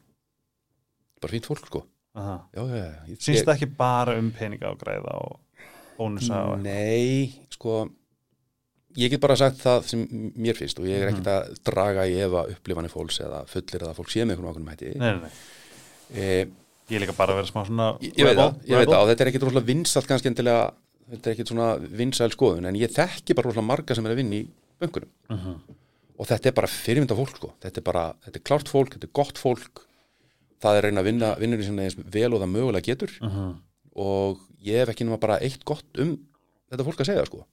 Bara 1.21 1.35
fínt 1.35 1.49
fólk 1.49 1.67
sko. 1.69 1.85
Já, 2.15 2.37
já, 2.55 2.85
já. 2.85 3.17
Sínst 3.23 3.47
það 3.47 3.55
ekki 3.55 3.71
bara 3.79 4.17
um 4.19 4.31
peninga 4.35 4.73
og 4.73 4.81
græða 4.81 5.17
og 5.25 5.41
bónusa 5.99 6.41
og 6.53 6.63
Nei, 6.65 7.31
sko 7.53 7.85
ég 8.97 9.11
get 9.11 9.21
bara 9.21 9.37
sagt 9.37 9.59
það 9.63 9.85
sem 9.87 10.01
mér 10.37 10.57
finnst 10.59 10.79
og 10.81 10.87
ég 10.87 10.99
er 11.01 11.11
Mhm. 11.11 11.21
ekkert 11.21 11.31
að 11.31 11.59
draga 11.65 12.07
í 12.09 12.17
efa 12.25 12.47
upplifanir 12.51 12.91
fólks 12.91 13.21
eða 13.21 13.45
fullir 13.47 13.83
að 13.87 13.95
fólk 13.97 14.11
sé 14.11 14.25
með 14.25 14.37
einhvern 14.37 14.51
ákveðnum 14.51 14.71
hætti 14.73 14.95
nei, 14.99 15.13
nei, 15.13 15.21
nei. 15.21 15.31
e, 16.15 16.47
ég 16.91 16.97
er 16.97 17.05
líka 17.07 17.17
bara 17.17 17.33
að 17.33 17.37
vera 17.43 17.51
smá 17.53 17.67
svona 17.67 17.99
ég, 18.03 18.13
ég 18.17 18.25
veit 18.27 18.37
það, 18.37 18.55
ég 18.67 18.77
veit 18.81 18.89
það 18.89 19.03
og 19.03 19.09
þetta 19.13 19.21
er 19.21 19.31
ekkert 19.31 19.43
rosalega 19.47 19.67
vinsalt 19.71 20.07
kannski 20.11 20.27
endilega 20.33 20.73
þetta 21.11 21.27
er 21.31 21.35
ekkert 21.37 21.49
svona 21.53 21.69
vinsæl 22.01 22.31
skoðun 22.35 22.67
en 22.67 22.75
ég 22.81 22.91
þekki 22.95 23.35
bara 23.37 23.47
rosalega 23.51 23.67
marga 23.71 23.95
sem 23.95 24.07
er 24.07 24.13
að 24.13 24.17
vinna 24.23 24.35
í 24.41 24.49
bönkunum 24.81 25.09
Mhm. 25.31 25.55
og 26.19 26.27
þetta 26.27 26.47
er 26.47 26.53
bara 26.53 26.67
fyrirmynda 26.67 27.17
fólk 27.17 27.37
sko 27.37 27.53
þetta 27.63 27.79
er 27.79 27.83
bara, 27.83 28.05
þetta 28.27 28.37
er 28.37 28.47
klárt 28.49 28.69
fólk, 28.69 28.91
þetta 28.95 29.05
er 29.07 29.15
gott 29.15 29.39
fólk 29.39 29.87
það 30.61 30.77
er 30.77 30.83
reyna 30.83 31.01
að 31.01 31.05
vinna 31.05 31.35
vinnur 31.39 31.63
sem 31.65 31.79
eins 31.79 31.95
vel 31.97 32.35
og 32.35 32.41
það 32.43 32.51
mögulega 32.57 32.83
getur 32.91 33.11
Mhm. 33.23 33.55
og 33.97 34.39
ég 34.65 34.77
hef 34.83 34.89
ekki 34.91 35.05
nema 35.07 35.19
bara 35.21 35.39
eitt 35.41 35.65
gott 35.65 35.85
um 35.99 36.19
þetta 36.71 36.85
fólk 36.85 36.99
að 37.01 37.07
segja 37.07 37.25
sko 37.27 37.47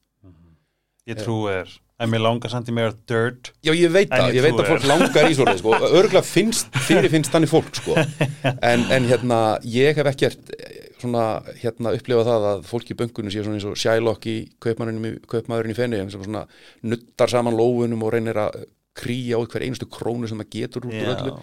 ég 1.08 1.22
trú 1.22 1.42
er 1.52 1.72
en 1.98 2.12
mér 2.12 2.22
langar 2.22 2.52
samt 2.54 2.70
í 2.70 2.74
meira 2.76 2.94
dirt 3.10 3.52
Já, 3.66 3.72
ég 3.74 3.90
veit 3.94 4.12
það, 4.12 4.28
ég 4.30 4.38
ég 4.38 4.46
veit 4.46 4.60
að 4.62 4.70
fólk 4.70 4.88
langar 4.90 5.30
í 5.30 5.38
svoleið, 5.38 5.62
sko, 5.64 5.74
örgulega 6.00 6.24
finnst, 6.26 6.70
fyrir 6.86 7.10
finnst 7.14 7.34
þannig 7.34 7.52
fólk, 7.52 7.72
sko, 7.80 7.96
en, 7.98 8.86
en 8.94 9.08
hérna, 9.10 9.40
ég 9.74 9.98
hef 9.98 10.12
ekkert, 10.12 10.52
eh, 10.54 10.92
svona, 11.02 11.26
hérna, 11.64 11.96
upplifað 11.98 12.30
það 12.30 12.48
að 12.52 12.68
fólk 12.70 12.94
í 12.94 12.98
böngunum 13.02 13.34
sé 13.34 13.42
svona 13.42 13.58
eins 13.58 13.68
og 13.70 13.80
Shylock 13.82 14.30
í, 14.30 14.38
kaupmaðurinn 14.62 15.74
í 15.74 15.78
fenni, 15.78 16.04
sem 16.14 16.22
svona 16.28 16.46
nuttar 16.86 17.34
saman 17.34 17.58
lófunum 17.58 18.06
og 18.06 18.14
reynir 18.14 18.42
að 18.46 18.62
kríja 18.98 19.42
á 19.42 19.46
hver 19.46 19.66
einustu 19.66 19.90
krónu 19.90 20.30
sem 20.30 20.42
það 20.42 20.54
getur 20.54 20.88
út 20.90 20.98
úr 20.98 21.12
öllu. 21.16 21.36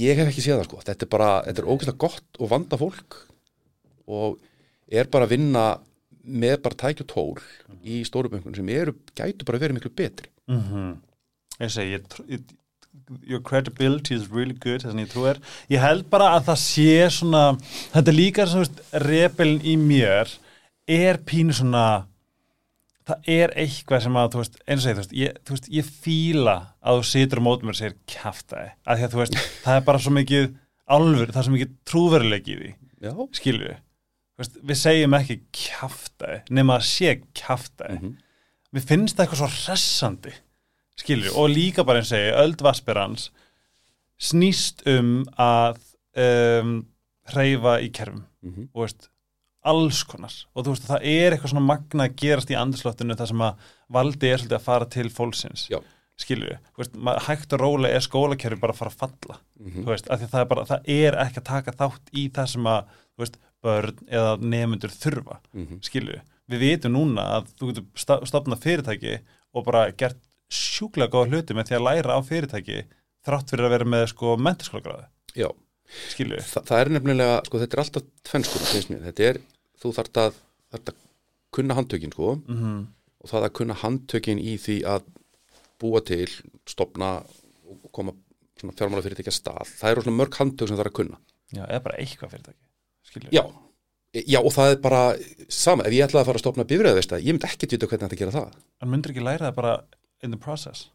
Ég 0.00 0.18
hef 0.18 0.32
ekki 0.32 0.42
séð 0.44 0.58
það, 0.58 0.66
sko, 0.70 0.80
þetta 0.88 1.06
er 1.06 1.12
bara, 1.12 1.30
þetta 1.46 1.62
er 1.62 1.68
ógeðslega 1.68 2.02
gott 2.08 2.40
og 2.40 2.50
vanda 2.50 2.80
fólk 2.80 3.20
og 4.10 4.40
er 4.90 5.08
bara 5.12 5.28
að 5.28 5.36
vinna 5.36 5.64
með 6.24 6.56
bara 6.64 6.80
tækju 6.84 7.06
tól 7.08 7.36
í 7.84 8.02
stóru 8.06 8.30
böngunum 8.32 8.58
sem 8.58 8.72
eru, 8.74 8.96
gætu 9.16 9.46
bara 9.48 9.60
verið 9.62 9.78
miklu 9.78 9.92
betri. 9.96 10.28
Mhm. 10.50 10.96
ég 11.60 11.70
segi, 11.70 11.92
ég, 11.98 12.02
ég 12.28 12.40
your 13.26 13.40
credibility 13.40 14.14
is 14.14 14.28
really 14.30 14.54
good 14.54 14.82
þess 14.82 14.94
að 14.94 15.02
ég 15.04 15.10
trúir, 15.12 15.40
ég 15.70 15.82
held 15.82 16.06
bara 16.10 16.30
að 16.36 16.46
það 16.50 16.60
sé 16.62 16.94
svona, 17.10 17.42
þetta 17.92 18.12
er 18.12 18.16
líka 18.16 18.46
rebelin 19.04 19.60
í 19.62 19.76
mér 19.76 20.32
er 20.90 21.20
pínu 21.26 21.54
svona 21.54 21.84
það 23.10 23.30
er 23.34 23.54
eitthvað 23.58 24.04
sem 24.04 24.18
að, 24.20 24.36
veist, 24.40 24.58
eins 24.66 24.86
og 24.86 24.98
veist, 25.00 25.14
ég, 25.18 25.38
veist, 25.50 25.68
ég 25.72 25.92
fíla 26.04 26.56
að 26.80 27.00
þú 27.00 27.06
situr 27.10 27.42
á 27.42 27.46
mótum 27.46 27.72
og 27.72 27.78
segir 27.78 27.96
kjaftaði, 28.10 28.72
að 28.86 29.00
því 29.00 29.06
að 29.06 29.14
þú 29.14 29.22
veist, 29.22 29.38
það 29.64 29.78
er 29.78 29.86
bara 29.88 30.02
svo 30.04 30.14
mikið 30.16 30.48
alvör, 30.96 31.32
það 31.32 31.40
er 31.42 31.48
svo 31.48 31.56
mikið 31.56 31.76
trúveruleik 31.90 32.50
í 32.50 32.58
því, 32.60 32.74
Já, 33.00 33.12
skilju 33.38 33.76
við, 34.40 34.76
segjum 34.80 35.14
ekki 35.18 35.40
kjaftaði, 35.52 36.40
nema 36.50 36.78
að 36.78 36.86
sé 36.88 37.14
kjaftaði, 37.34 37.98
Mhm. 38.00 38.16
við 38.74 38.86
finnst 38.86 39.16
það 39.16 39.26
eitthvað 39.26 39.42
svo 39.42 39.50
hressandi, 39.66 40.32
skilju, 40.96 41.36
og 41.36 41.50
líka 41.50 41.84
bara 41.84 41.98
eins 42.00 42.12
og 42.12 42.16
segi, 42.18 42.32
öld 42.36 42.62
vaspirans 42.62 43.30
snýst 44.20 44.82
um 44.90 45.24
að 45.38 45.78
um, 46.20 46.74
hreyfa 47.32 47.78
í 47.84 47.90
kerfum 47.94 48.24
Mhm. 48.42 48.68
og 48.74 48.82
veist, 48.86 49.08
alls 49.62 50.02
konar 50.08 50.32
og 50.56 50.64
þú 50.64 50.72
veist 50.72 50.86
það 50.88 51.02
er 51.04 51.32
eitthvað 51.36 51.50
svona 51.52 51.66
magna 51.66 52.06
að 52.08 52.14
gerast 52.16 52.48
í 52.50 52.56
andurslóttinu 52.56 53.14
þar 53.16 53.28
sem 53.28 53.42
að 53.44 53.56
valdi 53.92 54.30
er 54.32 54.38
svolítið 54.38 54.56
að 54.56 54.62
fara 54.64 54.86
til 54.86 55.10
fólksins 55.10 55.68
Já. 55.68 55.80
skilju, 56.18 56.56
veist, 56.78 56.92
hægt 57.26 57.52
og 57.52 57.60
rólega 57.60 57.94
er 57.94 58.00
skólakerfi 58.00 58.58
bara 58.60 58.72
að 58.72 58.76
fara 58.76 58.90
að 58.90 58.96
falla 59.02 59.38
Mhm. 59.60 59.84
þú 59.84 59.88
veist, 59.92 60.08
af 60.10 60.20
því 60.20 60.24
að 60.24 60.30
það 60.30 60.40
er 60.40 60.44
bara, 60.46 60.64
það 60.64 60.88
er 60.88 61.12
ekki 61.26 61.40
að 61.40 61.44
taka 61.44 61.72
þátt 61.72 62.10
í 62.14 62.30
það 62.30 62.48
sem 62.48 62.64
að, 62.64 62.84
veist, 63.18 63.36
börn 63.64 63.98
eða 64.08 64.36
nefnundur 64.40 64.92
þurfa, 64.94 65.38
Mhm. 65.54 65.80
skilju 65.84 66.20
við 66.50 66.62
vitum 66.64 66.96
núna 66.96 67.24
að 67.38 67.50
þú 67.58 67.70
getur 67.70 68.26
stofnað 68.26 68.62
fyrirtæki 68.64 69.18
og 69.54 69.64
bara 69.66 69.90
gert 69.92 70.18
sjúklega 70.50 71.12
góða 71.12 71.30
hluti 71.30 71.54
með 71.54 71.70
því 71.70 71.76
að 71.78 71.86
læra 71.86 72.16
á 72.18 72.20
fyrirtæki 72.26 72.78
þrátt 73.26 73.52
fyrir 73.52 73.66
að 73.68 73.74
vera 73.76 73.84
með 73.92 74.06
sko 74.14 74.36
mentaskólagráðu, 74.40 75.04
Já, 75.36 75.48
skilju 76.10 76.40
Þa, 76.42 76.62
það 76.66 76.80
er 76.80 76.90
nefnilega, 76.96 77.36
sko, 77.46 77.60
þetta 77.60 77.76
er 77.76 77.82
alltaf 77.84 78.90
mér, 78.90 79.04
þetta 79.06 79.28
er, 79.28 79.40
þú 79.82 79.92
þarft 79.98 80.20
að, 80.24 80.40
þarft 80.72 80.90
að 80.90 80.96
kunna 81.54 81.76
handtökin, 81.78 82.14
sko, 82.14 82.34
mm 82.40 82.56
-hmm. 82.56 82.80
og 83.20 83.30
það 83.30 83.46
að 83.46 83.54
kunna 83.60 83.74
handtökin 83.74 84.38
í 84.42 84.56
því 84.58 84.76
að 84.86 85.02
búa 85.80 86.00
til, 86.04 86.26
stopna 86.66 87.22
og 87.70 87.92
koma 87.92 88.12
fjármála 88.60 89.02
fyrirtækja 89.04 89.32
stað, 89.32 89.70
það 89.78 89.90
eru 89.90 90.02
svona 90.02 90.18
mörg 90.18 90.34
handtök 90.34 90.68
sem 90.68 90.76
það 90.76 90.84
er 90.84 90.90
að 90.90 90.98
kunna. 90.98 91.18
Já, 91.50 91.62
eða 91.66 91.82
bara 91.82 91.96
eitthvað 91.98 92.30
fyrirtæki 92.34 92.69
skilju 93.10 93.34
Já, 93.34 93.42
já, 94.26 94.40
og 94.40 94.52
það 94.54 94.72
er 94.74 94.80
bara 94.84 95.02
sama, 95.48 95.86
ef 95.86 95.94
ég 95.94 96.06
ætlaði 96.06 96.22
að 96.22 96.30
fara 96.30 96.40
að 96.40 96.44
stopna 96.44 96.66
það, 96.66 97.20
ég 97.26 97.34
myndi 97.34 97.50
ekki 97.50 97.70
vita 97.70 97.90
hvernig 97.90 98.06
þetta 98.06 98.20
gera 98.22 98.36
það. 98.38 98.56
En 98.80 98.90
myndir 98.90 99.14
ekki 99.14 99.26
læra 99.26 99.50
það 99.50 99.60
bara 99.60 99.74
in 100.24 100.34
the 100.34 100.40
process? 100.40 100.88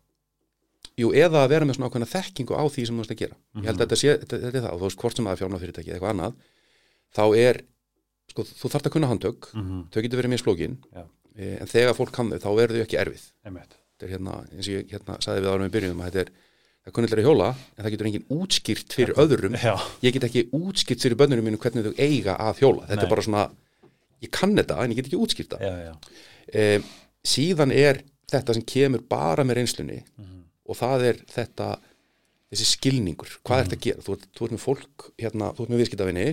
Jú, 0.95 1.11
eða 1.11 1.43
að 1.43 1.51
vera 1.51 1.67
með 1.67 1.77
svona 1.77 1.89
ákveðna 1.89 2.07
þekkingu 2.07 2.55
á 2.55 2.63
því 2.71 2.85
sem 2.87 2.95
þú 2.95 3.03
veist 3.03 3.13
að 3.13 3.21
gera. 3.21 3.37
Ég 3.59 3.67
held 3.67 3.75
að 3.75 3.83
þetta 3.83 3.97
sé, 3.99 4.13
þetta, 4.21 4.37
er 4.47 4.57
það, 4.57 4.67
og 4.69 4.79
þú 4.79 4.87
veist 4.87 5.01
hvort 5.01 5.19
sem 5.19 5.27
að 5.27 5.39
fjármála 5.41 5.61
fyrirtæki 5.63 5.89
eða 5.89 5.97
eitthvað 5.97 6.13
annað, 6.13 6.37
þá 7.15 7.23
er, 7.41 7.59
sko, 8.31 8.45
þú 8.51 8.71
þarft 8.71 8.87
að 8.87 8.93
kunna 8.95 9.09
handtök, 9.11 9.49
mm 9.51 9.65
-hmm. 9.65 9.81
þau 9.91 10.01
getur 10.05 10.21
verið 10.21 10.31
mjög 10.31 10.43
slókin, 10.43 10.77
eh, 10.95 11.57
en 11.59 11.67
þegar 11.67 11.97
fólk 11.97 12.13
kann 12.15 12.31
þau, 12.31 12.39
þá 12.39 12.51
eru 12.63 12.75
þau 12.75 12.85
ekki 12.85 13.01
erfið. 13.01 13.25
Er 14.03 14.09
hérna, 14.11 14.43
eins 14.51 14.67
og 14.67 14.73
ég 14.75 14.89
hérna 14.91 15.15
sagði 15.23 15.41
við 15.41 15.51
árum 15.51 15.67
við 15.67 15.75
byrjum 15.75 16.01
að 16.03 16.07
þetta 16.11 16.21
er, 16.21 16.31
það 16.85 16.93
kunnildur 16.95 17.21
að 17.21 17.25
hjóla 17.27 17.47
en 17.55 17.83
það 17.85 17.91
getur 17.95 18.09
engin 18.11 18.25
útskýrt 18.35 18.93
fyrir 18.93 19.15
öðrum. 19.21 19.55
Já, 19.57 19.73
ég 20.05 20.13
get 20.13 20.27
ekki 20.29 20.43
útskýrt 20.53 21.01
fyrir 21.05 21.17
bönnunum 21.17 21.47
mínu 21.49 21.57
hvernig 21.61 21.87
þau 21.87 21.95
eiga 21.97 22.35
að 22.37 22.61
hjóla, 22.61 22.85
þetta 22.89 23.01
Nei. 23.01 23.05
er 23.07 23.13
bara 23.15 23.25
svona 23.25 23.45
ég 24.21 24.31
kann 24.31 24.55
þetta 24.55 24.77
en 24.83 24.91
ég 24.93 24.99
get 25.01 25.09
ekki 25.09 25.19
útskýrt 25.21 25.55
það. 25.55 25.97
E, 26.53 26.79
síðan 27.25 27.73
er 27.73 28.03
þetta 28.31 28.53
sem 28.57 28.63
kemur 28.69 29.01
bara 29.09 29.43
með 29.43 29.59
reynslunni 29.61 29.99
Mhm. 30.17 30.43
og 30.69 30.75
það 30.77 31.03
er 31.09 31.15
þetta 31.33 31.69
þessi 32.53 32.67
skilningur, 32.77 33.31
hvað 33.43 33.57
er 33.59 33.63
þetta 33.65 33.75
að 33.75 33.85
gera? 33.87 34.01
Þú, 34.05 34.11
ert- 34.15 34.29
þú 34.37 34.45
ert 34.45 34.53
með 34.55 34.63
fólk, 34.63 35.09
hérna, 35.19 35.49
þú 35.57 35.61
ert 35.65 35.69
með 35.73 35.81
viðskiptavinni 35.81 36.27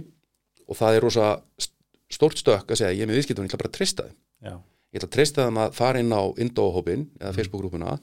og 0.68 0.76
það 0.76 0.96
er 0.96 1.00
rosa 1.02 1.42
st- 1.58 1.72
stórt 2.12 2.36
stökk 2.38 2.68
að 2.68 2.76
segja, 2.78 2.92
ég 2.94 3.02
er 3.02 3.06
með 3.10 3.18
viðskiptavinni, 3.18 3.48
ég 3.48 3.54
ætla 3.56 3.62
bara 3.64 3.72
að 3.72 3.78
treysta 3.78 4.04
Já, 4.44 4.54
ég 4.92 5.00
ætla 5.00 5.08
að 5.08 5.16
treysta 5.16 5.46
þeim 5.48 5.58
að 5.64 5.72
fara 5.74 5.98
inn 5.98 6.12
á 6.12 6.22
Indó-hópin 6.38 7.06
eða 7.18 7.32
Facebook-grúpuna 7.34 7.98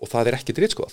og 0.00 0.08
það 0.08 0.26
er 0.28 0.36
ekki 0.38 0.52
dritskoð. 0.54 0.92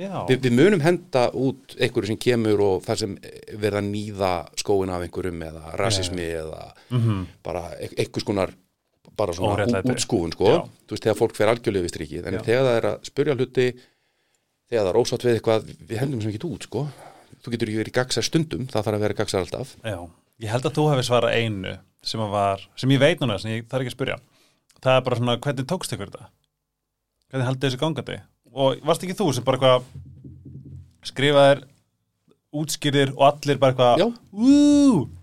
Vi, 0.00 0.36
við 0.40 0.54
munum 0.56 0.80
henda 0.80 1.26
út 1.36 1.74
einhverju 1.76 2.08
sem 2.12 2.18
kemur 2.20 2.62
og 2.64 2.84
það 2.86 3.00
sem 3.02 3.16
verða 3.60 3.82
nýða 3.84 4.32
skóin 4.60 4.92
af 4.94 5.04
einhverjum 5.04 5.42
eða 5.50 5.74
rasismi 5.80 6.26
eða 6.40 6.70
Mm 6.90 7.26
bara 7.44 7.66
e- 7.78 7.92
einhvers 8.00 8.24
konar 8.26 8.54
bara 9.16 9.34
svona 9.36 9.66
útskúfun 9.82 10.32
sko. 10.32 10.48
Já. 10.48 10.60
þú 10.88 10.96
veist 10.96 11.04
þegar 11.04 11.18
fólk 11.18 11.36
fer 11.36 11.52
algjörlega 11.52 11.84
við 11.84 11.92
strikið 11.92 12.26
en 12.30 12.38
Já. 12.38 12.42
þegar 12.48 12.64
það 12.66 12.78
er 12.78 12.88
að 12.90 13.06
spurja 13.10 13.36
hluti 13.36 13.66
þegar 14.70 14.82
það 14.84 14.90
er 14.90 15.00
ósátt 15.02 15.26
við 15.26 15.36
eitthvað 15.36 15.70
við 15.90 16.00
hendum 16.00 16.22
sem 16.22 16.32
ekki 16.32 16.48
út 16.48 16.66
sko. 16.68 16.86
þú 17.44 17.52
getur 17.54 17.68
ekki 17.70 17.82
verið 17.82 17.96
gagsar 18.00 18.26
stundum 18.26 18.66
það 18.66 18.84
þarf 18.86 18.96
að 18.98 19.04
vera 19.06 19.18
gagsar 19.20 19.44
alltaf 19.44 19.76
Já, 19.84 19.98
ég 20.40 20.50
held 20.54 20.66
að 20.70 20.76
þú 20.78 20.88
hefði 20.90 21.06
svarað 21.10 21.36
einu 21.36 21.76
sem 22.02 22.20
var, 22.32 22.68
sem 22.76 22.90
ég 22.90 23.00
veit 23.00 23.20
núna 23.20 23.38
sem 23.38 23.52
ég 23.52 23.68
þarf 23.68 23.84
ekki 23.84 23.92
að 23.92 23.98
spyrja 23.98 24.18
það 24.80 24.96
er 24.96 25.06
bara 25.06 25.20
svona, 25.20 25.38
hvernig 25.44 25.68
tókst 25.68 25.92
ykkur 25.96 26.10
þetta? 26.10 26.30
Hvernig 27.30 27.46
haldið 27.50 27.66
þessu 27.68 27.80
gangandi? 27.80 28.20
Og 28.50 28.80
varst 28.86 29.04
ekki 29.06 29.18
þú 29.18 29.28
sem 29.34 29.46
bara 29.46 29.58
eitthvað 29.60 29.84
skrifaðir 31.10 31.64
útskýrðir 32.60 33.12
og 33.14 33.26
allir 33.28 33.60
bara 33.62 33.74
eitthvað 33.74 34.00
Já. 34.02 34.06
Ú, 34.34 34.54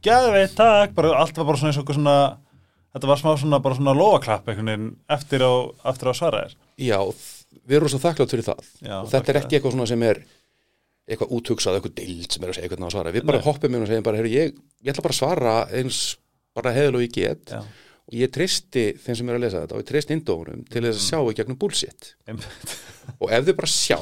gæðveit, 0.06 0.54
takk. 0.56 0.94
Bara, 0.96 1.16
allt 1.20 1.36
var 1.38 1.50
bara 1.50 1.60
svona 1.60 1.74
eins 1.74 1.80
og 1.80 1.84
eitthvað 1.84 2.00
svona 2.00 2.20
þetta 2.96 3.10
var 3.12 3.22
smá 3.22 3.32
svona, 3.38 3.60
bara 3.64 3.78
svona 3.78 3.98
veginn 4.48 4.88
eftir 5.12 5.44
á, 5.44 5.54
eftir 5.92 6.10
á 6.10 6.14
svaraðir 6.18 6.56
Já, 6.82 7.00
við 7.68 7.80
erum 7.80 7.92
svo 7.92 8.00
þakklátt 8.02 8.34
fyrir 8.34 8.48
það. 8.48 8.70
Já, 8.82 8.96
og 9.02 9.10
þetta 9.12 9.34
er 9.34 9.40
ekki 9.42 9.58
eitthvað 9.58 9.76
svona 9.76 9.90
sem 9.90 10.06
er 10.08 10.22
eitthvað 11.08 11.34
úthugsað, 11.38 11.78
eitthvað 11.78 11.98
deild 11.98 12.34
sem 12.34 12.44
er 12.44 12.52
að 12.52 12.58
segja 12.58 12.70
á 12.84 12.88
að 12.90 12.96
svara. 12.96 13.14
Við 13.16 13.28
bara 13.28 13.40
Nei. 13.40 13.46
hoppum 13.48 13.76
inn 13.76 13.84
og 13.84 13.90
segjum 13.90 14.08
bara, 14.08 14.20
heyrðu, 14.20 14.32
ég, 14.34 14.58
ég 14.84 14.92
ætla 14.92 15.06
bara 15.06 15.16
að 15.16 15.22
svara 15.22 15.54
eins 15.80 16.00
bara 16.58 16.74
heðal 16.76 16.98
og 17.00 17.06
ég 17.06 17.14
get. 17.16 17.54
Já, 17.54 17.62
og 18.08 18.16
ég 18.16 18.32
treysti 18.34 18.84
þeim 19.04 19.18
sem 19.20 19.30
er 19.30 19.38
að 19.38 19.44
lesa 19.44 19.64
þetta 19.64 19.76
og 19.76 19.84
ég 19.84 19.90
treysti 19.90 20.16
indóðunum 20.16 20.66
til 20.72 20.84
þess 20.86 21.00
að 21.00 21.08
sjá 21.08 21.20
í 21.20 21.38
gegnum 21.38 21.60
einmitt. 22.28 22.76
og 23.22 23.34
ef 23.36 23.48
þau 23.48 23.56
bara 23.60 23.72
sjá 23.72 23.98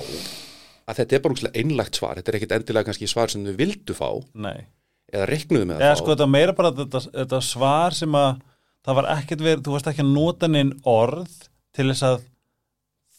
að 0.85 0.99
þetta 0.99 1.17
er 1.17 1.23
bara 1.23 1.35
úkslega 1.35 1.61
einlægt 1.61 1.99
svar 1.99 2.19
þetta 2.19 2.31
er 2.31 2.39
ekkit 2.39 2.55
endilega 2.59 2.89
kannski 2.89 3.09
svar 3.09 3.33
sem 3.33 3.45
þau 3.45 3.55
vildu 3.57 3.97
fá 3.97 4.09
Nei. 4.45 4.67
eða 5.09 5.29
reiknuðu 5.31 5.69
með 5.71 5.81
Eða 5.81 5.95
að 5.95 5.99
sko 6.03 6.13
þetta 6.13 6.29
meira 6.35 6.55
bara 6.57 6.73
þetta, 6.77 7.01
þetta 7.09 7.41
svar 7.49 7.97
sem 7.97 8.19
að 8.21 8.31
það 8.86 8.99
var 8.99 9.11
ekkert 9.15 9.43
verið, 9.47 9.65
þú 9.65 9.75
varst 9.75 9.91
ekki 9.91 10.05
að 10.05 10.13
nota 10.13 10.49
neinn 10.51 10.73
orð 10.86 11.36
til 11.75 11.89
þess 11.89 12.05
að 12.05 12.17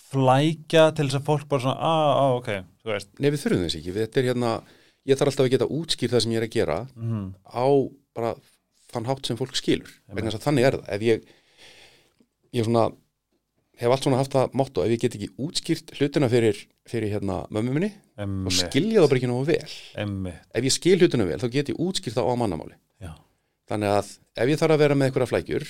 flækja 0.06 0.88
til 0.94 1.08
þess 1.08 1.18
að 1.18 1.26
fólk 1.26 1.48
bara 1.50 1.64
svona, 1.64 1.78
að, 1.82 2.10
ah, 2.14 2.34
ok, 2.38 2.50
þú 2.84 2.92
veist. 2.92 3.08
Nei, 3.18 3.30
við 3.32 3.40
þurfum 3.42 3.64
þess 3.66 3.78
ekki, 3.80 3.94
þetta 3.96 4.20
er 4.20 4.28
hérna 4.30 4.52
ég 5.06 5.18
þarf 5.18 5.32
alltaf 5.32 5.46
að 5.46 5.54
geta 5.56 5.68
útskýrt 5.76 6.14
það 6.14 6.22
sem 6.24 6.34
ég 6.34 6.40
er 6.40 6.46
að 6.46 6.54
gera 6.54 6.76
mm, 6.94 7.26
á 7.50 7.66
bara 8.16 8.30
þann 8.92 9.08
hátt 9.08 9.28
sem 9.28 9.38
fólk 9.38 9.56
skilur. 9.58 9.90
Vegna 10.12 10.30
þess 10.30 10.40
að 10.40 10.46
þannig 10.48 10.68
er 10.68 10.78
það. 10.78 10.86
Ef 10.96 11.04
ég, 11.06 11.26
ég 12.56 12.68
svona 12.68 12.86
hef 13.76 13.92
allt 13.92 14.06
svona 14.06 14.20
haft 14.20 14.32
það 14.32 14.54
motto 14.56 14.84
ef 14.84 14.92
ég 14.94 15.00
get 15.02 15.16
ekki 15.18 15.28
útskýrt 15.42 15.92
hlutina 15.98 16.28
fyrir, 16.32 16.62
fyrir 16.88 17.12
hérna 17.12 17.42
mömmu 17.52 17.74
minni 17.76 17.90
og 18.16 18.54
skilja 18.54 19.02
það 19.02 19.10
bara 19.10 19.20
ekki 19.20 19.30
nógu 19.30 19.48
vel. 19.50 19.74
Emmi 20.00 20.32
ef 20.32 20.68
ég 20.68 20.74
skil 20.74 20.96
hlutina 21.00 21.26
vel 21.28 21.40
þá 21.42 21.48
get 21.52 21.72
ég 21.72 21.82
útskýrt 21.84 22.16
það 22.16 22.30
á 22.32 22.34
mannamáli. 22.40 22.78
Já, 23.04 23.12
þannig 23.68 23.92
að 23.98 24.14
ef 24.36 24.52
ég 24.52 24.62
þarf 24.62 24.76
að 24.76 24.84
vera 24.84 24.96
með 24.96 25.10
einhverja 25.10 25.30
flækjur 25.32 25.66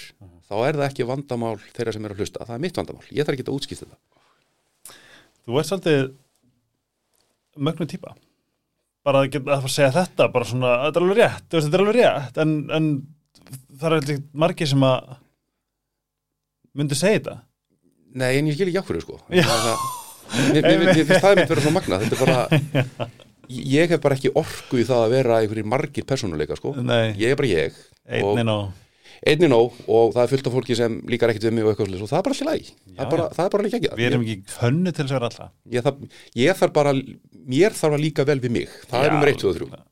þá 0.46 0.54
er 0.60 0.78
það 0.78 0.86
ekki 0.86 1.08
vandamál 1.10 1.56
þeirra 1.72 1.96
sem 1.96 2.06
er 2.06 2.14
að 2.14 2.22
hlusta. 2.22 2.46
Það 2.46 2.54
er 2.58 2.62
mitt 2.66 2.78
vandamál, 2.78 3.08
ég 3.10 3.26
þarf 3.26 3.38
ekki 3.40 3.46
að 3.48 3.58
útskýrt 3.58 3.82
þetta. 3.82 3.98
Þú 5.46 5.58
ert 5.58 5.70
svolítið 5.72 6.06
mögnu 7.66 7.90
típa 7.90 8.14
bara 9.06 9.22
að 9.22 9.28
geta 9.36 9.54
að 9.56 9.66
að 9.68 9.72
segja 9.76 9.92
þetta 9.94 10.26
bara 10.34 10.48
svona, 10.48 10.72
þetta 10.86 10.98
er 11.00 11.04
alveg 11.06 11.20
rétt, 11.22 11.44
veist, 11.54 11.66
þetta 11.68 11.78
er 11.78 11.84
alveg 11.84 11.98
rétt. 12.00 12.40
En, 12.42 12.54
en 12.78 12.88
það 13.76 13.86
er 13.90 13.96
eitthvað 14.00 14.24
margir 14.44 14.70
sem 14.72 14.86
að 14.88 15.12
myndi 16.76 16.98
segja 16.98 17.20
þetta. 17.20 17.36
Nei, 18.16 18.30
en 18.40 18.48
ég 18.50 18.56
skil 18.56 18.70
ekki 18.70 18.80
ákveður 18.82 19.04
sko. 19.06 19.18
Mér 19.30 19.44
mér- 20.50 20.64
mér- 20.66 20.80
mér 20.88 21.04
finnst 21.06 21.22
það 21.22 21.30
er 21.30 21.38
mitt 21.38 21.50
vera 21.52 21.62
svona 21.62 21.76
magna 21.76 21.98
Þetta 22.02 22.16
er 22.16 22.22
bara 22.24 23.08
Ég 23.76 23.92
hef 23.92 24.00
bara 24.02 24.16
ekki 24.18 24.32
orku 24.34 24.80
í 24.82 24.86
það 24.88 25.02
að 25.04 25.12
vera 25.14 25.36
einhverjir 25.38 25.68
margir 25.70 26.06
persónuleika 26.08 26.56
sko. 26.58 26.72
Nei, 26.82 27.12
Ég 27.20 27.30
er 27.30 27.38
bara 27.38 27.50
ég. 27.52 27.76
Einnig 28.10 28.46
ná 28.48 28.56
Einni 29.26 29.48
nóg 29.50 29.76
og 29.86 30.14
það 30.14 30.22
er 30.22 30.32
fullt 30.32 30.48
af 30.50 30.56
fólki 30.56 30.76
sem 30.78 30.98
líkar 31.10 31.32
ekkert 31.32 31.46
við 31.48 31.54
mig 31.56 31.66
og 31.66 31.72
eitthvað 31.72 31.88
svoleiðis 31.88 32.06
og 32.06 32.10
það 32.10 32.18
er 32.18 32.26
bara 32.26 32.36
allir 32.36 32.48
læg 32.50 32.66
það, 32.68 33.06
er 33.06 33.22
já. 33.22 33.28
það 33.36 33.44
er 33.44 33.52
bara 33.54 33.66
líka 33.66 33.78
ekki 33.80 33.92
Við 34.00 34.08
erum 34.10 34.26
ekki 34.26 34.56
hönnu 34.60 34.92
til 34.92 35.02
þess 35.04 35.14
að 35.14 35.16
vera 35.16 35.30
alltaf 35.30 35.52
ég, 35.76 35.86
þarf, 35.86 36.22
ég 36.42 36.60
þarf 36.60 36.74
bara 36.76 36.94
Mér 37.46 37.76
þarf 37.78 37.94
að 37.94 38.02
líka 38.02 38.24
vel 38.26 38.40
við 38.42 38.52
mig. 38.56 38.72
Það 38.90 39.04
er 39.06 39.12
nummer 39.14 39.30
1, 39.30 39.36
2 39.38 39.50
og 39.52 39.58
3 39.60 39.82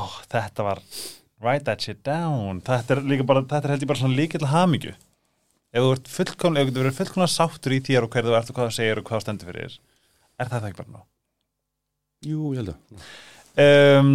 Ó, 0.00 0.02
þetta 0.32 0.64
var 0.66 0.80
write 1.38 1.66
that 1.68 1.84
shit 1.84 2.00
down. 2.06 2.58
Þetta 2.66 2.96
er 2.96 3.02
líka 3.12 3.26
bara, 3.26 3.44
þetta 3.46 3.68
er 3.68 3.74
held 3.76 3.84
ég 3.84 3.90
bara 3.92 4.00
svona 4.00 4.18
líkill 4.18 4.48
hamingju. 4.50 4.96
Ef 5.70 5.84
þú 5.84 5.92
ert 5.94 6.10
fullkomlega, 6.10 6.66
ef 6.66 6.74
þú 6.74 6.82
verið 6.82 6.98
fullkomlega 6.98 7.30
sáttur 7.30 7.76
í 7.76 7.78
þér 7.86 8.06
og 8.08 8.10
hverðu 8.16 8.34
ert 8.34 8.50
og 8.50 8.58
hvað 8.58 8.72
þú 8.72 8.74
segir 8.74 8.98
og 8.98 9.06
hvað 9.06 9.22
stendur 9.22 9.52
fyrir 9.52 9.76
er 10.40 10.50
það 10.50 10.70
ekki 10.70 10.80
bara 10.82 10.94
ná 10.94 11.02
Jú, 12.30 12.52
ég 12.54 12.60
held 12.60 12.72
að 12.74 14.00
um, 14.00 14.10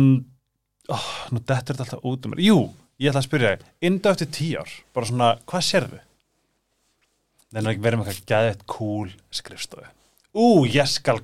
ó, 0.89 0.97
nú 1.33 1.41
þetta 1.41 1.77
alltaf 1.77 2.03
út 2.05 2.27
um 2.27 2.35
mér 2.35 2.43
jú, 2.45 2.57
ég 3.01 3.09
ætla 3.11 3.21
að 3.21 3.27
spyrja 3.27 3.51
þig, 3.55 3.65
inda 3.89 4.13
eftir 4.15 4.29
tíu 4.37 4.61
ár 4.61 4.71
bara 4.95 5.09
svona, 5.09 5.29
hvað 5.49 5.65
sérðu? 5.69 6.01
Það 7.55 7.61
er 7.61 7.69
ekki 7.71 7.85
verið 7.85 8.01
með 8.01 8.09
eitthvað 8.11 8.31
gæðið 8.33 8.63
cool 8.75 9.11
skrifstofu 9.39 9.91
ú, 10.35 10.47
ég 10.67 10.89
skal 10.91 11.21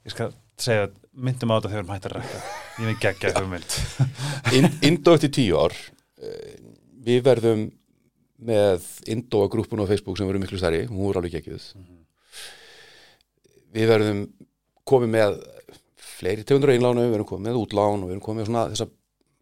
Ég 0.00 0.14
skal 0.14 0.30
segja, 0.60 0.86
myndum 1.12 1.50
á 1.52 1.60
þetta 1.60 1.70
þegar 1.70 1.74
við 1.74 1.82
erum 1.84 1.90
hægt 1.92 2.06
að 2.08 2.14
rekka. 2.16 2.38
Ég 2.80 2.86
veit 2.88 3.02
geggja 3.04 3.32
hugmynd. 3.36 3.74
In- 4.56 4.78
Indó 4.88 5.12
eftir 5.16 5.30
tíu 5.36 5.58
ár 5.60 5.74
eh, 5.76 6.54
við 7.04 7.20
verðum 7.26 7.66
með 8.48 8.86
Indó 9.12 9.42
að 9.44 9.50
grúppun 9.52 9.82
á 9.84 9.90
Facebook 9.90 10.16
sem 10.16 10.28
verður 10.30 10.40
miklu 10.46 10.60
stærri, 10.60 10.86
hún 10.88 11.02
voru 11.04 11.20
alveg 11.20 11.34
geggjuð 11.36 11.66
við 13.76 13.86
verðum 13.92 14.22
komið 14.88 15.12
með 15.12 15.36
fleiri 16.16 16.42
tegundur 16.48 16.72
einlánu, 16.72 17.04
við 17.04 17.12
verðum 17.14 17.28
komið 17.30 17.46
með 17.50 17.60
útlán 17.60 18.00
og 18.00 18.08
við 18.08 18.14
verðum 18.14 18.24
komið 18.24 18.40
með 18.40 18.48
svona 18.50 18.64
þessa 18.72 18.88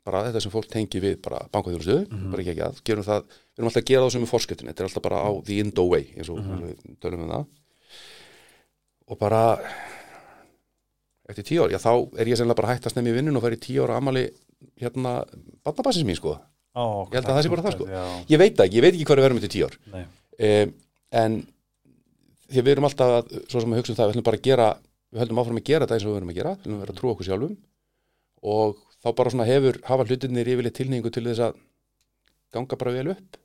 bara 0.09 0.25
þetta 0.29 0.41
sem 0.45 0.53
fólk 0.57 0.69
tengi 0.73 1.01
við 1.05 1.19
bara 1.25 1.43
bankaþjónustu 1.53 1.99
bara 2.33 2.43
ekki 2.43 2.53
ekki 2.55 2.65
að, 2.67 2.81
gerum 2.89 3.07
það, 3.07 3.29
við 3.29 3.61
erum 3.63 3.71
alltaf 3.71 3.83
að 3.85 3.89
gera 3.93 4.03
það 4.07 4.13
sem 4.17 4.27
er 4.27 4.33
forskiptin, 4.33 4.71
þetta 4.73 4.85
er 4.85 4.89
alltaf 4.91 5.05
bara 5.09 5.21
á 5.23 5.31
the 5.49 5.61
Indo 5.63 5.85
way 5.93 6.09
eins 6.17 6.31
og 6.33 6.41
við 6.43 6.99
tölum 7.05 7.25
um 7.27 7.33
það. 7.35 7.47
Og 9.09 9.19
bara 9.21 9.43
eftir 11.29 11.45
tíu 11.45 11.65
ár, 11.65 11.73
já 11.73 11.81
þá 11.83 11.93
er 12.21 12.31
ég 12.31 12.39
sennilega 12.41 12.61
bara 12.63 12.73
hægt 12.73 12.87
að 12.89 12.95
snemmi 12.95 13.13
í 13.13 13.17
vinnun 13.19 13.37
og 13.39 13.45
færi 13.45 13.59
tíu 13.61 13.85
ára 13.85 13.99
amali 14.01 14.25
hérna, 14.81 15.13
barnabassins 15.67 16.07
mín 16.09 16.17
sko. 16.19 16.35
Ó, 16.79 17.05
Ég 17.13 17.19
held 17.19 17.29
að 17.29 17.37
það 17.37 17.45
sé 17.45 17.53
bara 17.53 17.65
það, 17.67 17.77
sko. 17.77 17.87
Já, 17.93 18.03
ég 18.33 18.41
veit 18.41 18.57
það 18.57 18.69
ekki, 18.69 18.79
ég 18.79 18.85
veit 18.85 18.95
ekki 18.95 19.07
hvað 19.09 19.19
við 19.21 19.27
verðum 19.27 19.41
eftir 19.43 19.53
tíu 19.55 19.69
ár. 19.69 19.77
Um, 20.39 20.73
en 21.21 21.39
því 22.49 22.63
við 22.65 22.73
erum 22.75 22.89
alltaf 22.89 23.33
svo 23.51 23.63
sem 23.63 23.73
við 23.75 23.81
hugsaum 23.83 23.99
það, 23.99 24.09
við 24.09 24.15
ætlum 24.17 24.29
bara 24.29 24.41
að 24.41 24.47
gera 24.49 24.69
við 25.09 25.23
höldum 25.23 25.41
áfram 25.43 25.61
að 25.61 25.67
gera 25.69 25.87
þetta 25.89 25.97
eins 25.99 26.07
og 26.07 26.11
við 26.13 26.17
verðum 26.19 26.33
að 26.33 26.39
gera 26.39 26.53
við 26.55 26.63
höldum 26.65 26.77
að 26.79 26.83
vera 26.85 26.95
að 26.95 27.01
trúa 27.01 27.15
okkur 27.17 27.29
sjálfum. 27.29 27.55
Og 28.55 28.83
þá 29.05 29.09
bara 29.15 29.31
svona 29.31 29.47
hefur, 29.49 29.79
hafa 29.87 30.05
hlutinir 30.09 30.49
yfirleitt 30.51 30.75
tilningu 30.79 31.11
til 31.15 31.25
þess 31.29 31.43
að 31.49 31.59
ganga 32.55 32.77
bara 32.81 32.93
vel 32.97 33.13
upp 33.15 33.37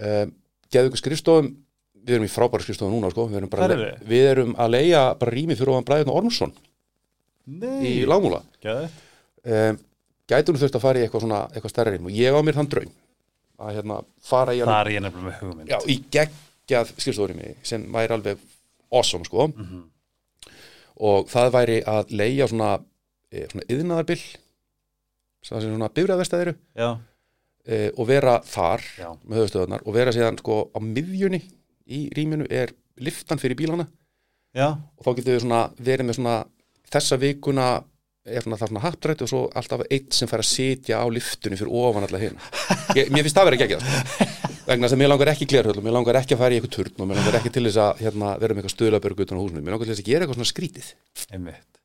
um, 0.00 0.32
geðu 0.72 0.90
ykkur 0.90 1.00
skrifstofum 1.02 1.50
við 2.06 2.14
erum 2.16 2.28
í 2.28 2.30
frábæra 2.30 2.62
skrifstofum 2.62 2.94
núna 2.94 3.10
sko. 3.10 3.26
við, 3.30 3.40
erum 3.40 3.50
þið? 3.50 4.06
við 4.06 4.28
erum 4.30 4.52
að 4.62 4.72
leia 4.76 5.02
bara 5.18 5.34
rými 5.34 5.56
fyrir 5.58 5.72
ofan 5.74 5.86
Bræðun 5.88 6.12
Ormsson 6.14 6.52
Nei. 7.46 7.82
í 7.86 7.92
Lámúla 8.08 8.40
um, 8.66 9.80
gætum 10.30 10.58
þurft 10.58 10.78
að 10.78 10.84
fara 10.86 11.00
í 11.00 11.06
eitthvað 11.06 11.24
svona 11.26 11.40
eitthvað 11.52 11.74
stærra 11.74 11.92
rými 11.94 12.10
og 12.10 12.16
ég 12.18 12.34
á 12.34 12.40
mér 12.46 12.56
þann 12.58 12.70
draum 12.72 12.94
að 13.66 13.76
hérna 13.78 14.00
fara 14.26 14.54
í 14.54 14.62
Það 14.62 14.80
er 14.80 14.90
ég 14.96 15.04
nefnilega 15.06 15.28
með 15.30 15.36
hugmynd. 15.42 15.70
já, 15.70 15.78
í 15.88 15.96
geggjað 16.12 16.90
skrifstofurimi 16.96 17.52
sem 17.66 17.86
væri 17.94 18.16
alveg 18.16 18.42
awesome 18.92 19.24
sko 19.28 19.46
Mhm. 19.52 19.84
og 21.06 21.26
það 21.30 21.50
væri 21.54 21.78
að 21.88 22.12
leigja 22.16 22.46
svona, 22.50 22.70
svona 23.50 23.66
yðnaðarbill 23.72 24.22
það 25.46 25.62
sem 25.62 25.74
svona 25.74 25.90
bifræðvestæðiru 25.96 26.54
Já, 26.76 26.88
e, 27.66 27.80
og 27.94 28.08
vera 28.08 28.38
þar 28.46 28.86
já. 28.98 29.08
með 29.22 29.42
höfustöðunar 29.42 29.84
og 29.86 29.96
vera 29.96 30.14
síðan 30.14 30.40
sko 30.40 30.58
á 30.74 30.78
miðjunni 30.82 31.42
í 31.86 32.06
rýminu 32.16 32.48
er 32.50 32.74
liftan 32.98 33.40
fyrir 33.42 33.58
bílana 33.58 33.86
Já, 34.56 34.72
og 34.72 35.04
þá 35.04 35.10
getur 35.18 35.36
við 35.36 35.44
svona 35.44 35.66
verið 35.76 36.08
með 36.08 36.18
svona 36.18 36.38
þessa 36.90 37.20
vikuna 37.20 37.68
er 38.26 38.42
svona 38.42 38.58
það 38.58 38.72
svona 38.72 38.82
happdrætt 38.82 39.22
og 39.22 39.30
svo 39.30 39.42
alltaf 39.54 39.84
eitt 39.86 40.16
sem 40.16 40.30
fær 40.30 40.42
að 40.42 40.48
sitja 40.48 40.98
á 40.98 41.06
liftunni 41.12 41.58
fyrir 41.60 41.76
ofan 41.78 42.06
alla 42.08 42.22
hinn 42.22 42.40
mér 43.14 43.22
finnst 43.22 43.38
það 43.38 43.48
verið 43.50 43.62
geggjað 43.62 43.86
sko. 43.86 44.26
vegna 44.66 44.88
þess 44.88 44.96
að 44.96 45.02
mér 45.02 45.12
langar 45.12 45.30
ekki 45.30 45.48
glerhöll 45.52 45.76
og 45.78 45.86
mér 45.86 45.94
langar 45.94 46.18
ekki 46.20 46.34
að 46.34 46.42
fara 46.42 46.56
í 46.56 46.58
eitthvað 46.58 46.74
turn 46.74 47.04
og 47.04 47.10
mér 47.10 47.20
langar 47.20 47.38
ekki 47.38 47.54
til 47.54 47.64
þess 47.68 47.82
að 47.84 48.02
hérna, 48.02 48.32
vera 48.42 48.56
með 48.56 48.64
eitthvað 48.64 48.74
stöðlabörg 48.74 49.22
utan 49.26 49.38
á 49.38 49.42
húsinu, 49.44 49.62
mér 49.62 49.76
langar 49.76 49.86
til 49.86 49.94
þess 49.94 50.02
að 50.02 50.10
gera 50.10 50.26
eitthvað 50.26 50.40
svona 50.40 50.50
skrítið 50.50 50.88
einmitt. 51.30 51.75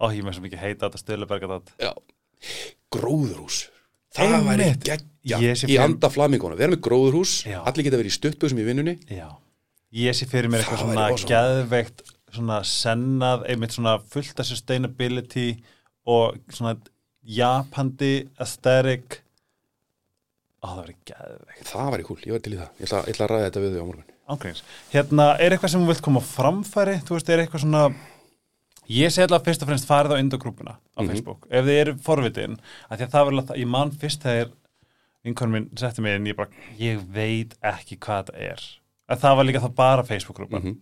Ó, 0.00 0.10
ég 0.10 0.24
með 0.26 0.34
svo 0.38 0.42
mikið 0.46 0.58
heita 0.64 0.88
þetta 0.88 1.00
stöðluberga 1.04 1.50
þetta. 1.54 1.72
Já. 1.78 1.92
gróðurhús 2.94 3.58
það 4.14 4.34
Einmitt. 4.34 4.48
væri 4.48 4.64
Ég 4.64 4.80
geggjað 4.84 5.56
sé 5.56 5.66
í 5.66 5.70
fyrir- 5.70 5.84
anda 5.84 6.08
flamingóna, 6.12 6.56
vera 6.58 6.72
með 6.74 6.82
gróðurhús 6.86 7.32
Já. 7.48 7.60
allir 7.64 7.84
geta 7.86 7.96
verið 8.00 8.12
í 8.12 8.16
stuttbúsum 8.18 8.58
í 8.60 8.66
vinnunni 8.66 8.94
Já. 9.10 9.28
Ég 9.94 10.14
sé 10.18 10.26
fyrir 10.26 10.50
mér 10.50 10.60
eitthvað 10.64 10.78
Það 10.78 10.84
svona 10.84 11.00
væri 11.00 11.12
awesome. 11.14 11.30
geðveikt, 11.30 12.02
svona 12.34 12.58
sennað, 12.66 13.44
einmitt 13.48 13.70
svona 13.76 13.98
fullt 14.10 14.40
af 14.42 14.46
sustainability 14.46 15.48
og 16.06 16.36
svona 16.50 16.74
japandi 17.24 18.28
aesthetic. 18.38 19.20
Ó, 20.60 20.66
það 20.66 20.80
verið 20.82 20.96
geðveikt. 21.12 21.64
það 21.70 21.92
væri 21.94 22.04
kúl, 22.08 22.18
ég 22.26 22.32
væri 22.34 22.42
til 22.42 22.52
í 22.54 22.58
það 22.58 22.68
ég 22.80 22.88
ætla, 22.88 23.00
ég 23.06 23.14
ætla 23.14 23.24
að 23.26 23.30
ræða 23.34 23.46
þetta 23.48 23.62
við 23.64 23.72
þau 23.74 23.82
á 23.84 23.86
morgun 23.88 24.10
Ángríns. 24.34 24.62
Hérna, 24.92 25.24
er 25.38 25.50
eitthvað 25.54 25.70
sem 25.74 25.80
þú 25.84 25.86
vilt 25.92 26.02
koma 26.02 26.20
á 26.20 26.24
framfæri? 26.24 26.94
Þú 27.04 27.14
veist, 27.18 27.28
er 27.28 27.42
eitthvað 27.44 27.60
svona... 27.66 27.82
Ég 28.90 29.08
sé 29.12 29.22
alltaf 29.24 29.44
fyrst 29.46 29.62
og 29.64 29.68
fremst 29.70 29.86
farið 29.88 30.12
á 30.12 30.20
Indogrúpuna 30.20 30.74
á 30.76 31.00
Mhm. 31.00 31.08
Facebook, 31.08 31.46
ef 31.50 31.64
þið 31.64 31.80
eru 31.80 31.94
forvitin, 31.96 32.58
af 32.90 32.98
því 32.98 33.06
að 33.06 33.10
það 33.14 33.30
alltaf, 33.32 33.56
ég 33.56 33.66
man 33.66 33.90
fyrst 33.90 34.22
þegar 34.22 34.50
vinkonum 35.24 35.52
minn 35.52 35.70
setti 35.76 36.02
mig 36.02 36.16
inn, 36.16 36.26
ég 36.26 36.36
bara, 36.36 36.48
ég 36.78 37.00
veit 37.12 37.54
ekki 37.62 37.96
hvað 37.98 38.26
þetta 38.26 38.36
er. 38.52 38.60
En 39.08 39.18
það 39.18 39.36
var 39.36 39.44
líka 39.44 39.60
það 39.60 39.74
bara 39.74 40.02
Facebook-grúpan. 40.02 40.62
Mhm. 40.62 40.78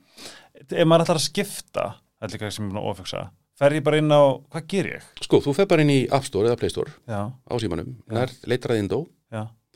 Ef 0.70 0.86
maður 0.86 1.04
ætlar 1.06 1.16
að 1.20 1.28
skipta, 1.30 1.94
það 2.20 2.22
er 2.22 2.28
líka 2.38 2.52
sem 2.52 2.64
ég 2.64 2.70
er 2.70 2.74
búin 2.74 2.82
að 2.82 2.90
ofugsa, 2.90 3.30
fer 3.58 3.70
ég 3.70 3.82
bara 3.84 3.96
inn 3.98 4.08
á, 4.10 4.22
hvað 4.50 4.66
ger 4.68 4.84
ég? 4.84 5.02
sko, 5.22 5.40
þú 5.40 5.54
fer 5.54 5.66
bara 5.66 5.80
inn 5.82 5.90
í 5.90 6.08
App 6.12 6.24
Store 6.24 6.48
eða 6.48 6.58
Play 6.58 6.68
Store 6.70 6.90
Já, 7.06 7.32
á 7.50 7.54
símanum, 7.60 7.94
nær 8.08 8.30
leitar 8.46 8.70
að 8.72 8.78
Indó 8.82 9.06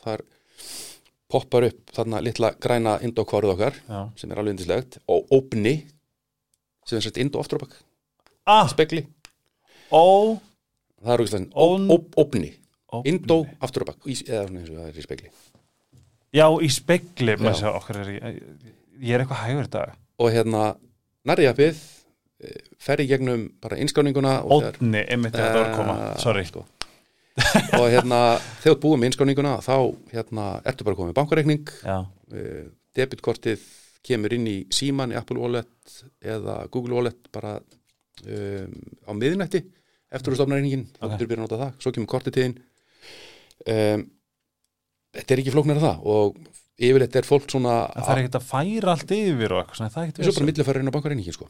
þar 0.04 0.20
poppar 1.28 1.64
upp 1.66 1.86
þarna 1.92 2.20
litla 2.22 2.52
græna 2.58 3.00
Indó 3.02 3.24
kvaruð 3.24 3.54
okkar 3.56 3.74
já. 3.88 4.10
sem 4.16 4.30
er 4.30 4.36
alveg 4.38 4.54
indislegt 4.58 4.98
og 5.08 5.26
opni 5.34 5.86
sem 6.86 6.98
er 6.98 7.02
sett 7.02 7.18
Indó 7.18 7.40
aftur 7.42 7.58
á 7.58 7.66
bak 7.66 7.74
Ah, 8.46 8.66
spekli, 8.70 9.02
ó, 9.90 10.38
það 11.02 11.12
er 11.16 11.20
On- 11.54 11.88
opni. 12.16 12.52
Indó 13.04 13.40
aftur 13.60 13.82
á 13.84 13.86
bak. 13.90 13.98
Í, 14.06 14.14
eða 14.24 14.46
svona 14.46 14.60
eins 14.60 14.70
og 14.70 14.76
það 14.78 14.86
er 14.88 14.96
í 14.96 15.02
spekli 15.04 15.30
Já, 16.36 16.46
í 16.62 16.68
spekli, 16.70 17.34
Já. 17.66 17.72
okkar 17.76 17.96
er, 18.00 18.08
ég, 18.14 18.38
ég 19.02 19.14
er 19.16 19.24
eitthvað 19.24 19.42
hægur 19.44 19.68
dag. 19.70 19.92
og 20.18 20.30
hérna 20.32 20.76
nærriðapið 21.26 21.76
fer 22.78 23.02
í 23.02 23.06
gegnum 23.10 23.50
bara 23.60 23.76
innskáninguna 23.76 24.44
og 24.44 24.62
þegar- 24.62 24.78
Ótni, 24.80 25.02
einmitt 25.10 25.32
þegar 25.34 25.52
það 25.52 25.60
var 25.60 25.70
að 25.70 25.76
koma, 25.76 25.96
Eh, 26.10 26.16
sorry. 26.22 26.44
sko. 26.44 26.64
og 27.74 27.90
hérna 27.92 28.20
þegar 28.62 28.78
búið 28.80 28.98
með 29.00 29.10
innskáninguna 29.10 29.54
þá 29.60 29.76
hérna 30.12 30.62
ertu 30.64 30.84
bara 30.84 30.96
komið 30.96 31.14
bankareikning. 31.14 31.66
Já, 31.84 32.06
eh, 32.32 32.64
debitkortið 32.96 33.60
kemur 34.06 34.32
inn 34.32 34.46
í 34.46 34.66
síman 34.70 35.12
í 35.12 35.16
Apple 35.16 35.38
Wallet 35.38 36.04
eða 36.22 36.70
Google 36.70 36.94
Wallet 36.94 37.30
bara 37.32 37.60
um, 38.24 38.76
á 39.06 39.10
miðnætti 39.16 39.62
eftir 40.14 40.32
þú 40.32 40.38
stofnar 40.38 40.60
reyningin, 40.60 40.86
þá 40.96 41.04
getur 41.12 41.30
byrjað 41.30 41.42
að 41.42 41.46
nota 41.46 41.60
það. 41.62 41.72
Svo 41.82 41.92
kemur 41.94 42.10
kortið 42.10 42.38
þín. 42.38 42.54
Um, 43.66 44.06
þetta 45.16 45.34
er 45.34 45.42
ekki 45.42 45.54
flóknir 45.54 45.82
það 45.82 46.06
og 46.12 46.40
yfirleitt 46.76 47.16
er 47.16 47.26
fólk 47.26 47.48
svona 47.50 47.76
en 47.88 48.04
það 48.04 48.12
er 48.12 48.22
ekkert 48.22 48.38
að 48.38 48.48
færa 48.50 48.92
allt 48.92 49.12
yfir 49.16 49.54
og 49.54 49.62
eitthvað, 49.62 49.78
svona, 49.80 49.92
það 49.94 50.02
er 50.02 50.10
ekkert 50.10 50.38
bara 50.38 50.48
millifæri 50.50 50.82
inn 50.82 50.92
á 50.92 50.96
bankareiningin 50.96 51.36
sko. 51.36 51.48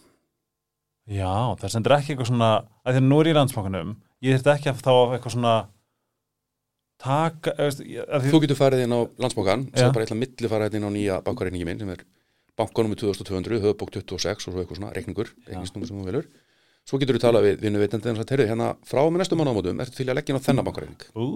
Já, 1.07 1.33
það 1.61 1.73
sendur 1.75 1.95
ekki 1.97 2.15
eitthvað 2.15 2.31
svona, 2.31 2.51
að 2.83 2.97
því 2.97 3.03
að 3.03 3.09
nú 3.09 3.19
er 3.21 3.29
ég 3.29 3.35
í 3.35 3.39
landsbankunum, 3.39 3.97
ég 4.27 4.37
þurfti 4.37 4.53
ekki 4.55 4.71
að 4.73 4.85
þá 4.87 4.93
eitthvað 5.17 5.35
svona 5.37 5.55
taka, 7.03 7.55
að 7.59 7.81
því, 7.81 8.31
þú 8.33 8.41
getur 8.43 8.59
farið 8.59 8.85
inn 8.87 8.97
á 8.97 9.01
landsbankan 9.23 9.67
Já. 9.69 9.79
sem 9.83 9.95
bara 9.95 10.07
eitthvað 10.07 10.23
millifæri 10.23 10.71
inn 10.79 10.89
á 10.89 10.91
nýja 10.95 11.19
bankareiningin 11.27 11.69
minn 11.69 11.83
sem 11.83 11.93
er 11.95 12.03
bankanum 12.57 12.95
með 12.95 13.03
2200, 13.05 13.61
höfubók 13.67 13.93
26 13.99 14.49
og 14.49 14.55
svo 14.55 14.63
eitthvað 14.63 14.81
svona 14.81 14.93
reikningur, 14.97 15.31
reikningsnúmer 15.47 15.91
sem 15.91 16.01
þú 16.01 16.07
velur 16.09 16.31
svo 16.87 17.01
getur 17.03 17.19
þú 17.19 17.23
talað 17.25 17.49
við 17.49 17.65
vinnuveitandi 17.65 18.13
en 18.13 18.21
það 18.21 18.35
heyrðu 18.35 18.49
hérna 18.53 18.69
frá 18.87 19.01
með 19.03 19.19
næstu 19.23 19.39
mánaðamótum 19.41 19.83
ertu 19.85 19.99
til 19.99 20.07
að 20.09 20.19
leggja 20.21 20.35
inn 20.35 20.41
á 20.41 20.47
þennan 20.47 20.69
bankareining 20.69 21.09
ú, 21.19 21.27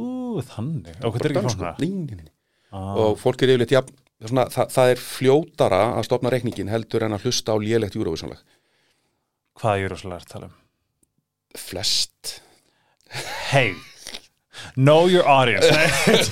þannig, 0.53 1.01
og 1.03 1.17
hvað 1.17 1.27
er 1.27 1.35
ekki 1.35 1.55
svona? 1.57 1.75
Nei, 1.81 1.91
nei, 1.91 2.21
nei. 2.21 2.31
Ah, 2.71 2.95
og 3.03 3.19
fólk 3.19 3.43
er 3.43 3.57
yfirleitt 3.57 3.75
jafn, 3.75 3.97
svona, 4.23 4.47
það, 4.55 4.73
það 4.77 4.93
er 4.95 5.03
fljótara 5.03 5.83
að 5.99 6.07
stopna 6.07 6.31
reikningin 6.31 6.71
heldur 6.71 7.07
en 7.07 7.19
að 7.19 7.27
hlusta 7.27 7.55
á 7.55 7.57
lélegt 7.59 7.99
júróvísanlag 7.99 8.45
hvað 9.59 9.85
er 9.89 9.97
það 9.99 10.17
að 10.17 10.29
tala 10.31 10.49
um? 10.49 10.57
flest. 11.59 12.41
Hey, 13.51 13.75
know 14.77 15.07
your 15.11 15.27
audience. 15.29 15.67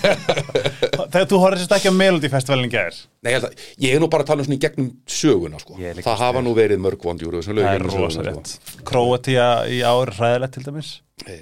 Þegar 1.09 1.27
þú 1.31 1.41
horfður 1.43 1.61
sérst 1.63 1.75
ekki 1.79 1.91
á 1.93 1.95
Melody 1.95 2.31
Festivalin 2.33 2.71
gær. 2.73 2.97
Nei, 3.25 3.33
ég, 3.35 3.45
að, 3.47 3.65
ég 3.85 3.97
er 3.97 4.03
nú 4.03 4.09
bara 4.13 4.25
að 4.27 4.31
tala 4.33 4.43
um 4.45 4.49
svona 4.49 4.59
í 4.59 4.63
gegnum 4.63 4.91
söguna 5.11 5.61
sko. 5.63 5.79
Það 5.79 6.23
hafa 6.23 6.43
nú 6.45 6.55
verið 6.59 6.83
mörg 6.85 7.05
vond 7.09 7.23
júróvísan 7.25 7.59
Það 7.59 7.79
er 7.79 7.87
rosa 7.89 8.25
rétt 8.27 8.55
Króatíja 8.89 9.49
í 9.73 9.81
ár 9.87 10.13
ræðilegt 10.19 10.57
til 10.59 10.65
dæmis. 10.69 10.93
Eh, 11.27 11.41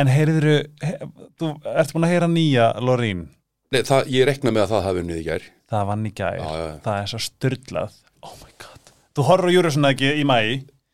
En 0.00 0.08
heyriður 0.08 0.46
he, 0.80 0.92
þú 1.36 1.48
ert 1.76 1.90
búin 1.92 2.06
að 2.06 2.12
heyra 2.14 2.28
nýja 2.32 2.70
Lorín? 2.80 3.26
Nei, 3.72 3.82
það, 3.84 4.06
ég 4.14 4.24
rekna 4.28 4.52
með 4.54 4.62
að 4.64 4.70
það 4.72 4.86
hafi 4.86 5.02
unnið 5.02 5.18
í 5.20 5.26
gær. 5.26 5.44
Það 5.72 5.86
vann 5.90 6.06
í 6.08 6.12
gær, 6.16 6.38
Já, 6.38 6.46
já, 6.56 6.62
já. 6.70 6.72
það 6.86 6.96
er 7.02 7.10
svo 7.12 7.20
styrlað 7.26 7.98
Oh 8.24 8.32
my 8.40 8.54
god. 8.62 8.92
Þú 9.16 9.26
horfður 9.28 9.52
á 9.52 9.54
Júrusun 9.56 9.88
ekki 9.90 10.10
í 10.20 10.24
mæ 10.28 10.38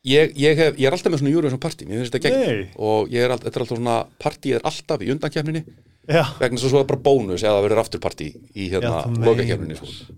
ég, 0.06 0.32
ég, 0.38 0.56
hef, 0.58 0.78
ég 0.78 0.86
er 0.86 0.94
alltaf 0.96 1.12
með 1.12 1.22
svona 1.22 1.34
júróvísan 1.34 1.62
partí 1.62 1.86
mér 1.88 2.02
finnst 2.02 2.14
þetta 2.14 2.30
gegn 2.30 2.68
og 2.78 3.10
ég 3.12 3.24
er 3.26 3.34
alltaf, 3.34 3.48
þetta 3.48 3.58
er 3.58 3.64
alltaf 3.64 3.78
svona 3.80 3.96
partí 4.22 4.54
er 4.56 4.66
alltaf 4.68 5.02
í 5.04 5.10
undankefninni 5.14 5.64
Já, 6.08 6.22
vegna 6.38 6.56
þess 6.56 6.68
að 6.68 6.72
svo 6.72 6.80
er 6.80 6.88
bara 6.88 7.04
bónus 7.04 7.42
eða 7.44 7.56
það 7.58 7.64
verður 7.66 7.80
afturpartí 7.82 8.28
í 8.56 8.68
hérna 8.72 9.00
meinar. 9.12 9.74
sko. 9.76 10.14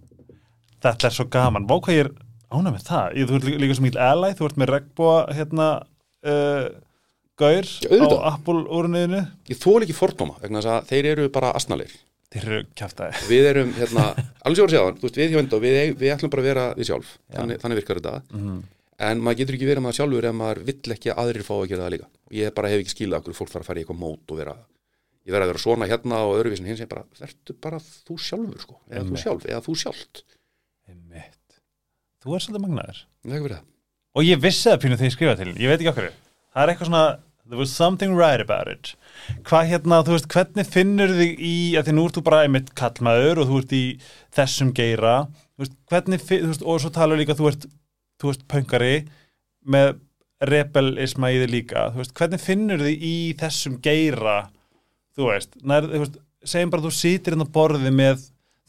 þetta 0.85 1.09
er 1.09 1.17
svo 1.17 1.27
gaman. 1.33 1.67
Vá 1.67 1.75
hvað 1.83 1.97
ég 1.97 2.05
er 2.05 2.13
ánæg 2.51 2.77
með 2.77 2.85
það. 2.87 3.17
Ég, 3.19 3.27
Þú 3.27 3.39
ert 3.41 3.49
líka, 3.65 3.79
sem 3.79 3.87
mýl 3.89 3.99
ally, 4.07 4.31
þú 4.39 4.47
ert 4.47 4.61
með 4.61 4.71
regnbúa 4.75 5.17
hérna 5.35 5.67
uh, 5.81 6.69
Gaur 7.41 7.67
á 7.91 8.07
Apple 8.35 8.63
úrniðinu 8.69 9.25
ég 9.51 9.59
þól 9.59 9.81
ekki 9.83 9.97
fordóma 9.97 10.39
vegna 10.43 10.63
þess 10.63 10.73
að 10.77 10.89
þeir 10.93 11.11
eru 11.15 11.29
bara 11.35 11.51
asnalegir. 11.59 11.99
Þeir 12.31 12.45
eru 12.47 12.59
kjaftaði 12.79 13.27
við 13.27 13.49
erum 13.51 13.73
hérna, 13.75 14.05
alveg 14.47 14.61
sér 14.61 14.85
að 14.85 15.01
segja 15.11 15.31
við 15.33 15.41
enda, 15.43 15.59
við, 15.65 15.79
við 15.99 16.13
ætlum 16.15 16.31
bara 16.31 16.45
að 16.45 16.51
vera 16.53 16.67
við 16.79 16.93
sjálf. 16.93 17.17
Þannig, 17.35 17.59
þannig 17.65 17.81
virkar 17.83 17.99
þetta. 17.99 18.21
Mhm. 18.31 18.61
En 19.01 19.23
maður 19.25 19.41
getur 19.41 19.57
ekki 19.57 19.71
verið 19.71 19.85
maður 19.87 19.99
sjálfur 20.01 20.29
ef 20.31 20.37
maður 20.37 20.63
vill 20.69 20.95
ekki 20.97 21.13
að 21.13 21.23
aðrir 21.25 21.47
fá 21.47 21.55
að 21.57 21.69
gera 21.71 21.87
það 21.87 21.95
líka 21.97 22.11
ég 22.41 22.55
bara 22.59 22.73
hef 22.73 22.83
ekki 22.85 22.95
skilað 22.95 23.23
okkur 23.23 23.39
fólk 23.41 23.53
þarf 23.55 23.65
að 23.65 23.71
fara 23.71 23.81
í 23.81 23.85
eitthvað 23.85 24.03
mót 24.03 24.35
og 24.35 24.41
vera 24.41 24.57
ég 25.27 25.35
verð 25.35 25.47
að 25.47 25.53
vera 25.53 25.65
svona 25.65 25.89
hérna 25.91 26.21
og 26.27 26.37
öðruvísin 26.39 26.69
hins 26.71 26.83
ég 26.83 26.91
bara, 26.91 27.07
verður 27.21 27.59
bara 27.65 27.81
þú 27.81 28.19
sjálfur 28.27 28.65
sko, 28.67 28.79
eða 28.91 29.03
þú 29.03 29.09
Einmitt. 29.09 29.25
sjálf, 29.25 29.49
eða 29.49 29.65
þú 29.67 29.77
sjálft 29.85 30.23
Einmitt. 30.91 31.61
Þú 32.21 32.37
er 32.37 32.45
svolítið 32.45 32.65
magnaður. 32.67 33.03
það 33.25 33.51
það 33.55 33.67
Og 34.19 34.27
ég 34.27 34.41
vissi 34.43 34.67
það 34.67 34.81
pínu 34.83 34.97
þegar 34.99 35.07
ég 35.09 35.15
skrifaði 35.15 35.45
til 35.45 35.63
ég 35.63 35.71
veit 35.71 35.77
ekki 35.79 35.91
okkur. 35.93 36.07
Það 36.51 36.63
er 36.63 36.73
eitthvað 36.73 36.89
svona, 36.89 37.03
there 37.47 37.61
was 37.61 37.75
something 37.75 38.17
right 38.19 38.43
about 38.43 38.71
it. 38.71 38.95
Hvað 39.47 39.69
hérna, 39.71 40.01
þú 40.07 40.17
veist, 40.17 40.27
hvernig 40.35 40.67
finnur 40.67 41.13
þig 41.15 41.45
í, 41.47 41.55
að 41.79 41.87
því 41.87 41.95
nú 41.95 42.07
ert 42.09 42.19
þú 42.19 42.25
bara 42.27 42.41
einmitt 42.47 42.73
kallmaður 42.79 43.43
og 43.45 43.53
þú 43.53 43.61
ert 43.63 43.75
í 43.79 43.85
þessum 44.35 44.73
geira, 44.75 45.15
þú 45.55 45.65
veist, 45.65 45.77
hvernig, 45.93 46.25
þú 46.27 46.41
veist, 46.49 46.67
og 46.67 46.83
svo 46.83 46.91
talar 46.97 47.21
líka, 47.21 47.39
þú 47.39 47.53
ert, 47.53 47.69
þú 48.21 48.31
veist, 48.31 48.47
pöngari 48.51 48.95
með 49.75 49.95
rebelisma 50.51 51.31
í 51.35 51.41
þig 51.43 51.51
líka, 51.53 51.87
þú 51.93 52.01
veist, 52.03 52.15
hvernig 52.17 52.41
finnur 52.45 52.85
þig 52.87 53.03
í 53.11 53.15
þessum 53.41 53.79
geira, 53.85 54.39
þú 55.17 55.27
veist, 55.33 55.57
nær, 55.69 55.89
þú 55.91 56.03
veist, 56.05 56.21
segjum 56.49 56.71
bara 56.73 56.81
að 56.85 56.89
þú 56.89 56.93
sitir 56.97 57.37
inn 57.37 57.45
á 57.45 57.55
borði 57.57 57.93
með 57.93 58.23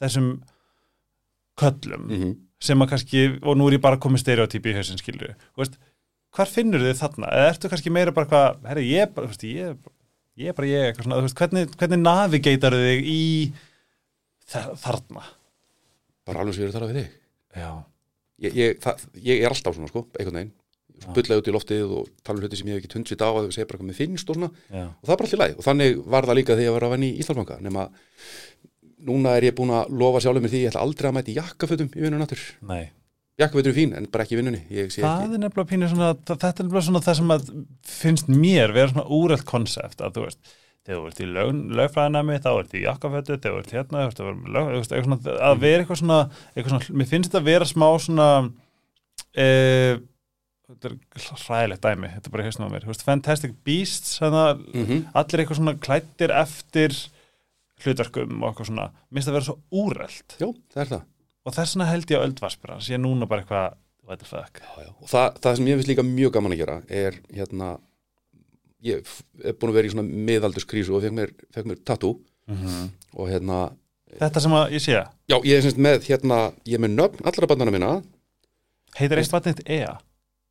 þessum 0.03 0.32
köllum, 1.61 2.07
mm 2.11 2.32
sem 2.61 2.78
að 2.78 2.91
kannski, 2.91 3.22
og 3.41 3.56
nú 3.57 3.65
er 3.65 3.73
ég 3.73 3.82
bara 3.82 3.98
komið 3.98 4.19
stereotypi 4.22 4.69
í 4.69 4.73
hausinn 4.76 4.99
skilju, 5.02 5.32
þú 5.56 5.61
veist 5.64 5.80
hvar 6.38 6.45
finnur 6.52 6.84
þið 6.86 6.99
þarna, 6.99 7.30
eða 7.34 7.48
ertu 7.56 7.69
kannski 7.72 7.90
meira 7.95 8.11
bara 8.14 8.30
hvað, 8.30 8.60
herri, 8.69 8.84
ég 8.91 9.10
bara, 9.15 9.26
þú 9.26 9.32
veist, 9.34 9.45
ég, 9.49 9.80
ég 10.44 10.52
er 10.52 10.57
bara 10.60 10.69
ég, 10.69 10.84
eitthvað 10.91 11.07
svona, 11.07 11.18
þú 11.18 11.26
veist, 11.26 11.38
hvernig, 11.40 11.72
hvernig 11.82 12.03
navigator 12.03 12.76
þig 12.78 13.10
í 13.10 13.23
þa- 14.53 14.76
þarna? 14.84 15.23
Bara 16.30 16.44
alveg 16.45 16.60
er 16.61 16.69
að 16.69 16.78
tala 16.78 16.91
við 16.91 16.99
þig. 16.99 17.18
Já, 17.64 17.72
ég, 18.45 18.57
ég, 18.57 18.81
það, 18.84 19.05
ég 19.27 19.45
er 19.45 19.53
alltaf 19.53 19.77
svona 19.77 19.91
sko, 19.91 20.05
einhvern 20.18 20.39
veginn. 20.41 20.55
Bullaði 21.15 21.41
út 21.41 21.47
í 21.49 21.53
loftið 21.55 21.93
og 21.97 22.09
tala 22.22 22.38
um 22.38 22.43
hluti 22.45 22.57
sem 22.59 22.68
ég 22.69 22.76
hef 22.77 22.84
ekki 22.84 22.91
tundsvit 22.93 23.23
á 23.26 23.30
og 23.31 23.47
segja 23.49 23.65
bara 23.65 23.80
hvað 23.81 23.88
mér 23.89 23.97
finnst 23.97 24.30
og 24.30 24.38
svona. 24.38 24.51
Já, 24.69 24.84
og 24.85 25.07
það 25.07 25.13
er 25.15 25.22
bara 25.22 25.30
allir 25.30 25.41
læg 25.41 25.55
og 25.57 25.65
þannig 25.65 26.01
var 26.13 26.27
það 26.30 26.38
líka 26.38 26.57
þegar 26.57 26.68
ég 26.68 26.76
var 26.76 26.85
að 26.85 26.93
venni 26.93 27.09
í 27.09 27.23
Íslandsbanka 27.23 27.57
nema 27.65 27.85
núna 29.07 29.35
er 29.38 29.47
ég 29.49 29.55
búin 29.57 29.73
að 29.73 29.93
lofa 29.97 30.22
sjálfur 30.22 30.43
mér 30.45 30.53
því 30.53 30.61
ég 30.61 30.72
ætla 30.72 30.84
aldrei 30.85 31.09
að 31.09 31.15
mæti 31.18 31.38
jakkafötum 31.39 31.89
í 31.95 32.03
vinnun 32.05 32.26
aftur. 32.26 32.43
Nei. 32.69 32.84
Jakkafötur 33.41 33.73
er 33.73 33.77
fín 33.80 33.95
en 33.97 34.07
bara 34.13 34.27
ekki 34.27 34.38
í 34.38 34.41
vinnunni. 34.41 34.61
Það 34.69 35.23
er 35.26 35.41
nefnilega 35.41 35.69
pínu 35.72 35.89
svona, 35.89 36.11
þetta 36.30 36.51
er 36.51 36.68
nefnilega 36.68 36.85
svona 36.85 37.03
það 37.07 37.18
sem 37.22 37.34
að 37.34 37.51
finnst 37.97 38.30
mér 38.30 38.76
vera 38.76 38.91
svona 38.91 39.07
úrælt 39.18 39.47
konsept 39.49 40.03
að 40.05 40.19
þú 40.19 40.26
veist, 40.27 40.53
þegar 40.81 41.01
þú 41.01 41.09
ert 41.11 41.21
í 41.21 41.27
lög, 41.29 41.49
lögfræðinami 41.77 42.37
þá 42.41 42.51
ert 42.51 42.73
í 42.73 42.83
jakkafötu, 42.85 43.37
þegar 43.37 43.57
þú 43.57 43.61
ert 43.61 43.73
hérna 43.75 44.01
þú 44.01 44.07
veist, 44.07 44.21
að, 44.21 44.29
vera 44.29 44.39
með 44.39 44.55
lög, 44.55 44.69
þú 44.71 44.79
veist, 44.79 44.93
eitthvað 44.95 45.09
svona, 45.11 45.35
að 45.49 45.59
vera 45.61 45.83
eitthvað 45.83 45.99
svona, 46.01 46.19
eitthvað 46.55 46.73
svona, 46.73 46.95
mér 47.01 47.09
finnst 47.11 47.29
þetta 47.29 47.41
að 47.41 47.49
vera 47.51 47.67
smá 47.69 47.87
svona 48.05 48.29
e, 49.31 49.45
þetta 50.71 50.89
er 50.89 50.97
hræðilegt 51.43 51.85
dæmi 51.85 52.11
þetta 52.15 52.31
er 52.31 52.35
bara 52.35 52.45
í 52.45 52.49
hausnum 52.49 52.67
á 52.67 52.73
mér, 52.73 52.87
þú 52.87 52.93
veist, 52.93 53.05
Fantastic 53.07 53.53
Beasts 53.67 54.17
þannig 54.21 54.41
að 54.47 54.65
mm 54.73 55.05
allir 55.21 55.43
eitthvað 55.43 55.61
svona 55.61 55.75
klættir 55.85 56.33
eftir 56.41 56.97
hlutverkum 57.81 58.41
og 58.41 58.49
eitthvað 58.51 58.71
svona, 58.71 58.89
minnst 59.09 59.29
það 59.29 59.37
vera 59.37 59.49
svo 59.49 59.57
úrælt 59.83 60.35
já, 60.41 60.49
það 60.73 60.83
er 60.83 60.91
það. 60.95 61.07
Og 61.41 61.55
þess 61.55 61.73
vegna 61.73 61.87
held 61.89 62.11
ég 62.13 62.21
á 62.21 62.25
öldvarspir 62.25 62.73
hans, 62.75 62.89
ég 62.91 62.99
er 62.99 63.01
núna 63.01 63.29
bara 63.29 63.41
eitthvað 63.41 63.77
what 64.05 64.21
the 64.21 64.27
fuck, 64.29 64.61
já, 64.61 64.85
já. 64.85 64.91
og 64.97 65.09
það, 65.09 65.39
það 65.41 65.55
sem 65.57 65.69
ég 65.69 65.79
finnst 65.79 65.91
líka 65.91 66.05
mjög 66.05 66.35
gaman 66.35 66.53
að 66.55 66.61
gera 66.61 66.77
er 66.89 67.17
hérna 67.33 67.71
ég 68.85 69.05
er 69.45 69.55
búin 69.59 69.71
að 69.71 69.77
vera 69.79 69.89
í 69.89 69.93
svona 69.93 70.25
miðaldurskrísu 70.29 70.95
og 70.97 71.03
fekk 71.05 71.15
mér, 71.17 71.33
fekk 71.53 71.69
mér 71.69 71.81
tattoo. 71.87 72.17
Og 73.15 73.29
hérna, 73.29 73.59
þetta 74.19 74.41
sem 74.43 74.55
að 74.57 74.73
ég 74.75 74.83
sé? 74.83 74.97
Já, 75.31 75.37
ég 75.37 75.53
er 75.57 75.63
semst 75.65 75.79
með 75.81 76.07
hérna, 76.09 76.39
ég 76.67 76.75
er 76.79 76.83
með 76.83 76.95
nöfn 76.97 77.29
allra 77.31 77.47
bandana 77.51 77.71
minna. 77.75 77.91
Heitir 78.97 79.21
eitt 79.21 79.31
vatnið 79.31 79.61
Ea? 79.71 79.93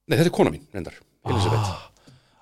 Nei, 0.09 0.17
þetta 0.17 0.31
er 0.31 0.37
kona 0.39 0.53
mín, 0.55 0.63
reyndar, 0.73 0.97
ah, 1.29 1.91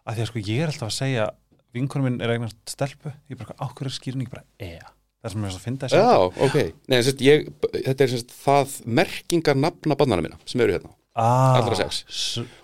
að 0.06 0.14
því 0.18 0.22
að 0.22 0.28
sko 0.30 0.42
ég 0.46 0.62
er 0.62 0.70
alltaf 0.70 0.86
að 0.88 0.94
segja 0.94 1.26
vinkonum 1.74 2.06
minn 2.08 2.22
er 2.24 2.30
eignast 2.36 2.56
stelpu. 2.70 3.10
Ég 3.28 3.34
er 3.34 3.40
bara, 3.42 3.56
ákveður 3.66 3.96
skýrin 3.96 4.22
ekki 4.24 4.36
bara 4.36 4.46
Ea? 4.62 4.86
Það 5.18 5.32
sem 5.34 5.42
ég 5.42 5.50
er 5.50 5.56
að 5.58 5.64
finna 5.66 5.88
þessi 5.88 5.98
Já, 5.98 6.44
ok. 6.46 6.56
Nei, 6.88 6.98
sérst, 7.02 7.22
ég, 7.26 7.48
þetta 7.74 8.04
er 8.06 8.12
sérst, 8.12 8.34
það 8.44 8.76
merkingar 9.00 9.58
nafna 9.58 9.96
bannana 9.98 10.22
mína 10.24 10.38
sem 10.46 10.62
eru 10.62 10.76
hérna. 10.76 10.92
ah, 11.18 11.58
allra 11.58 11.74
sex. 11.80 12.04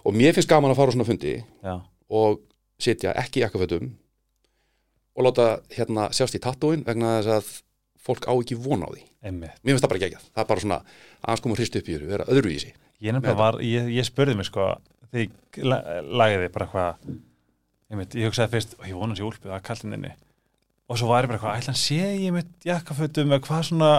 Og 0.06 0.14
mér 0.14 0.36
finnst 0.36 0.48
gaman 0.52 0.70
að 0.70 0.78
fara 0.78 0.94
á 0.94 0.94
svona 0.94 1.08
fundi 1.08 1.34
já, 1.42 1.74
og 2.14 2.38
sitja 2.80 3.12
ekki 3.20 3.40
í 3.40 3.44
jakkafötum 3.44 3.90
og 5.14 5.26
láta 5.28 5.46
hérna 5.76 6.08
sjást 6.14 6.34
í 6.34 6.42
tattúin 6.42 6.82
vegna 6.86 7.18
þess 7.20 7.34
að 7.36 7.52
fólk 8.04 8.26
á 8.28 8.32
ekki 8.34 8.56
von 8.60 8.82
á 8.84 8.88
því. 8.90 9.02
einmitt 9.24 9.60
Mér 9.64 9.74
finnst 9.74 9.84
það 9.86 9.92
bara 9.94 10.02
geggjað. 10.02 10.24
Það 10.34 10.42
er 10.42 10.48
bara 10.50 10.64
svona 10.64 10.80
aðeins 11.24 11.44
koma 11.44 11.54
hrist 11.58 11.76
upp 11.78 11.86
í 11.88 11.94
þér, 11.94 12.06
vera 12.10 12.26
öðruvísi. 12.28 12.72
ég 13.04 13.12
nefnilega 13.14 13.38
var, 13.38 13.60
ég, 13.64 13.88
ég 13.94 14.04
spurði 14.08 14.34
mig 14.36 14.46
sko 14.48 14.66
þegar 15.12 15.24
ég 15.24 15.64
la- 15.64 16.02
lagði 16.02 16.50
bara 16.52 16.66
hvað 16.72 17.08
einmitt, 17.90 18.14
ég 18.18 18.28
hugsaði 18.28 18.50
fyrst, 18.54 18.74
og 18.80 18.86
ég 18.88 18.98
vona 18.98 19.14
sér 19.16 19.28
úlpið 19.28 19.52
að 19.54 19.62
kallinninni 19.68 20.12
og 20.88 20.98
svo 20.98 21.08
var 21.08 21.24
ég 21.24 21.30
bara 21.32 21.40
hvað, 21.40 21.58
ætla 21.60 21.72
hann 21.72 21.80
sé 21.80 21.98
ég 22.24 22.32
mitt 22.34 22.66
jakkafötum 22.66 23.32
eða 23.32 23.44
hvað 23.46 23.62
svona 23.70 23.90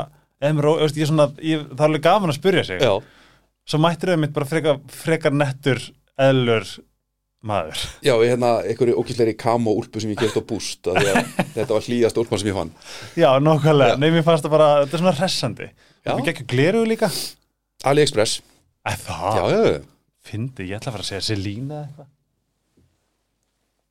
ég 0.46 1.08
svona, 1.10 1.28
ég, 1.42 1.64
það 1.72 1.80
er 1.80 1.88
alveg 1.88 2.04
gaman 2.06 2.30
að 2.34 2.38
spurja 2.40 2.64
sig 2.68 2.82
Já. 2.82 2.94
svo 3.66 3.80
mættir 3.82 4.12
þau 4.14 4.20
mitt 4.22 4.34
bara 4.36 4.46
frekar, 4.50 4.82
frekar 4.92 5.34
nettur 5.34 5.82
eðlur 6.20 6.68
maður 7.48 7.84
Já, 8.06 8.14
ég 8.14 8.32
hérna 8.34 8.52
einhverju 8.66 8.98
ókýrsleiri 9.02 9.36
kam 9.40 9.70
og 9.72 9.84
úlpu 9.84 10.02
sem 10.04 10.12
ég 10.14 10.22
gert 10.22 10.38
á 10.40 10.44
búst 10.50 10.90
að 10.92 11.02
að 11.04 11.20
þetta 11.58 11.70
var 11.78 11.88
hlýjast 11.88 12.20
úlpan 12.22 12.42
sem 12.42 12.50
ég 12.52 12.58
fann. 12.58 12.74
Já, 13.20 13.30
Já. 13.94 14.00
nei, 14.02 14.10
mér 14.12 14.26
fannst 14.28 14.48
það 14.48 14.56
bara, 14.58 14.72
þetta 14.84 14.98
er 14.98 15.04
svona 15.06 15.16
hressandi 15.20 15.70
Já. 15.70 16.12
Við 16.14 16.26
gekkum 16.30 16.50
gleruðu 16.56 16.90
líka 16.92 17.12
AliExpress. 17.86 18.42
Það, 18.86 19.80
fyndi, 20.26 20.68
ég 20.70 20.78
ætla 20.78 20.92
að 20.92 20.98
fara 20.98 21.06
að 21.06 21.10
segja 21.14 21.26
Selína 21.30 21.80
eða 21.80 21.88
eitthvað 21.88 22.12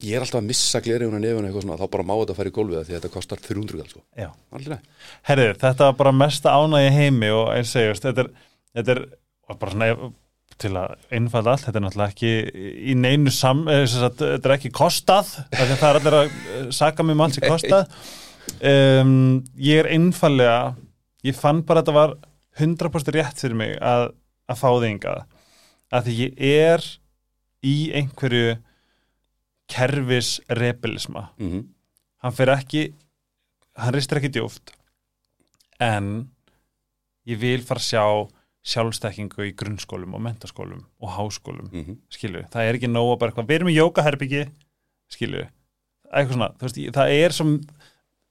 Ég 0.05 0.19
er 0.19 0.25
alltaf 0.25 0.41
að 0.43 0.49
missa 0.49 0.81
að 0.83 1.15
nefuna 1.23 1.49
eitthvað 1.49 1.65
svona, 1.65 1.77
þá 1.81 1.87
bara 1.95 2.05
má 2.05 2.13
þetta 2.19 2.35
að 2.35 2.39
fara 2.41 2.51
í 2.51 2.55
gólfið 2.55 2.77
það 2.77 2.89
því 2.89 2.95
að 2.95 2.99
þetta 2.99 3.11
kostar 3.15 3.43
300 3.45 3.79
gall, 3.79 3.87
sko. 3.89 4.03
Já, 4.19 4.27
Aldrei. 4.59 4.77
herrið, 5.31 5.53
þetta 5.63 5.87
var 5.89 5.97
bara 6.01 6.13
mesta 6.19 6.55
ánægi 6.59 6.91
heimi 6.93 7.31
og 7.33 7.47
eins 7.55 7.71
segjast, 7.73 8.05
þetta 8.05 8.25
er, 8.25 8.31
þetta 8.75 8.97
er 8.97 9.01
bara 9.55 9.75
svona 9.77 9.89
til 10.63 10.73
að 10.79 10.95
einfalda 11.15 11.55
allt, 11.55 11.67
þetta 11.67 11.81
er 11.81 11.85
náttúrulega 11.85 12.15
ekki 12.15 12.63
í 12.93 12.97
neinu 12.99 13.33
sam, 13.35 13.65
eh, 13.69 13.85
þetta 13.89 14.37
er 14.39 14.55
ekki 14.57 14.73
kostað, 14.75 15.33
það 15.55 15.75
er 15.75 15.99
allir 16.01 16.19
að 16.21 16.31
eh, 16.31 16.69
saka 16.75 17.07
mig 17.07 17.17
um 17.17 17.25
allt 17.27 17.39
sem 17.39 17.49
kostað. 17.49 17.89
Um, 18.61 19.43
ég 19.57 19.81
er 19.81 19.89
einfallega 19.95 20.75
ég 21.25 21.37
fann 21.39 21.63
bara 21.65 21.81
að 21.81 21.87
þetta 21.87 21.97
var 21.97 22.17
100% 22.61 23.15
rétt 23.17 23.41
fyrir 23.41 23.57
mig 23.57 23.79
að, 23.81 24.11
að 24.53 24.61
fá 24.61 24.69
þig 24.69 24.91
hingað. 24.91 25.23
Að 25.95 26.09
því 26.09 26.17
ég 26.21 26.43
er 26.69 26.89
í 27.65 27.77
einhverju 27.97 28.59
kerfis 29.73 30.37
rebelisma 30.53 31.31
Mm 31.41 31.71
hann 32.25 32.33
fyrir 32.33 32.57
ekki 32.57 32.85
hann 33.77 33.95
ristir 33.95 34.21
ekki 34.21 34.33
djúft 34.33 34.73
en 35.83 36.31
ég 37.29 37.41
vil 37.43 37.61
fara 37.67 37.83
að 37.83 37.89
sjá 37.91 38.05
sjálfstekkingu 38.65 39.49
í 39.49 39.55
grunnskólum 39.59 40.15
og 40.17 40.23
mentaskólum 40.25 40.85
og 41.01 41.11
háskólum 41.19 41.69
-hmm. 41.73 41.99
skilu, 42.11 42.45
það 42.53 42.69
er 42.69 42.79
ekki 42.79 42.89
nóg 42.89 43.13
að 43.13 43.19
bara 43.19 43.31
eitthvað 43.31 43.49
við 43.49 43.57
erum 43.57 43.69
í 43.69 43.77
jókaherbyggi 43.77 44.47
skilu, 45.13 45.47
eitthvað 46.13 46.33
svona 46.33 46.51
veist, 46.61 46.81
það 46.97 47.13
er 47.13 47.33
sem 47.33 47.61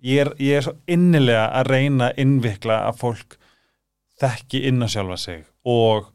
ég 0.03 0.26
er, 0.26 0.34
ég 0.39 0.57
er 0.57 0.65
svo 0.65 0.73
innilega 0.88 1.45
að 1.53 1.69
reyna 1.69 2.10
að 2.10 2.19
innvikla 2.26 2.80
að 2.88 2.97
fólk 2.97 3.38
þekki 4.19 4.65
inn 4.68 4.84
á 4.84 4.88
sjálfa 4.88 5.18
sig 5.18 5.45
og 5.64 6.10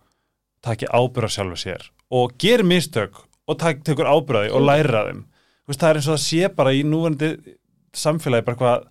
taki 0.65 0.87
ábyrða 0.91 1.31
sjálfa 1.33 1.57
sér 1.57 1.91
og 2.11 2.35
gerir 2.41 2.67
mistök 2.67 3.25
og 3.49 3.59
tekur 3.59 4.09
ábyrðaði 4.09 4.53
og 4.53 4.65
læra 4.65 5.05
þeim. 5.09 5.25
Veist, 5.69 5.81
það 5.81 5.91
er 5.91 6.01
eins 6.01 6.09
og 6.09 6.17
það 6.17 6.25
sé 6.25 6.51
bara 6.57 6.73
í 6.77 6.83
núverandi 6.85 7.57
samfélagi 7.97 8.47
bara 8.47 8.61
hvað 8.61 8.87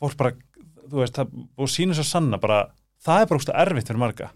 fólk 0.00 0.16
bara, 0.20 0.32
þú 0.88 1.02
veist, 1.02 1.18
það 1.18 1.72
sýnir 1.74 1.98
svo 1.98 2.06
sanna 2.08 2.40
bara, 2.40 2.62
það 3.06 3.22
er 3.24 3.30
bara 3.30 3.40
úrstu 3.40 3.54
erfitt 3.64 3.90
fyrir 3.90 4.02
marga. 4.02 4.30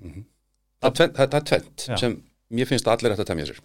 Er 0.84 0.90
tvennt- 0.96 1.16
það, 1.16 1.34
er 1.38 1.46
tvent 1.50 1.86
sem 2.00 2.16
mér 2.54 2.68
finnst 2.70 2.86
að 2.88 2.96
allir 2.98 3.14
ætti 3.16 3.24
að 3.24 3.30
temja 3.32 3.46
sér 3.50 3.60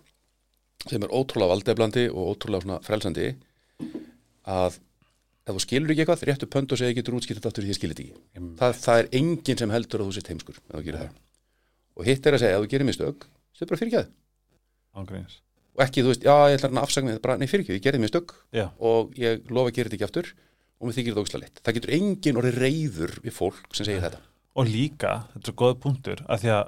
sem 0.90 1.04
er 1.04 1.12
ótrúlega 1.12 1.52
valdeflandi 1.52 2.06
og 2.14 2.30
ótrúlega 2.36 2.78
frelsandi 2.86 3.26
að 4.48 4.78
ef 5.50 5.56
þú 5.58 5.62
skilur 5.64 5.92
ekki 5.92 6.04
eitthvað, 6.06 6.24
réttu 6.30 6.48
pönd 6.52 6.72
og 6.72 6.80
segja 6.80 6.96
getur 6.96 7.18
útskilt 7.18 7.46
aftur 7.50 7.66
því 7.66 7.74
ég 7.74 7.78
skilir 7.80 7.98
þetta 7.98 8.06
ekki. 8.06 8.56
Það, 8.60 8.76
það 8.86 9.00
er 9.02 9.10
enginn 9.20 9.60
sem 9.60 9.74
heldur 9.74 10.04
að 10.04 10.10
þú 10.12 10.16
sért 10.20 10.32
heimskur 10.32 10.60
þú 10.70 11.10
og 12.00 12.06
hitt 12.08 12.28
er 12.30 12.38
að 12.38 12.44
segja, 12.44 12.56
ef 12.60 12.64
þú 12.64 12.70
gerir 12.72 12.88
mistök 12.88 13.26
segðu 13.58 13.70
bara 13.74 13.80
fyrir 13.82 13.90
ekki 13.90 14.00
það 14.00 15.02
ángríns. 15.02 15.34
Og 15.76 15.84
ekki, 15.84 16.04
þú 16.06 16.12
veist, 16.14 16.24
já, 16.28 16.36
ég 16.52 16.60
ætla 16.60 16.70
að 16.72 16.80
afsagna 16.86 17.12
þetta 17.16 17.26
bara, 17.26 17.38
nei 17.42 17.48
fyrir 17.52 17.66
ekki, 17.66 17.76
ég 17.76 17.84
gerði 17.84 18.02
mistök 18.06 18.32
Já, 18.56 18.66
og 18.80 19.12
ég 19.20 19.50
lofa 19.52 19.72
að 19.72 19.76
gera 19.76 19.90
þetta 19.90 19.98
ekki 20.00 20.08
aftur 20.08 20.32
og 20.80 20.88
mér 20.88 20.96
þykir 20.96 21.12
þetta 21.14 21.24
ógislega 21.26 21.44
leitt. 21.44 21.62
Það 21.66 21.78
getur 21.80 21.94
enginn 21.98 22.40
orðið 22.40 22.60
reyður 22.64 23.14
við 23.26 23.36
fólk 23.36 23.76
sem 23.76 23.88
segir 23.90 24.06
þetta 24.06 24.22
og 24.60 24.70
líka, 24.70 25.16
þetta 25.32 25.42
er 25.42 25.50
svo 25.52 25.58
góð 25.64 25.80
punktur 25.86 26.24
að 26.28 26.44
því 26.44 26.54
að 26.58 26.64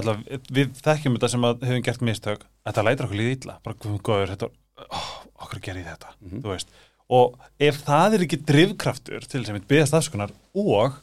alla, 0.00 0.16
við 0.52 0.74
þekkjum 0.84 1.16
þetta 1.16 1.32
sem 1.32 1.46
að 1.48 1.66
hefum 1.66 1.86
gert 1.88 2.06
mistök 2.06 2.46
þetta 2.68 2.86
lætur 2.86 3.08
okkur 3.08 3.20
líða 3.20 3.36
illa, 3.36 3.58
bara 3.64 3.78
góður 3.80 4.34
þetta, 4.34 4.50
oh, 4.86 5.10
okkur 5.46 5.62
gerir 5.64 5.88
þetta 5.88 6.12
þú 6.20 6.52
veist, 6.52 6.74
og 7.10 7.38
ef 7.58 7.80
það 7.86 8.16
er 8.18 8.26
ekki 8.26 8.42
drifkraftur 8.50 9.24
til 9.26 9.40
þess 9.40 9.52
að 9.52 9.58
við 9.58 9.70
byggast 9.72 9.96
afskunar 9.98 10.34
og 10.54 11.00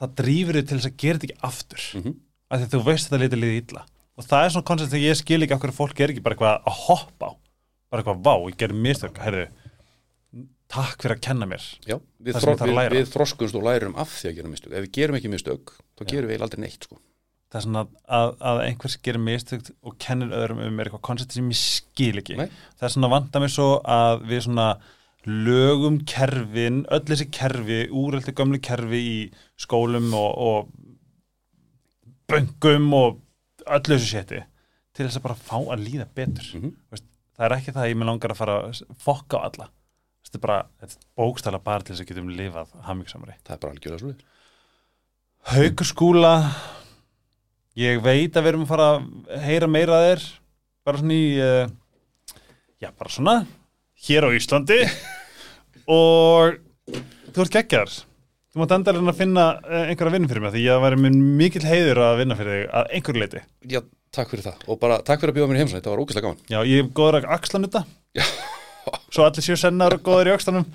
það 0.00 0.16
drýfur 0.20 0.58
þig 0.58 0.68
til 0.68 0.78
þess 0.78 0.88
að 0.88 1.00
gera 1.02 1.20
þetta 1.20 1.28
ekki 1.28 1.48
aftur 1.50 1.86
mm 1.92 2.02
-hmm. 2.04 2.14
að 2.48 2.60
því 2.60 2.66
að 2.66 2.74
þú 2.74 2.82
veist 2.86 3.06
að 3.06 3.12
þetta 3.12 3.22
lítur 3.24 3.42
líða 3.42 3.60
illa. 3.62 3.82
Og 4.16 4.26
það 4.26 4.44
er 4.44 4.52
svona 4.54 4.68
koncept 4.68 4.90
sem 4.90 5.04
ég 5.04 5.16
skil 5.16 5.42
ekki 5.42 5.56
okkur 5.56 5.72
fólk 5.76 6.00
er 6.00 6.12
ekki 6.12 6.24
bara 6.24 6.34
eitthvað 6.34 6.56
að 6.68 6.80
hoppa 6.86 7.26
á. 7.28 7.32
Bara 7.90 8.02
eitthvað, 8.02 8.22
vá, 8.24 8.34
ég 8.50 8.56
gerir 8.60 8.76
mistök 8.76 9.20
heyrðu, 9.20 9.46
takk 10.70 11.02
fyrir 11.02 11.16
að 11.16 11.22
kenna 11.26 11.46
mér 11.50 11.64
Já, 11.88 11.96
við, 12.22 12.36
að 12.38 12.64
við, 12.70 12.80
við 12.94 13.08
þroskumst 13.14 13.56
og 13.58 13.64
lærum 13.66 13.96
af 13.98 14.12
því 14.20 14.30
að 14.30 14.36
gera 14.40 14.50
mistök 14.52 14.74
ef 14.78 14.84
við 14.86 14.92
gerum 14.98 15.18
ekki 15.18 15.32
mistök, 15.32 15.72
þá 15.98 16.04
Já. 16.04 16.10
gerum 16.14 16.30
við 16.30 16.44
aldrei 16.46 16.60
neitt 16.64 16.86
sko. 16.86 17.00
það 17.50 17.58
er 17.60 17.64
svona 17.66 17.82
að, 18.20 18.32
að 18.52 18.60
einhvers 18.68 18.96
gerir 19.02 19.24
mistök 19.26 19.70
og 19.82 19.96
kennir 20.06 20.30
öðrum 20.38 20.60
um 20.68 20.78
eitthvað 20.84 21.02
koncept 21.08 21.34
sem 21.34 21.50
ég 21.50 21.58
skil 21.58 22.20
ekki 22.22 22.36
Nei. 22.38 22.46
það 22.78 22.86
er 22.88 22.94
svona 22.94 23.10
vanda 23.16 23.42
mér 23.42 23.54
svo 23.56 23.68
að 23.82 24.22
við 24.30 24.44
svona 24.46 24.68
lögum 25.26 25.98
kerfin 26.08 26.84
öll 26.88 27.02
þessi 27.10 27.26
kerfi, 27.34 27.80
úreldi 27.92 28.32
gömlu 28.38 28.60
kerfi 28.64 29.00
í 29.04 29.16
skólum 29.60 30.06
og, 30.16 30.30
og 30.40 30.70
böngum 32.30 32.86
og 32.96 33.18
öllu 33.66 33.96
þessu 33.98 34.14
séti 34.14 34.40
til 34.96 35.06
þess 35.06 35.18
að 35.20 35.26
bara 35.26 35.36
fá 35.38 35.56
að 35.74 35.84
líða 35.84 36.06
betur 36.16 36.46
Mhm. 36.56 36.72
Veist, 36.94 37.04
það 37.36 37.44
er 37.46 37.56
ekki 37.58 37.72
það 37.74 37.82
að 37.84 37.90
ég 37.90 37.98
með 38.00 38.08
langar 38.10 38.32
að 38.34 38.40
fara 38.40 38.56
að 38.70 38.80
fokka 39.04 39.38
á 39.38 39.44
alla 39.50 39.68
þetta 40.30 40.38
er 40.38 40.44
bara, 40.46 40.58
bókstæla 41.18 41.62
bara 41.62 41.84
til 41.84 41.94
þess 41.94 42.04
að 42.06 42.12
getum 42.12 42.34
lifað 42.34 42.76
hammingsamari 42.86 43.34
það 43.42 43.56
er 43.56 43.64
bara 43.64 43.74
algjörlega 43.76 44.02
svo 44.04 44.14
Haukur 45.48 45.88
skúla 45.88 46.34
ég 47.80 48.02
veit 48.04 48.34
að 48.36 48.44
við 48.44 48.50
erum 48.52 48.66
að 48.66 48.72
fara 48.74 48.88
að 48.92 49.46
heyra 49.46 49.68
meira 49.70 50.02
þér. 50.04 50.26
Bara 50.84 51.00
svona 51.00 51.16
í 51.16 51.24
uh, 51.40 51.72
já, 52.80 52.90
bara 52.90 53.14
svona 53.14 53.34
hér 54.04 54.28
á 54.28 54.30
Íslandi. 54.36 54.78
Og 55.96 56.60
þú 57.32 57.46
ert 57.46 57.56
geggjar 57.56 57.96
þú 58.50 58.60
mátt 58.60 58.76
enda 58.76 58.94
að 58.98 59.10
finna 59.16 59.48
uh, 59.62 59.82
einhverja 59.86 60.14
vinnu 60.18 60.30
fyrir 60.30 60.44
mig 60.44 60.54
því 60.54 60.66
ég 60.66 60.84
væri 60.84 61.02
minn 61.06 61.18
mikill 61.40 61.64
heiður 61.64 62.04
að 62.10 62.20
vinna 62.20 62.38
fyrir 62.38 62.56
þig 62.56 62.72
að 62.80 62.94
einhverju 62.98 63.24
leiti 63.24 63.44
Já, 63.70 63.84
takk 64.12 64.34
fyrir 64.34 64.48
það. 64.50 64.64
Og 64.68 64.80
bara 64.82 65.00
takk 65.00 65.24
fyrir 65.24 65.32
að 65.32 65.40
bjóða 65.40 65.54
mér 65.54 65.64
heimsætt, 65.64 65.84
það 65.86 65.94
var 65.96 66.04
ógeðslega 66.04 66.28
gaman. 66.28 66.48
Já, 66.52 66.60
ég 66.68 66.84
er 66.84 66.96
góður 67.00 67.22
að 67.22 67.30
axla 67.38 67.64
þetta. 67.64 67.86
Já. 68.20 68.26
Svo 69.10 69.26
allir 69.26 69.46
séu 69.46 69.58
sennar 69.60 69.96
og 69.96 70.02
góður 70.06 70.32
í 70.32 70.34
öxlanum 70.34 70.66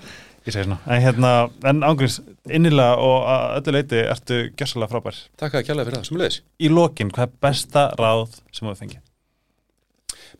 ég 0.46 0.54
segi 0.54 0.64
svona, 0.68 0.78
en 0.86 1.02
hérna 1.02 1.30
en 1.66 1.84
ángriðs, 1.86 2.20
innilega 2.46 2.96
og 3.02 3.26
öllu 3.58 3.74
leiti 3.74 3.98
ertu 4.06 4.42
gjössalega 4.54 4.92
frábær. 4.92 5.18
Takk 5.40 5.58
að 5.58 5.68
kjærlega 5.68 5.88
fyrir 5.88 5.98
það, 5.98 6.08
sem 6.10 6.20
leðis 6.20 6.40
í 6.62 6.70
lokin, 6.70 7.10
hvað 7.14 7.28
er 7.28 7.38
besta 7.48 7.86
ráð 7.98 8.36
sem 8.54 8.68
þú 8.68 8.76
fengið? 8.78 9.02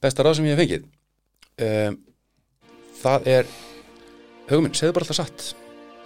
Besta 0.04 0.26
ráð 0.26 0.38
sem 0.38 0.46
ég 0.46 0.54
hef 0.54 0.62
fengið? 0.62 0.90
Um, 1.56 2.02
Það 2.96 3.28
er 3.28 3.48
Hugminn, 4.46 4.74
segðu 4.76 4.94
bara 4.96 5.04
alltaf 5.04 5.18
satt. 5.18 5.46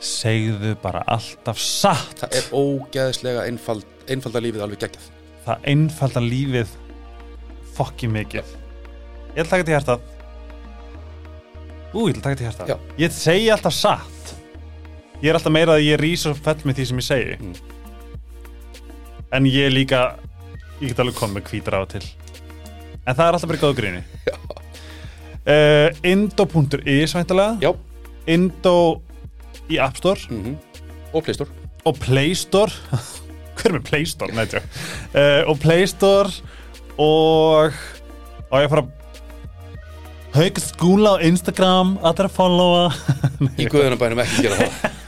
Segðu 0.01 0.73
bara 0.81 1.03
alltaf 1.13 1.59
satt. 1.61 2.23
Það 2.23 2.37
er 2.39 2.47
ógeðslega 2.57 3.45
einfald, 3.47 3.85
einfalda 4.11 4.43
lífið 4.43 4.65
alveg 4.65 4.81
geggjað. 4.87 5.11
Það 5.45 5.67
einfalda 5.73 6.23
lífið 6.25 6.73
fokki 7.77 8.11
mikið. 8.11 8.57
Ég 9.37 9.45
ætla 9.45 9.45
að 9.45 9.51
taka 9.53 9.61
þetta 9.61 9.73
í 9.73 9.77
hærtað 9.77 10.09
Ú, 11.91 12.07
ég 12.07 12.17
að 12.17 12.23
taka 12.25 12.45
í 12.45 12.47
hærtað 12.49 12.71
Já. 12.71 12.77
Ég 13.03 13.15
segi 13.15 13.51
alltaf 13.51 13.75
satt. 13.75 14.33
Ég 15.21 15.31
er 15.33 15.39
alltaf 15.39 15.53
meira 15.53 15.75
að 15.77 15.85
ég 15.89 16.01
rís 16.01 16.25
og 16.31 16.39
fell 16.39 16.61
með 16.65 16.81
því 16.81 16.87
sem 16.91 17.03
ég 17.03 17.09
segi. 17.09 17.37
Mm. 17.41 17.55
En 19.37 19.47
ég 19.51 19.69
er 19.69 19.75
líka 19.75 20.01
Ég 20.81 20.95
get 20.95 21.03
alveg 21.03 21.19
komið 21.19 21.51
hvítur 21.51 21.77
á 21.77 21.83
til. 21.91 22.03
En 23.05 23.13
það 23.17 23.27
er 23.27 23.37
alltaf 23.37 23.53
í 23.53 23.61
góðu 23.61 23.77
gríni. 23.77 24.01
Já. 24.31 24.37
uh, 25.45 25.89
Indo.is 26.09 27.13
væntalega 27.19 27.59
Já, 27.61 27.75
Indo 28.33 28.77
í 29.69 29.77
App 29.83 29.99
Store. 30.01 30.25
Mm 30.33 30.57
og 31.11 31.25
Playstore 31.27 31.51
og 31.85 31.97
Play 31.99 32.35
Store. 32.39 32.71
Hver 33.59 33.73
er 33.73 33.77
með 33.79 33.87
Play 33.89 34.05
Store? 34.07 34.35
Nei, 34.37 34.45
tjá. 34.47 34.61
uh, 35.11 35.49
og 35.51 35.59
Play 35.59 35.87
Store 35.91 36.31
og 37.01 37.75
og 38.51 38.63
ég 38.63 38.71
fara 38.71 38.85
Hauk 40.31 40.59
skúla 40.63 41.17
á 41.19 41.27
Instagram 41.27 41.97
allir 42.07 42.29
að 42.29 42.35
followa. 42.37 42.83
Í 43.61 43.67
guðunabænum 43.67 44.21
ekki 44.23 44.45
gera 44.47 44.59
það. 44.61 44.99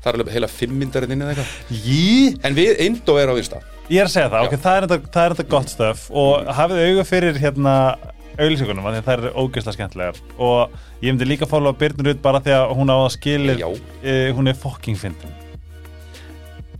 Það 0.00 0.08
er 0.08 0.16
alveg 0.16 0.30
heila 0.34 0.48
fimm 0.50 0.78
myndarinn 0.80 1.12
inn 1.14 1.22
eða 1.22 1.34
eitthvað. 1.34 1.82
Jí, 1.84 2.06
En 2.48 2.56
við 2.56 2.80
Indo 2.82 3.14
er 3.20 3.30
á 3.30 3.34
Insta. 3.38 3.60
Ég 3.90 4.00
er 4.02 4.08
að 4.08 4.14
segja 4.14 4.30
það, 4.32 4.40
Já. 4.42 4.48
ok, 4.48 4.62
það 4.64 4.76
er 4.78 4.86
þetta, 4.86 5.10
það 5.14 5.34
þetta 5.34 5.46
gott 5.50 5.70
stöf 5.72 6.02
og 6.22 6.50
hafið 6.56 6.82
auga 6.86 7.04
fyrir 7.06 7.38
hérna 7.42 7.74
af 8.40 8.94
því 8.94 9.00
að 9.00 9.06
það 9.06 9.24
er 9.28 9.38
ógeðslega 9.42 9.76
skemmtilegar. 9.76 10.20
Og 10.40 10.74
ég 11.04 11.12
myndi 11.12 11.28
líka 11.28 11.48
followa 11.50 11.76
Byrnur 11.76 12.10
út 12.14 12.22
bara 12.24 12.40
því 12.42 12.54
að 12.56 12.74
hún 12.78 12.90
á 12.94 12.96
að 12.96 13.10
skilir 13.18 13.60
Já, 13.60 13.68
uh, 13.70 14.28
hún 14.38 14.50
er 14.50 14.58
fucking 14.58 14.98
fyndin. 14.98 15.34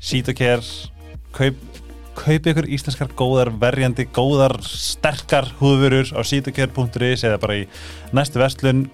Sítokær 0.00 0.64
kaup, 1.36 1.58
kaup 2.20 2.48
ykkur 2.52 2.68
íslenskar 2.68 3.10
góðar 3.16 3.50
verjandi, 3.60 4.06
góðar 4.12 4.58
sterkar 4.66 5.48
húðvörur 5.60 6.12
á 6.12 6.20
sítokær.is 6.26 7.24
eða 7.24 7.40
bara 7.40 7.58
í 7.62 7.66
næstu 8.16 8.42
vestlun 8.42 8.86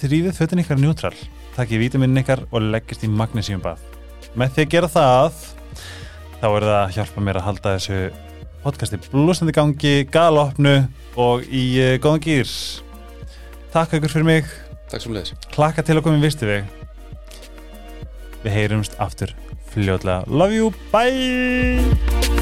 þrýfið 0.00 0.36
fötin 0.36 0.62
ykkar 0.62 0.80
njútral 0.80 1.14
takkið 1.56 1.84
vítaminin 1.84 2.22
ykkar 2.22 2.44
og 2.52 2.68
leggist 2.74 3.06
í 3.06 3.10
magnesíumbað 3.10 3.80
með 4.38 4.54
því 4.54 4.66
að 4.66 4.74
gera 4.74 4.90
það 4.92 5.38
þá 6.38 6.48
er 6.48 6.66
það 6.68 6.74
að 6.80 6.92
hjálpa 6.98 7.24
mér 7.24 7.40
að 7.40 7.48
halda 7.48 7.76
þessu 7.78 8.02
podcasti 8.62 9.00
blúsandi 9.08 9.54
gangi 9.56 9.94
galopnu 10.12 10.76
og 11.18 11.48
í 11.48 11.64
uh, 11.80 11.96
góðan 12.02 12.22
gýr 12.26 12.52
Takk 13.68 13.98
ykkur 13.98 14.12
fyrir 14.12 14.24
mig. 14.24 14.46
Takk 14.88 15.04
sem 15.04 15.12
leðis 15.12 15.34
klakka 15.52 15.84
til 15.84 15.98
að 15.98 16.06
koma 16.06 16.20
í 16.20 16.24
vistu 16.24 16.48
veg 16.48 16.64
við 18.44 18.54
heyrumst 18.54 18.96
aftur 19.02 19.34
fljótlega. 19.74 20.24
Love 20.30 20.56
you, 20.56 20.72
bye 20.94 22.37